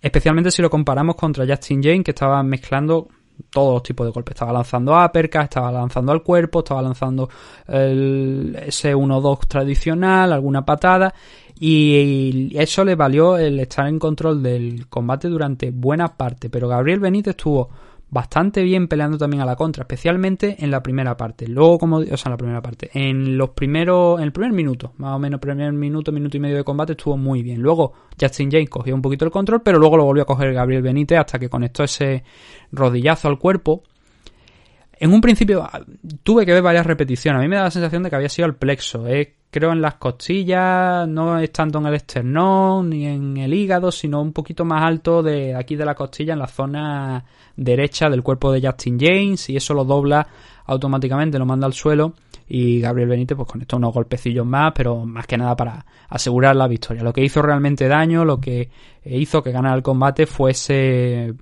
Especialmente 0.00 0.50
si 0.50 0.62
lo 0.62 0.70
comparamos 0.70 1.16
contra 1.16 1.46
Justin 1.46 1.82
Jane, 1.82 2.04
que 2.04 2.12
estaba 2.12 2.42
mezclando 2.42 3.08
todos 3.50 3.74
los 3.74 3.82
tipos 3.82 4.06
de 4.06 4.12
golpes. 4.12 4.34
Estaba 4.34 4.52
lanzando 4.52 4.92
uppercut, 4.92 5.42
estaba 5.42 5.72
lanzando 5.72 6.12
al 6.12 6.22
cuerpo, 6.22 6.60
estaba 6.60 6.82
lanzando 6.82 7.28
el, 7.66 8.56
ese 8.66 8.94
1-2 8.94 9.46
tradicional, 9.46 10.32
alguna 10.32 10.64
patada. 10.64 11.14
Y 11.60 12.56
eso 12.56 12.84
le 12.84 12.94
valió 12.94 13.36
el 13.36 13.58
estar 13.60 13.88
en 13.88 13.98
control 13.98 14.42
del 14.42 14.86
combate 14.88 15.28
durante 15.28 15.70
buena 15.70 16.08
parte. 16.08 16.50
Pero 16.50 16.68
Gabriel 16.68 17.00
Benítez 17.00 17.32
estuvo 17.32 17.68
bastante 18.10 18.62
bien 18.62 18.88
peleando 18.88 19.18
también 19.18 19.42
a 19.42 19.46
la 19.46 19.56
contra, 19.56 19.82
especialmente 19.82 20.56
en 20.58 20.70
la 20.70 20.82
primera 20.82 21.16
parte. 21.16 21.46
Luego, 21.46 21.78
como, 21.78 21.98
o 21.98 22.16
sea, 22.16 22.26
en 22.26 22.30
la 22.30 22.36
primera 22.36 22.62
parte, 22.62 22.90
en 22.94 23.36
los 23.36 23.50
primeros, 23.50 24.18
en 24.18 24.24
el 24.24 24.32
primer 24.32 24.52
minuto, 24.52 24.92
más 24.96 25.14
o 25.14 25.18
menos, 25.18 25.40
primer 25.40 25.72
minuto, 25.72 26.12
minuto 26.12 26.36
y 26.36 26.40
medio 26.40 26.56
de 26.56 26.64
combate 26.64 26.92
estuvo 26.92 27.16
muy 27.16 27.42
bien. 27.42 27.60
Luego, 27.60 27.92
Justin 28.20 28.50
James 28.50 28.70
cogió 28.70 28.94
un 28.94 29.02
poquito 29.02 29.24
el 29.24 29.30
control, 29.30 29.62
pero 29.62 29.78
luego 29.78 29.96
lo 29.96 30.04
volvió 30.04 30.22
a 30.22 30.26
coger 30.26 30.52
Gabriel 30.52 30.82
Benítez 30.82 31.18
hasta 31.18 31.38
que 31.38 31.48
conectó 31.48 31.84
ese 31.84 32.24
rodillazo 32.72 33.28
al 33.28 33.38
cuerpo. 33.38 33.82
En 35.00 35.12
un 35.12 35.20
principio 35.20 35.62
ah, 35.62 35.80
tuve 36.22 36.44
que 36.44 36.52
ver 36.52 36.62
varias 36.62 36.86
repeticiones. 36.86 37.38
A 37.38 37.42
mí 37.42 37.48
me 37.48 37.56
da 37.56 37.64
la 37.64 37.70
sensación 37.70 38.02
de 38.02 38.10
que 38.10 38.16
había 38.16 38.28
sido 38.28 38.46
el 38.46 38.56
plexo. 38.56 39.06
¿eh? 39.06 39.38
creo 39.50 39.72
en 39.72 39.80
las 39.80 39.94
costillas, 39.94 41.08
no 41.08 41.38
es 41.38 41.50
tanto 41.52 41.78
en 41.78 41.86
el 41.86 41.94
esternón 41.94 42.90
ni 42.90 43.06
en 43.06 43.36
el 43.38 43.54
hígado, 43.54 43.90
sino 43.90 44.20
un 44.20 44.32
poquito 44.32 44.64
más 44.64 44.82
alto 44.82 45.22
de 45.22 45.54
aquí 45.54 45.74
de 45.76 45.86
la 45.86 45.94
costilla, 45.94 46.34
en 46.34 46.38
la 46.38 46.46
zona 46.46 47.24
derecha 47.56 48.10
del 48.10 48.22
cuerpo 48.22 48.52
de 48.52 48.66
Justin 48.66 48.98
James, 49.00 49.48
y 49.48 49.56
eso 49.56 49.74
lo 49.74 49.84
dobla 49.84 50.26
automáticamente, 50.66 51.38
lo 51.38 51.46
manda 51.46 51.66
al 51.66 51.72
suelo. 51.72 52.14
Y 52.50 52.80
Gabriel 52.80 53.10
Benítez 53.10 53.36
pues 53.36 53.48
conectó 53.48 53.76
unos 53.76 53.92
golpecillos 53.92 54.46
más, 54.46 54.72
pero 54.74 55.04
más 55.04 55.26
que 55.26 55.36
nada 55.36 55.54
para 55.54 55.84
asegurar 56.08 56.56
la 56.56 56.66
victoria. 56.66 57.02
Lo 57.02 57.12
que 57.12 57.22
hizo 57.22 57.42
realmente 57.42 57.88
daño, 57.88 58.24
lo 58.24 58.40
que 58.40 58.70
hizo 59.04 59.42
que 59.42 59.52
ganara 59.52 59.76
el 59.76 59.82
combate 59.82 60.26
fue 60.26 60.52
ese 60.52 61.34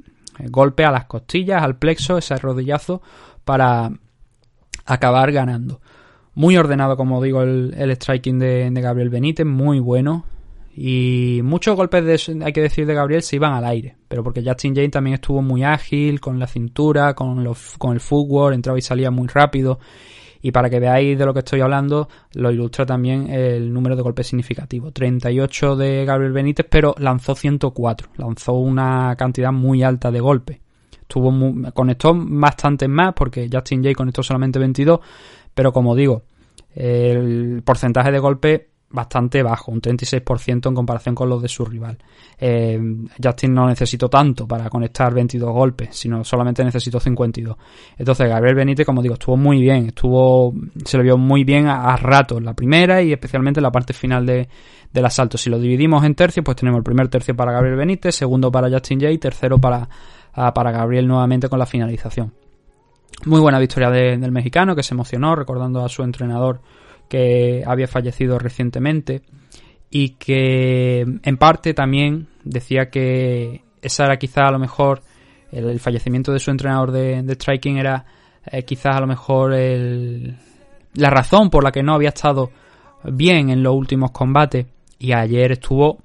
golpe 0.50 0.84
a 0.84 0.90
las 0.90 1.06
costillas, 1.06 1.62
al 1.62 1.76
plexo, 1.76 2.18
ese 2.18 2.36
rodillazo 2.36 3.02
para 3.46 3.92
acabar 4.84 5.30
ganando. 5.32 5.80
Muy 6.34 6.56
ordenado, 6.58 6.96
como 6.96 7.22
digo, 7.22 7.42
el, 7.42 7.90
striking 7.92 8.38
de, 8.38 8.70
Gabriel 8.74 9.08
Benítez, 9.08 9.46
muy 9.46 9.78
bueno. 9.78 10.26
Y 10.76 11.40
muchos 11.42 11.76
golpes, 11.76 12.04
de, 12.04 12.44
hay 12.44 12.52
que 12.52 12.60
decir, 12.60 12.86
de 12.86 12.92
Gabriel 12.92 13.22
se 13.22 13.36
iban 13.36 13.54
al 13.54 13.64
aire. 13.64 13.96
Pero 14.08 14.22
porque 14.22 14.42
Justin 14.44 14.74
Jane 14.74 14.90
también 14.90 15.14
estuvo 15.14 15.40
muy 15.40 15.62
ágil, 15.62 16.20
con 16.20 16.38
la 16.38 16.48
cintura, 16.48 17.14
con, 17.14 17.42
los, 17.44 17.78
con 17.78 17.94
el 17.94 18.00
footwork, 18.00 18.54
entraba 18.54 18.78
y 18.78 18.82
salía 18.82 19.10
muy 19.10 19.28
rápido. 19.28 19.78
Y 20.42 20.50
para 20.50 20.68
que 20.68 20.80
veáis 20.80 21.16
de 21.16 21.24
lo 21.24 21.32
que 21.32 21.38
estoy 21.40 21.60
hablando, 21.60 22.08
lo 22.34 22.50
ilustra 22.50 22.84
también 22.84 23.30
el 23.30 23.72
número 23.72 23.94
de 23.94 24.02
golpes 24.02 24.26
significativo. 24.26 24.90
38 24.90 25.76
de 25.76 26.04
Gabriel 26.04 26.32
Benítez, 26.32 26.66
pero 26.68 26.96
lanzó 26.98 27.36
104. 27.36 28.08
Lanzó 28.16 28.54
una 28.54 29.14
cantidad 29.16 29.52
muy 29.52 29.84
alta 29.84 30.10
de 30.10 30.20
golpes. 30.20 30.65
Estuvo 31.08 31.32
conectó 31.72 32.12
bastantes 32.14 32.88
más, 32.88 33.14
porque 33.14 33.48
Justin 33.52 33.82
Jay 33.82 33.94
conectó 33.94 34.22
solamente 34.22 34.58
22 34.58 35.00
pero 35.56 35.72
como 35.72 35.96
digo, 35.96 36.24
el 36.74 37.62
porcentaje 37.64 38.12
de 38.12 38.18
golpe 38.18 38.68
bastante 38.90 39.42
bajo, 39.42 39.72
un 39.72 39.80
36% 39.80 40.68
en 40.68 40.74
comparación 40.74 41.14
con 41.14 41.30
los 41.30 41.40
de 41.40 41.48
su 41.48 41.64
rival. 41.64 41.96
Eh, 42.38 42.78
Justin 43.22 43.54
no 43.54 43.66
necesitó 43.66 44.10
tanto 44.10 44.46
para 44.46 44.68
conectar 44.68 45.14
22 45.14 45.50
golpes, 45.50 45.96
sino 45.96 46.22
solamente 46.24 46.62
necesitó 46.62 47.00
52. 47.00 47.56
Entonces 47.96 48.28
Gabriel 48.28 48.54
Benítez, 48.54 48.84
como 48.84 49.00
digo, 49.00 49.14
estuvo 49.14 49.38
muy 49.38 49.62
bien, 49.62 49.86
estuvo, 49.86 50.52
se 50.84 50.98
le 50.98 51.04
vio 51.04 51.16
muy 51.16 51.42
bien 51.42 51.68
a, 51.68 51.96
rato 51.96 52.36
en 52.36 52.44
la 52.44 52.52
primera 52.52 53.00
y 53.00 53.14
especialmente 53.14 53.60
en 53.60 53.64
la 53.64 53.72
parte 53.72 53.94
final 53.94 54.26
de, 54.26 54.46
del 54.92 55.04
asalto. 55.06 55.38
Si 55.38 55.48
lo 55.48 55.58
dividimos 55.58 56.04
en 56.04 56.14
tercios, 56.14 56.44
pues 56.44 56.58
tenemos 56.58 56.76
el 56.76 56.84
primer 56.84 57.08
tercio 57.08 57.34
para 57.34 57.52
Gabriel 57.52 57.76
Benítez, 57.76 58.14
segundo 58.14 58.52
para 58.52 58.68
Justin 58.68 59.00
Jay, 59.00 59.16
tercero 59.16 59.56
para, 59.56 59.88
para 60.36 60.70
Gabriel 60.70 61.08
nuevamente 61.08 61.48
con 61.48 61.58
la 61.58 61.66
finalización. 61.66 62.32
Muy 63.24 63.40
buena 63.40 63.58
victoria 63.58 63.90
del 63.90 64.30
mexicano 64.30 64.76
que 64.76 64.82
se 64.82 64.94
emocionó 64.94 65.34
recordando 65.34 65.84
a 65.84 65.88
su 65.88 66.02
entrenador 66.02 66.60
que 67.08 67.62
había 67.66 67.88
fallecido 67.88 68.38
recientemente 68.38 69.22
y 69.90 70.10
que 70.10 71.00
en 71.00 71.36
parte 71.38 71.72
también 71.72 72.28
decía 72.44 72.90
que 72.90 73.62
esa 73.80 74.04
era 74.04 74.18
quizá 74.18 74.48
a 74.48 74.50
lo 74.50 74.58
mejor 74.58 75.02
el, 75.50 75.80
fallecimiento 75.80 76.32
de 76.32 76.40
su 76.40 76.50
entrenador 76.50 76.90
de, 76.90 77.22
de 77.22 77.34
striking 77.34 77.78
era 77.78 78.04
eh, 78.50 78.64
quizás 78.64 78.96
a 78.96 79.00
lo 79.00 79.06
mejor 79.06 79.54
el, 79.54 80.36
la 80.94 81.10
razón 81.10 81.48
por 81.48 81.64
la 81.64 81.72
que 81.72 81.82
no 81.82 81.94
había 81.94 82.10
estado 82.10 82.50
bien 83.04 83.50
en 83.50 83.62
los 83.62 83.74
últimos 83.74 84.10
combates 84.10 84.66
y 84.98 85.12
ayer 85.12 85.52
estuvo 85.52 85.98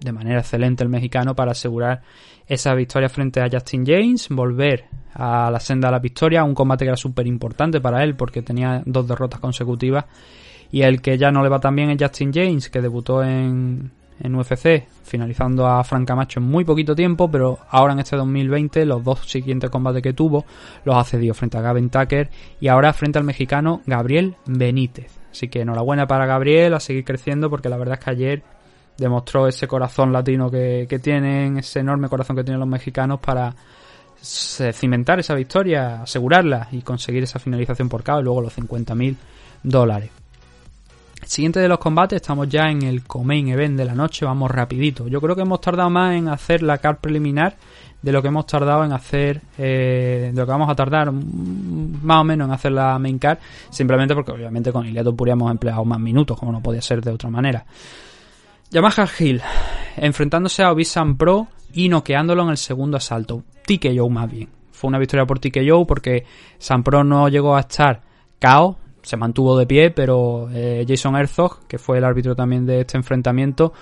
de 0.00 0.12
manera 0.12 0.40
excelente 0.40 0.82
el 0.82 0.90
mexicano 0.90 1.34
para 1.34 1.52
asegurar 1.52 2.02
esa 2.48 2.74
victoria 2.74 3.08
frente 3.08 3.40
a 3.40 3.48
Justin 3.50 3.84
James, 3.86 4.28
volver 4.30 4.86
a 5.14 5.50
la 5.50 5.60
senda 5.60 5.88
de 5.88 5.92
la 5.92 5.98
victoria, 5.98 6.44
un 6.44 6.54
combate 6.54 6.84
que 6.84 6.90
era 6.90 6.96
súper 6.96 7.26
importante 7.26 7.80
para 7.80 8.02
él 8.02 8.14
porque 8.16 8.42
tenía 8.42 8.82
dos 8.86 9.06
derrotas 9.06 9.40
consecutivas. 9.40 10.06
Y 10.70 10.82
el 10.82 11.00
que 11.00 11.18
ya 11.18 11.30
no 11.30 11.42
le 11.42 11.48
va 11.48 11.60
tan 11.60 11.76
bien 11.76 11.90
es 11.90 11.98
Justin 12.00 12.32
James 12.32 12.70
que 12.70 12.80
debutó 12.80 13.22
en, 13.22 13.90
en 14.20 14.34
UFC 14.34 14.86
finalizando 15.02 15.66
a 15.66 15.82
Frank 15.84 16.06
Camacho 16.06 16.40
en 16.40 16.46
muy 16.46 16.64
poquito 16.64 16.94
tiempo 16.94 17.30
pero 17.30 17.58
ahora 17.70 17.94
en 17.94 18.00
este 18.00 18.16
2020 18.16 18.84
los 18.84 19.02
dos 19.02 19.20
siguientes 19.30 19.70
combates 19.70 20.02
que 20.02 20.12
tuvo 20.12 20.44
los 20.84 20.96
ha 20.96 21.04
cedido 21.04 21.32
frente 21.32 21.56
a 21.56 21.62
Gavin 21.62 21.88
Tucker 21.88 22.28
y 22.60 22.68
ahora 22.68 22.92
frente 22.92 23.18
al 23.18 23.24
mexicano 23.24 23.80
Gabriel 23.86 24.36
Benítez. 24.46 25.18
Así 25.30 25.48
que 25.48 25.60
enhorabuena 25.60 26.06
para 26.06 26.26
Gabriel 26.26 26.74
a 26.74 26.80
seguir 26.80 27.04
creciendo 27.04 27.48
porque 27.48 27.68
la 27.68 27.76
verdad 27.76 27.98
es 27.98 28.04
que 28.04 28.10
ayer 28.10 28.42
demostró 28.98 29.46
ese 29.46 29.66
corazón 29.66 30.12
latino 30.12 30.50
que, 30.50 31.00
tienen, 31.02 31.58
ese 31.58 31.80
enorme 31.80 32.08
corazón 32.08 32.36
que 32.36 32.44
tienen 32.44 32.60
los 32.60 32.68
mexicanos 32.68 33.20
para 33.20 33.54
cimentar 34.20 35.20
esa 35.20 35.34
victoria, 35.34 36.02
asegurarla 36.02 36.68
y 36.72 36.82
conseguir 36.82 37.22
esa 37.22 37.38
finalización 37.38 37.88
por 37.88 38.02
KO 38.02 38.20
y 38.20 38.24
luego 38.24 38.42
los 38.42 38.58
50.000 38.58 39.16
dólares. 39.62 40.10
Siguiente 41.24 41.60
de 41.60 41.68
los 41.68 41.78
combates, 41.78 42.16
estamos 42.16 42.48
ya 42.48 42.70
en 42.70 42.82
el 42.82 43.04
co-main 43.04 43.48
event 43.48 43.76
de 43.76 43.84
la 43.84 43.94
noche, 43.94 44.24
vamos 44.24 44.50
rapidito. 44.50 45.08
Yo 45.08 45.20
creo 45.20 45.36
que 45.36 45.42
hemos 45.42 45.60
tardado 45.60 45.90
más 45.90 46.14
en 46.14 46.28
hacer 46.28 46.62
la 46.62 46.78
card 46.78 46.96
preliminar 46.96 47.56
de 48.00 48.12
lo 48.12 48.22
que 48.22 48.28
hemos 48.28 48.46
tardado 48.46 48.84
en 48.84 48.92
hacer, 48.92 49.42
eh, 49.58 50.30
de 50.32 50.40
lo 50.40 50.46
que 50.46 50.52
vamos 50.52 50.70
a 50.70 50.74
tardar 50.74 51.12
más 51.12 52.20
o 52.20 52.24
menos 52.24 52.48
en 52.48 52.54
hacer 52.54 52.72
la 52.72 52.98
main 52.98 53.18
card, 53.18 53.38
simplemente 53.70 54.14
porque 54.14 54.32
obviamente 54.32 54.72
con 54.72 54.86
Iliad 54.86 55.04
Topuria 55.04 55.32
hemos 55.32 55.50
empleado 55.50 55.84
más 55.84 55.98
minutos, 55.98 56.38
como 56.38 56.52
no 56.52 56.62
podía 56.62 56.80
ser 56.80 57.00
de 57.02 57.10
otra 57.10 57.28
manera. 57.28 57.64
Yamaha 58.70 59.08
Hill 59.18 59.40
enfrentándose 59.96 60.62
a 60.62 60.72
Obisan 60.72 61.16
Pro 61.16 61.48
y 61.72 61.88
noqueándolo 61.88 62.42
en 62.44 62.50
el 62.50 62.56
segundo 62.56 62.96
asalto. 62.96 63.42
TKO 63.66 64.08
más 64.08 64.30
bien. 64.30 64.48
Fue 64.72 64.88
una 64.88 64.98
victoria 64.98 65.26
por 65.26 65.38
TKO 65.38 65.86
porque 65.86 66.24
San 66.58 66.82
Pro 66.82 67.02
no 67.02 67.28
llegó 67.28 67.56
a 67.56 67.60
estar 67.60 68.02
KO, 68.40 68.76
se 69.02 69.16
mantuvo 69.16 69.58
de 69.58 69.66
pie, 69.66 69.90
pero 69.90 70.48
eh, 70.52 70.84
Jason 70.86 71.16
Herzog, 71.16 71.66
que 71.66 71.78
fue 71.78 71.98
el 71.98 72.04
árbitro 72.04 72.36
también 72.36 72.64
de 72.64 72.80
este 72.80 72.96
enfrentamiento, 72.96 73.72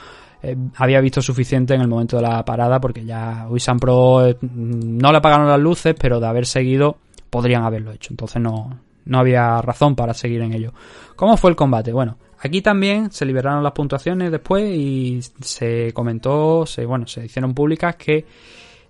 eh, 0.43 0.57
había 0.77 1.01
visto 1.01 1.21
suficiente 1.21 1.75
en 1.75 1.81
el 1.81 1.89
momento 1.89 2.17
de 2.17 2.23
la 2.23 2.45
parada 2.45 2.81
porque 2.81 3.05
ya 3.05 3.47
Obisan 3.49 3.79
Pro 3.79 4.27
eh, 4.27 4.39
no 4.41 5.11
le 5.11 5.19
apagaron 5.19 5.49
las 5.49 5.61
luces, 5.61 5.95
pero 5.99 6.21
de 6.21 6.27
haber 6.27 6.47
seguido 6.47 6.97
podrían 7.29 7.65
haberlo 7.65 7.93
hecho. 7.93 8.13
Entonces 8.13 8.41
no, 8.41 8.79
no 9.05 9.19
había 9.19 9.61
razón 9.63 9.95
para 9.95 10.15
seguir 10.15 10.41
en 10.43 10.53
ello. 10.53 10.73
¿Cómo 11.15 11.37
fue 11.37 11.51
el 11.51 11.57
combate? 11.57 11.93
Bueno, 11.93 12.17
aquí 12.47 12.63
también 12.63 13.11
se 13.11 13.25
liberaron 13.25 13.63
las 13.63 13.73
puntuaciones 13.73 14.31
después 14.31 14.65
y 14.75 15.21
se 15.41 15.93
comentó, 15.93 16.67
se, 16.67 16.85
bueno, 16.85 17.07
se 17.07 17.27
hicieron 17.27 17.55
públicas 17.55 17.97
que 17.97 18.25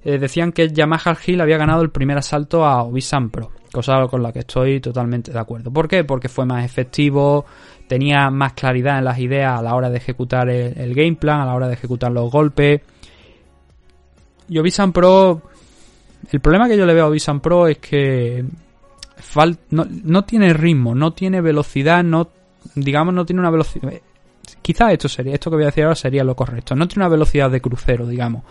eh, 0.05 0.19
decían 0.19 0.53
que 0.53 0.69
Yamaha 0.69 1.17
Hill 1.27 1.41
había 1.41 1.59
ganado 1.59 1.83
el 1.83 1.91
primer 1.91 2.17
asalto 2.17 2.65
a 2.65 2.83
Obisan 2.83 3.31
Pro, 3.31 3.51
cosa 3.73 4.07
con 4.09 4.23
la 4.23 4.33
que 4.33 4.39
estoy 4.41 4.81
totalmente 4.81 5.33
de 5.33 5.39
acuerdo. 5.39 5.73
¿Por 5.73 5.89
qué? 5.89 6.05
Porque 6.05 6.29
fue 6.29 6.47
más 6.47 6.65
efectivo, 6.65 7.45
tenía 7.89 8.31
más 8.31 8.53
claridad 8.53 8.99
en 8.99 9.05
las 9.05 9.19
ideas 9.19 9.59
a 9.59 9.63
la 9.63 9.75
hora 9.75 9.91
de 9.91 9.97
ejecutar 9.97 10.49
el, 10.49 10.95
game 10.95 11.17
plan, 11.17 11.41
a 11.41 11.47
la 11.47 11.55
hora 11.55 11.67
de 11.67 11.75
ejecutar 11.75 12.13
los 12.13 12.31
golpes. 12.31 12.83
Y 14.49 14.59
Obisan 14.59 14.93
Pro, 14.93 15.43
el 16.31 16.41
problema 16.41 16.69
que 16.69 16.77
yo 16.77 16.87
le 16.87 16.95
veo 16.95 17.07
a 17.07 17.09
Obisan 17.09 17.41
Pro 17.41 17.67
es 17.67 17.79
que 17.79 18.45
no, 19.71 19.87
no 19.91 20.25
tiene 20.25 20.53
ritmo, 20.53 20.95
no 20.95 21.13
tiene 21.15 21.41
velocidad, 21.41 22.05
no 22.05 22.29
digamos 22.75 23.15
no 23.15 23.25
tiene 23.25 23.41
una 23.41 23.51
velocidad. 23.51 23.93
Quizás 24.63 24.93
esto 24.93 25.09
sería, 25.09 25.35
esto 25.35 25.51
que 25.51 25.57
voy 25.57 25.65
a 25.65 25.67
decir 25.67 25.85
ahora 25.85 25.97
sería 25.97 26.25
lo 26.25 26.35
correcto. 26.37 26.75
No 26.75 26.87
tiene 26.87 27.05
una 27.05 27.11
velocidad 27.11 27.51
de 27.51 27.61
crucero, 27.61 28.07
digamos. 28.07 28.45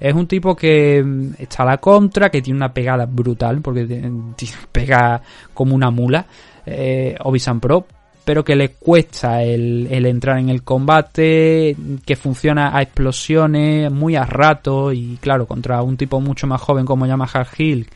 Es 0.00 0.14
un 0.14 0.26
tipo 0.26 0.54
que 0.54 1.02
mm, 1.04 1.34
está 1.38 1.64
a 1.64 1.66
la 1.66 1.78
contra, 1.78 2.30
que 2.30 2.42
tiene 2.42 2.58
una 2.58 2.72
pegada 2.72 3.06
brutal, 3.06 3.60
porque 3.60 3.86
pega 4.72 5.20
como 5.54 5.74
una 5.74 5.90
mula, 5.90 6.26
eh, 6.64 7.16
Obisan 7.20 7.60
Pro, 7.60 7.86
pero 8.24 8.44
que 8.44 8.54
le 8.54 8.70
cuesta 8.70 9.42
el, 9.42 9.88
el 9.90 10.06
entrar 10.06 10.38
en 10.38 10.50
el 10.50 10.62
combate, 10.62 11.74
que 12.04 12.16
funciona 12.16 12.76
a 12.76 12.82
explosiones, 12.82 13.90
muy 13.90 14.16
a 14.16 14.24
rato, 14.24 14.92
y 14.92 15.16
claro, 15.20 15.46
contra 15.46 15.82
un 15.82 15.96
tipo 15.96 16.20
mucho 16.20 16.46
más 16.46 16.60
joven 16.60 16.84
como 16.84 17.06
Yamaha 17.06 17.46
Hill, 17.56 17.88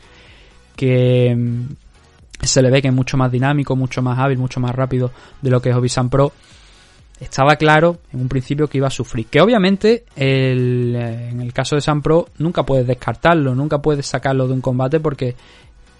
que 0.75 1.35
mm, 1.35 1.61
se 2.47 2.61
le 2.61 2.69
ve 2.69 2.81
que 2.81 2.87
es 2.89 2.93
mucho 2.93 3.17
más 3.17 3.31
dinámico, 3.31 3.75
mucho 3.75 4.01
más 4.01 4.19
hábil, 4.19 4.37
mucho 4.37 4.59
más 4.59 4.73
rápido 4.75 5.11
de 5.41 5.49
lo 5.49 5.61
que 5.61 5.69
es 5.69 5.75
Obisan 5.75 6.09
Pro. 6.09 6.31
Estaba 7.19 7.55
claro 7.55 7.99
en 8.11 8.21
un 8.21 8.27
principio 8.27 8.67
que 8.67 8.79
iba 8.79 8.87
a 8.87 8.91
sufrir. 8.91 9.27
Que 9.27 9.39
obviamente 9.39 10.03
el- 10.15 10.95
eh, 10.95 11.29
en 11.29 11.41
el 11.41 11.53
caso 11.53 11.75
de 11.75 11.81
San 11.81 12.01
Pro 12.01 12.27
nunca 12.39 12.63
puedes 12.63 12.85
descartarlo, 12.87 13.55
nunca 13.55 13.81
puedes 13.81 14.05
sacarlo 14.05 14.47
de 14.47 14.53
un 14.53 14.61
combate 14.61 14.99
porque 14.99 15.35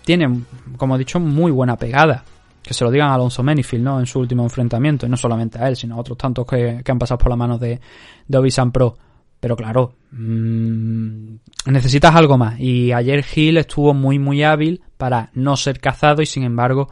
tiene, 0.03 0.41
como 0.75 0.95
he 0.95 0.99
dicho, 0.99 1.19
muy 1.19 1.51
buena 1.51 1.77
pegada. 1.77 2.23
Que 2.61 2.73
se 2.73 2.83
lo 2.83 2.91
digan 2.91 3.09
a 3.09 3.15
Alonso 3.15 3.43
Menifield, 3.43 3.83
¿no? 3.83 3.99
En 3.99 4.05
su 4.05 4.19
último 4.19 4.43
enfrentamiento. 4.43 5.05
Y 5.05 5.09
no 5.09 5.17
solamente 5.17 5.59
a 5.59 5.67
él, 5.67 5.75
sino 5.75 5.95
a 5.95 5.99
otros 5.99 6.17
tantos 6.17 6.45
que, 6.45 6.81
que 6.83 6.91
han 6.91 6.99
pasado 6.99 7.17
por 7.19 7.29
las 7.29 7.37
manos 7.37 7.59
de, 7.59 7.79
de 8.27 8.37
Obisan 8.37 8.71
Pro. 8.71 8.97
Pero 9.39 9.55
claro, 9.57 9.93
mm, 10.11 11.35
necesitas 11.67 12.15
algo 12.15 12.37
más. 12.37 12.59
Y 12.59 12.91
ayer 12.93 13.23
Hill 13.35 13.57
estuvo 13.57 13.93
muy, 13.93 14.17
muy 14.19 14.43
hábil 14.43 14.81
para 15.03 15.29
no 15.33 15.57
ser 15.57 15.81
cazado 15.81 16.21
y 16.21 16.25
sin 16.25 16.43
embargo 16.43 16.89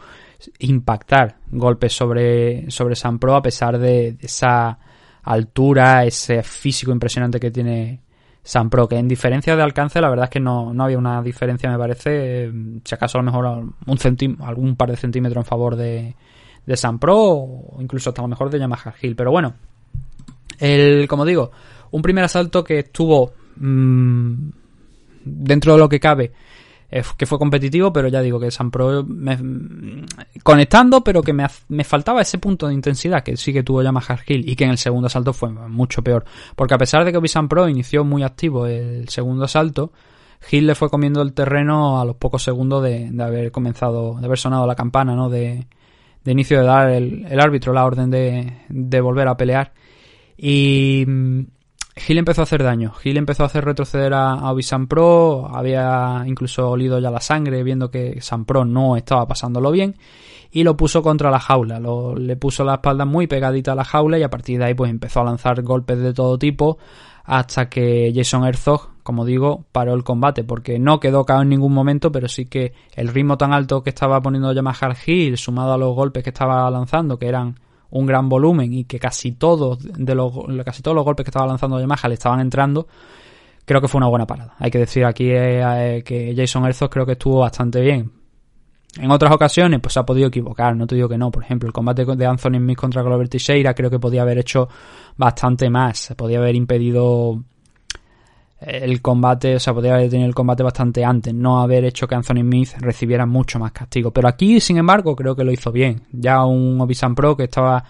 impactar 0.60 1.38
golpes 1.50 1.94
sobre, 1.94 2.70
sobre 2.70 2.94
San 2.98 3.20
Pro 3.20 3.38
a 3.38 3.42
pesar 3.42 3.80
de, 3.80 4.18
esa 4.20 4.78
altura, 5.24 6.04
ese 6.04 6.44
físico 6.44 6.92
impresionante 6.92 7.40
que 7.40 7.52
tiene 7.52 8.02
San 8.44 8.70
Pro, 8.70 8.86
que 8.90 8.98
en 8.98 9.08
diferencia 9.08 9.56
de 9.56 9.64
alcance 9.64 10.02
la 10.02 10.10
verdad 10.10 10.26
es 10.26 10.30
que 10.30 10.42
no, 10.42 10.74
no 10.74 10.84
había 10.84 10.98
una 10.98 11.22
diferencia 11.22 11.72
me 11.72 11.78
parece, 11.78 12.10
eh, 12.48 12.52
si 12.84 12.94
acaso 12.94 13.18
a 13.18 13.22
lo 13.22 13.32
mejor 13.32 13.46
un 13.46 13.98
centí- 13.98 14.36
algún 14.42 14.76
par 14.76 14.92
de 14.92 14.98
centímetros 14.98 15.46
en 15.46 15.48
favor 15.48 15.78
de, 15.78 16.14
de 16.66 16.76
San 16.76 17.00
Pro 17.00 17.16
o 17.18 17.78
incluso 17.80 18.10
hasta 18.10 18.20
a 18.22 18.26
lo 18.26 18.28
mejor 18.28 18.50
de 18.50 18.60
Yamaha 18.60 18.94
Hill, 19.02 19.16
pero 19.16 19.32
bueno, 19.32 19.54
el, 20.60 21.08
como 21.08 21.24
digo, 21.24 21.50
un 21.92 22.02
primer 22.02 22.26
asalto 22.26 22.62
que 22.62 22.80
estuvo 22.80 23.32
mm, 23.56 24.50
dentro 25.24 25.72
de 25.76 25.80
lo 25.80 25.88
que 25.88 26.02
cabe, 26.02 26.34
que 27.18 27.26
fue 27.26 27.40
competitivo, 27.40 27.94
pero 27.94 28.10
ya 28.10 28.22
digo 28.22 28.40
que 28.40 28.52
San 28.52 28.70
Pro 28.70 29.06
conectando, 30.44 31.04
pero 31.04 31.22
que 31.22 31.32
me, 31.32 31.48
me 31.70 31.86
faltaba 31.86 32.22
ese 32.22 32.38
punto 32.38 32.68
de 32.68 32.74
intensidad 32.74 33.24
que 33.24 33.38
sí 33.38 33.54
que 33.54 33.64
tuvo 33.64 33.82
Yamaha 33.82 34.20
Hill 34.28 34.48
y 34.48 34.56
que 34.58 34.66
en 34.66 34.72
el 34.72 34.78
segundo 34.78 35.08
asalto 35.08 35.32
fue 35.32 35.50
mucho 35.50 36.04
peor. 36.04 36.26
Porque 36.56 36.74
a 36.74 36.78
pesar 36.78 37.06
de 37.06 37.12
que 37.12 37.18
Obisan 37.18 37.48
Pro 37.48 37.70
inició 37.70 38.04
muy 38.04 38.24
activo 38.24 38.66
el 38.66 39.08
segundo 39.08 39.46
asalto, 39.46 39.94
Hill 40.52 40.68
le 40.68 40.76
fue 40.76 40.90
comiendo 40.90 41.22
el 41.22 41.34
terreno 41.34 42.02
a 42.02 42.06
los 42.06 42.18
pocos 42.18 42.44
segundos 42.44 42.84
de, 42.84 43.10
de 43.10 43.24
haber 43.24 43.52
comenzado, 43.52 44.20
de 44.20 44.26
haber 44.26 44.38
sonado 44.38 44.68
la 44.68 44.76
campana, 44.76 45.16
¿no? 45.16 45.30
De, 45.30 45.68
de 46.24 46.32
inicio 46.32 46.60
de 46.60 46.66
dar 46.66 46.90
el, 46.90 47.26
el 47.30 47.40
árbitro 47.40 47.72
la 47.74 47.86
orden 47.86 48.10
de, 48.12 48.52
de 48.68 49.02
volver 49.02 49.30
a 49.30 49.38
pelear. 49.38 49.72
Y 50.38 51.06
mm, 51.08 51.42
Gil 52.06 52.18
empezó 52.18 52.42
a 52.42 52.44
hacer 52.44 52.64
daño. 52.64 52.92
Gil 52.94 53.18
empezó 53.18 53.44
a 53.44 53.46
hacer 53.48 53.64
retroceder 53.66 54.14
a, 54.14 54.32
a 54.34 54.52
Obisan 54.52 54.88
Pro. 54.88 55.48
Había 55.54 56.24
incluso 56.26 56.70
olido 56.72 57.00
ya 57.00 57.12
la 57.12 57.22
sangre, 57.22 57.64
viendo 57.64 57.92
que 57.92 58.22
San 58.22 58.46
Pro 58.46 58.66
no 58.66 58.96
estaba 58.96 59.28
pasándolo 59.28 59.72
bien. 59.72 59.96
Y 60.52 60.64
lo 60.64 60.76
puso 60.76 61.02
contra 61.04 61.32
la 61.32 61.40
jaula. 61.40 61.80
Lo- 61.80 62.16
le 62.16 62.36
puso 62.36 62.64
la 62.64 62.76
espalda 62.76 63.06
muy 63.06 63.28
pegadita 63.28 63.74
a 63.74 63.76
la 63.76 63.86
jaula. 63.86 64.18
Y 64.18 64.24
a 64.24 64.30
partir 64.30 64.58
de 64.60 64.66
ahí, 64.66 64.74
pues 64.74 64.90
empezó 64.90 65.22
a 65.22 65.26
lanzar 65.26 65.62
golpes 65.62 66.00
de 66.00 66.14
todo 66.14 66.38
tipo. 66.38 66.78
Hasta 67.24 67.70
que 67.70 68.12
Jason 68.16 68.46
Herzog, 68.46 68.90
como 69.04 69.24
digo, 69.26 69.66
paró 69.72 69.94
el 69.94 70.04
combate. 70.04 70.44
Porque 70.44 70.80
no 70.80 71.00
quedó 71.00 71.24
cao 71.26 71.42
en 71.44 71.50
ningún 71.50 71.74
momento. 71.74 72.12
Pero 72.12 72.28
sí 72.28 72.46
que 72.48 72.74
el 72.96 73.10
ritmo 73.10 73.38
tan 73.38 73.54
alto 73.54 73.84
que 73.84 73.92
estaba 73.92 74.22
poniendo 74.22 74.52
Yamaha 74.52 74.96
Hill, 75.06 75.38
sumado 75.38 75.74
a 75.74 75.78
los 75.78 75.96
golpes 75.96 76.24
que 76.24 76.32
estaba 76.32 76.70
lanzando, 76.72 77.18
que 77.20 77.28
eran 77.28 77.56
un 77.92 78.06
gran 78.06 78.30
volumen 78.30 78.74
y 78.74 78.86
que 78.86 79.00
casi 79.00 79.34
todos 79.34 79.80
de 79.82 80.16
los 80.16 80.34
casi 80.66 80.82
todos 80.82 80.96
los 80.96 81.06
golpes 81.06 81.24
que 81.24 81.30
estaba 81.30 81.46
lanzando 81.46 81.80
Yamaha 81.80 82.08
le 82.08 82.16
estaban 82.16 82.40
entrando 82.40 82.88
creo 83.66 83.82
que 83.82 83.88
fue 83.88 84.00
una 84.00 84.08
buena 84.08 84.26
parada. 84.26 84.56
Hay 84.60 84.72
que 84.72 84.80
decir 84.80 85.06
aquí 85.06 85.30
eh, 85.30 85.62
eh, 85.98 86.04
que 86.04 86.34
Jason 86.36 86.66
Herzog 86.66 86.90
creo 86.90 87.06
que 87.06 87.14
estuvo 87.14 87.40
bastante 87.40 87.80
bien. 87.82 88.12
En 88.98 89.10
otras 89.10 89.32
ocasiones 89.32 89.80
pues 89.80 89.94
se 89.94 90.00
ha 90.00 90.06
podido 90.06 90.28
equivocar. 90.28 90.76
No 90.76 90.88
te 90.88 90.96
digo 90.96 91.08
que 91.08 91.18
no. 91.18 91.32
Por 91.32 91.44
ejemplo 91.44 91.68
el 91.68 91.74
combate 91.74 92.06
de 92.06 92.26
Anthony 92.26 92.58
Smith 92.58 92.78
contra 92.78 93.02
Glover 93.02 93.30
Teixeira 93.30 93.74
creo 93.74 93.90
que 93.90 94.00
podía 94.00 94.24
haber 94.24 94.40
hecho 94.40 94.68
bastante 95.18 95.70
más. 95.70 96.14
Podía 96.18 96.40
haber 96.40 96.56
impedido 96.56 97.44
el 98.62 99.02
combate, 99.02 99.56
o 99.56 99.60
sea, 99.60 99.74
podría 99.74 99.96
haber 99.96 100.10
tenido 100.10 100.30
el 100.30 100.36
combate 100.36 100.62
bastante 100.62 101.04
antes, 101.04 101.34
no 101.34 101.62
haber 101.62 101.84
hecho 101.84 102.08
que 102.08 102.14
Anthony 102.14 102.42
Smith 102.42 102.70
recibiera 102.80 103.26
mucho 103.26 103.58
más 103.58 103.72
castigo. 103.72 104.12
Pero 104.12 104.28
aquí, 104.28 104.60
sin 104.60 104.78
embargo, 104.78 105.16
creo 105.16 105.36
que 105.36 105.44
lo 105.44 105.52
hizo 105.52 105.72
bien. 105.72 106.04
Ya 106.12 106.46
un 106.46 106.80
Obisan 106.80 107.16
Pro 107.16 107.36
que 107.36 107.46
estaba 107.46 107.84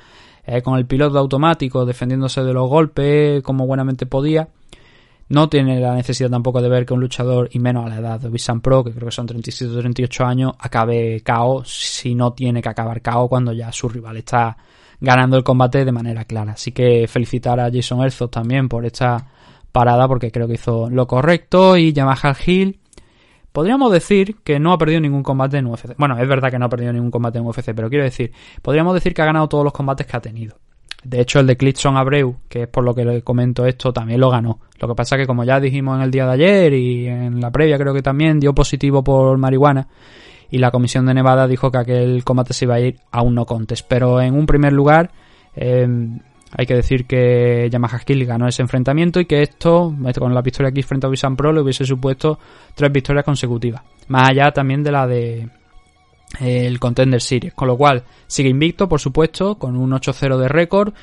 eh, 0.45 0.61
con 0.61 0.77
el 0.77 0.85
piloto 0.85 1.19
automático 1.19 1.85
defendiéndose 1.85 2.41
de 2.43 2.53
los 2.53 2.69
golpes 2.69 3.43
como 3.43 3.68
buenamente 3.68 4.06
podía, 4.06 4.48
No 5.27 5.49
tiene 5.49 5.80
la 5.80 5.93
necesidad 5.95 6.30
tampoco 6.30 6.61
de 6.61 6.69
ver 6.69 6.85
que 6.85 6.93
un 6.93 7.02
luchador, 7.02 7.49
y 7.52 7.60
menos 7.60 7.85
a 7.85 7.89
la 7.89 7.98
edad 7.98 8.19
de 8.19 8.27
Obisan 8.30 8.61
Pro, 8.61 8.84
que 8.84 8.91
creo 8.91 9.07
que 9.07 9.15
son 9.15 9.27
37 9.27 9.73
o 9.73 9.80
38 9.80 10.26
años, 10.26 10.53
acabe 10.60 11.22
KO 11.22 11.64
si 11.65 12.15
no 12.15 12.34
tiene 12.34 12.61
que 12.61 12.69
acabar 12.69 13.02
KO 13.02 13.27
cuando 13.27 13.52
ya 13.53 13.72
su 13.72 13.89
rival 13.89 14.18
está 14.18 14.57
ganando 15.02 15.35
el 15.38 15.43
combate 15.43 15.84
de 15.84 15.91
manera 15.91 16.26
clara. 16.26 16.53
Así 16.53 16.72
que 16.72 17.07
felicitar 17.07 17.60
a 17.60 17.69
Jason 17.72 18.02
Herzog 18.02 18.30
también 18.30 18.69
por 18.69 18.85
esta 18.85 19.27
parada 19.72 20.07
porque 20.07 20.31
creo 20.31 20.48
que 20.48 20.56
hizo 20.56 20.89
lo 20.89 21.07
correcto 21.07 21.77
y 21.77 21.93
Yamaha 21.93 22.35
Hill 22.45 22.80
podríamos 23.52 23.91
decir 23.91 24.38
que 24.43 24.60
no 24.60 24.72
ha 24.73 24.77
perdido 24.77 25.02
ningún 25.02 25.23
combate 25.23 25.57
en 25.57 25.68
UFC. 25.68 25.95
Bueno, 25.98 26.18
es 26.18 26.27
verdad 26.27 26.52
que 26.52 26.60
no 26.60 26.65
ha 26.65 26.69
perdido 26.69 26.93
ningún 26.93 27.11
combate 27.11 27.39
en 27.39 27.45
UFC, 27.45 27.73
pero 27.76 27.89
quiero 27.89 28.03
decir, 28.03 28.31
podríamos 28.61 28.93
decir 28.93 29.14
que 29.14 29.22
ha 29.22 29.26
ganado 29.26 29.48
todos 29.48 29.64
los 29.64 29.73
combates 29.73 30.07
que 30.07 30.18
ha 30.18 30.22
tenido. 30.22 30.57
De 31.03 31.19
hecho, 31.19 31.39
el 31.39 31.48
de 31.48 31.57
Clitson 31.57 31.98
Abreu, 31.98 32.35
que 32.48 32.64
es 32.64 32.68
por 32.68 32.84
lo 32.84 32.93
que 32.93 33.03
le 33.03 33.23
comento 33.23 33.65
esto, 33.65 33.91
también 33.91 34.19
lo 34.19 34.30
ganó. 34.30 34.60
Lo 34.80 34.88
que 34.88 34.95
pasa 34.95 35.18
que, 35.18 35.26
como 35.26 35.43
ya 35.43 35.60
dijimos 35.60 35.98
en 35.98 36.03
el 36.03 36.11
día 36.11 36.27
de 36.27 36.31
ayer 36.34 36.73
y 36.73 37.07
en 37.07 37.41
la 37.41 37.49
previa, 37.49 37.80
creo 37.80 37.93
que 37.93 38.03
también 38.03 38.39
dio 38.39 38.53
positivo 38.53 39.03
por 39.03 39.38
marihuana. 39.38 39.88
Y 40.52 40.60
la 40.60 40.69
comisión 40.69 41.06
de 41.07 41.14
Nevada 41.14 41.48
dijo 41.48 41.72
que 41.72 41.77
aquel 41.80 42.23
combate 42.23 42.53
se 42.53 42.65
iba 42.65 42.76
a 42.76 42.80
ir 42.80 42.99
a 43.11 43.23
un 43.23 43.34
no 43.34 43.45
contest. 43.45 43.85
Pero 43.88 44.22
en 44.22 44.35
un 44.35 44.45
primer 44.45 44.73
lugar, 44.73 45.11
eh, 45.56 45.88
hay 46.57 46.65
que 46.65 46.75
decir 46.75 47.05
que 47.05 47.69
Yamaha 47.71 47.99
Skill 47.99 48.25
ganó 48.25 48.47
ese 48.47 48.61
enfrentamiento 48.61 49.19
y 49.19 49.25
que 49.25 49.41
esto, 49.41 49.95
con 50.17 50.33
la 50.33 50.41
victoria 50.41 50.69
aquí 50.69 50.81
frente 50.81 51.07
a 51.07 51.09
Visan 51.09 51.35
Pro, 51.35 51.53
le 51.53 51.61
hubiese 51.61 51.85
supuesto 51.85 52.39
tres 52.75 52.91
victorias 52.91 53.25
consecutivas. 53.25 53.81
Más 54.07 54.29
allá 54.29 54.51
también 54.51 54.83
de 54.83 54.91
la 54.91 55.07
de 55.07 55.49
el 56.39 56.79
Contender 56.79 57.21
Series. 57.21 57.53
Con 57.53 57.67
lo 57.67 57.77
cual, 57.77 58.03
sigue 58.27 58.49
invicto, 58.49 58.87
por 58.87 58.99
supuesto, 58.99 59.55
con 59.55 59.75
un 59.75 59.91
8-0 59.91 60.37
de 60.37 60.47
récord, 60.47 60.93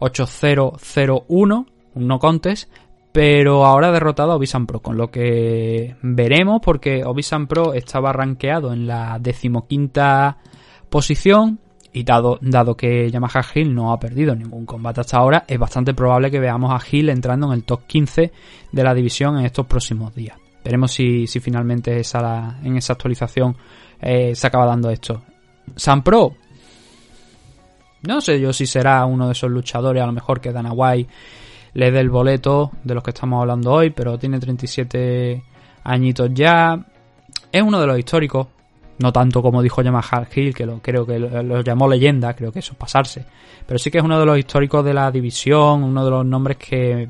8-0-0-1, 0.00 1.66
un 1.94 2.06
no 2.06 2.18
contest, 2.18 2.70
pero 3.12 3.64
ahora 3.64 3.88
ha 3.88 3.92
derrotado 3.92 4.32
a 4.32 4.36
Obisan 4.36 4.66
Pro, 4.66 4.80
con 4.80 4.96
lo 4.96 5.10
que 5.10 5.96
veremos, 6.02 6.60
porque 6.62 7.04
Obisan 7.04 7.46
Pro 7.46 7.74
estaba 7.74 8.12
rankeado 8.12 8.72
en 8.72 8.86
la 8.86 9.18
decimoquinta 9.18 10.38
posición, 10.88 11.58
y 11.92 12.04
dado, 12.04 12.38
dado 12.40 12.76
que 12.76 13.10
Yamaha 13.10 13.44
Hill 13.54 13.74
no 13.74 13.92
ha 13.92 13.98
perdido 13.98 14.34
ningún 14.34 14.66
combate 14.66 15.00
hasta 15.00 15.18
ahora, 15.18 15.44
es 15.46 15.58
bastante 15.58 15.94
probable 15.94 16.30
que 16.30 16.40
veamos 16.40 16.70
a 16.70 16.84
Hill 16.84 17.08
entrando 17.08 17.46
en 17.48 17.54
el 17.54 17.64
top 17.64 17.86
15 17.86 18.32
de 18.70 18.84
la 18.84 18.94
división 18.94 19.38
en 19.38 19.46
estos 19.46 19.66
próximos 19.66 20.14
días. 20.14 20.38
Veremos 20.64 20.92
si, 20.92 21.26
si 21.26 21.40
finalmente 21.40 21.98
esa, 21.98 22.58
en 22.62 22.76
esa 22.76 22.92
actualización 22.92 23.56
eh, 24.00 24.34
se 24.34 24.46
acaba 24.46 24.66
dando 24.66 24.90
esto. 24.90 25.22
San 25.76 26.02
Pro. 26.02 26.34
No 28.02 28.20
sé 28.20 28.40
yo 28.40 28.52
si 28.52 28.66
será 28.66 29.04
uno 29.06 29.26
de 29.26 29.32
esos 29.32 29.50
luchadores, 29.50 30.02
a 30.02 30.06
lo 30.06 30.12
mejor 30.12 30.40
que 30.40 30.52
Dana 30.52 30.72
White 30.72 31.10
le 31.74 31.90
dé 31.90 32.00
el 32.00 32.10
boleto 32.10 32.70
de 32.84 32.94
los 32.94 33.02
que 33.02 33.10
estamos 33.10 33.40
hablando 33.40 33.72
hoy, 33.72 33.90
pero 33.90 34.18
tiene 34.18 34.38
37 34.38 35.42
añitos 35.84 36.30
ya. 36.32 36.86
Es 37.50 37.62
uno 37.62 37.80
de 37.80 37.86
los 37.86 37.98
históricos, 37.98 38.46
no 38.98 39.12
tanto 39.12 39.42
como 39.42 39.62
dijo 39.62 39.82
Yamaha 39.82 40.26
Hill, 40.34 40.54
que 40.54 40.66
lo, 40.66 40.80
creo 40.80 41.06
que 41.06 41.18
lo, 41.18 41.62
llamó 41.62 41.88
leyenda, 41.88 42.34
creo 42.34 42.52
que 42.52 42.58
eso 42.58 42.72
es 42.72 42.78
pasarse. 42.78 43.24
Pero 43.66 43.78
sí 43.78 43.90
que 43.90 43.98
es 43.98 44.04
uno 44.04 44.18
de 44.18 44.26
los 44.26 44.38
históricos 44.38 44.84
de 44.84 44.94
la 44.94 45.10
división, 45.10 45.84
uno 45.84 46.04
de 46.04 46.10
los 46.10 46.26
nombres 46.26 46.56
que 46.56 47.08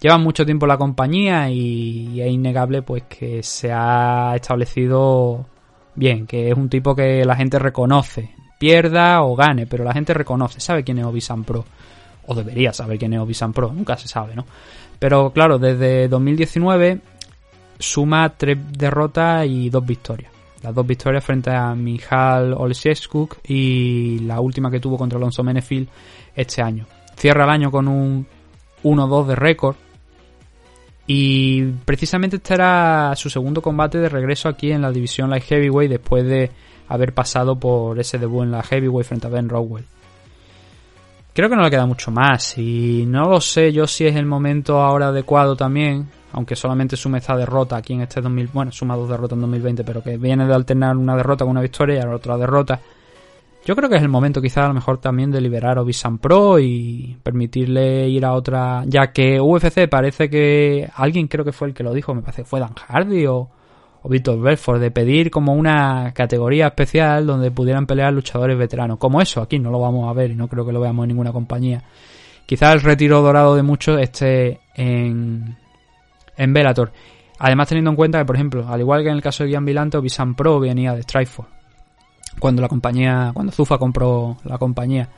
llevan 0.00 0.22
mucho 0.22 0.44
tiempo 0.44 0.66
la 0.66 0.78
compañía 0.78 1.50
y 1.50 2.20
es 2.20 2.30
innegable 2.30 2.82
pues 2.82 3.04
que 3.04 3.42
se 3.42 3.72
ha 3.72 4.32
establecido 4.34 5.46
bien, 5.94 6.26
que 6.26 6.50
es 6.50 6.56
un 6.56 6.68
tipo 6.68 6.94
que 6.94 7.24
la 7.24 7.36
gente 7.36 7.58
reconoce, 7.58 8.30
pierda 8.58 9.22
o 9.22 9.34
gane, 9.36 9.66
pero 9.66 9.84
la 9.84 9.92
gente 9.92 10.14
reconoce, 10.14 10.60
sabe 10.60 10.84
quién 10.84 10.98
es 10.98 11.04
Obisan 11.04 11.44
Pro. 11.44 11.64
O 12.28 12.34
debería 12.34 12.72
saber 12.72 12.98
quién 12.98 13.12
es 13.12 13.20
Obisan 13.20 13.52
Pro, 13.52 13.72
nunca 13.72 13.96
se 13.96 14.08
sabe, 14.08 14.34
¿no? 14.34 14.44
Pero 14.98 15.30
claro, 15.30 15.58
desde 15.58 16.08
2019 16.08 17.00
suma 17.78 18.30
tres 18.36 18.58
derrotas 18.72 19.46
y 19.46 19.68
dos 19.68 19.84
victorias. 19.84 20.35
Las 20.66 20.74
dos 20.74 20.84
victorias 20.84 21.22
frente 21.22 21.48
a 21.50 21.76
Michal 21.76 22.52
Olszewskuk 22.52 23.38
y 23.46 24.18
la 24.24 24.40
última 24.40 24.68
que 24.68 24.80
tuvo 24.80 24.98
contra 24.98 25.16
Alonso 25.16 25.44
Menefil 25.44 25.88
este 26.34 26.60
año. 26.60 26.86
Cierra 27.14 27.44
el 27.44 27.50
año 27.50 27.70
con 27.70 27.86
un 27.86 28.26
1-2 28.82 29.26
de 29.26 29.36
récord. 29.36 29.76
Y 31.06 31.62
precisamente 31.84 32.38
este 32.38 32.54
era 32.54 33.12
su 33.14 33.30
segundo 33.30 33.62
combate 33.62 33.98
de 33.98 34.08
regreso 34.08 34.48
aquí 34.48 34.72
en 34.72 34.82
la 34.82 34.90
división 34.90 35.30
Light 35.30 35.44
Heavyweight 35.44 35.88
después 35.88 36.26
de 36.26 36.50
haber 36.88 37.14
pasado 37.14 37.54
por 37.54 38.00
ese 38.00 38.18
debut 38.18 38.42
en 38.42 38.50
la 38.50 38.64
Heavyweight 38.64 39.06
frente 39.06 39.28
a 39.28 39.30
Ben 39.30 39.48
Rowell. 39.48 39.84
Creo 41.32 41.48
que 41.48 41.54
no 41.54 41.62
le 41.62 41.70
queda 41.70 41.86
mucho 41.86 42.10
más 42.10 42.58
y 42.58 43.04
no 43.06 43.28
lo 43.30 43.40
sé 43.40 43.72
yo 43.72 43.86
si 43.86 44.04
es 44.04 44.16
el 44.16 44.26
momento 44.26 44.82
ahora 44.82 45.08
adecuado 45.08 45.54
también 45.54 46.08
aunque 46.36 46.54
solamente 46.54 46.96
suma 46.96 47.16
esta 47.16 47.34
derrota 47.34 47.76
aquí 47.76 47.94
en 47.94 48.02
este 48.02 48.20
2000, 48.20 48.50
bueno, 48.52 48.70
suma 48.70 48.94
dos 48.94 49.08
derrotas 49.08 49.36
en 49.36 49.40
2020, 49.40 49.84
pero 49.84 50.02
que 50.02 50.18
viene 50.18 50.46
de 50.46 50.54
alternar 50.54 50.94
una 50.94 51.16
derrota 51.16 51.46
con 51.46 51.52
una 51.52 51.62
victoria 51.62 52.02
y 52.02 52.06
otra 52.06 52.36
derrota. 52.36 52.78
Yo 53.64 53.74
creo 53.74 53.88
que 53.88 53.96
es 53.96 54.02
el 54.02 54.10
momento 54.10 54.42
quizás 54.42 54.64
a 54.64 54.68
lo 54.68 54.74
mejor 54.74 54.98
también 54.98 55.30
de 55.30 55.40
liberar 55.40 55.78
a 55.78 55.80
Obisan 55.80 56.18
Pro 56.18 56.58
y 56.58 57.16
permitirle 57.22 58.10
ir 58.10 58.26
a 58.26 58.34
otra, 58.34 58.84
ya 58.86 59.12
que 59.12 59.40
UFC 59.40 59.88
parece 59.88 60.28
que 60.28 60.86
alguien 60.94 61.26
creo 61.26 61.42
que 61.42 61.52
fue 61.52 61.68
el 61.68 61.74
que 61.74 61.82
lo 61.82 61.94
dijo, 61.94 62.14
me 62.14 62.20
parece 62.20 62.44
fue 62.44 62.60
Dan 62.60 62.74
Hardy 62.74 63.26
o, 63.26 63.48
o 64.02 64.08
Víctor 64.10 64.38
Belfort, 64.38 64.78
de 64.78 64.90
pedir 64.90 65.30
como 65.30 65.54
una 65.54 66.12
categoría 66.12 66.66
especial 66.66 67.26
donde 67.26 67.50
pudieran 67.50 67.86
pelear 67.86 68.12
luchadores 68.12 68.58
veteranos. 68.58 68.98
Como 68.98 69.22
eso, 69.22 69.40
aquí 69.40 69.58
no 69.58 69.70
lo 69.70 69.80
vamos 69.80 70.06
a 70.10 70.12
ver 70.12 70.32
y 70.32 70.34
no 70.34 70.48
creo 70.48 70.66
que 70.66 70.72
lo 70.72 70.80
veamos 70.80 71.04
en 71.04 71.08
ninguna 71.08 71.32
compañía. 71.32 71.82
Quizás 72.44 72.74
el 72.74 72.82
retiro 72.82 73.22
dorado 73.22 73.56
de 73.56 73.62
muchos 73.62 73.98
esté 73.98 74.60
en, 74.74 75.56
en 76.36 76.52
Bellator. 76.52 76.92
Además 77.38 77.68
teniendo 77.68 77.90
en 77.90 77.96
cuenta 77.96 78.18
que, 78.18 78.24
por 78.24 78.36
ejemplo, 78.36 78.66
al 78.68 78.80
igual 78.80 79.02
que 79.02 79.08
en 79.08 79.16
el 79.16 79.22
caso 79.22 79.44
de 79.44 79.50
Gian 79.50 79.64
Vilante, 79.64 80.00
Visan 80.00 80.34
Pro 80.34 80.58
venía 80.58 80.94
de 80.94 81.02
Strikeforce. 81.02 81.50
Cuando 82.38 82.62
la 82.62 82.68
compañía, 82.68 83.30
cuando 83.34 83.52
Zufa 83.52 83.78
compró 83.78 84.36
la 84.44 84.58
compañía. 84.58 85.08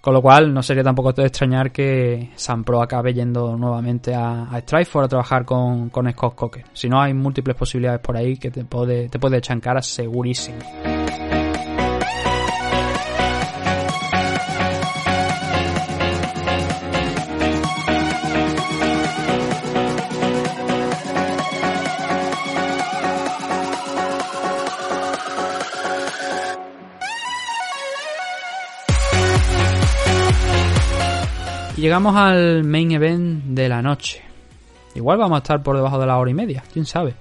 Con 0.00 0.14
lo 0.14 0.22
cual 0.22 0.54
no 0.54 0.62
sería 0.62 0.84
tampoco 0.84 1.12
de 1.12 1.26
extrañar 1.26 1.72
que 1.72 2.30
San 2.36 2.62
Pro 2.62 2.80
acabe 2.80 3.12
yendo 3.12 3.56
nuevamente 3.56 4.14
a, 4.14 4.44
a 4.44 4.60
Strikeforce 4.60 5.06
a 5.06 5.08
trabajar 5.08 5.44
con, 5.44 5.90
con 5.90 6.08
Scott 6.12 6.34
Coker. 6.36 6.64
Si 6.72 6.88
no, 6.88 7.00
hay 7.00 7.12
múltiples 7.12 7.56
posibilidades 7.56 8.00
por 8.00 8.16
ahí 8.16 8.36
que 8.36 8.50
te 8.52 8.64
puede, 8.64 9.08
te 9.08 9.18
puede 9.18 9.38
echar 9.38 9.56
en 9.56 9.60
cara 9.60 9.82
segurísimo. 9.82 10.58
Llegamos 31.76 32.16
al 32.16 32.64
main 32.64 32.90
event 32.92 33.44
de 33.44 33.68
la 33.68 33.82
noche. 33.82 34.22
Igual 34.94 35.18
vamos 35.18 35.36
a 35.36 35.42
estar 35.42 35.62
por 35.62 35.76
debajo 35.76 35.98
de 35.98 36.06
la 36.06 36.16
hora 36.16 36.30
y 36.30 36.34
media, 36.34 36.62
quién 36.72 36.86
sabe. 36.86 37.12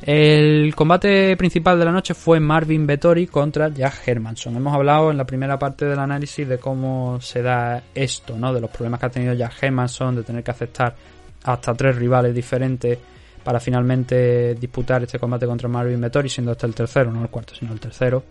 El 0.00 0.74
combate 0.74 1.36
principal 1.36 1.78
de 1.78 1.84
la 1.84 1.92
noche 1.92 2.14
fue 2.14 2.40
Marvin 2.40 2.86
Vettori 2.86 3.26
contra 3.26 3.68
Jack 3.68 4.08
Hermanson. 4.08 4.56
Hemos 4.56 4.74
hablado 4.74 5.10
en 5.10 5.18
la 5.18 5.26
primera 5.26 5.58
parte 5.58 5.84
del 5.84 5.98
análisis 5.98 6.48
de 6.48 6.56
cómo 6.56 7.20
se 7.20 7.42
da 7.42 7.82
esto, 7.94 8.38
¿no? 8.38 8.54
De 8.54 8.62
los 8.62 8.70
problemas 8.70 9.00
que 9.00 9.06
ha 9.06 9.10
tenido 9.10 9.34
Jack 9.34 9.62
Hermanson, 9.62 10.16
de 10.16 10.22
tener 10.22 10.42
que 10.42 10.50
aceptar 10.50 10.96
hasta 11.44 11.74
tres 11.74 11.94
rivales 11.96 12.34
diferentes 12.34 12.98
para 13.44 13.60
finalmente 13.60 14.54
disputar 14.54 15.02
este 15.02 15.18
combate 15.18 15.44
contra 15.44 15.68
Marvin 15.68 16.00
Vettori, 16.00 16.30
siendo 16.30 16.52
este 16.52 16.66
el 16.66 16.74
tercero, 16.74 17.12
no 17.12 17.20
el 17.20 17.28
cuarto, 17.28 17.54
sino 17.54 17.74
el 17.74 17.80
tercero. 17.80 18.24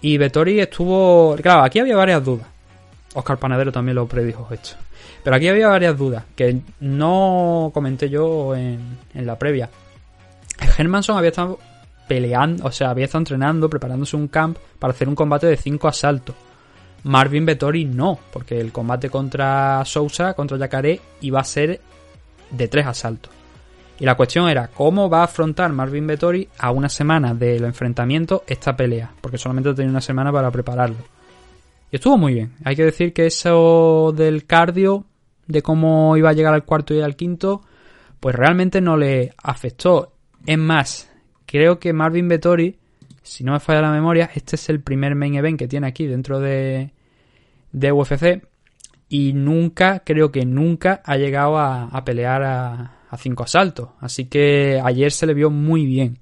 Y 0.00 0.16
Vettori 0.16 0.60
estuvo. 0.60 1.34
Claro, 1.42 1.64
aquí 1.64 1.80
había 1.80 1.96
varias 1.96 2.24
dudas. 2.24 2.55
Oscar 3.16 3.38
Panadero 3.38 3.72
también 3.72 3.96
lo 3.96 4.06
predijo 4.06 4.46
esto. 4.52 4.76
Pero 5.24 5.36
aquí 5.36 5.48
había 5.48 5.68
varias 5.68 5.96
dudas 5.96 6.24
que 6.36 6.60
no 6.80 7.70
comenté 7.72 8.08
yo 8.08 8.54
en, 8.54 8.98
en 9.14 9.26
la 9.26 9.38
previa. 9.38 9.70
Hermanson 10.78 11.16
había 11.16 11.30
estado 11.30 11.58
peleando, 12.06 12.66
o 12.66 12.70
sea, 12.70 12.90
había 12.90 13.06
estado 13.06 13.22
entrenando, 13.22 13.68
preparándose 13.68 14.16
un 14.16 14.28
camp 14.28 14.58
para 14.78 14.92
hacer 14.92 15.08
un 15.08 15.14
combate 15.14 15.46
de 15.46 15.56
5 15.56 15.88
asaltos. 15.88 16.36
Marvin 17.04 17.46
Vettori 17.46 17.84
no, 17.84 18.18
porque 18.32 18.60
el 18.60 18.72
combate 18.72 19.08
contra 19.08 19.82
Sousa, 19.84 20.34
contra 20.34 20.58
Yacaré, 20.58 21.00
iba 21.22 21.40
a 21.40 21.44
ser 21.44 21.80
de 22.50 22.68
3 22.68 22.86
asaltos. 22.86 23.32
Y 23.98 24.04
la 24.04 24.14
cuestión 24.14 24.48
era 24.48 24.68
cómo 24.68 25.08
va 25.08 25.20
a 25.20 25.24
afrontar 25.24 25.72
Marvin 25.72 26.06
Vettori 26.06 26.48
a 26.58 26.70
una 26.70 26.88
semana 26.88 27.32
del 27.32 27.64
enfrentamiento 27.64 28.44
esta 28.46 28.76
pelea, 28.76 29.10
porque 29.20 29.38
solamente 29.38 29.72
tenía 29.72 29.90
una 29.90 30.02
semana 30.02 30.30
para 30.30 30.50
prepararlo. 30.50 31.15
Estuvo 31.96 32.18
muy 32.18 32.34
bien. 32.34 32.52
Hay 32.62 32.76
que 32.76 32.84
decir 32.84 33.14
que 33.14 33.24
eso 33.24 34.12
del 34.14 34.44
cardio, 34.44 35.06
de 35.46 35.62
cómo 35.62 36.14
iba 36.18 36.28
a 36.28 36.34
llegar 36.34 36.52
al 36.52 36.66
cuarto 36.66 36.92
y 36.92 37.00
al 37.00 37.16
quinto, 37.16 37.62
pues 38.20 38.34
realmente 38.34 38.82
no 38.82 38.98
le 38.98 39.32
afectó. 39.42 40.12
Es 40.44 40.58
más, 40.58 41.10
creo 41.46 41.78
que 41.78 41.94
Marvin 41.94 42.28
Vettori, 42.28 42.76
si 43.22 43.44
no 43.44 43.52
me 43.52 43.60
falla 43.60 43.80
la 43.80 43.92
memoria, 43.92 44.28
este 44.34 44.56
es 44.56 44.68
el 44.68 44.82
primer 44.82 45.14
main 45.14 45.36
event 45.36 45.58
que 45.58 45.68
tiene 45.68 45.86
aquí 45.86 46.06
dentro 46.06 46.38
de, 46.38 46.92
de 47.72 47.92
UFC. 47.92 48.46
Y 49.08 49.32
nunca, 49.32 50.00
creo 50.00 50.30
que 50.30 50.44
nunca 50.44 51.00
ha 51.02 51.16
llegado 51.16 51.56
a, 51.56 51.84
a 51.84 52.04
pelear 52.04 52.42
a, 52.42 52.96
a 53.08 53.16
cinco 53.16 53.44
asaltos. 53.44 53.88
Así 54.00 54.26
que 54.26 54.82
ayer 54.84 55.10
se 55.12 55.26
le 55.26 55.32
vio 55.32 55.48
muy 55.48 55.86
bien. 55.86 56.18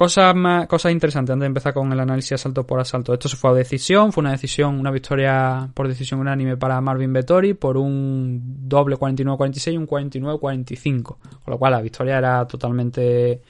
Cosas, 0.00 0.34
más, 0.34 0.66
cosas 0.66 0.92
interesantes 0.92 1.34
antes 1.34 1.42
de 1.42 1.48
empezar 1.48 1.74
con 1.74 1.92
el 1.92 2.00
análisis 2.00 2.32
asalto 2.32 2.66
por 2.66 2.80
asalto. 2.80 3.12
Esto 3.12 3.28
se 3.28 3.36
fue 3.36 3.50
a 3.50 3.52
decisión, 3.52 4.14
fue 4.14 4.22
una 4.22 4.30
decisión, 4.30 4.80
una 4.80 4.90
victoria 4.90 5.68
por 5.74 5.88
decisión 5.88 6.20
unánime 6.20 6.56
para 6.56 6.80
Marvin 6.80 7.12
Vettori 7.12 7.52
por 7.52 7.76
un 7.76 8.40
doble 8.66 8.96
49-46 8.96 9.74
y 9.74 9.76
un 9.76 9.86
49-45. 9.86 11.02
Con 11.02 11.18
lo 11.44 11.58
cual 11.58 11.72
la 11.72 11.82
victoria 11.82 12.16
era 12.16 12.46
totalmente 12.46 13.42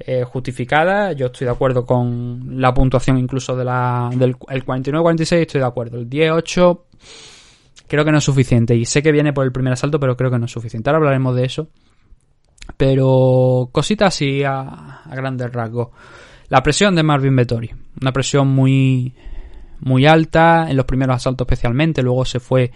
eh, 0.00 0.24
justificada. 0.24 1.12
Yo 1.12 1.26
estoy 1.26 1.44
de 1.44 1.52
acuerdo 1.52 1.86
con 1.86 2.60
la 2.60 2.74
puntuación 2.74 3.16
incluso 3.16 3.54
de 3.56 3.64
la, 3.64 4.10
del 4.12 4.34
el 4.48 4.66
49-46, 4.66 5.36
estoy 5.36 5.60
de 5.60 5.66
acuerdo. 5.68 5.98
El 5.98 6.10
10-8 6.10 6.80
creo 7.86 8.04
que 8.04 8.10
no 8.10 8.18
es 8.18 8.24
suficiente. 8.24 8.74
Y 8.74 8.86
sé 8.86 9.04
que 9.04 9.12
viene 9.12 9.32
por 9.32 9.44
el 9.44 9.52
primer 9.52 9.74
asalto, 9.74 10.00
pero 10.00 10.16
creo 10.16 10.32
que 10.32 10.38
no 10.40 10.46
es 10.46 10.50
suficiente. 10.50 10.90
Ahora 10.90 10.98
hablaremos 10.98 11.36
de 11.36 11.44
eso. 11.44 11.68
Pero 12.76 13.68
cositas 13.72 14.14
así 14.14 14.42
a, 14.44 15.02
a 15.04 15.14
grandes 15.14 15.52
rasgos. 15.52 15.88
La 16.48 16.62
presión 16.62 16.94
de 16.94 17.02
Marvin 17.02 17.34
Vettori. 17.34 17.70
Una 18.00 18.12
presión 18.12 18.48
muy, 18.48 19.14
muy 19.80 20.06
alta 20.06 20.66
en 20.68 20.76
los 20.76 20.86
primeros 20.86 21.16
asaltos 21.16 21.46
especialmente. 21.46 22.02
Luego 22.02 22.24
se 22.24 22.40
fue 22.40 22.70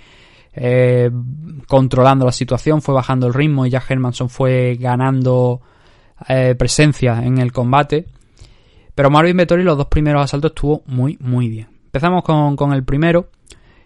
eh, 0.53 1.11
controlando 1.69 2.25
la 2.25 2.33
situación, 2.33 2.83
fue 2.83 2.95
bajando 2.95 3.27
el 3.27 3.35
ritmo 3.35 3.67
y 3.67 3.71
ya 3.71 3.83
Hermanson 3.87 4.29
fue 4.29 4.77
ganando 4.79 5.61
eh, 6.29 6.55
presencia 6.59 7.23
en 7.23 7.39
el 7.39 7.53
combate. 7.53 8.07
Pero 8.95 9.11
Marvin 9.11 9.37
Vettori 9.37 9.63
los 9.63 9.77
dos 9.77 9.87
primeros 9.87 10.25
asaltos 10.25 10.51
estuvo 10.51 10.83
muy, 10.87 11.17
muy 11.21 11.49
bien. 11.49 11.69
Empezamos 11.85 12.23
con, 12.25 12.57
con 12.57 12.73
el 12.73 12.85
primero. 12.85 13.29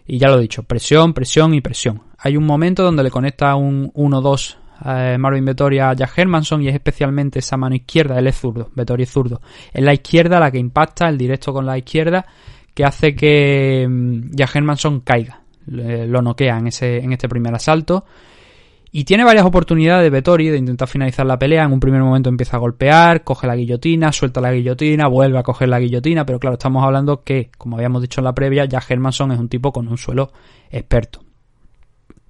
Y 0.07 0.19
ya 0.19 0.27
lo 0.27 0.37
he 0.37 0.41
dicho, 0.41 0.61
presión, 0.61 1.13
presión 1.13 1.55
y 1.55 1.61
presión. 1.61 2.03
Hay 2.19 2.37
un 2.37 2.45
momento 2.45 2.83
donde 2.83 3.01
le 3.01 3.09
conecta 3.09 3.55
un 3.55 3.91
1-2 3.93 4.57
eh, 4.83 5.17
Marvin 5.17 5.45
Vettori 5.45 5.79
a 5.79 5.93
Jack 5.93 6.17
Hermanson 6.17 6.61
y 6.61 6.67
es 6.67 6.73
especialmente 6.73 7.39
esa 7.39 7.57
mano 7.57 7.75
izquierda, 7.75 8.19
él 8.19 8.27
es 8.27 8.35
zurdo, 8.35 8.69
Vettori 8.75 9.03
es 9.03 9.11
zurdo. 9.11 9.41
Es 9.73 9.83
la 9.83 9.93
izquierda 9.93 10.39
la 10.39 10.51
que 10.51 10.57
impacta, 10.57 11.07
el 11.07 11.17
directo 11.17 11.53
con 11.53 11.65
la 11.65 11.77
izquierda, 11.77 12.25
que 12.73 12.83
hace 12.83 13.15
que 13.15 13.87
mm, 13.87 14.31
Jack 14.31 14.55
Hermanson 14.55 15.01
caiga. 15.01 15.41
Lo 15.67 16.21
noquea 16.21 16.59
en, 16.59 16.67
ese, 16.67 16.97
en 16.97 17.11
este 17.11 17.27
primer 17.27 17.55
asalto. 17.55 18.05
Y 18.91 19.03
tiene 19.03 19.25
varias 19.25 19.45
oportunidades 19.45 20.09
Vettori 20.09 20.47
de 20.49 20.57
intentar 20.57 20.87
finalizar 20.87 21.25
la 21.25 21.39
pelea. 21.39 21.63
En 21.63 21.73
un 21.73 21.79
primer 21.79 22.01
momento 22.01 22.29
empieza 22.29 22.55
a 22.55 22.59
golpear, 22.59 23.23
coge 23.23 23.45
la 23.45 23.55
guillotina, 23.55 24.11
suelta 24.11 24.39
la 24.39 24.53
guillotina, 24.53 25.07
vuelve 25.07 25.39
a 25.39 25.43
coger 25.43 25.67
la 25.67 25.79
guillotina. 25.79 26.25
Pero 26.25 26.39
claro, 26.39 26.53
estamos 26.53 26.81
hablando 26.81 27.23
que, 27.23 27.49
como 27.57 27.75
habíamos 27.75 28.03
dicho 28.03 28.21
en 28.21 28.25
la 28.25 28.33
previa, 28.33 28.63
Jack 28.65 28.91
Hermanson 28.91 29.31
es 29.31 29.39
un 29.39 29.49
tipo 29.49 29.73
con 29.73 29.87
un 29.87 29.97
suelo 29.97 30.31
experto. 30.69 31.24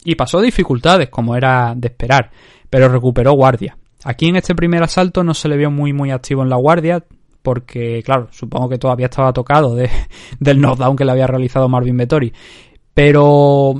Y 0.05 0.15
pasó 0.15 0.39
dificultades, 0.39 1.09
como 1.09 1.35
era 1.35 1.73
de 1.75 1.89
esperar, 1.89 2.31
pero 2.69 2.87
recuperó 2.87 3.33
guardia. 3.33 3.75
Aquí 4.05 4.27
en 4.27 4.35
este 4.35 4.53
primer 4.53 4.83
asalto 4.83 5.23
no 5.23 5.33
se 5.33 5.49
le 5.49 5.57
vio 5.57 5.71
muy 5.71 5.91
muy 5.91 6.11
activo 6.11 6.43
en 6.43 6.49
la 6.49 6.57
guardia, 6.57 7.03
porque 7.41 8.03
claro, 8.05 8.27
supongo 8.31 8.69
que 8.69 8.77
todavía 8.77 9.07
estaba 9.07 9.33
tocado 9.33 9.75
de, 9.75 9.89
del 10.39 10.61
knockdown 10.61 10.95
que 10.95 11.05
le 11.05 11.11
había 11.11 11.27
realizado 11.27 11.67
Marvin 11.67 11.97
Vettori. 11.97 12.31
Pero 12.93 13.73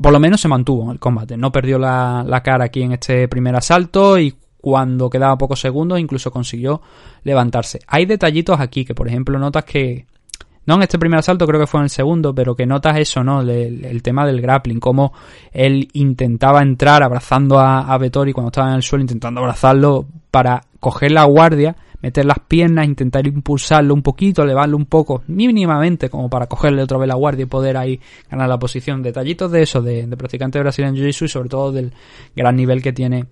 por 0.00 0.12
lo 0.12 0.20
menos 0.20 0.40
se 0.40 0.48
mantuvo 0.48 0.84
en 0.84 0.90
el 0.90 0.98
combate, 1.00 1.36
no 1.36 1.50
perdió 1.50 1.78
la, 1.78 2.24
la 2.26 2.42
cara 2.42 2.66
aquí 2.66 2.82
en 2.82 2.92
este 2.92 3.28
primer 3.28 3.56
asalto 3.56 4.18
y 4.18 4.34
cuando 4.60 5.10
quedaba 5.10 5.36
pocos 5.36 5.60
segundos 5.60 5.98
incluso 5.98 6.30
consiguió 6.30 6.80
levantarse. 7.24 7.80
Hay 7.88 8.06
detallitos 8.06 8.60
aquí 8.60 8.84
que 8.84 8.94
por 8.94 9.08
ejemplo 9.08 9.38
notas 9.40 9.64
que 9.64 10.06
no 10.66 10.74
en 10.76 10.82
este 10.82 10.98
primer 10.98 11.18
asalto, 11.18 11.46
creo 11.46 11.60
que 11.60 11.66
fue 11.66 11.80
en 11.80 11.84
el 11.84 11.90
segundo, 11.90 12.34
pero 12.34 12.54
que 12.54 12.66
notas 12.66 12.98
eso, 12.98 13.22
¿no? 13.22 13.42
El, 13.42 13.84
el 13.84 14.02
tema 14.02 14.26
del 14.26 14.40
grappling, 14.40 14.80
cómo 14.80 15.12
él 15.52 15.88
intentaba 15.92 16.62
entrar 16.62 17.02
abrazando 17.02 17.58
a, 17.58 17.92
a 17.92 17.98
cuando 17.98 18.48
estaba 18.48 18.70
en 18.70 18.76
el 18.76 18.82
suelo, 18.82 19.02
intentando 19.02 19.40
abrazarlo 19.40 20.06
para 20.30 20.62
coger 20.80 21.12
la 21.12 21.24
guardia, 21.24 21.76
meter 22.00 22.24
las 22.24 22.38
piernas, 22.40 22.86
intentar 22.86 23.26
impulsarlo 23.26 23.94
un 23.94 24.02
poquito, 24.02 24.42
elevarlo 24.42 24.76
un 24.76 24.86
poco, 24.86 25.22
mínimamente, 25.26 26.10
como 26.10 26.28
para 26.28 26.46
cogerle 26.46 26.82
otra 26.82 26.98
vez 26.98 27.08
la 27.08 27.14
guardia 27.14 27.44
y 27.44 27.46
poder 27.46 27.76
ahí 27.76 28.00
ganar 28.30 28.48
la 28.48 28.58
posición. 28.58 29.02
Detallitos 29.02 29.50
de 29.50 29.62
eso, 29.62 29.80
de, 29.80 30.06
de 30.06 30.16
practicante 30.16 30.58
Brazilian 30.58 30.94
Jiu-Jitsu 30.94 31.24
y 31.24 31.28
sobre 31.28 31.48
todo 31.48 31.72
del 31.72 31.92
gran 32.36 32.56
nivel 32.56 32.82
que 32.82 32.92
tiene 32.92 33.26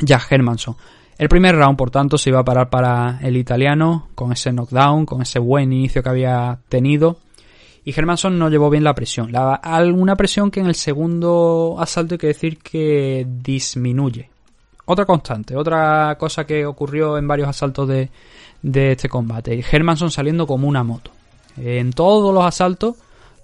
Jack 0.00 0.32
Hermanson. 0.32 0.76
El 1.18 1.28
primer 1.30 1.56
round, 1.56 1.78
por 1.78 1.90
tanto, 1.90 2.18
se 2.18 2.30
iba 2.30 2.40
a 2.40 2.44
parar 2.44 2.68
para 2.68 3.18
el 3.22 3.36
italiano, 3.36 4.08
con 4.14 4.32
ese 4.32 4.52
knockdown, 4.52 5.06
con 5.06 5.22
ese 5.22 5.38
buen 5.38 5.72
inicio 5.72 6.02
que 6.02 6.08
había 6.10 6.58
tenido. 6.68 7.16
Y 7.84 7.98
Hermanson 7.98 8.38
no 8.38 8.50
llevó 8.50 8.68
bien 8.68 8.84
la 8.84 8.94
presión. 8.94 9.32
La, 9.32 9.54
alguna 9.54 10.16
presión 10.16 10.50
que 10.50 10.60
en 10.60 10.66
el 10.66 10.74
segundo 10.74 11.76
asalto 11.78 12.14
hay 12.14 12.18
que 12.18 12.26
decir 12.26 12.58
que 12.58 13.26
disminuye. 13.26 14.28
Otra 14.84 15.06
constante, 15.06 15.56
otra 15.56 16.16
cosa 16.18 16.44
que 16.44 16.66
ocurrió 16.66 17.16
en 17.16 17.26
varios 17.26 17.48
asaltos 17.48 17.88
de, 17.88 18.10
de 18.60 18.92
este 18.92 19.08
combate. 19.08 19.64
Hermanson 19.70 20.10
saliendo 20.10 20.46
como 20.46 20.68
una 20.68 20.84
moto. 20.84 21.12
En 21.56 21.92
todos 21.92 22.34
los 22.34 22.44
asaltos 22.44 22.96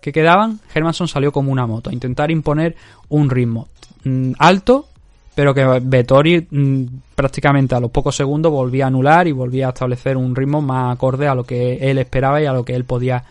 que 0.03 0.13
quedaban, 0.13 0.61
Hermanson 0.75 1.09
salió 1.09 1.33
como 1.33 1.51
una 1.51 1.67
moto. 1.67 1.89
A 1.89 1.93
intentar 1.95 2.31
imponer 2.31 2.77
un 3.09 3.31
ritmo 3.31 3.69
mm, 4.05 4.33
alto 4.39 4.89
pero 5.35 5.55
que 5.55 5.65
Vettori 5.83 6.47
mmm, 6.51 6.85
prácticamente 7.15 7.75
a 7.75 7.81
los 7.81 7.91
pocos 7.91 8.15
segundos 8.15 8.53
volvía 8.53 8.85
a 8.85 8.89
anular 8.89 9.27
y 9.27 9.33
volvía 9.33 9.67
a 9.67 9.71
establecer 9.71 10.17
un 10.17 10.35
ritmo 10.35 10.61
más 10.61 10.95
acorde 10.95 11.27
a 11.27 11.35
lo 11.35 11.45
que 11.45 11.75
él 11.75 11.99
esperaba 11.99 12.43
y 12.43 12.47
a 12.47 12.53
lo 12.53 12.65
que 12.65 12.75
él 12.75 12.85
podía 12.85 13.23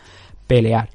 pelear. 0.48 0.90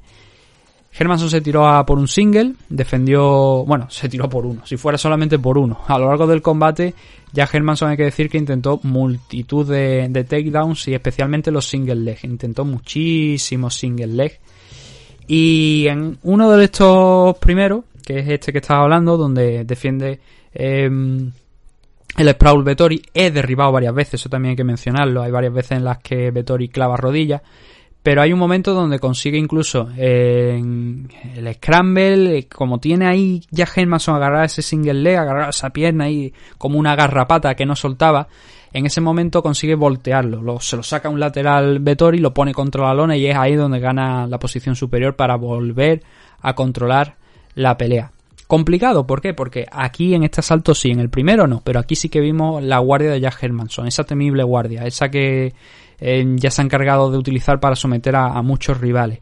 Hermanson 0.99 1.29
se 1.29 1.41
tiró 1.41 1.85
por 1.85 1.99
un 1.99 2.07
single, 2.07 2.55
defendió, 2.69 3.63
bueno, 3.65 3.87
se 3.89 4.09
tiró 4.09 4.27
por 4.27 4.45
uno, 4.47 4.65
si 4.65 4.77
fuera 4.77 4.97
solamente 4.97 5.37
por 5.37 5.57
uno. 5.57 5.81
A 5.87 5.99
lo 5.99 6.07
largo 6.07 6.25
del 6.25 6.41
combate, 6.41 6.95
ya 7.31 7.47
Hermanson 7.51 7.91
hay 7.91 7.97
que 7.97 8.03
decir 8.03 8.29
que 8.29 8.39
intentó 8.39 8.79
multitud 8.81 9.69
de, 9.69 10.07
de 10.09 10.23
takedowns 10.23 10.87
y 10.87 10.95
especialmente 10.95 11.51
los 11.51 11.67
single 11.67 11.97
leg. 11.97 12.17
Intentó 12.23 12.65
muchísimos 12.65 13.75
single 13.75 14.07
leg. 14.07 14.39
Y 15.27 15.85
en 15.87 16.17
uno 16.23 16.49
de 16.51 16.63
estos 16.63 17.37
primeros, 17.37 17.83
que 18.03 18.19
es 18.19 18.29
este 18.29 18.51
que 18.51 18.59
estaba 18.59 18.83
hablando, 18.83 19.17
donde 19.17 19.65
defiende 19.65 20.19
eh, 20.59 20.89
el 22.17 22.29
Sprawl 22.31 22.63
Vettori, 22.63 23.01
he 23.13 23.29
derribado 23.29 23.71
varias 23.71 23.93
veces, 23.93 24.15
eso 24.15 24.29
también 24.29 24.51
hay 24.51 24.55
que 24.55 24.63
mencionarlo. 24.63 25.21
Hay 25.21 25.31
varias 25.31 25.53
veces 25.53 25.73
en 25.73 25.83
las 25.83 25.99
que 25.99 26.31
Vettori 26.31 26.67
clava 26.67 26.97
rodillas. 26.97 27.41
Pero 28.01 28.21
hay 28.21 28.31
un 28.31 28.39
momento 28.39 28.73
donde 28.73 28.99
consigue 28.99 29.37
incluso 29.37 29.89
el 29.97 31.09
Scramble, 31.55 32.37
eh, 32.37 32.47
como 32.47 32.79
tiene 32.79 33.05
ahí 33.05 33.43
ya 33.51 33.67
Hermanson 33.75 34.15
agarrar 34.15 34.45
ese 34.45 34.61
single 34.61 34.93
leg, 34.93 35.17
agarrar 35.17 35.49
esa 35.49 35.71
pierna 35.71 36.05
ahí 36.05 36.33
como 36.57 36.79
una 36.79 36.95
garrapata 36.95 37.53
que 37.53 37.65
no 37.65 37.75
soltaba. 37.75 38.29
En 38.71 38.85
ese 38.85 39.01
momento 39.01 39.43
consigue 39.43 39.75
voltearlo, 39.75 40.41
lo, 40.41 40.59
se 40.59 40.77
lo 40.77 40.83
saca 40.83 41.09
un 41.09 41.19
lateral 41.19 41.79
Vettori, 41.79 42.19
lo 42.19 42.33
pone 42.33 42.53
contra 42.53 42.85
la 42.85 42.93
lona 42.93 43.17
y 43.17 43.27
es 43.27 43.35
ahí 43.35 43.55
donde 43.55 43.79
gana 43.79 44.25
la 44.25 44.39
posición 44.39 44.75
superior 44.75 45.15
para 45.15 45.35
volver 45.35 46.01
a 46.41 46.55
controlar 46.55 47.15
la 47.55 47.77
pelea. 47.77 48.11
Complicado, 48.47 49.05
¿por 49.05 49.19
qué? 49.19 49.33
Porque 49.33 49.65
aquí 49.69 50.15
en 50.15 50.23
este 50.23 50.39
asalto 50.39 50.73
sí, 50.73 50.89
en 50.89 51.01
el 51.01 51.09
primero 51.09 51.47
no, 51.47 51.61
pero 51.65 51.79
aquí 51.79 51.97
sí 51.97 52.07
que 52.07 52.21
vimos 52.21 52.63
la 52.63 52.79
guardia 52.79 53.11
de 53.11 53.19
Jack 53.19 53.43
Hermanson, 53.43 53.87
esa 53.87 54.05
temible 54.05 54.41
guardia, 54.43 54.85
esa 54.85 55.09
que 55.09 55.53
eh, 55.99 56.25
ya 56.37 56.49
se 56.49 56.61
ha 56.61 56.65
encargado 56.65 57.11
de 57.11 57.17
utilizar 57.17 57.59
para 57.59 57.75
someter 57.75 58.15
a, 58.15 58.41
muchos 58.41 58.79
rivales. 58.79 59.19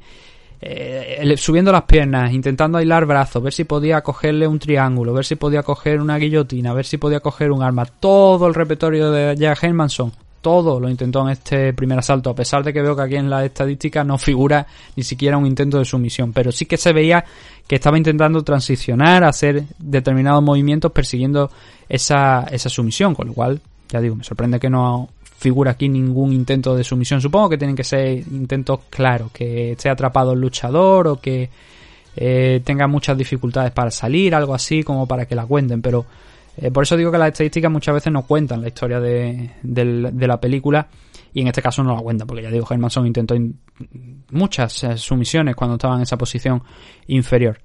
Eh, 0.62 1.34
subiendo 1.38 1.72
las 1.72 1.84
piernas, 1.84 2.34
intentando 2.34 2.78
aislar 2.78 3.08
brazos, 3.08 3.42
ver 3.42 3.52
si 3.52 3.64
podía 3.64 4.02
cogerle 4.02 4.48
un 4.48 4.60
triángulo, 4.60 5.12
ver 5.12 5.26
si 5.26 5.36
podía 5.36 5.64
coger 5.64 6.02
una 6.02 6.18
guillotina, 6.18 6.74
ver 6.74 6.86
si 6.86 6.98
podía 6.98 7.20
coger 7.20 7.52
un 7.52 7.64
arma. 7.64 7.86
Todo 7.86 8.48
el 8.48 8.54
repertorio 8.54 9.10
de 9.10 9.36
Jack 9.36 9.64
Hermanson, 9.64 10.12
todo 10.46 10.80
lo 10.80 10.88
intentó 10.88 11.24
en 11.24 11.30
este 11.30 11.74
primer 11.74 11.98
asalto, 11.98 12.30
a 12.30 12.36
pesar 12.36 12.64
de 12.64 12.72
que 12.72 12.80
veo 12.80 12.96
que 12.96 13.02
aquí 13.02 13.16
en 13.16 13.32
la 13.32 13.44
estadística 13.44 14.04
no 14.04 14.20
figura 14.20 14.68
ni 14.96 15.02
siquiera 15.02 15.38
un 15.38 15.48
intento 15.48 15.80
de 15.80 15.86
sumisión, 15.86 16.34
pero 16.34 16.52
sí 16.52 16.68
que 16.68 16.78
se 16.78 16.94
veía 16.94 17.26
que 17.68 17.76
estaba 17.76 17.98
intentando 17.98 18.44
transicionar, 18.44 19.24
hacer 19.24 19.64
determinados 19.80 20.44
movimientos 20.44 20.92
persiguiendo 20.92 21.50
esa, 21.90 22.44
esa 22.52 22.70
sumisión, 22.70 23.16
con 23.16 23.28
lo 23.28 23.34
cual, 23.34 23.62
ya 23.90 24.00
digo, 24.02 24.16
me 24.16 24.24
sorprende 24.24 24.60
que 24.60 24.70
no 24.70 25.10
figura 25.38 25.72
aquí 25.72 25.90
ningún 25.90 26.32
intento 26.32 26.76
de 26.76 26.84
sumisión. 26.84 27.22
Supongo 27.22 27.50
que 27.50 27.58
tienen 27.58 27.76
que 27.76 27.84
ser 27.84 28.20
intentos 28.20 28.82
claros, 28.90 29.32
que 29.32 29.72
esté 29.72 29.90
atrapado 29.90 30.34
el 30.34 30.40
luchador 30.40 31.08
o 31.08 31.20
que 31.20 31.50
eh, 32.16 32.62
tenga 32.64 32.88
muchas 32.88 33.18
dificultades 33.18 33.72
para 33.72 33.92
salir, 33.92 34.34
algo 34.34 34.54
así 34.54 34.84
como 34.84 35.08
para 35.08 35.26
que 35.26 35.36
la 35.36 35.46
cuenten, 35.46 35.82
pero 35.82 36.06
eh, 36.58 36.72
por 36.72 36.84
eso 36.84 36.96
digo 36.96 37.12
que 37.12 37.18
las 37.18 37.30
estadísticas 37.30 37.72
muchas 37.72 37.96
veces 37.96 38.14
no 38.14 38.26
cuentan 38.26 38.62
la 38.62 38.70
historia 38.70 39.00
de, 39.00 39.52
de, 39.62 40.10
de, 40.12 40.28
la 40.28 40.40
película 40.40 40.88
y 41.36 41.42
en 41.42 41.50
este 41.50 41.62
caso 41.62 41.84
no 41.84 41.94
la 41.94 42.02
cuentan, 42.02 42.26
porque 42.26 42.44
ya 42.44 42.50
digo, 42.50 42.66
Hermanson 42.68 43.06
intentó 43.06 43.36
in, 43.36 43.60
muchas 44.32 44.86
eh, 44.86 44.98
sumisiones 44.98 45.54
cuando 45.54 45.76
estaba 45.76 45.98
en 45.98 46.02
esa 46.02 46.18
posición 46.18 46.64
inferior. 47.08 47.60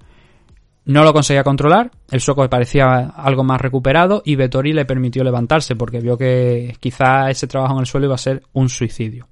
No 0.83 1.05
lo 1.05 1.13
conseguía 1.13 1.45
controlar, 1.45 1.89
el 2.11 2.19
sueco 2.19 2.47
parecía 2.49 3.13
algo 3.15 3.45
más 3.45 3.61
recuperado 3.61 4.23
y 4.25 4.35
Vettori 4.35 4.73
le 4.73 4.83
permitió 4.83 5.23
levantarse 5.23 5.77
porque 5.77 6.01
vio 6.01 6.17
que 6.17 6.75
quizá 6.81 7.29
ese 7.29 7.47
trabajo 7.47 7.73
en 7.75 7.79
el 7.79 7.85
suelo 7.85 8.07
iba 8.07 8.15
a 8.15 8.17
ser 8.17 8.43
un 8.51 8.67
suicidio. 8.67 9.29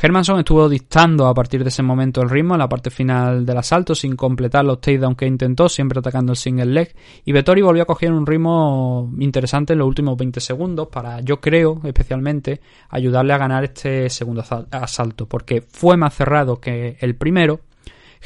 Hermanson 0.00 0.38
estuvo 0.40 0.68
dictando 0.68 1.26
a 1.26 1.32
partir 1.32 1.62
de 1.62 1.70
ese 1.70 1.82
momento 1.82 2.20
el 2.20 2.28
ritmo 2.28 2.54
en 2.54 2.58
la 2.58 2.68
parte 2.68 2.90
final 2.90 3.46
del 3.46 3.56
asalto 3.56 3.94
sin 3.94 4.14
completar 4.14 4.62
los 4.62 4.78
takedowns 4.78 5.16
que 5.16 5.26
intentó, 5.26 5.70
siempre 5.70 6.00
atacando 6.00 6.32
el 6.32 6.36
single 6.36 6.66
leg. 6.66 6.94
Y 7.24 7.32
Vettori 7.32 7.62
volvió 7.62 7.84
a 7.84 7.86
coger 7.86 8.12
un 8.12 8.26
ritmo 8.26 9.10
interesante 9.18 9.72
en 9.72 9.78
los 9.78 9.88
últimos 9.88 10.18
20 10.18 10.38
segundos 10.40 10.88
para, 10.88 11.20
yo 11.20 11.40
creo, 11.40 11.80
especialmente, 11.84 12.60
ayudarle 12.90 13.32
a 13.32 13.38
ganar 13.38 13.64
este 13.64 14.10
segundo 14.10 14.44
asalto, 14.70 15.26
porque 15.26 15.62
fue 15.62 15.96
más 15.96 16.14
cerrado 16.14 16.60
que 16.60 16.98
el 17.00 17.16
primero 17.16 17.60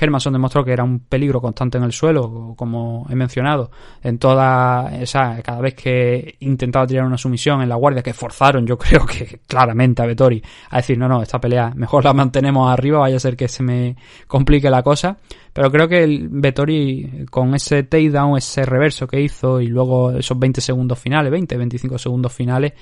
Hermanson 0.00 0.32
demostró 0.32 0.64
que 0.64 0.72
era 0.72 0.84
un 0.84 1.00
peligro 1.00 1.40
constante 1.40 1.78
en 1.78 1.84
el 1.84 1.92
suelo, 1.92 2.54
como 2.56 3.06
he 3.10 3.14
mencionado, 3.14 3.70
en 4.02 4.18
toda 4.18 4.90
esa, 5.00 5.42
cada 5.42 5.60
vez 5.60 5.74
que 5.74 6.36
intentaba 6.40 6.86
tirar 6.86 7.04
una 7.04 7.18
sumisión 7.18 7.62
en 7.62 7.68
la 7.68 7.76
guardia, 7.76 8.02
que 8.02 8.14
forzaron, 8.14 8.66
yo 8.66 8.78
creo 8.78 9.04
que 9.04 9.40
claramente 9.46 10.02
a 10.02 10.06
Vettori 10.06 10.42
a 10.70 10.76
decir, 10.76 10.98
no, 10.98 11.08
no, 11.08 11.22
esta 11.22 11.40
pelea 11.40 11.72
mejor 11.74 12.04
la 12.04 12.12
mantenemos 12.12 12.70
arriba, 12.70 13.00
vaya 13.00 13.16
a 13.16 13.20
ser 13.20 13.36
que 13.36 13.48
se 13.48 13.62
me 13.62 13.96
complique 14.26 14.70
la 14.70 14.82
cosa. 14.82 15.16
Pero 15.52 15.70
creo 15.70 15.88
que 15.88 16.04
el 16.04 16.28
Vettori, 16.30 17.26
con 17.30 17.54
ese 17.54 17.82
takedown, 17.82 18.38
ese 18.38 18.64
reverso 18.64 19.06
que 19.06 19.20
hizo, 19.20 19.60
y 19.60 19.66
luego 19.66 20.12
esos 20.12 20.38
20 20.38 20.60
segundos 20.60 20.98
finales, 20.98 21.32
20, 21.32 21.56
25 21.56 21.98
segundos 21.98 22.32
finales, 22.32 22.72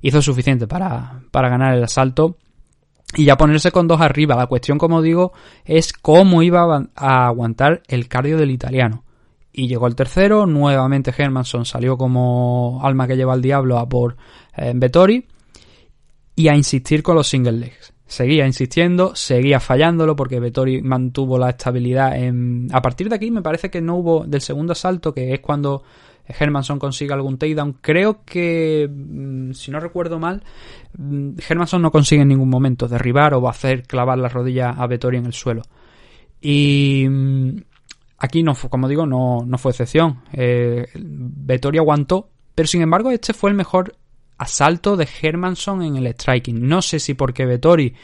hizo 0.00 0.22
suficiente 0.22 0.66
para, 0.66 1.20
para 1.30 1.48
ganar 1.48 1.74
el 1.74 1.84
asalto 1.84 2.38
y 3.16 3.24
ya 3.24 3.36
ponerse 3.36 3.72
con 3.72 3.88
dos 3.88 4.00
arriba. 4.00 4.36
La 4.36 4.46
cuestión, 4.46 4.78
como 4.78 5.02
digo, 5.02 5.32
es 5.64 5.92
cómo 5.92 6.42
iba 6.42 6.86
a 6.94 7.26
aguantar 7.26 7.82
el 7.88 8.08
cardio 8.08 8.36
del 8.36 8.50
italiano. 8.50 9.04
Y 9.52 9.68
llegó 9.68 9.86
el 9.86 9.96
tercero, 9.96 10.44
nuevamente 10.44 11.14
Hermanson 11.16 11.64
salió 11.64 11.96
como 11.96 12.80
alma 12.82 13.06
que 13.06 13.16
lleva 13.16 13.32
al 13.32 13.40
diablo 13.40 13.78
a 13.78 13.88
por 13.88 14.16
eh, 14.54 14.72
Vettori 14.76 15.26
y 16.34 16.48
a 16.48 16.54
insistir 16.54 17.02
con 17.02 17.16
los 17.16 17.26
single 17.26 17.52
legs. 17.52 17.95
Seguía 18.06 18.46
insistiendo, 18.46 19.16
seguía 19.16 19.58
fallándolo 19.58 20.14
porque 20.14 20.38
Vettori 20.38 20.80
mantuvo 20.80 21.38
la 21.38 21.50
estabilidad 21.50 22.16
en... 22.16 22.68
A 22.72 22.80
partir 22.80 23.08
de 23.08 23.16
aquí 23.16 23.32
me 23.32 23.42
parece 23.42 23.68
que 23.68 23.80
no 23.80 23.96
hubo 23.96 24.24
del 24.24 24.40
segundo 24.40 24.72
asalto, 24.72 25.12
que 25.12 25.34
es 25.34 25.40
cuando 25.40 25.82
Hermanson 26.28 26.78
consigue 26.78 27.12
algún 27.12 27.38
takedown. 27.38 27.78
Creo 27.80 28.24
que, 28.24 28.88
mm, 28.88 29.52
si 29.52 29.70
no 29.70 29.80
recuerdo 29.80 30.18
mal, 30.18 30.42
mm, 30.96 31.30
Hermanson 31.48 31.82
no 31.82 31.90
consigue 31.90 32.22
en 32.22 32.28
ningún 32.28 32.48
momento 32.48 32.88
derribar 32.88 33.34
o 33.34 33.48
hacer 33.48 33.82
clavar 33.82 34.18
la 34.18 34.28
rodilla 34.28 34.70
a 34.70 34.86
Vettori 34.86 35.18
en 35.18 35.26
el 35.26 35.32
suelo. 35.32 35.62
Y 36.40 37.06
mm, 37.08 37.56
aquí, 38.18 38.42
no 38.42 38.54
como 38.54 38.88
digo, 38.88 39.06
no, 39.06 39.44
no 39.46 39.58
fue 39.58 39.72
excepción. 39.72 40.22
Eh, 40.32 40.86
Vettori 40.94 41.78
aguantó, 41.78 42.28
pero 42.54 42.66
sin 42.66 42.82
embargo 42.82 43.10
este 43.10 43.32
fue 43.32 43.50
el 43.50 43.56
mejor 43.56 43.94
asalto 44.38 44.96
de 44.96 45.08
Hermanson 45.22 45.82
en 45.82 45.96
el 45.96 46.06
striking. 46.08 46.66
No 46.66 46.82
sé 46.82 46.98
si 46.98 47.14
porque 47.14 47.46
Vettori... 47.46 47.94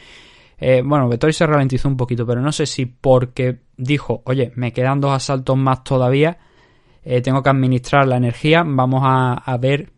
Eh, 0.57 0.81
bueno, 0.85 1.09
Vettori 1.09 1.33
se 1.33 1.45
ralentizó 1.45 1.89
un 1.89 1.97
poquito, 1.97 2.25
pero 2.25 2.39
no 2.39 2.51
sé 2.51 2.65
si 2.65 2.85
porque 2.85 3.63
dijo, 3.75 4.21
oye, 4.25 4.53
me 4.55 4.71
quedan 4.71 5.01
dos 5.01 5.11
asaltos 5.11 5.57
más 5.57 5.83
todavía 5.83 6.37
eh, 7.05 7.21
tengo 7.21 7.43
que 7.43 7.49
administrar 7.49 8.07
la 8.07 8.17
energía, 8.17 8.63
vamos 8.65 9.01
a, 9.03 9.57
ver 9.57 9.91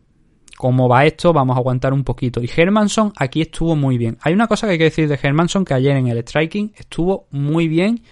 cómo 0.56 0.88
va 0.88 1.04
esto, 1.04 1.32
vamos 1.32 1.56
a 1.56 1.60
aguantar 1.60 1.92
un 1.92 2.02
poquito. 2.02 2.40
Y 2.42 2.50
Hermanson 2.54 3.12
aquí 3.16 3.42
estuvo 3.42 3.76
muy 3.76 3.96
bien. 3.96 4.18
Hay 4.22 4.32
una 4.32 4.48
cosa 4.48 4.66
que 4.66 4.72
hay 4.72 4.78
que 4.78 4.84
decir 4.84 5.08
de 5.08 5.18
Hermanson 5.20 5.64
que 5.64 5.74
ayer 5.74 5.96
en 5.96 6.08
el 6.08 6.18
striking 6.18 6.72
estuvo 6.76 7.28
muy 7.30 7.68
bien 7.68 8.02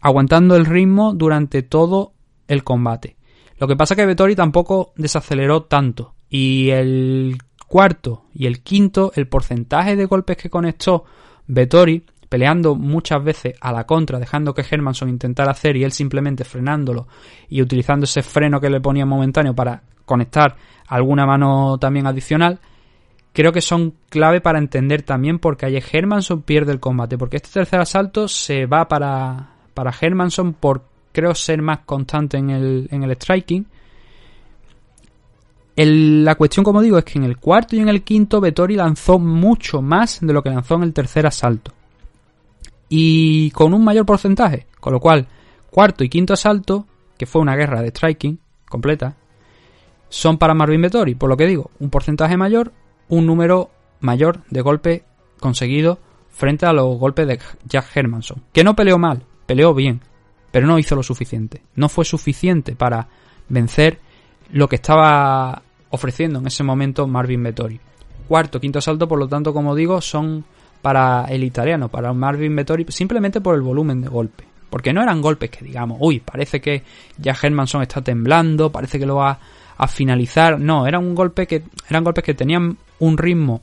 aguantando 0.00 0.56
el 0.56 0.66
ritmo 0.66 1.14
durante 1.14 1.62
todo 1.62 2.14
el 2.48 2.64
combate. 2.64 3.16
Lo 3.58 3.68
que 3.68 3.76
pasa 3.76 3.94
es 3.94 3.96
que 3.96 4.06
Vettori 4.06 4.34
tampoco 4.34 4.92
desaceleró 4.96 5.62
tanto. 5.62 6.14
Y 6.36 6.70
el 6.70 7.38
cuarto 7.68 8.24
y 8.34 8.46
el 8.46 8.60
quinto, 8.60 9.12
el 9.14 9.28
porcentaje 9.28 9.94
de 9.94 10.04
golpes 10.04 10.36
que 10.36 10.50
conectó 10.50 11.04
Vettori 11.46 12.04
peleando 12.28 12.74
muchas 12.74 13.22
veces 13.22 13.54
a 13.60 13.70
la 13.70 13.86
contra, 13.86 14.18
dejando 14.18 14.52
que 14.52 14.64
Hermanson 14.68 15.10
intentara 15.10 15.52
hacer 15.52 15.76
y 15.76 15.84
él 15.84 15.92
simplemente 15.92 16.42
frenándolo 16.42 17.06
y 17.48 17.62
utilizando 17.62 18.02
ese 18.02 18.24
freno 18.24 18.60
que 18.60 18.68
le 18.68 18.80
ponía 18.80 19.06
momentáneo 19.06 19.54
para 19.54 19.84
conectar 20.04 20.56
alguna 20.88 21.24
mano 21.24 21.78
también 21.78 22.08
adicional, 22.08 22.58
creo 23.32 23.52
que 23.52 23.60
son 23.60 23.94
clave 24.08 24.40
para 24.40 24.58
entender 24.58 25.02
también 25.02 25.38
por 25.38 25.56
qué 25.56 25.66
ayer 25.66 25.84
Hermanson 25.92 26.42
pierde 26.42 26.72
el 26.72 26.80
combate, 26.80 27.16
porque 27.16 27.36
este 27.36 27.52
tercer 27.52 27.78
asalto 27.78 28.26
se 28.26 28.66
va 28.66 28.88
para, 28.88 29.50
para 29.72 29.94
Hermanson 30.00 30.54
por 30.54 30.82
creo 31.12 31.32
ser 31.36 31.62
más 31.62 31.82
constante 31.86 32.38
en 32.38 32.50
el, 32.50 32.88
en 32.90 33.04
el 33.04 33.12
striking. 33.14 33.68
La 35.76 36.34
cuestión, 36.36 36.64
como 36.64 36.82
digo, 36.82 36.98
es 36.98 37.04
que 37.04 37.18
en 37.18 37.24
el 37.24 37.38
cuarto 37.38 37.74
y 37.74 37.80
en 37.80 37.88
el 37.88 38.02
quinto 38.02 38.40
Vettori 38.40 38.76
lanzó 38.76 39.18
mucho 39.18 39.82
más 39.82 40.20
de 40.20 40.32
lo 40.32 40.42
que 40.42 40.50
lanzó 40.50 40.76
en 40.76 40.84
el 40.84 40.92
tercer 40.92 41.26
asalto 41.26 41.72
y 42.88 43.50
con 43.50 43.74
un 43.74 43.82
mayor 43.82 44.06
porcentaje. 44.06 44.66
Con 44.78 44.92
lo 44.92 45.00
cual, 45.00 45.26
cuarto 45.68 46.04
y 46.04 46.08
quinto 46.08 46.32
asalto, 46.34 46.86
que 47.18 47.26
fue 47.26 47.42
una 47.42 47.56
guerra 47.56 47.82
de 47.82 47.88
striking 47.88 48.38
completa, 48.68 49.16
son 50.08 50.38
para 50.38 50.54
Marvin 50.54 50.82
Vettori. 50.82 51.16
Por 51.16 51.28
lo 51.28 51.36
que 51.36 51.46
digo, 51.46 51.72
un 51.80 51.90
porcentaje 51.90 52.36
mayor, 52.36 52.72
un 53.08 53.26
número 53.26 53.70
mayor 53.98 54.42
de 54.50 54.60
golpes 54.60 55.02
conseguidos 55.40 55.98
frente 56.30 56.66
a 56.66 56.72
los 56.72 56.96
golpes 56.98 57.26
de 57.26 57.40
Jack 57.66 57.96
Hermanson. 57.96 58.44
Que 58.52 58.62
no 58.62 58.76
peleó 58.76 58.96
mal, 58.96 59.24
peleó 59.46 59.74
bien, 59.74 60.00
pero 60.52 60.68
no 60.68 60.78
hizo 60.78 60.94
lo 60.94 61.02
suficiente. 61.02 61.62
No 61.74 61.88
fue 61.88 62.04
suficiente 62.04 62.76
para 62.76 63.08
vencer 63.48 63.98
lo 64.52 64.68
que 64.68 64.76
estaba 64.76 65.63
ofreciendo 65.94 66.38
en 66.38 66.46
ese 66.46 66.62
momento 66.62 67.06
Marvin 67.06 67.42
Vettori. 67.42 67.80
Cuarto, 68.28 68.60
quinto 68.60 68.78
asalto, 68.78 69.06
por 69.06 69.18
lo 69.18 69.28
tanto, 69.28 69.52
como 69.52 69.74
digo, 69.74 70.00
son 70.00 70.44
para 70.82 71.24
el 71.26 71.44
italiano, 71.44 71.88
para 71.88 72.12
Marvin 72.12 72.54
Vettori, 72.54 72.84
simplemente 72.88 73.40
por 73.40 73.54
el 73.54 73.62
volumen 73.62 74.02
de 74.02 74.08
golpe. 74.08 74.44
Porque 74.68 74.92
no 74.92 75.02
eran 75.02 75.22
golpes 75.22 75.50
que 75.50 75.64
digamos, 75.64 75.98
uy, 76.00 76.20
parece 76.20 76.60
que 76.60 76.82
ya 77.16 77.36
Hermanson 77.40 77.82
está 77.82 78.02
temblando, 78.02 78.70
parece 78.70 78.98
que 78.98 79.06
lo 79.06 79.16
va 79.16 79.38
a 79.76 79.88
finalizar. 79.88 80.58
No, 80.58 80.86
eran 80.86 81.04
un 81.04 81.14
golpe 81.14 81.46
que, 81.46 81.62
eran 81.88 82.04
golpes 82.04 82.24
que 82.24 82.34
tenían 82.34 82.76
un 82.98 83.18
ritmo 83.18 83.62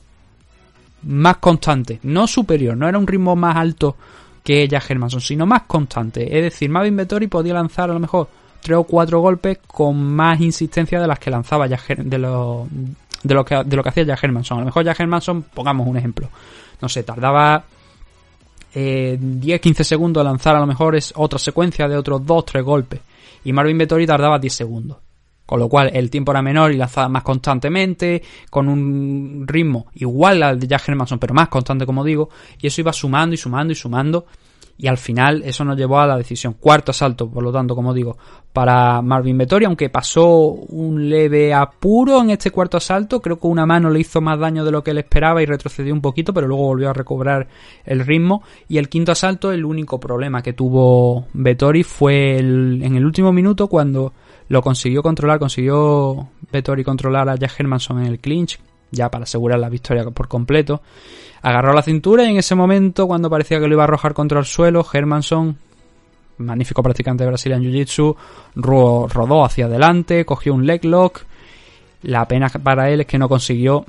más 1.02 1.36
constante, 1.38 1.98
no 2.04 2.26
superior, 2.26 2.76
no 2.76 2.88
era 2.88 2.98
un 2.98 3.06
ritmo 3.06 3.34
más 3.34 3.56
alto 3.56 3.96
que 4.42 4.66
Jack 4.66 4.90
Hermanson, 4.90 5.20
sino 5.20 5.46
más 5.46 5.62
constante. 5.62 6.24
Es 6.36 6.44
decir, 6.44 6.70
Marvin 6.70 6.96
Vettori 6.96 7.26
podía 7.26 7.54
lanzar 7.54 7.90
a 7.90 7.94
lo 7.94 8.00
mejor 8.00 8.28
tres 8.62 8.78
o 8.78 8.84
cuatro 8.84 9.20
golpes 9.20 9.58
con 9.66 10.02
más 10.02 10.40
insistencia 10.40 11.00
de 11.00 11.06
las 11.06 11.18
que 11.18 11.30
lanzaba 11.30 11.66
Jack, 11.66 11.98
de 11.98 12.18
lo, 12.18 12.66
de 13.22 13.34
lo 13.34 13.44
que 13.44 13.62
de 13.64 13.76
lo 13.76 13.82
que 13.82 13.88
hacía 13.88 14.04
Jack 14.04 14.24
Hermanson. 14.24 14.58
A 14.58 14.60
lo 14.60 14.66
mejor 14.66 14.84
Jack 14.84 15.00
Hermanson, 15.00 15.42
pongamos 15.42 15.86
un 15.86 15.96
ejemplo, 15.96 16.28
no 16.80 16.88
sé, 16.88 17.02
tardaba 17.02 17.64
eh, 18.74 19.18
10-15 19.20 19.82
segundos 19.82 20.22
a 20.22 20.24
lanzar 20.24 20.56
a 20.56 20.60
lo 20.60 20.66
mejor 20.66 20.96
es 20.96 21.12
otra 21.16 21.38
secuencia 21.38 21.88
de 21.88 21.96
otros 21.96 22.22
2-3 22.22 22.62
golpes. 22.62 23.00
Y 23.44 23.52
Marvin 23.52 23.76
Vettori 23.76 24.06
tardaba 24.06 24.38
10 24.38 24.52
segundos. 24.52 24.98
Con 25.44 25.58
lo 25.58 25.68
cual 25.68 25.90
el 25.92 26.08
tiempo 26.08 26.30
era 26.32 26.40
menor 26.40 26.72
y 26.72 26.76
lanzaba 26.76 27.08
más 27.08 27.24
constantemente, 27.24 28.22
con 28.48 28.68
un 28.68 29.44
ritmo 29.46 29.86
igual 29.96 30.42
al 30.42 30.58
de 30.58 30.66
Jack 30.66 30.88
Hermanson, 30.88 31.18
pero 31.18 31.34
más 31.34 31.48
constante 31.48 31.84
como 31.84 32.04
digo. 32.04 32.30
Y 32.60 32.68
eso 32.68 32.80
iba 32.80 32.92
sumando 32.92 33.34
y 33.34 33.36
sumando 33.36 33.72
y 33.72 33.76
sumando 33.76 34.26
y 34.82 34.88
al 34.88 34.98
final 34.98 35.44
eso 35.44 35.64
nos 35.64 35.76
llevó 35.76 36.00
a 36.00 36.08
la 36.08 36.16
decisión. 36.16 36.56
Cuarto 36.58 36.90
asalto, 36.90 37.30
por 37.30 37.44
lo 37.44 37.52
tanto, 37.52 37.76
como 37.76 37.94
digo, 37.94 38.18
para 38.52 39.00
Marvin 39.00 39.38
Vettori, 39.38 39.64
aunque 39.64 39.90
pasó 39.90 40.26
un 40.26 41.08
leve 41.08 41.54
apuro 41.54 42.20
en 42.20 42.30
este 42.30 42.50
cuarto 42.50 42.78
asalto, 42.78 43.20
creo 43.20 43.38
que 43.38 43.46
una 43.46 43.64
mano 43.64 43.90
le 43.90 44.00
hizo 44.00 44.20
más 44.20 44.40
daño 44.40 44.64
de 44.64 44.72
lo 44.72 44.82
que 44.82 44.90
él 44.90 44.98
esperaba 44.98 45.40
y 45.40 45.46
retrocedió 45.46 45.94
un 45.94 46.00
poquito, 46.00 46.34
pero 46.34 46.48
luego 46.48 46.64
volvió 46.64 46.90
a 46.90 46.94
recobrar 46.94 47.46
el 47.84 48.00
ritmo. 48.00 48.42
Y 48.66 48.78
el 48.78 48.88
quinto 48.88 49.12
asalto, 49.12 49.52
el 49.52 49.64
único 49.64 50.00
problema 50.00 50.42
que 50.42 50.52
tuvo 50.52 51.28
Vettori 51.32 51.84
fue 51.84 52.38
en 52.38 52.96
el 52.96 53.06
último 53.06 53.32
minuto 53.32 53.68
cuando 53.68 54.12
lo 54.48 54.62
consiguió 54.62 55.00
controlar, 55.00 55.38
consiguió 55.38 56.28
Vettori 56.50 56.82
controlar 56.82 57.28
a 57.28 57.36
Jack 57.36 57.54
Hermanson 57.56 58.00
en 58.00 58.06
el 58.06 58.18
clinch, 58.18 58.58
ya 58.92 59.10
para 59.10 59.24
asegurar 59.24 59.58
la 59.58 59.68
victoria 59.68 60.04
por 60.04 60.28
completo. 60.28 60.82
Agarró 61.40 61.72
la 61.72 61.82
cintura 61.82 62.24
y 62.24 62.30
en 62.30 62.36
ese 62.36 62.54
momento, 62.54 63.08
cuando 63.08 63.28
parecía 63.28 63.58
que 63.58 63.66
lo 63.66 63.74
iba 63.74 63.82
a 63.82 63.84
arrojar 63.84 64.14
contra 64.14 64.38
el 64.38 64.44
suelo, 64.44 64.86
Hermanson, 64.92 65.56
magnífico 66.38 66.82
practicante 66.82 67.24
de 67.24 67.30
Brasil 67.30 67.52
en 67.52 67.62
Jiu-Jitsu, 67.62 68.16
rodó 68.54 69.44
hacia 69.44 69.66
adelante, 69.66 70.24
cogió 70.24 70.54
un 70.54 70.66
leg 70.66 70.84
lock. 70.84 71.22
La 72.02 72.28
pena 72.28 72.48
para 72.48 72.90
él 72.90 73.00
es 73.00 73.06
que 73.06 73.18
no 73.18 73.28
consiguió 73.28 73.84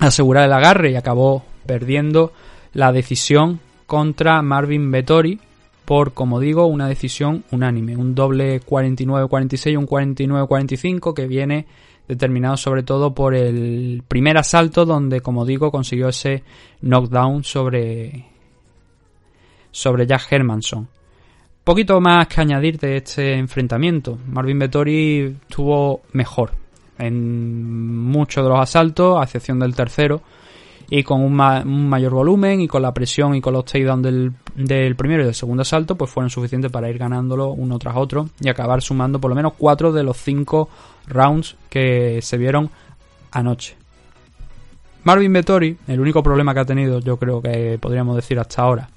asegurar 0.00 0.44
el 0.44 0.52
agarre 0.52 0.90
y 0.90 0.96
acabó 0.96 1.44
perdiendo 1.66 2.32
la 2.72 2.92
decisión 2.92 3.60
contra 3.86 4.42
Marvin 4.42 4.90
Vettori 4.90 5.40
por, 5.84 6.12
como 6.12 6.38
digo, 6.38 6.66
una 6.66 6.86
decisión 6.86 7.44
unánime. 7.50 7.96
Un 7.96 8.14
doble 8.14 8.60
49-46 8.60 9.72
y 9.72 9.76
un 9.76 9.86
49-45 9.86 11.14
que 11.14 11.26
viene 11.26 11.66
determinado 12.10 12.56
sobre 12.56 12.82
todo 12.82 13.14
por 13.14 13.34
el 13.36 14.02
primer 14.06 14.36
asalto 14.36 14.84
donde, 14.84 15.20
como 15.20 15.46
digo, 15.46 15.70
consiguió 15.70 16.08
ese 16.08 16.42
knockdown 16.82 17.44
sobre, 17.44 18.26
sobre 19.70 20.06
Jack 20.06 20.26
Hermanson. 20.32 20.88
Poquito 21.62 22.00
más 22.00 22.26
que 22.26 22.40
añadir 22.40 22.78
de 22.80 22.96
este 22.96 23.34
enfrentamiento. 23.34 24.18
Marvin 24.26 24.58
Vettori 24.58 25.36
estuvo 25.48 26.02
mejor 26.12 26.50
en 26.98 27.96
muchos 28.04 28.42
de 28.42 28.50
los 28.50 28.58
asaltos, 28.58 29.20
a 29.20 29.24
excepción 29.24 29.60
del 29.60 29.74
tercero. 29.74 30.20
y 30.92 31.04
con 31.04 31.20
un 31.20 31.88
mayor 31.88 32.12
volumen 32.12 32.60
y 32.60 32.66
con 32.66 32.82
la 32.82 32.92
presión 32.92 33.36
y 33.36 33.40
con 33.40 33.52
los 33.52 33.64
takedowns 33.64 34.02
del, 34.02 34.32
del 34.56 34.96
primero 34.96 35.22
y 35.22 35.26
del 35.26 35.34
segundo 35.36 35.62
asalto, 35.62 35.94
pues 35.94 36.10
fueron 36.10 36.30
suficientes 36.30 36.72
para 36.72 36.90
ir 36.90 36.98
ganándolo 36.98 37.50
uno 37.50 37.78
tras 37.78 37.94
otro 37.96 38.30
y 38.40 38.48
acabar 38.48 38.82
sumando 38.82 39.20
por 39.20 39.28
lo 39.28 39.36
menos 39.36 39.52
cuatro 39.56 39.92
de 39.92 40.02
los 40.02 40.16
cinco 40.16 40.68
rounds 41.06 41.56
que 41.68 42.20
se 42.22 42.36
vieron 42.36 42.70
anoche. 43.32 43.76
Marvin 45.04 45.32
Vettori, 45.32 45.76
el 45.88 46.00
único 46.00 46.22
problema 46.22 46.52
que 46.52 46.60
ha 46.60 46.64
tenido, 46.64 47.00
yo 47.00 47.16
creo 47.16 47.40
que 47.40 47.78
podríamos 47.80 48.16
decir 48.16 48.38
hasta 48.38 48.62
ahora, 48.62 48.88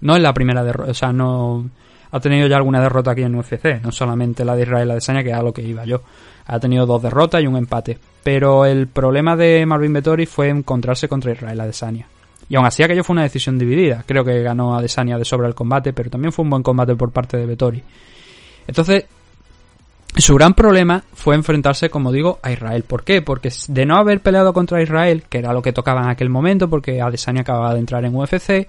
no 0.00 0.16
es 0.16 0.22
la 0.22 0.32
primera 0.32 0.64
derrota, 0.64 0.90
o 0.90 0.94
sea, 0.94 1.12
no 1.12 1.68
ha 2.12 2.20
tenido 2.20 2.48
ya 2.48 2.56
alguna 2.56 2.80
derrota 2.80 3.12
aquí 3.12 3.22
en 3.22 3.34
UFC, 3.34 3.82
no 3.82 3.92
solamente 3.92 4.44
la 4.44 4.56
de 4.56 4.62
Israel 4.62 4.90
Adesanya, 4.90 5.22
que 5.22 5.30
era 5.30 5.42
lo 5.42 5.52
que 5.52 5.62
iba 5.62 5.84
yo. 5.84 6.02
Ha 6.46 6.58
tenido 6.58 6.86
dos 6.86 7.02
derrotas 7.02 7.42
y 7.42 7.46
un 7.46 7.56
empate. 7.56 7.98
Pero 8.24 8.66
el 8.66 8.88
problema 8.88 9.36
de 9.36 9.64
Marvin 9.64 9.92
Vettori 9.92 10.26
fue 10.26 10.48
encontrarse 10.48 11.08
contra 11.08 11.32
Israel 11.32 11.60
Adesanya. 11.60 12.06
Y 12.48 12.56
aún 12.56 12.66
así 12.66 12.82
aquello 12.82 13.04
fue 13.04 13.14
una 13.14 13.22
decisión 13.22 13.58
dividida. 13.58 14.02
Creo 14.04 14.24
que 14.24 14.42
ganó 14.42 14.76
Adesanya 14.76 15.18
de 15.18 15.24
sobra 15.24 15.46
el 15.46 15.54
combate, 15.54 15.92
pero 15.92 16.10
también 16.10 16.32
fue 16.32 16.42
un 16.42 16.50
buen 16.50 16.62
combate 16.64 16.96
por 16.96 17.12
parte 17.12 17.36
de 17.36 17.46
Vettori. 17.46 17.82
Entonces, 18.66 19.04
su 20.16 20.34
gran 20.34 20.54
problema 20.54 21.04
fue 21.14 21.34
enfrentarse, 21.34 21.88
como 21.88 22.12
digo, 22.12 22.40
a 22.42 22.50
Israel. 22.50 22.82
¿Por 22.82 23.04
qué? 23.04 23.22
Porque 23.22 23.50
de 23.68 23.86
no 23.86 23.96
haber 23.96 24.20
peleado 24.20 24.52
contra 24.52 24.82
Israel, 24.82 25.24
que 25.28 25.38
era 25.38 25.52
lo 25.52 25.62
que 25.62 25.72
tocaba 25.72 26.02
en 26.02 26.08
aquel 26.08 26.28
momento, 26.28 26.68
porque 26.68 27.00
Adesanya 27.00 27.42
acababa 27.42 27.74
de 27.74 27.80
entrar 27.80 28.04
en 28.04 28.14
UFC, 28.14 28.68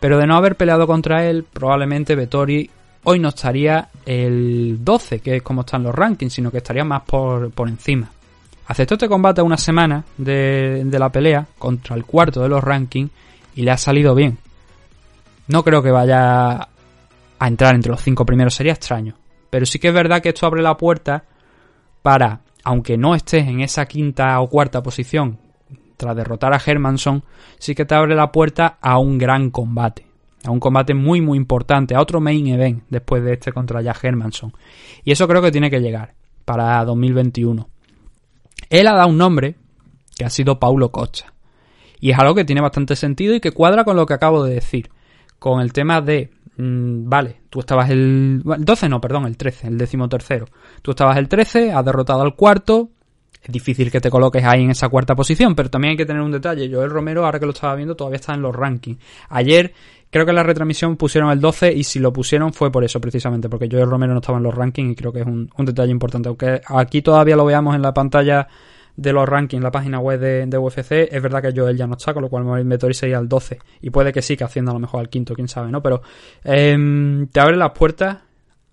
pero 0.00 0.18
de 0.18 0.26
no 0.26 0.36
haber 0.36 0.56
peleado 0.56 0.86
contra 0.86 1.24
él, 1.24 1.44
probablemente 1.44 2.14
Vettori 2.14 2.70
hoy 3.04 3.18
no 3.20 3.28
estaría 3.28 3.88
el 4.04 4.78
12, 4.80 5.20
que 5.20 5.36
es 5.36 5.42
como 5.42 5.62
están 5.62 5.82
los 5.82 5.94
rankings, 5.94 6.32
sino 6.32 6.50
que 6.50 6.58
estaría 6.58 6.84
más 6.84 7.02
por, 7.02 7.50
encima. 7.68 8.10
Aceptó 8.66 8.94
este 8.94 9.08
combate 9.08 9.40
una 9.40 9.56
semana 9.56 10.04
de, 10.18 10.82
de 10.84 10.98
la 10.98 11.08
pelea 11.08 11.46
contra 11.58 11.94
el 11.96 12.04
cuarto 12.04 12.42
de 12.42 12.48
los 12.48 12.62
rankings 12.62 13.10
y 13.54 13.62
le 13.62 13.70
ha 13.70 13.78
salido 13.78 14.14
bien. 14.14 14.38
No 15.48 15.62
creo 15.62 15.82
que 15.82 15.92
vaya 15.92 16.68
a 17.38 17.48
entrar 17.48 17.76
entre 17.76 17.92
los 17.92 18.02
cinco 18.02 18.26
primeros, 18.26 18.54
sería 18.54 18.72
extraño. 18.72 19.14
Pero 19.56 19.64
sí 19.64 19.78
que 19.78 19.88
es 19.88 19.94
verdad 19.94 20.20
que 20.20 20.28
esto 20.28 20.44
abre 20.44 20.60
la 20.60 20.76
puerta 20.76 21.24
para, 22.02 22.42
aunque 22.62 22.98
no 22.98 23.14
estés 23.14 23.48
en 23.48 23.62
esa 23.62 23.86
quinta 23.86 24.38
o 24.42 24.50
cuarta 24.50 24.82
posición 24.82 25.38
tras 25.96 26.14
derrotar 26.14 26.52
a 26.52 26.60
Hermanson, 26.62 27.24
sí 27.58 27.74
que 27.74 27.86
te 27.86 27.94
abre 27.94 28.14
la 28.14 28.30
puerta 28.32 28.76
a 28.82 28.98
un 28.98 29.16
gran 29.16 29.48
combate. 29.48 30.06
A 30.44 30.50
un 30.50 30.60
combate 30.60 30.92
muy 30.92 31.22
muy 31.22 31.38
importante, 31.38 31.94
a 31.94 32.02
otro 32.02 32.20
main 32.20 32.46
event 32.48 32.82
después 32.90 33.24
de 33.24 33.32
este 33.32 33.50
contra 33.50 33.80
Jack 33.80 34.04
Hermanson. 34.04 34.52
Y 35.04 35.12
eso 35.12 35.26
creo 35.26 35.40
que 35.40 35.50
tiene 35.50 35.70
que 35.70 35.80
llegar 35.80 36.12
para 36.44 36.84
2021. 36.84 37.66
Él 38.68 38.86
ha 38.88 38.94
dado 38.94 39.08
un 39.08 39.16
nombre 39.16 39.54
que 40.18 40.26
ha 40.26 40.28
sido 40.28 40.60
Paulo 40.60 40.92
Costa. 40.92 41.32
Y 41.98 42.10
es 42.10 42.18
algo 42.18 42.34
que 42.34 42.44
tiene 42.44 42.60
bastante 42.60 42.94
sentido 42.94 43.34
y 43.34 43.40
que 43.40 43.52
cuadra 43.52 43.84
con 43.84 43.96
lo 43.96 44.04
que 44.04 44.12
acabo 44.12 44.44
de 44.44 44.52
decir. 44.52 44.90
Con 45.38 45.62
el 45.62 45.72
tema 45.72 46.02
de, 46.02 46.35
mm, 46.56 47.08
vale, 47.08 47.42
tú 47.50 47.60
estabas 47.60 47.90
el, 47.90 48.42
el 48.44 48.64
12, 48.64 48.88
no, 48.88 49.00
perdón, 49.00 49.26
el 49.26 49.36
13, 49.36 49.68
el 49.68 49.78
décimo 49.78 50.08
tercero. 50.08 50.46
Tú 50.82 50.92
estabas 50.92 51.16
el 51.16 51.28
13, 51.28 51.72
has 51.72 51.84
derrotado 51.84 52.22
al 52.22 52.34
cuarto. 52.34 52.90
Es 53.42 53.52
difícil 53.52 53.90
que 53.92 54.00
te 54.00 54.10
coloques 54.10 54.44
ahí 54.44 54.64
en 54.64 54.70
esa 54.70 54.88
cuarta 54.88 55.14
posición, 55.14 55.54
pero 55.54 55.70
también 55.70 55.92
hay 55.92 55.96
que 55.96 56.06
tener 56.06 56.20
un 56.20 56.32
detalle. 56.32 56.68
Joel 56.72 56.90
Romero, 56.90 57.24
ahora 57.24 57.38
que 57.38 57.46
lo 57.46 57.52
estaba 57.52 57.76
viendo, 57.76 57.94
todavía 57.94 58.16
está 58.16 58.34
en 58.34 58.42
los 58.42 58.54
rankings. 58.54 58.98
Ayer 59.28 59.72
creo 60.10 60.24
que 60.24 60.30
en 60.30 60.36
la 60.36 60.42
retransmisión 60.42 60.96
pusieron 60.96 61.30
el 61.30 61.40
12 61.40 61.72
y 61.72 61.84
si 61.84 62.00
lo 62.00 62.12
pusieron 62.12 62.52
fue 62.52 62.72
por 62.72 62.82
eso 62.82 63.00
precisamente, 63.00 63.48
porque 63.48 63.68
Joel 63.70 63.88
Romero 63.88 64.14
no 64.14 64.20
estaba 64.20 64.38
en 64.38 64.44
los 64.44 64.54
rankings 64.54 64.92
y 64.92 64.96
creo 64.96 65.12
que 65.12 65.20
es 65.20 65.26
un, 65.26 65.48
un 65.56 65.64
detalle 65.64 65.92
importante. 65.92 66.28
Aunque 66.28 66.60
aquí 66.66 67.02
todavía 67.02 67.36
lo 67.36 67.44
veamos 67.44 67.76
en 67.76 67.82
la 67.82 67.94
pantalla 67.94 68.48
de 68.96 69.12
los 69.12 69.28
rankings, 69.28 69.62
la 69.62 69.70
página 69.70 69.98
web 69.98 70.18
de, 70.20 70.58
UFC, 70.58 70.92
es 71.10 71.22
verdad 71.22 71.42
que 71.42 71.52
Joel 71.54 71.76
ya 71.76 71.86
no 71.86 71.96
está, 71.96 72.14
con 72.14 72.22
lo 72.22 72.28
cual 72.28 72.64
Vettori 72.64 72.94
sería 72.94 73.18
el 73.18 73.28
12. 73.28 73.58
Y 73.82 73.90
puede 73.90 74.12
que 74.12 74.22
sí, 74.22 74.36
que 74.36 74.44
haciendo 74.44 74.70
a 74.70 74.74
lo 74.74 74.80
mejor 74.80 75.00
al 75.00 75.08
quinto, 75.08 75.34
quién 75.34 75.48
sabe, 75.48 75.70
¿no? 75.70 75.82
Pero 75.82 76.02
em, 76.42 77.26
te 77.28 77.40
abre 77.40 77.56
las 77.56 77.72
puertas 77.72 78.18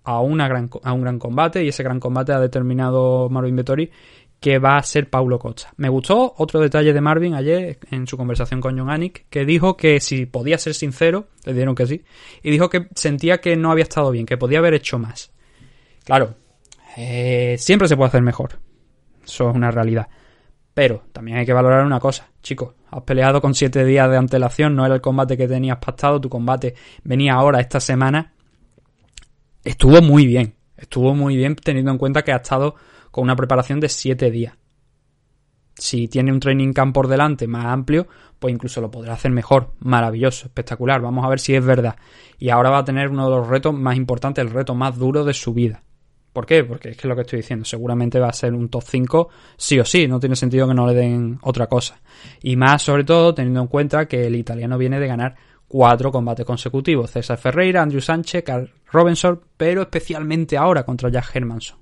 a, 0.03 0.19
una 0.21 0.47
gran, 0.47 0.69
a 0.83 0.93
un 0.93 1.01
gran 1.01 1.19
combate 1.19 1.63
y 1.63 1.69
ese 1.69 1.83
gran 1.83 1.99
combate 1.99 2.33
ha 2.33 2.39
determinado 2.39 3.29
Marvin 3.29 3.55
Vettori 3.55 3.91
que 4.39 4.59
va 4.59 4.75
a 4.75 4.83
ser 4.83 5.09
Paulo 5.09 5.39
Costa. 5.39 5.71
Me 5.77 5.87
gustó 5.87 6.33
otro 6.37 6.59
detalle 6.59 6.91
de 6.91 6.99
Marvin 6.99 7.33
ayer 7.33 7.79
en 7.91 8.05
su 8.07 8.17
conversación 8.17 8.59
con 8.59 8.77
John 8.77 8.89
Anik, 8.89 9.25
que 9.29 9.45
dijo 9.45 9.77
que 9.77 10.01
si 10.01 10.25
podía 10.25 10.57
ser 10.57 10.73
sincero, 10.73 11.27
le 11.45 11.53
dieron 11.53 11.75
que 11.75 11.85
sí, 11.87 12.03
y 12.41 12.51
dijo 12.51 12.69
que 12.69 12.87
sentía 12.93 13.39
que 13.39 13.55
no 13.55 13.71
había 13.71 13.83
estado 13.83 14.11
bien, 14.11 14.25
que 14.25 14.35
podía 14.35 14.59
haber 14.59 14.73
hecho 14.73 14.99
más. 14.99 15.31
Claro, 16.03 16.35
eh, 16.97 17.55
siempre 17.57 17.87
se 17.87 17.95
puede 17.95 18.09
hacer 18.09 18.21
mejor. 18.21 18.59
Eso 19.23 19.49
es 19.49 19.55
una 19.55 19.71
realidad. 19.71 20.07
Pero 20.73 21.03
también 21.11 21.37
hay 21.37 21.45
que 21.45 21.53
valorar 21.53 21.85
una 21.85 21.99
cosa, 21.99 22.29
chicos. 22.41 22.73
Has 22.89 23.03
peleado 23.03 23.41
con 23.41 23.53
siete 23.53 23.85
días 23.85 24.09
de 24.09 24.17
antelación, 24.17 24.75
no 24.75 24.85
era 24.85 24.95
el 24.95 25.01
combate 25.01 25.37
que 25.37 25.47
tenías 25.47 25.77
pactado, 25.77 26.19
tu 26.19 26.29
combate 26.29 26.75
venía 27.03 27.33
ahora, 27.33 27.59
esta 27.59 27.79
semana. 27.79 28.33
Estuvo 29.63 30.01
muy 30.01 30.25
bien. 30.25 30.55
Estuvo 30.75 31.13
muy 31.13 31.37
bien 31.37 31.55
teniendo 31.55 31.91
en 31.91 31.97
cuenta 31.97 32.23
que 32.23 32.33
ha 32.33 32.37
estado 32.37 32.75
con 33.11 33.23
una 33.23 33.35
preparación 33.35 33.79
de 33.79 33.89
siete 33.89 34.31
días. 34.31 34.55
Si 35.75 36.07
tiene 36.07 36.31
un 36.31 36.39
training 36.39 36.73
camp 36.73 36.93
por 36.93 37.07
delante 37.07 37.47
más 37.47 37.65
amplio, 37.65 38.07
pues 38.39 38.53
incluso 38.53 38.81
lo 38.81 38.91
podrá 38.91 39.13
hacer 39.13 39.31
mejor. 39.31 39.73
Maravilloso, 39.79 40.47
espectacular. 40.47 41.01
Vamos 41.01 41.25
a 41.25 41.29
ver 41.29 41.39
si 41.39 41.55
es 41.55 41.63
verdad. 41.63 41.95
Y 42.37 42.49
ahora 42.49 42.69
va 42.69 42.79
a 42.79 42.85
tener 42.85 43.09
uno 43.09 43.29
de 43.29 43.37
los 43.37 43.47
retos 43.47 43.73
más 43.73 43.95
importantes, 43.95 44.43
el 44.43 44.51
reto 44.51 44.75
más 44.75 44.97
duro 44.97 45.23
de 45.23 45.33
su 45.33 45.53
vida. 45.53 45.83
¿Por 46.34 46.47
qué? 46.47 46.64
Porque 46.64 46.89
es 46.89 46.97
que 46.97 47.07
lo 47.07 47.15
que 47.15 47.22
estoy 47.22 47.38
diciendo. 47.38 47.64
Seguramente 47.64 48.19
va 48.19 48.27
a 48.27 48.34
ser 48.34 48.53
un 48.53 48.68
top 48.68 48.84
5 48.84 49.30
sí 49.55 49.80
o 49.80 49.85
sí. 49.85 50.07
No 50.07 50.19
tiene 50.19 50.35
sentido 50.35 50.68
que 50.68 50.73
no 50.73 50.88
le 50.88 50.95
den 50.95 51.39
otra 51.43 51.68
cosa. 51.68 52.01
Y 52.41 52.55
más 52.55 52.81
sobre 52.81 53.03
todo 53.03 53.35
teniendo 53.35 53.61
en 53.61 53.68
cuenta 53.68 54.07
que 54.07 54.26
el 54.26 54.35
italiano 54.35 54.77
viene 54.80 54.99
de 54.99 55.07
ganar 55.07 55.35
cuatro 55.68 56.11
combates 56.11 56.45
consecutivos. 56.45 57.11
César 57.11 57.38
Ferreira, 57.38 57.84
Andrew 57.84 58.01
Sánchez, 58.01 58.43
Carl 58.43 58.69
Robinson, 58.91 59.41
pero 59.55 59.84
especialmente 59.84 60.57
ahora 60.57 60.84
contra 60.84 61.10
Jack 61.10 61.35
Hermanson. 61.35 61.77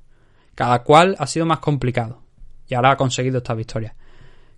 Cada 0.53 0.83
cual 0.83 1.15
ha 1.17 1.27
sido 1.27 1.45
más 1.45 1.59
complicado. 1.59 2.21
Y 2.67 2.73
ahora 2.73 2.91
ha 2.91 2.97
conseguido 2.97 3.37
esta 3.37 3.53
victoria. 3.53 3.95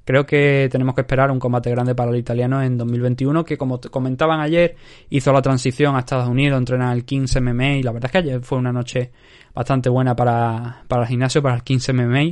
Creo 0.05 0.25
que 0.25 0.67
tenemos 0.69 0.95
que 0.95 1.01
esperar 1.01 1.31
un 1.31 1.39
combate 1.39 1.69
grande 1.69 1.95
para 1.95 2.11
el 2.11 2.17
italiano 2.17 2.61
en 2.61 2.77
2021, 2.77 3.45
que 3.45 3.57
como 3.57 3.79
comentaban 3.79 4.41
ayer, 4.41 4.75
hizo 5.09 5.31
la 5.31 5.41
transición 5.41 5.95
a 5.95 5.99
Estados 5.99 6.27
Unidos, 6.27 6.57
entrena 6.57 6.91
el 6.91 7.05
15 7.05 7.39
MMA 7.39 7.75
y 7.75 7.83
la 7.83 7.93
verdad 7.93 8.07
es 8.07 8.11
que 8.11 8.17
ayer 8.17 8.41
fue 8.41 8.57
una 8.57 8.73
noche 8.73 9.11
bastante 9.53 9.89
buena 9.89 10.13
para, 10.13 10.83
para 10.89 11.03
el 11.03 11.07
gimnasio, 11.07 11.41
para 11.41 11.55
el 11.55 11.63
15 11.63 11.93
MMA. 11.93 12.23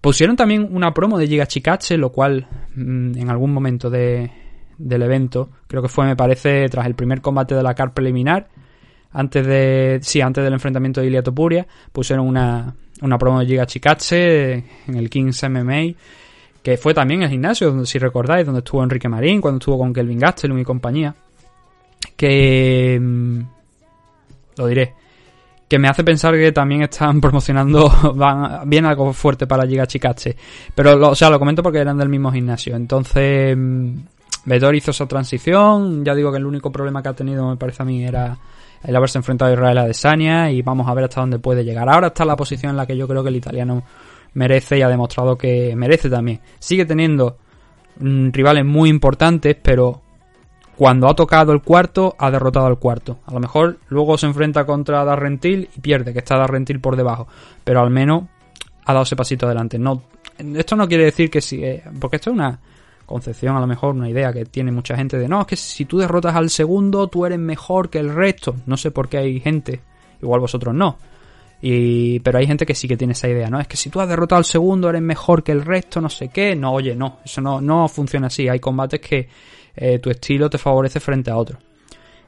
Pusieron 0.00 0.34
también 0.34 0.66
una 0.68 0.92
promo 0.92 1.16
de 1.16 1.28
Giga 1.28 1.46
Chikache, 1.46 1.96
lo 1.96 2.10
cual 2.10 2.48
mm, 2.74 3.18
en 3.18 3.30
algún 3.30 3.52
momento 3.52 3.88
de, 3.88 4.32
del 4.76 5.02
evento, 5.02 5.50
creo 5.68 5.82
que 5.82 5.88
fue, 5.88 6.06
me 6.06 6.16
parece, 6.16 6.68
tras 6.68 6.86
el 6.86 6.96
primer 6.96 7.20
combate 7.20 7.54
de 7.54 7.62
la 7.62 7.74
CAR 7.74 7.94
preliminar, 7.94 8.48
antes 9.12 9.46
de 9.46 10.00
sí, 10.02 10.20
antes 10.20 10.42
del 10.42 10.54
enfrentamiento 10.54 11.00
de 11.00 11.06
Ilia 11.06 11.22
Topuria, 11.22 11.68
pusieron 11.92 12.26
una, 12.26 12.74
una 13.02 13.16
promo 13.16 13.38
de 13.38 13.46
Giga 13.46 13.66
Chikache 13.66 14.54
en 14.88 14.96
el 14.96 15.08
15 15.08 15.48
MMA 15.50 15.94
que 16.62 16.76
fue 16.76 16.94
también 16.94 17.22
el 17.22 17.30
gimnasio, 17.30 17.68
donde, 17.68 17.86
si 17.86 17.98
recordáis, 17.98 18.46
donde 18.46 18.60
estuvo 18.60 18.82
Enrique 18.82 19.08
Marín, 19.08 19.40
cuando 19.40 19.58
estuvo 19.58 19.78
con 19.78 19.92
Kelvin 19.92 20.18
Gastelum 20.18 20.58
y 20.58 20.64
compañía, 20.64 21.14
que 22.16 22.98
mm, 23.00 23.40
lo 24.56 24.66
diré, 24.66 24.94
que 25.68 25.78
me 25.78 25.88
hace 25.88 26.04
pensar 26.04 26.34
que 26.34 26.52
también 26.52 26.82
están 26.82 27.20
promocionando 27.22 27.88
van, 28.14 28.68
bien 28.68 28.84
algo 28.86 29.12
fuerte 29.12 29.46
para 29.46 29.66
Giga 29.66 29.86
Chikache, 29.86 30.36
pero 30.74 30.96
lo, 30.96 31.10
o 31.10 31.14
sea, 31.14 31.30
lo 31.30 31.38
comento 31.38 31.62
porque 31.62 31.78
eran 31.78 31.98
del 31.98 32.08
mismo 32.08 32.30
gimnasio, 32.30 32.76
entonces 32.76 33.56
mm, 33.56 33.94
Vedor 34.44 34.74
hizo 34.74 34.90
esa 34.90 35.06
transición, 35.06 36.04
ya 36.04 36.14
digo 36.14 36.30
que 36.32 36.38
el 36.38 36.46
único 36.46 36.72
problema 36.72 37.02
que 37.02 37.08
ha 37.10 37.14
tenido 37.14 37.48
me 37.48 37.56
parece 37.56 37.82
a 37.82 37.86
mí 37.86 38.04
era 38.04 38.38
el 38.82 38.96
haberse 38.96 39.18
enfrentado 39.18 39.50
a 39.50 39.54
Israel 39.54 39.78
Adesanya 39.78 40.50
y 40.50 40.62
vamos 40.62 40.88
a 40.88 40.94
ver 40.94 41.04
hasta 41.04 41.20
dónde 41.20 41.38
puede 41.38 41.64
llegar. 41.64 41.88
Ahora 41.88 42.08
está 42.08 42.24
la 42.24 42.36
posición 42.36 42.70
en 42.70 42.76
la 42.76 42.86
que 42.86 42.96
yo 42.96 43.06
creo 43.06 43.22
que 43.22 43.28
el 43.28 43.36
italiano 43.36 43.82
merece 44.34 44.78
y 44.78 44.82
ha 44.82 44.88
demostrado 44.88 45.36
que 45.36 45.74
merece 45.76 46.08
también. 46.08 46.40
Sigue 46.58 46.84
teniendo 46.84 47.36
mm, 47.98 48.30
rivales 48.30 48.64
muy 48.64 48.88
importantes, 48.88 49.56
pero 49.60 50.02
cuando 50.76 51.08
ha 51.08 51.14
tocado 51.14 51.52
el 51.52 51.60
cuarto, 51.60 52.14
ha 52.18 52.30
derrotado 52.30 52.66
al 52.66 52.78
cuarto. 52.78 53.18
A 53.26 53.34
lo 53.34 53.40
mejor 53.40 53.78
luego 53.88 54.16
se 54.16 54.26
enfrenta 54.26 54.64
contra 54.64 55.04
Darrentil 55.04 55.68
y 55.76 55.80
pierde, 55.80 56.12
que 56.12 56.20
está 56.20 56.38
Darrentil 56.38 56.80
por 56.80 56.96
debajo, 56.96 57.28
pero 57.64 57.80
al 57.80 57.90
menos 57.90 58.24
ha 58.86 58.92
dado 58.92 59.02
ese 59.02 59.14
pasito 59.14 59.46
adelante. 59.46 59.78
No, 59.78 60.02
esto 60.38 60.76
no 60.76 60.88
quiere 60.88 61.04
decir 61.04 61.30
que 61.30 61.40
si, 61.40 61.62
eh, 61.62 61.82
porque 62.00 62.16
esto 62.16 62.30
es 62.30 62.34
una 62.34 62.58
concepción, 63.04 63.56
a 63.56 63.60
lo 63.60 63.66
mejor 63.66 63.94
una 63.94 64.08
idea 64.08 64.32
que 64.32 64.46
tiene 64.46 64.72
mucha 64.72 64.96
gente 64.96 65.18
de 65.18 65.28
no, 65.28 65.40
es 65.42 65.46
que 65.48 65.56
si 65.56 65.84
tú 65.84 65.98
derrotas 65.98 66.34
al 66.34 66.48
segundo, 66.48 67.08
tú 67.08 67.26
eres 67.26 67.38
mejor 67.38 67.90
que 67.90 67.98
el 67.98 68.14
resto. 68.14 68.54
No 68.66 68.76
sé 68.76 68.90
por 68.90 69.08
qué 69.08 69.18
hay 69.18 69.40
gente, 69.40 69.82
igual 70.22 70.40
vosotros 70.40 70.74
no. 70.74 70.96
Y, 71.62 72.20
pero 72.20 72.38
hay 72.38 72.46
gente 72.46 72.64
que 72.64 72.74
sí 72.74 72.88
que 72.88 72.96
tiene 72.96 73.12
esa 73.12 73.28
idea, 73.28 73.48
¿no? 73.50 73.60
Es 73.60 73.68
que 73.68 73.76
si 73.76 73.90
tú 73.90 74.00
has 74.00 74.08
derrotado 74.08 74.38
al 74.38 74.44
segundo 74.44 74.88
eres 74.88 75.02
mejor 75.02 75.42
que 75.42 75.52
el 75.52 75.62
resto, 75.62 76.00
no 76.00 76.08
sé 76.08 76.28
qué. 76.28 76.56
No, 76.56 76.72
oye, 76.72 76.96
no, 76.96 77.18
eso 77.24 77.40
no, 77.40 77.60
no 77.60 77.86
funciona 77.88 78.28
así. 78.28 78.48
Hay 78.48 78.60
combates 78.60 79.00
que 79.00 79.28
eh, 79.76 79.98
tu 79.98 80.10
estilo 80.10 80.48
te 80.48 80.58
favorece 80.58 81.00
frente 81.00 81.30
a 81.30 81.36
otro. 81.36 81.58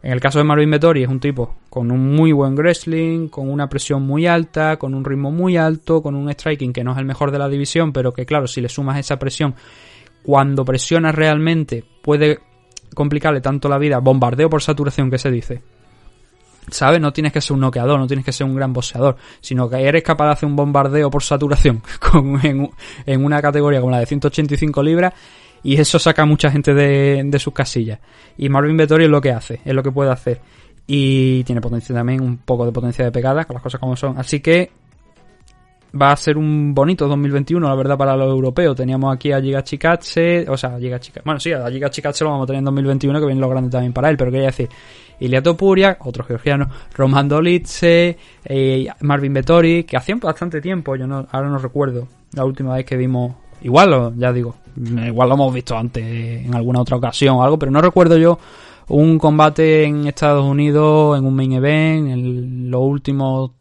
En 0.03 0.11
el 0.11 0.21
caso 0.21 0.39
de 0.39 0.45
Marvin 0.45 0.71
Vettori 0.71 1.05
es 1.05 1.09
un 1.09 1.21
tipo 1.21 1.55
con 1.71 1.91
un 1.93 2.15
muy 2.15 2.33
buen 2.33 2.57
wrestling, 2.57 3.29
con 3.29 3.49
una 3.49 3.69
presión 3.69 4.03
muy 4.03 4.27
alta, 4.27 4.77
con 4.77 4.95
un 4.95 5.05
ritmo 5.05 5.31
muy 5.31 5.57
alto, 5.57 6.03
con 6.03 6.17
un 6.17 6.29
striking 6.29 6.73
que 6.73 6.83
no 6.83 6.93
es 6.93 6.99
el 6.99 7.05
mejor 7.05 7.31
de 7.31 7.39
la 7.39 7.49
división, 7.49 7.93
pero 7.93 8.13
que 8.13 8.27
claro, 8.27 8.49
si 8.49 8.61
le 8.61 8.69
sumas 8.69 8.99
esa 8.99 9.19
presión 9.19 9.55
cuando 10.25 10.65
presionas 10.65 11.15
realmente 11.15 11.85
puede 12.03 12.41
complicarle 12.95 13.41
tanto 13.41 13.69
la 13.69 13.79
vida, 13.79 13.99
bombardeo 13.99 14.51
por 14.51 14.61
saturación 14.61 15.11
que 15.11 15.19
se 15.19 15.31
dice. 15.31 15.63
¿Sabes? 16.71 17.01
No 17.01 17.13
tienes 17.13 17.33
que 17.33 17.41
ser 17.41 17.55
un 17.55 17.61
noqueador, 17.61 17.99
no 17.99 18.07
tienes 18.07 18.25
que 18.25 18.33
ser 18.33 18.47
un 18.47 18.55
gran 18.55 18.73
boxeador, 18.73 19.17
sino 19.41 19.69
que 19.69 19.83
eres 19.83 20.03
capaz 20.03 20.27
de 20.27 20.33
hacer 20.33 20.49
un 20.49 20.57
bombardeo 20.57 21.11
por 21.11 21.23
saturación 21.23 21.83
con, 22.01 22.41
en, 22.45 23.25
una 23.25 23.43
categoría 23.43 23.81
como 23.81 23.91
la 23.91 23.99
de 23.99 24.07
185 24.07 24.83
libras 24.83 25.13
y 25.65 25.81
eso 25.81 25.99
saca 25.99 26.23
a 26.23 26.27
mucha 26.27 26.51
gente 26.51 26.75
de, 26.75 27.39
sus 27.39 27.53
casillas. 27.53 28.01
Y 28.37 28.49
Marvin 28.49 28.77
Vettori 28.77 29.05
es 29.05 29.11
lo 29.11 29.21
que 29.21 29.33
hace, 29.33 29.61
es 29.65 29.75
lo 29.75 29.83
que 29.83 29.93
puede 29.93 30.11
hacer. 30.11 30.41
Y 30.87 31.45
tiene 31.45 31.61
potencia 31.61 31.95
también, 31.95 32.21
un 32.21 32.39
poco 32.39 32.67
de 32.67 32.73
potencia 32.73 33.05
de 33.05 33.13
pegada, 33.13 33.45
con 33.45 33.55
las 33.55 33.63
cosas 33.63 33.81
como 33.81 33.97
son. 33.97 34.19
Así 34.19 34.41
que 34.41 34.71
va 36.01 36.13
a 36.13 36.17
ser 36.17 36.37
un 36.37 36.75
bonito 36.75 37.07
2021, 37.07 37.69
la 37.69 37.75
verdad, 37.75 37.97
para 37.97 38.17
los 38.17 38.29
europeos. 38.29 38.77
Teníamos 38.77 39.15
aquí 39.15 39.33
a 39.33 39.41
Giga 39.41 39.63
Chikatse, 39.63 40.47
o 40.49 40.57
sea, 40.57 40.79
Giga 40.79 40.99
Chikatse, 40.99 41.23
bueno, 41.25 41.39
sí, 41.39 41.53
a 41.53 41.71
Giga 41.71 41.91
Chikatse 41.91 42.25
lo 42.25 42.31
vamos 42.31 42.45
a 42.45 42.47
tener 42.47 42.59
en 42.59 42.65
2021, 42.65 43.21
que 43.21 43.27
viene 43.27 43.41
lo 43.41 43.49
grande 43.49 43.71
también 43.71 43.93
para 43.93 44.09
él, 44.09 44.17
pero 44.17 44.31
quería 44.31 44.47
decir, 44.47 44.69
Ilia 45.25 45.43
Topuria, 45.43 45.97
otro 46.01 46.25
georgiano, 46.25 46.69
Roman 46.95 47.29
Dolitze, 47.29 48.17
eh, 48.45 48.87
Marvin 49.01 49.33
Vettori, 49.35 49.85
que 49.85 49.97
hacían 49.97 50.21
bastante 50.21 50.61
tiempo, 50.61 50.97
yo 50.97 51.07
no, 51.07 51.27
ahora 51.31 51.49
no 51.49 51.59
recuerdo 51.59 52.09
la 52.35 52.45
última 52.45 52.75
vez 52.75 52.85
que 52.87 52.97
vimos, 52.97 53.35
igual, 53.63 53.91
lo- 53.91 54.15
ya 54.17 54.33
digo, 54.33 54.55
igual 54.77 55.29
lo 55.29 55.35
hemos 55.35 55.53
visto 55.55 55.77
antes 55.77 56.05
en 56.47 56.55
alguna 56.55 56.81
otra 56.81 56.97
ocasión 56.97 57.37
o 57.37 57.43
algo, 57.43 57.59
pero 57.59 57.71
no 57.71 57.81
recuerdo 57.81 58.17
yo 58.19 58.39
un 58.89 59.19
combate 59.19 59.85
en 59.85 60.07
Estados 60.07 60.45
Unidos, 60.45 61.19
en 61.19 61.25
un 61.25 61.35
main 61.35 61.53
event, 61.53 62.09
en 62.09 62.71
los 62.71 62.83
últimos 62.83 63.53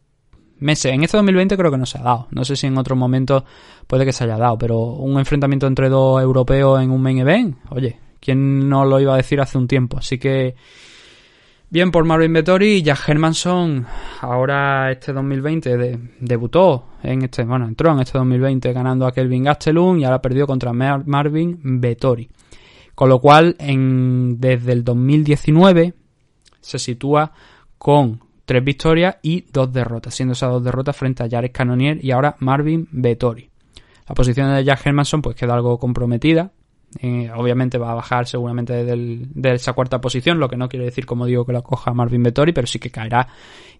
meses. 0.58 0.92
En 0.92 1.02
este 1.04 1.16
2020 1.16 1.56
creo 1.56 1.70
que 1.70 1.78
no 1.78 1.86
se 1.86 1.98
ha 1.98 2.02
dado. 2.02 2.26
No 2.32 2.44
sé 2.44 2.54
si 2.56 2.66
en 2.66 2.76
otros 2.76 2.98
momentos 2.98 3.42
puede 3.86 4.04
que 4.04 4.12
se 4.12 4.24
haya 4.24 4.36
dado, 4.36 4.58
pero 4.58 4.78
un 4.80 5.18
enfrentamiento 5.18 5.66
entre 5.66 5.88
dos 5.88 6.20
europeos 6.22 6.82
en 6.82 6.90
un 6.90 7.00
main 7.02 7.18
event, 7.18 7.56
oye, 7.70 7.98
¿quién 8.20 8.68
no 8.68 8.84
lo 8.84 9.00
iba 9.00 9.14
a 9.14 9.16
decir 9.16 9.40
hace 9.40 9.58
un 9.58 9.68
tiempo? 9.68 9.98
Así 9.98 10.18
que 10.18 10.54
bien 11.72 11.90
por 11.90 12.04
Marvin 12.04 12.32
Vettori 12.32 12.74
y 12.74 12.82
Jack 12.82 13.08
Hermanson 13.08 13.86
ahora 14.20 14.92
este 14.92 15.12
2020 15.12 15.76
de- 15.76 15.98
debutó 16.20 16.84
en 17.02 17.22
este, 17.22 17.44
bueno, 17.44 17.66
entró 17.66 17.90
en 17.92 18.00
este 18.00 18.18
2020 18.18 18.72
ganando 18.72 19.06
a 19.06 19.12
Kelvin 19.12 19.44
Gastelum 19.44 19.98
y 19.98 20.04
ahora 20.04 20.20
perdió 20.22 20.46
contra 20.46 20.72
Mar- 20.72 21.02
Marvin 21.06 21.58
Vettori. 21.80 22.28
Con 22.94 23.08
lo 23.08 23.20
cual, 23.20 23.56
en, 23.58 24.38
desde 24.38 24.72
el 24.72 24.84
2019 24.84 25.94
se 26.60 26.78
sitúa 26.78 27.32
con 27.78 28.20
tres 28.44 28.62
victorias 28.62 29.16
y 29.22 29.46
dos 29.50 29.72
derrotas, 29.72 30.14
siendo 30.14 30.34
esas 30.34 30.50
dos 30.50 30.62
derrotas 30.62 30.94
frente 30.94 31.22
a 31.22 31.28
Jared 31.28 31.52
Cannonier 31.52 32.04
y 32.04 32.10
ahora 32.10 32.36
Marvin 32.40 32.86
Vettori. 32.92 33.48
La 34.06 34.14
posición 34.14 34.54
de 34.54 34.62
Jack 34.62 34.86
Hermanson 34.86 35.22
pues 35.22 35.34
queda 35.36 35.54
algo 35.54 35.78
comprometida. 35.78 36.52
Eh, 37.00 37.30
obviamente 37.34 37.78
va 37.78 37.92
a 37.92 37.94
bajar 37.94 38.26
seguramente 38.26 38.84
de 38.84 39.54
esa 39.54 39.72
cuarta 39.72 40.00
posición, 40.00 40.38
lo 40.38 40.48
que 40.48 40.56
no 40.56 40.68
quiere 40.68 40.84
decir, 40.84 41.06
como 41.06 41.26
digo, 41.26 41.46
que 41.46 41.52
lo 41.52 41.62
coja 41.62 41.92
Marvin 41.94 42.22
Vettori, 42.22 42.52
pero 42.52 42.66
sí 42.66 42.78
que 42.78 42.90
caerá, 42.90 43.28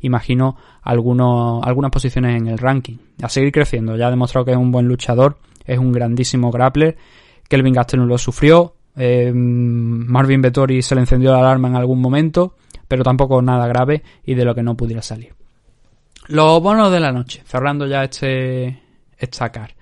imagino, 0.01 0.57
algunas 0.83 1.91
posiciones 1.91 2.41
en 2.41 2.49
el 2.49 2.59
ranking. 2.59 2.97
A 3.23 3.29
seguir 3.29 3.53
creciendo, 3.53 3.97
ya 3.97 4.07
ha 4.07 4.11
demostrado 4.11 4.47
que 4.47 4.53
es 4.53 4.57
un 4.57 4.73
buen 4.73 4.87
luchador, 4.87 5.39
es 5.65 5.79
un 5.79 5.93
grandísimo 5.93 6.51
grappler. 6.51 6.97
Kelvin 7.49 7.75
Gastelum 7.75 8.07
lo 8.07 8.17
sufrió, 8.17 8.75
eh, 8.97 9.31
Marvin 9.35 10.41
Vettori 10.41 10.81
se 10.83 10.95
le 10.95 11.03
encendió 11.03 11.33
la 11.33 11.41
alarma 11.41 11.69
en 11.69 11.77
algún 11.77 12.01
momento, 12.01 12.57
pero 12.89 13.03
tampoco 13.03 13.43
nada 13.43 13.67
grave 13.67 14.03
y 14.25 14.35
de 14.35 14.45
lo 14.45 14.55
que 14.55 14.63
no 14.63 14.77
pudiera 14.77 15.03
salir. 15.03 15.35
Los 16.29 16.63
bonos 16.63 16.91
de 16.93 17.01
la 17.01 17.13
noche, 17.13 17.43
cerrando 17.45 17.87
ya 17.87 18.05
este 18.05 18.81
esta 19.19 19.51
car. 19.51 19.75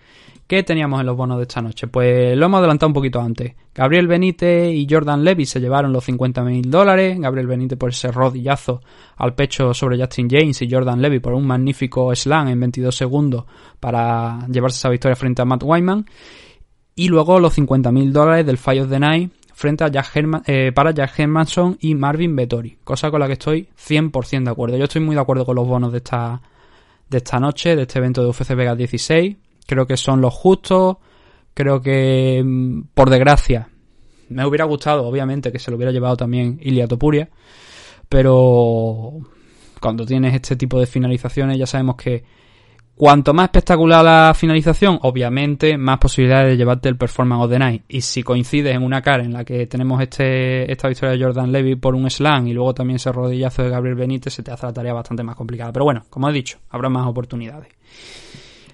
¿Qué 0.51 0.65
teníamos 0.65 0.99
en 0.99 1.07
los 1.07 1.17
bonos 1.17 1.37
de 1.37 1.43
esta 1.43 1.63
noche? 1.63 1.87
Pues 1.87 2.37
lo 2.37 2.47
hemos 2.47 2.59
adelantado 2.59 2.89
un 2.89 2.93
poquito 2.93 3.21
antes. 3.21 3.55
Gabriel 3.73 4.09
Benítez 4.09 4.75
y 4.75 4.85
Jordan 4.91 5.23
Levy 5.23 5.47
se 5.47 5.61
llevaron 5.61 5.93
los 5.93 6.03
50 6.03 6.43
mil 6.43 6.69
dólares. 6.69 7.21
Gabriel 7.21 7.47
Benítez 7.47 7.79
por 7.79 7.91
ese 7.91 8.11
rodillazo 8.11 8.81
al 9.19 9.37
pecho 9.37 9.73
sobre 9.75 9.97
Justin 9.97 10.29
James 10.29 10.61
y 10.61 10.69
Jordan 10.69 11.01
Levy 11.01 11.21
por 11.21 11.35
un 11.35 11.47
magnífico 11.47 12.13
slam 12.17 12.49
en 12.49 12.59
22 12.59 12.93
segundos 12.93 13.45
para 13.79 14.45
llevarse 14.49 14.79
esa 14.79 14.89
victoria 14.89 15.15
frente 15.15 15.41
a 15.41 15.45
Matt 15.45 15.63
Wyman. 15.63 16.05
Y 16.97 17.07
luego 17.07 17.39
los 17.39 17.55
50 17.55 17.93
mil 17.93 18.13
dólares 18.13 18.45
del 18.45 18.59
Fight 18.59 18.83
of 18.83 18.91
the 18.91 18.99
Night 18.99 19.31
frente 19.55 19.85
a 19.85 19.89
Jack 19.89 20.17
Herman- 20.17 20.43
eh, 20.49 20.73
para 20.75 20.91
Jack 20.91 21.17
Hermanson 21.17 21.79
y 21.81 21.95
Marvin 21.95 22.35
Vettori. 22.35 22.77
Cosa 22.83 23.09
con 23.13 23.21
la 23.21 23.29
que 23.29 23.35
estoy 23.35 23.69
100% 23.77 24.47
de 24.47 24.51
acuerdo. 24.51 24.77
Yo 24.77 24.83
estoy 24.83 25.01
muy 25.01 25.15
de 25.15 25.21
acuerdo 25.21 25.47
con 25.47 25.55
los 25.55 25.69
bonos 25.69 25.93
de 25.93 25.99
esta, 25.99 26.43
de 27.09 27.19
esta 27.19 27.39
noche, 27.39 27.77
de 27.77 27.83
este 27.83 28.01
evento 28.01 28.21
de 28.25 28.31
UFC 28.31 28.53
Vegas 28.57 28.77
16. 28.77 29.37
Creo 29.67 29.87
que 29.87 29.97
son 29.97 30.21
los 30.21 30.35
justos. 30.35 30.97
Creo 31.55 31.81
que, 31.81 32.43
mm, 32.45 32.83
por 32.95 33.11
desgracia, 33.11 33.69
me 34.29 34.47
hubiera 34.47 34.65
gustado, 34.65 35.07
obviamente, 35.07 35.53
que 35.53 35.59
se 35.59 35.71
lo 35.71 35.77
hubiera 35.77 35.93
llevado 35.93 36.17
también 36.17 36.59
Ilia 36.63 36.87
Topuria. 36.87 37.29
Pero 38.09 39.13
cuando 39.81 40.05
tienes 40.05 40.35
este 40.35 40.57
tipo 40.57 40.79
de 40.79 40.87
finalizaciones, 40.87 41.59
ya 41.59 41.67
sabemos 41.67 41.97
que 41.97 42.25
cuanto 42.95 43.33
más 43.33 43.45
espectacular 43.45 44.05
la 44.05 44.35
finalización, 44.35 44.99
obviamente, 45.03 45.79
más 45.79 45.99
posibilidades 45.99 46.51
de 46.51 46.57
llevarte 46.59 46.89
el 46.89 46.97
performance 46.97 47.45
of 47.45 47.51
the 47.51 47.59
night. 47.59 47.83
Y 47.89 48.03
si 48.03 48.23
coincides 48.23 48.75
en 48.75 48.83
una 48.83 49.01
cara 49.01 49.25
en 49.25 49.33
la 49.33 49.45
que 49.45 49.67
tenemos 49.67 50.03
este, 50.03 50.71
esta 50.71 50.87
victoria 50.87 51.17
de 51.17 51.25
Jordan 51.25 51.51
Levy 51.51 51.77
por 51.77 51.95
un 51.95 52.11
slam 52.11 52.47
y 52.47 52.53
luego 52.53 52.75
también 52.75 52.97
ese 52.97 53.11
rodillazo 53.11 53.63
de 53.63 53.71
Gabriel 53.71 53.97
Benítez, 53.97 54.35
se 54.35 54.43
te 54.43 54.51
hace 54.51 54.67
la 54.67 54.73
tarea 54.73 54.93
bastante 54.93 55.23
más 55.23 55.35
complicada. 55.35 55.73
Pero 55.73 55.87
bueno, 55.87 56.05
como 56.11 56.29
he 56.29 56.33
dicho, 56.33 56.59
habrá 56.69 56.89
más 56.91 57.07
oportunidades. 57.07 57.69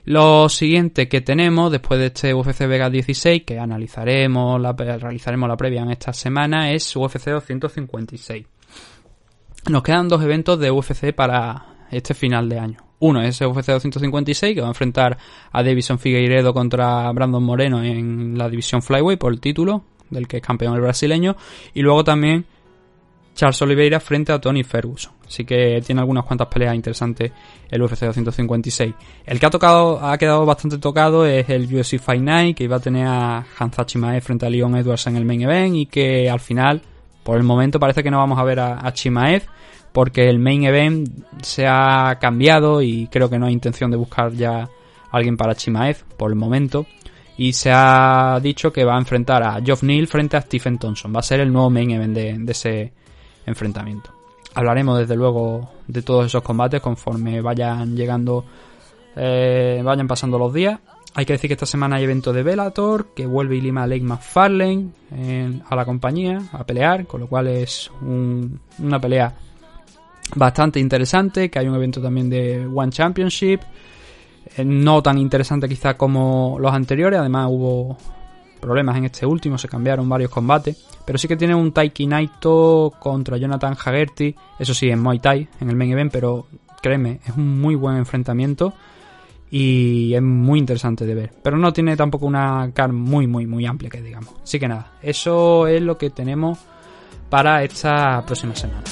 Lo 0.06 0.48
siguiente 0.48 1.08
que 1.08 1.20
tenemos 1.20 1.72
después 1.72 1.98
de 1.98 2.06
este 2.06 2.32
UFC 2.32 2.60
Vegas 2.68 2.92
16, 2.92 3.42
que 3.42 3.58
analizaremos, 3.58 4.62
realizaremos 4.76 5.48
la 5.48 5.56
previa 5.56 5.82
en 5.82 5.90
esta 5.90 6.12
semana, 6.12 6.70
es 6.70 6.94
UFC 6.94 7.28
256. 7.28 8.46
Nos 9.68 9.82
quedan 9.82 10.08
dos 10.08 10.22
eventos 10.22 10.60
de 10.60 10.70
UFC 10.70 11.12
para 11.12 11.88
este 11.90 12.14
final 12.14 12.48
de 12.48 12.60
año. 12.60 12.78
Uno 13.00 13.20
es 13.20 13.40
UFC 13.40 13.66
256, 13.66 14.54
que 14.54 14.60
va 14.60 14.68
a 14.68 14.70
enfrentar 14.70 15.18
a 15.50 15.62
Davison 15.64 15.98
Figueiredo 15.98 16.54
contra 16.54 17.10
Brandon 17.10 17.42
Moreno 17.42 17.82
en 17.82 18.38
la 18.38 18.48
división 18.48 18.82
Flyweight 18.82 19.18
por 19.18 19.32
el 19.32 19.40
título, 19.40 19.86
del 20.08 20.28
que 20.28 20.36
es 20.36 20.42
campeón 20.42 20.76
el 20.76 20.82
brasileño. 20.82 21.36
Y 21.74 21.82
luego 21.82 22.04
también 22.04 22.46
Charles 23.36 23.60
Oliveira 23.60 24.00
frente 24.00 24.32
a 24.32 24.40
Tony 24.40 24.64
Ferguson. 24.64 25.12
Así 25.26 25.44
que 25.44 25.80
tiene 25.84 26.00
algunas 26.00 26.24
cuantas 26.24 26.48
peleas 26.48 26.74
interesantes 26.74 27.30
el 27.70 27.82
UFC 27.82 28.00
256. 28.06 28.94
El 29.26 29.38
que 29.38 29.46
ha 29.46 29.50
tocado, 29.50 30.00
ha 30.04 30.16
quedado 30.16 30.46
bastante 30.46 30.78
tocado 30.78 31.26
es 31.26 31.48
el 31.50 31.72
UFC 31.72 31.98
Fight 31.98 32.22
Night, 32.22 32.56
que 32.56 32.64
iba 32.64 32.76
a 32.76 32.80
tener 32.80 33.06
a 33.06 33.44
Hansa 33.58 33.84
Chimaev 33.84 34.22
frente 34.22 34.46
a 34.46 34.50
Leon 34.50 34.74
Edwards 34.76 35.06
en 35.06 35.16
el 35.16 35.26
main 35.26 35.42
event 35.42 35.76
y 35.76 35.86
que 35.86 36.30
al 36.30 36.40
final, 36.40 36.80
por 37.22 37.36
el 37.36 37.42
momento, 37.42 37.78
parece 37.78 38.02
que 38.02 38.10
no 38.10 38.18
vamos 38.18 38.38
a 38.38 38.44
ver 38.44 38.58
a, 38.58 38.86
a 38.86 38.92
Chimaev 38.92 39.42
porque 39.92 40.28
el 40.28 40.38
main 40.38 40.64
event 40.64 41.08
se 41.42 41.66
ha 41.66 42.16
cambiado 42.18 42.80
y 42.80 43.06
creo 43.08 43.28
que 43.28 43.38
no 43.38 43.46
hay 43.46 43.52
intención 43.52 43.90
de 43.90 43.98
buscar 43.98 44.32
ya 44.32 44.68
alguien 45.10 45.36
para 45.36 45.54
Chimaev 45.54 46.04
por 46.16 46.30
el 46.30 46.36
momento. 46.36 46.86
Y 47.36 47.52
se 47.52 47.70
ha 47.70 48.40
dicho 48.42 48.72
que 48.72 48.86
va 48.86 48.94
a 48.94 48.98
enfrentar 48.98 49.42
a 49.42 49.60
Geoff 49.62 49.82
Neal 49.82 50.06
frente 50.06 50.38
a 50.38 50.40
Stephen 50.40 50.78
Thompson. 50.78 51.14
Va 51.14 51.20
a 51.20 51.22
ser 51.22 51.40
el 51.40 51.52
nuevo 51.52 51.68
main 51.68 51.90
event 51.90 52.16
de 52.16 52.52
ese 52.52 52.92
enfrentamiento. 53.46 54.10
Hablaremos 54.54 54.98
desde 54.98 55.16
luego 55.16 55.70
de 55.86 56.02
todos 56.02 56.26
esos 56.26 56.42
combates 56.42 56.80
conforme 56.80 57.40
vayan 57.40 57.94
llegando, 57.96 58.44
eh, 59.14 59.80
vayan 59.84 60.08
pasando 60.08 60.38
los 60.38 60.52
días. 60.52 60.78
Hay 61.14 61.24
que 61.24 61.32
decir 61.32 61.48
que 61.48 61.54
esta 61.54 61.66
semana 61.66 61.96
hay 61.96 62.04
evento 62.04 62.32
de 62.32 62.42
Bellator, 62.42 63.08
que 63.14 63.24
vuelve 63.26 63.56
y 63.56 63.60
lima 63.62 63.86
Lake 63.86 64.02
McFarlane 64.02 64.88
a 65.68 65.74
la 65.76 65.84
compañía 65.86 66.42
a 66.52 66.64
pelear, 66.64 67.06
con 67.06 67.20
lo 67.22 67.26
cual 67.26 67.46
es 67.48 67.90
un- 68.02 68.60
una 68.78 69.00
pelea 69.00 69.34
bastante 70.34 70.78
interesante, 70.80 71.50
que 71.50 71.58
hay 71.58 71.68
un 71.68 71.74
evento 71.74 72.02
también 72.02 72.28
de 72.28 72.66
One 72.66 72.90
Championship, 72.90 73.60
eh, 74.56 74.64
no 74.64 75.02
tan 75.02 75.18
interesante 75.18 75.68
quizá 75.68 75.96
como 75.96 76.58
los 76.60 76.72
anteriores, 76.72 77.18
además 77.20 77.46
hubo 77.50 77.96
problemas 78.66 78.96
en 78.96 79.04
este 79.04 79.24
último, 79.24 79.56
se 79.56 79.68
cambiaron 79.68 80.08
varios 80.08 80.28
combates, 80.28 80.76
pero 81.04 81.18
sí 81.18 81.28
que 81.28 81.36
tiene 81.36 81.54
un 81.54 81.70
Taiki 81.70 82.08
Naito 82.08 82.92
contra 82.98 83.36
Jonathan 83.36 83.76
Hagerty, 83.78 84.34
eso 84.58 84.74
sí, 84.74 84.88
en 84.88 85.00
Muay 85.00 85.20
Thai, 85.20 85.48
en 85.60 85.70
el 85.70 85.76
main 85.76 85.92
event, 85.92 86.10
pero 86.10 86.48
créeme, 86.82 87.20
es 87.24 87.36
un 87.36 87.60
muy 87.60 87.76
buen 87.76 87.96
enfrentamiento 87.96 88.74
y 89.52 90.12
es 90.14 90.20
muy 90.20 90.58
interesante 90.58 91.06
de 91.06 91.14
ver, 91.14 91.32
pero 91.44 91.56
no 91.56 91.72
tiene 91.72 91.96
tampoco 91.96 92.26
una 92.26 92.72
car 92.74 92.92
muy, 92.92 93.28
muy, 93.28 93.46
muy 93.46 93.64
amplia 93.66 93.88
que 93.88 94.02
digamos. 94.02 94.34
Así 94.42 94.58
que 94.58 94.66
nada, 94.66 94.94
eso 95.00 95.68
es 95.68 95.80
lo 95.80 95.96
que 95.96 96.10
tenemos 96.10 96.58
para 97.30 97.62
esta 97.62 98.24
próxima 98.26 98.56
semana. 98.56 98.82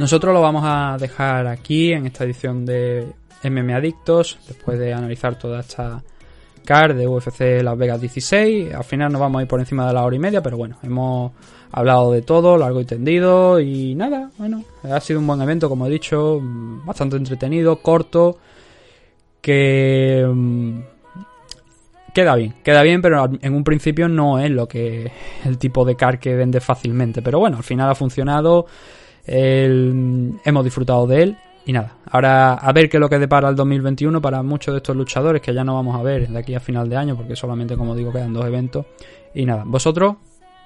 Nosotros 0.00 0.32
lo 0.32 0.40
vamos 0.40 0.62
a 0.64 0.96
dejar 0.98 1.46
aquí 1.46 1.92
en 1.92 2.06
esta 2.06 2.24
edición 2.24 2.64
de 2.64 3.06
MM 3.44 3.74
Adictos, 3.74 4.38
después 4.48 4.78
de 4.78 4.94
analizar 4.94 5.38
toda 5.38 5.60
esta 5.60 6.02
card 6.64 6.96
de 6.96 7.06
UFC 7.06 7.62
Las 7.62 7.76
Vegas 7.76 8.00
16. 8.00 8.72
Al 8.72 8.84
final 8.84 9.12
nos 9.12 9.20
vamos 9.20 9.40
a 9.40 9.42
ir 9.42 9.48
por 9.48 9.60
encima 9.60 9.86
de 9.86 9.92
la 9.92 10.02
hora 10.02 10.16
y 10.16 10.18
media, 10.18 10.42
pero 10.42 10.56
bueno, 10.56 10.78
hemos 10.82 11.32
hablado 11.70 12.12
de 12.12 12.22
todo, 12.22 12.56
largo 12.56 12.80
y 12.80 12.86
tendido, 12.86 13.60
y 13.60 13.94
nada, 13.94 14.30
bueno, 14.38 14.64
ha 14.84 15.00
sido 15.00 15.20
un 15.20 15.26
buen 15.26 15.42
evento, 15.42 15.68
como 15.68 15.86
he 15.86 15.90
dicho, 15.90 16.40
bastante 16.42 17.18
entretenido, 17.18 17.82
corto, 17.82 18.38
que 19.42 20.26
mm, 20.26 20.80
queda 22.14 22.36
bien, 22.36 22.54
queda 22.64 22.80
bien, 22.80 23.02
pero 23.02 23.28
en 23.38 23.54
un 23.54 23.64
principio 23.64 24.08
no 24.08 24.38
es 24.38 24.50
lo 24.50 24.66
que 24.66 25.12
el 25.44 25.58
tipo 25.58 25.84
de 25.84 25.94
car 25.94 26.18
que 26.18 26.34
vende 26.34 26.60
fácilmente. 26.60 27.20
Pero 27.20 27.38
bueno, 27.38 27.58
al 27.58 27.64
final 27.64 27.90
ha 27.90 27.94
funcionado, 27.94 28.64
el- 29.26 30.34
hemos 30.44 30.64
disfrutado 30.64 31.06
de 31.06 31.22
él 31.22 31.36
y 31.66 31.72
nada. 31.72 31.94
Ahora 32.10 32.54
a 32.54 32.72
ver 32.72 32.88
qué 32.88 32.96
es 32.96 33.00
lo 33.00 33.08
que 33.08 33.18
depara 33.18 33.48
el 33.48 33.54
2021 33.56 34.20
para 34.20 34.42
muchos 34.42 34.72
de 34.74 34.78
estos 34.78 34.96
luchadores 34.96 35.42
que 35.42 35.52
ya 35.54 35.62
no 35.64 35.74
vamos 35.74 35.98
a 35.98 36.02
ver 36.02 36.28
de 36.28 36.38
aquí 36.38 36.54
a 36.54 36.60
final 36.60 36.88
de 36.88 36.96
año, 36.96 37.16
porque 37.16 37.36
solamente, 37.36 37.76
como 37.76 37.94
digo, 37.94 38.12
quedan 38.12 38.32
dos 38.32 38.44
eventos. 38.46 38.86
Y 39.34 39.44
nada, 39.44 39.62
vosotros 39.66 40.16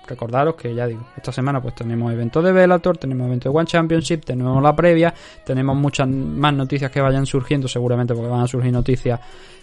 recordaros 0.07 0.55
que 0.57 0.75
ya 0.75 0.87
digo, 0.87 1.07
esta 1.17 1.33
semana 1.33 1.63
pues 1.63 1.75
tenemos 1.75 2.13
eventos 2.13 2.45
de 2.45 2.53
Bellator, 2.53 2.99
tenemos 2.99 3.27
eventos 3.27 3.51
de 3.53 3.59
One 3.59 3.67
Championship, 3.67 4.23
tenemos 4.25 4.63
la 4.63 4.77
previa, 4.77 5.15
tenemos 5.45 5.75
muchas 5.77 6.07
más 6.09 6.53
noticias 6.53 6.91
que 6.91 7.01
vayan 7.01 7.25
surgiendo, 7.25 7.69
seguramente 7.69 8.15
porque 8.15 8.29
van 8.31 8.43
a 8.43 8.47
surgir 8.47 8.71
noticias 8.71 9.19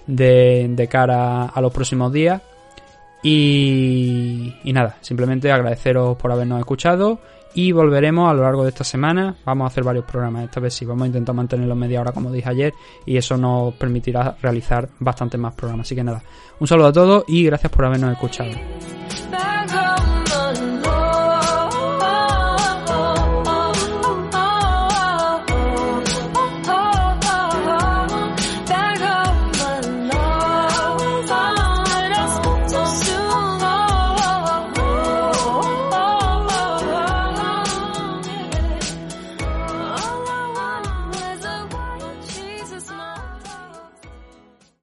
de, 0.07 0.67
de 0.71 0.87
cara 0.87 1.45
a 1.45 1.61
los 1.61 1.71
próximos 1.71 2.11
días. 2.11 2.41
Y, 3.23 4.55
y 4.63 4.73
nada, 4.73 4.97
simplemente 5.01 5.51
agradeceros 5.51 6.17
por 6.17 6.31
habernos 6.31 6.59
escuchado 6.59 7.19
y 7.53 7.71
volveremos 7.71 8.29
a 8.29 8.33
lo 8.33 8.43
largo 8.43 8.63
de 8.63 8.69
esta 8.69 8.83
semana. 8.83 9.35
Vamos 9.45 9.65
a 9.65 9.67
hacer 9.67 9.83
varios 9.83 10.05
programas, 10.05 10.45
esta 10.45 10.59
vez 10.59 10.73
sí, 10.73 10.85
vamos 10.85 11.03
a 11.03 11.07
intentar 11.07 11.35
mantenerlos 11.35 11.77
media 11.77 12.01
hora 12.01 12.11
como 12.11 12.31
dije 12.31 12.49
ayer 12.49 12.73
y 13.05 13.17
eso 13.17 13.37
nos 13.37 13.73
permitirá 13.75 14.35
realizar 14.41 14.89
bastantes 14.99 15.39
más 15.39 15.53
programas. 15.53 15.87
Así 15.87 15.95
que 15.95 16.03
nada, 16.03 16.21
un 16.59 16.67
saludo 16.67 16.87
a 16.87 16.93
todos 16.93 17.23
y 17.27 17.45
gracias 17.45 17.71
por 17.71 17.85
habernos 17.85 18.11
escuchado. 18.11 18.51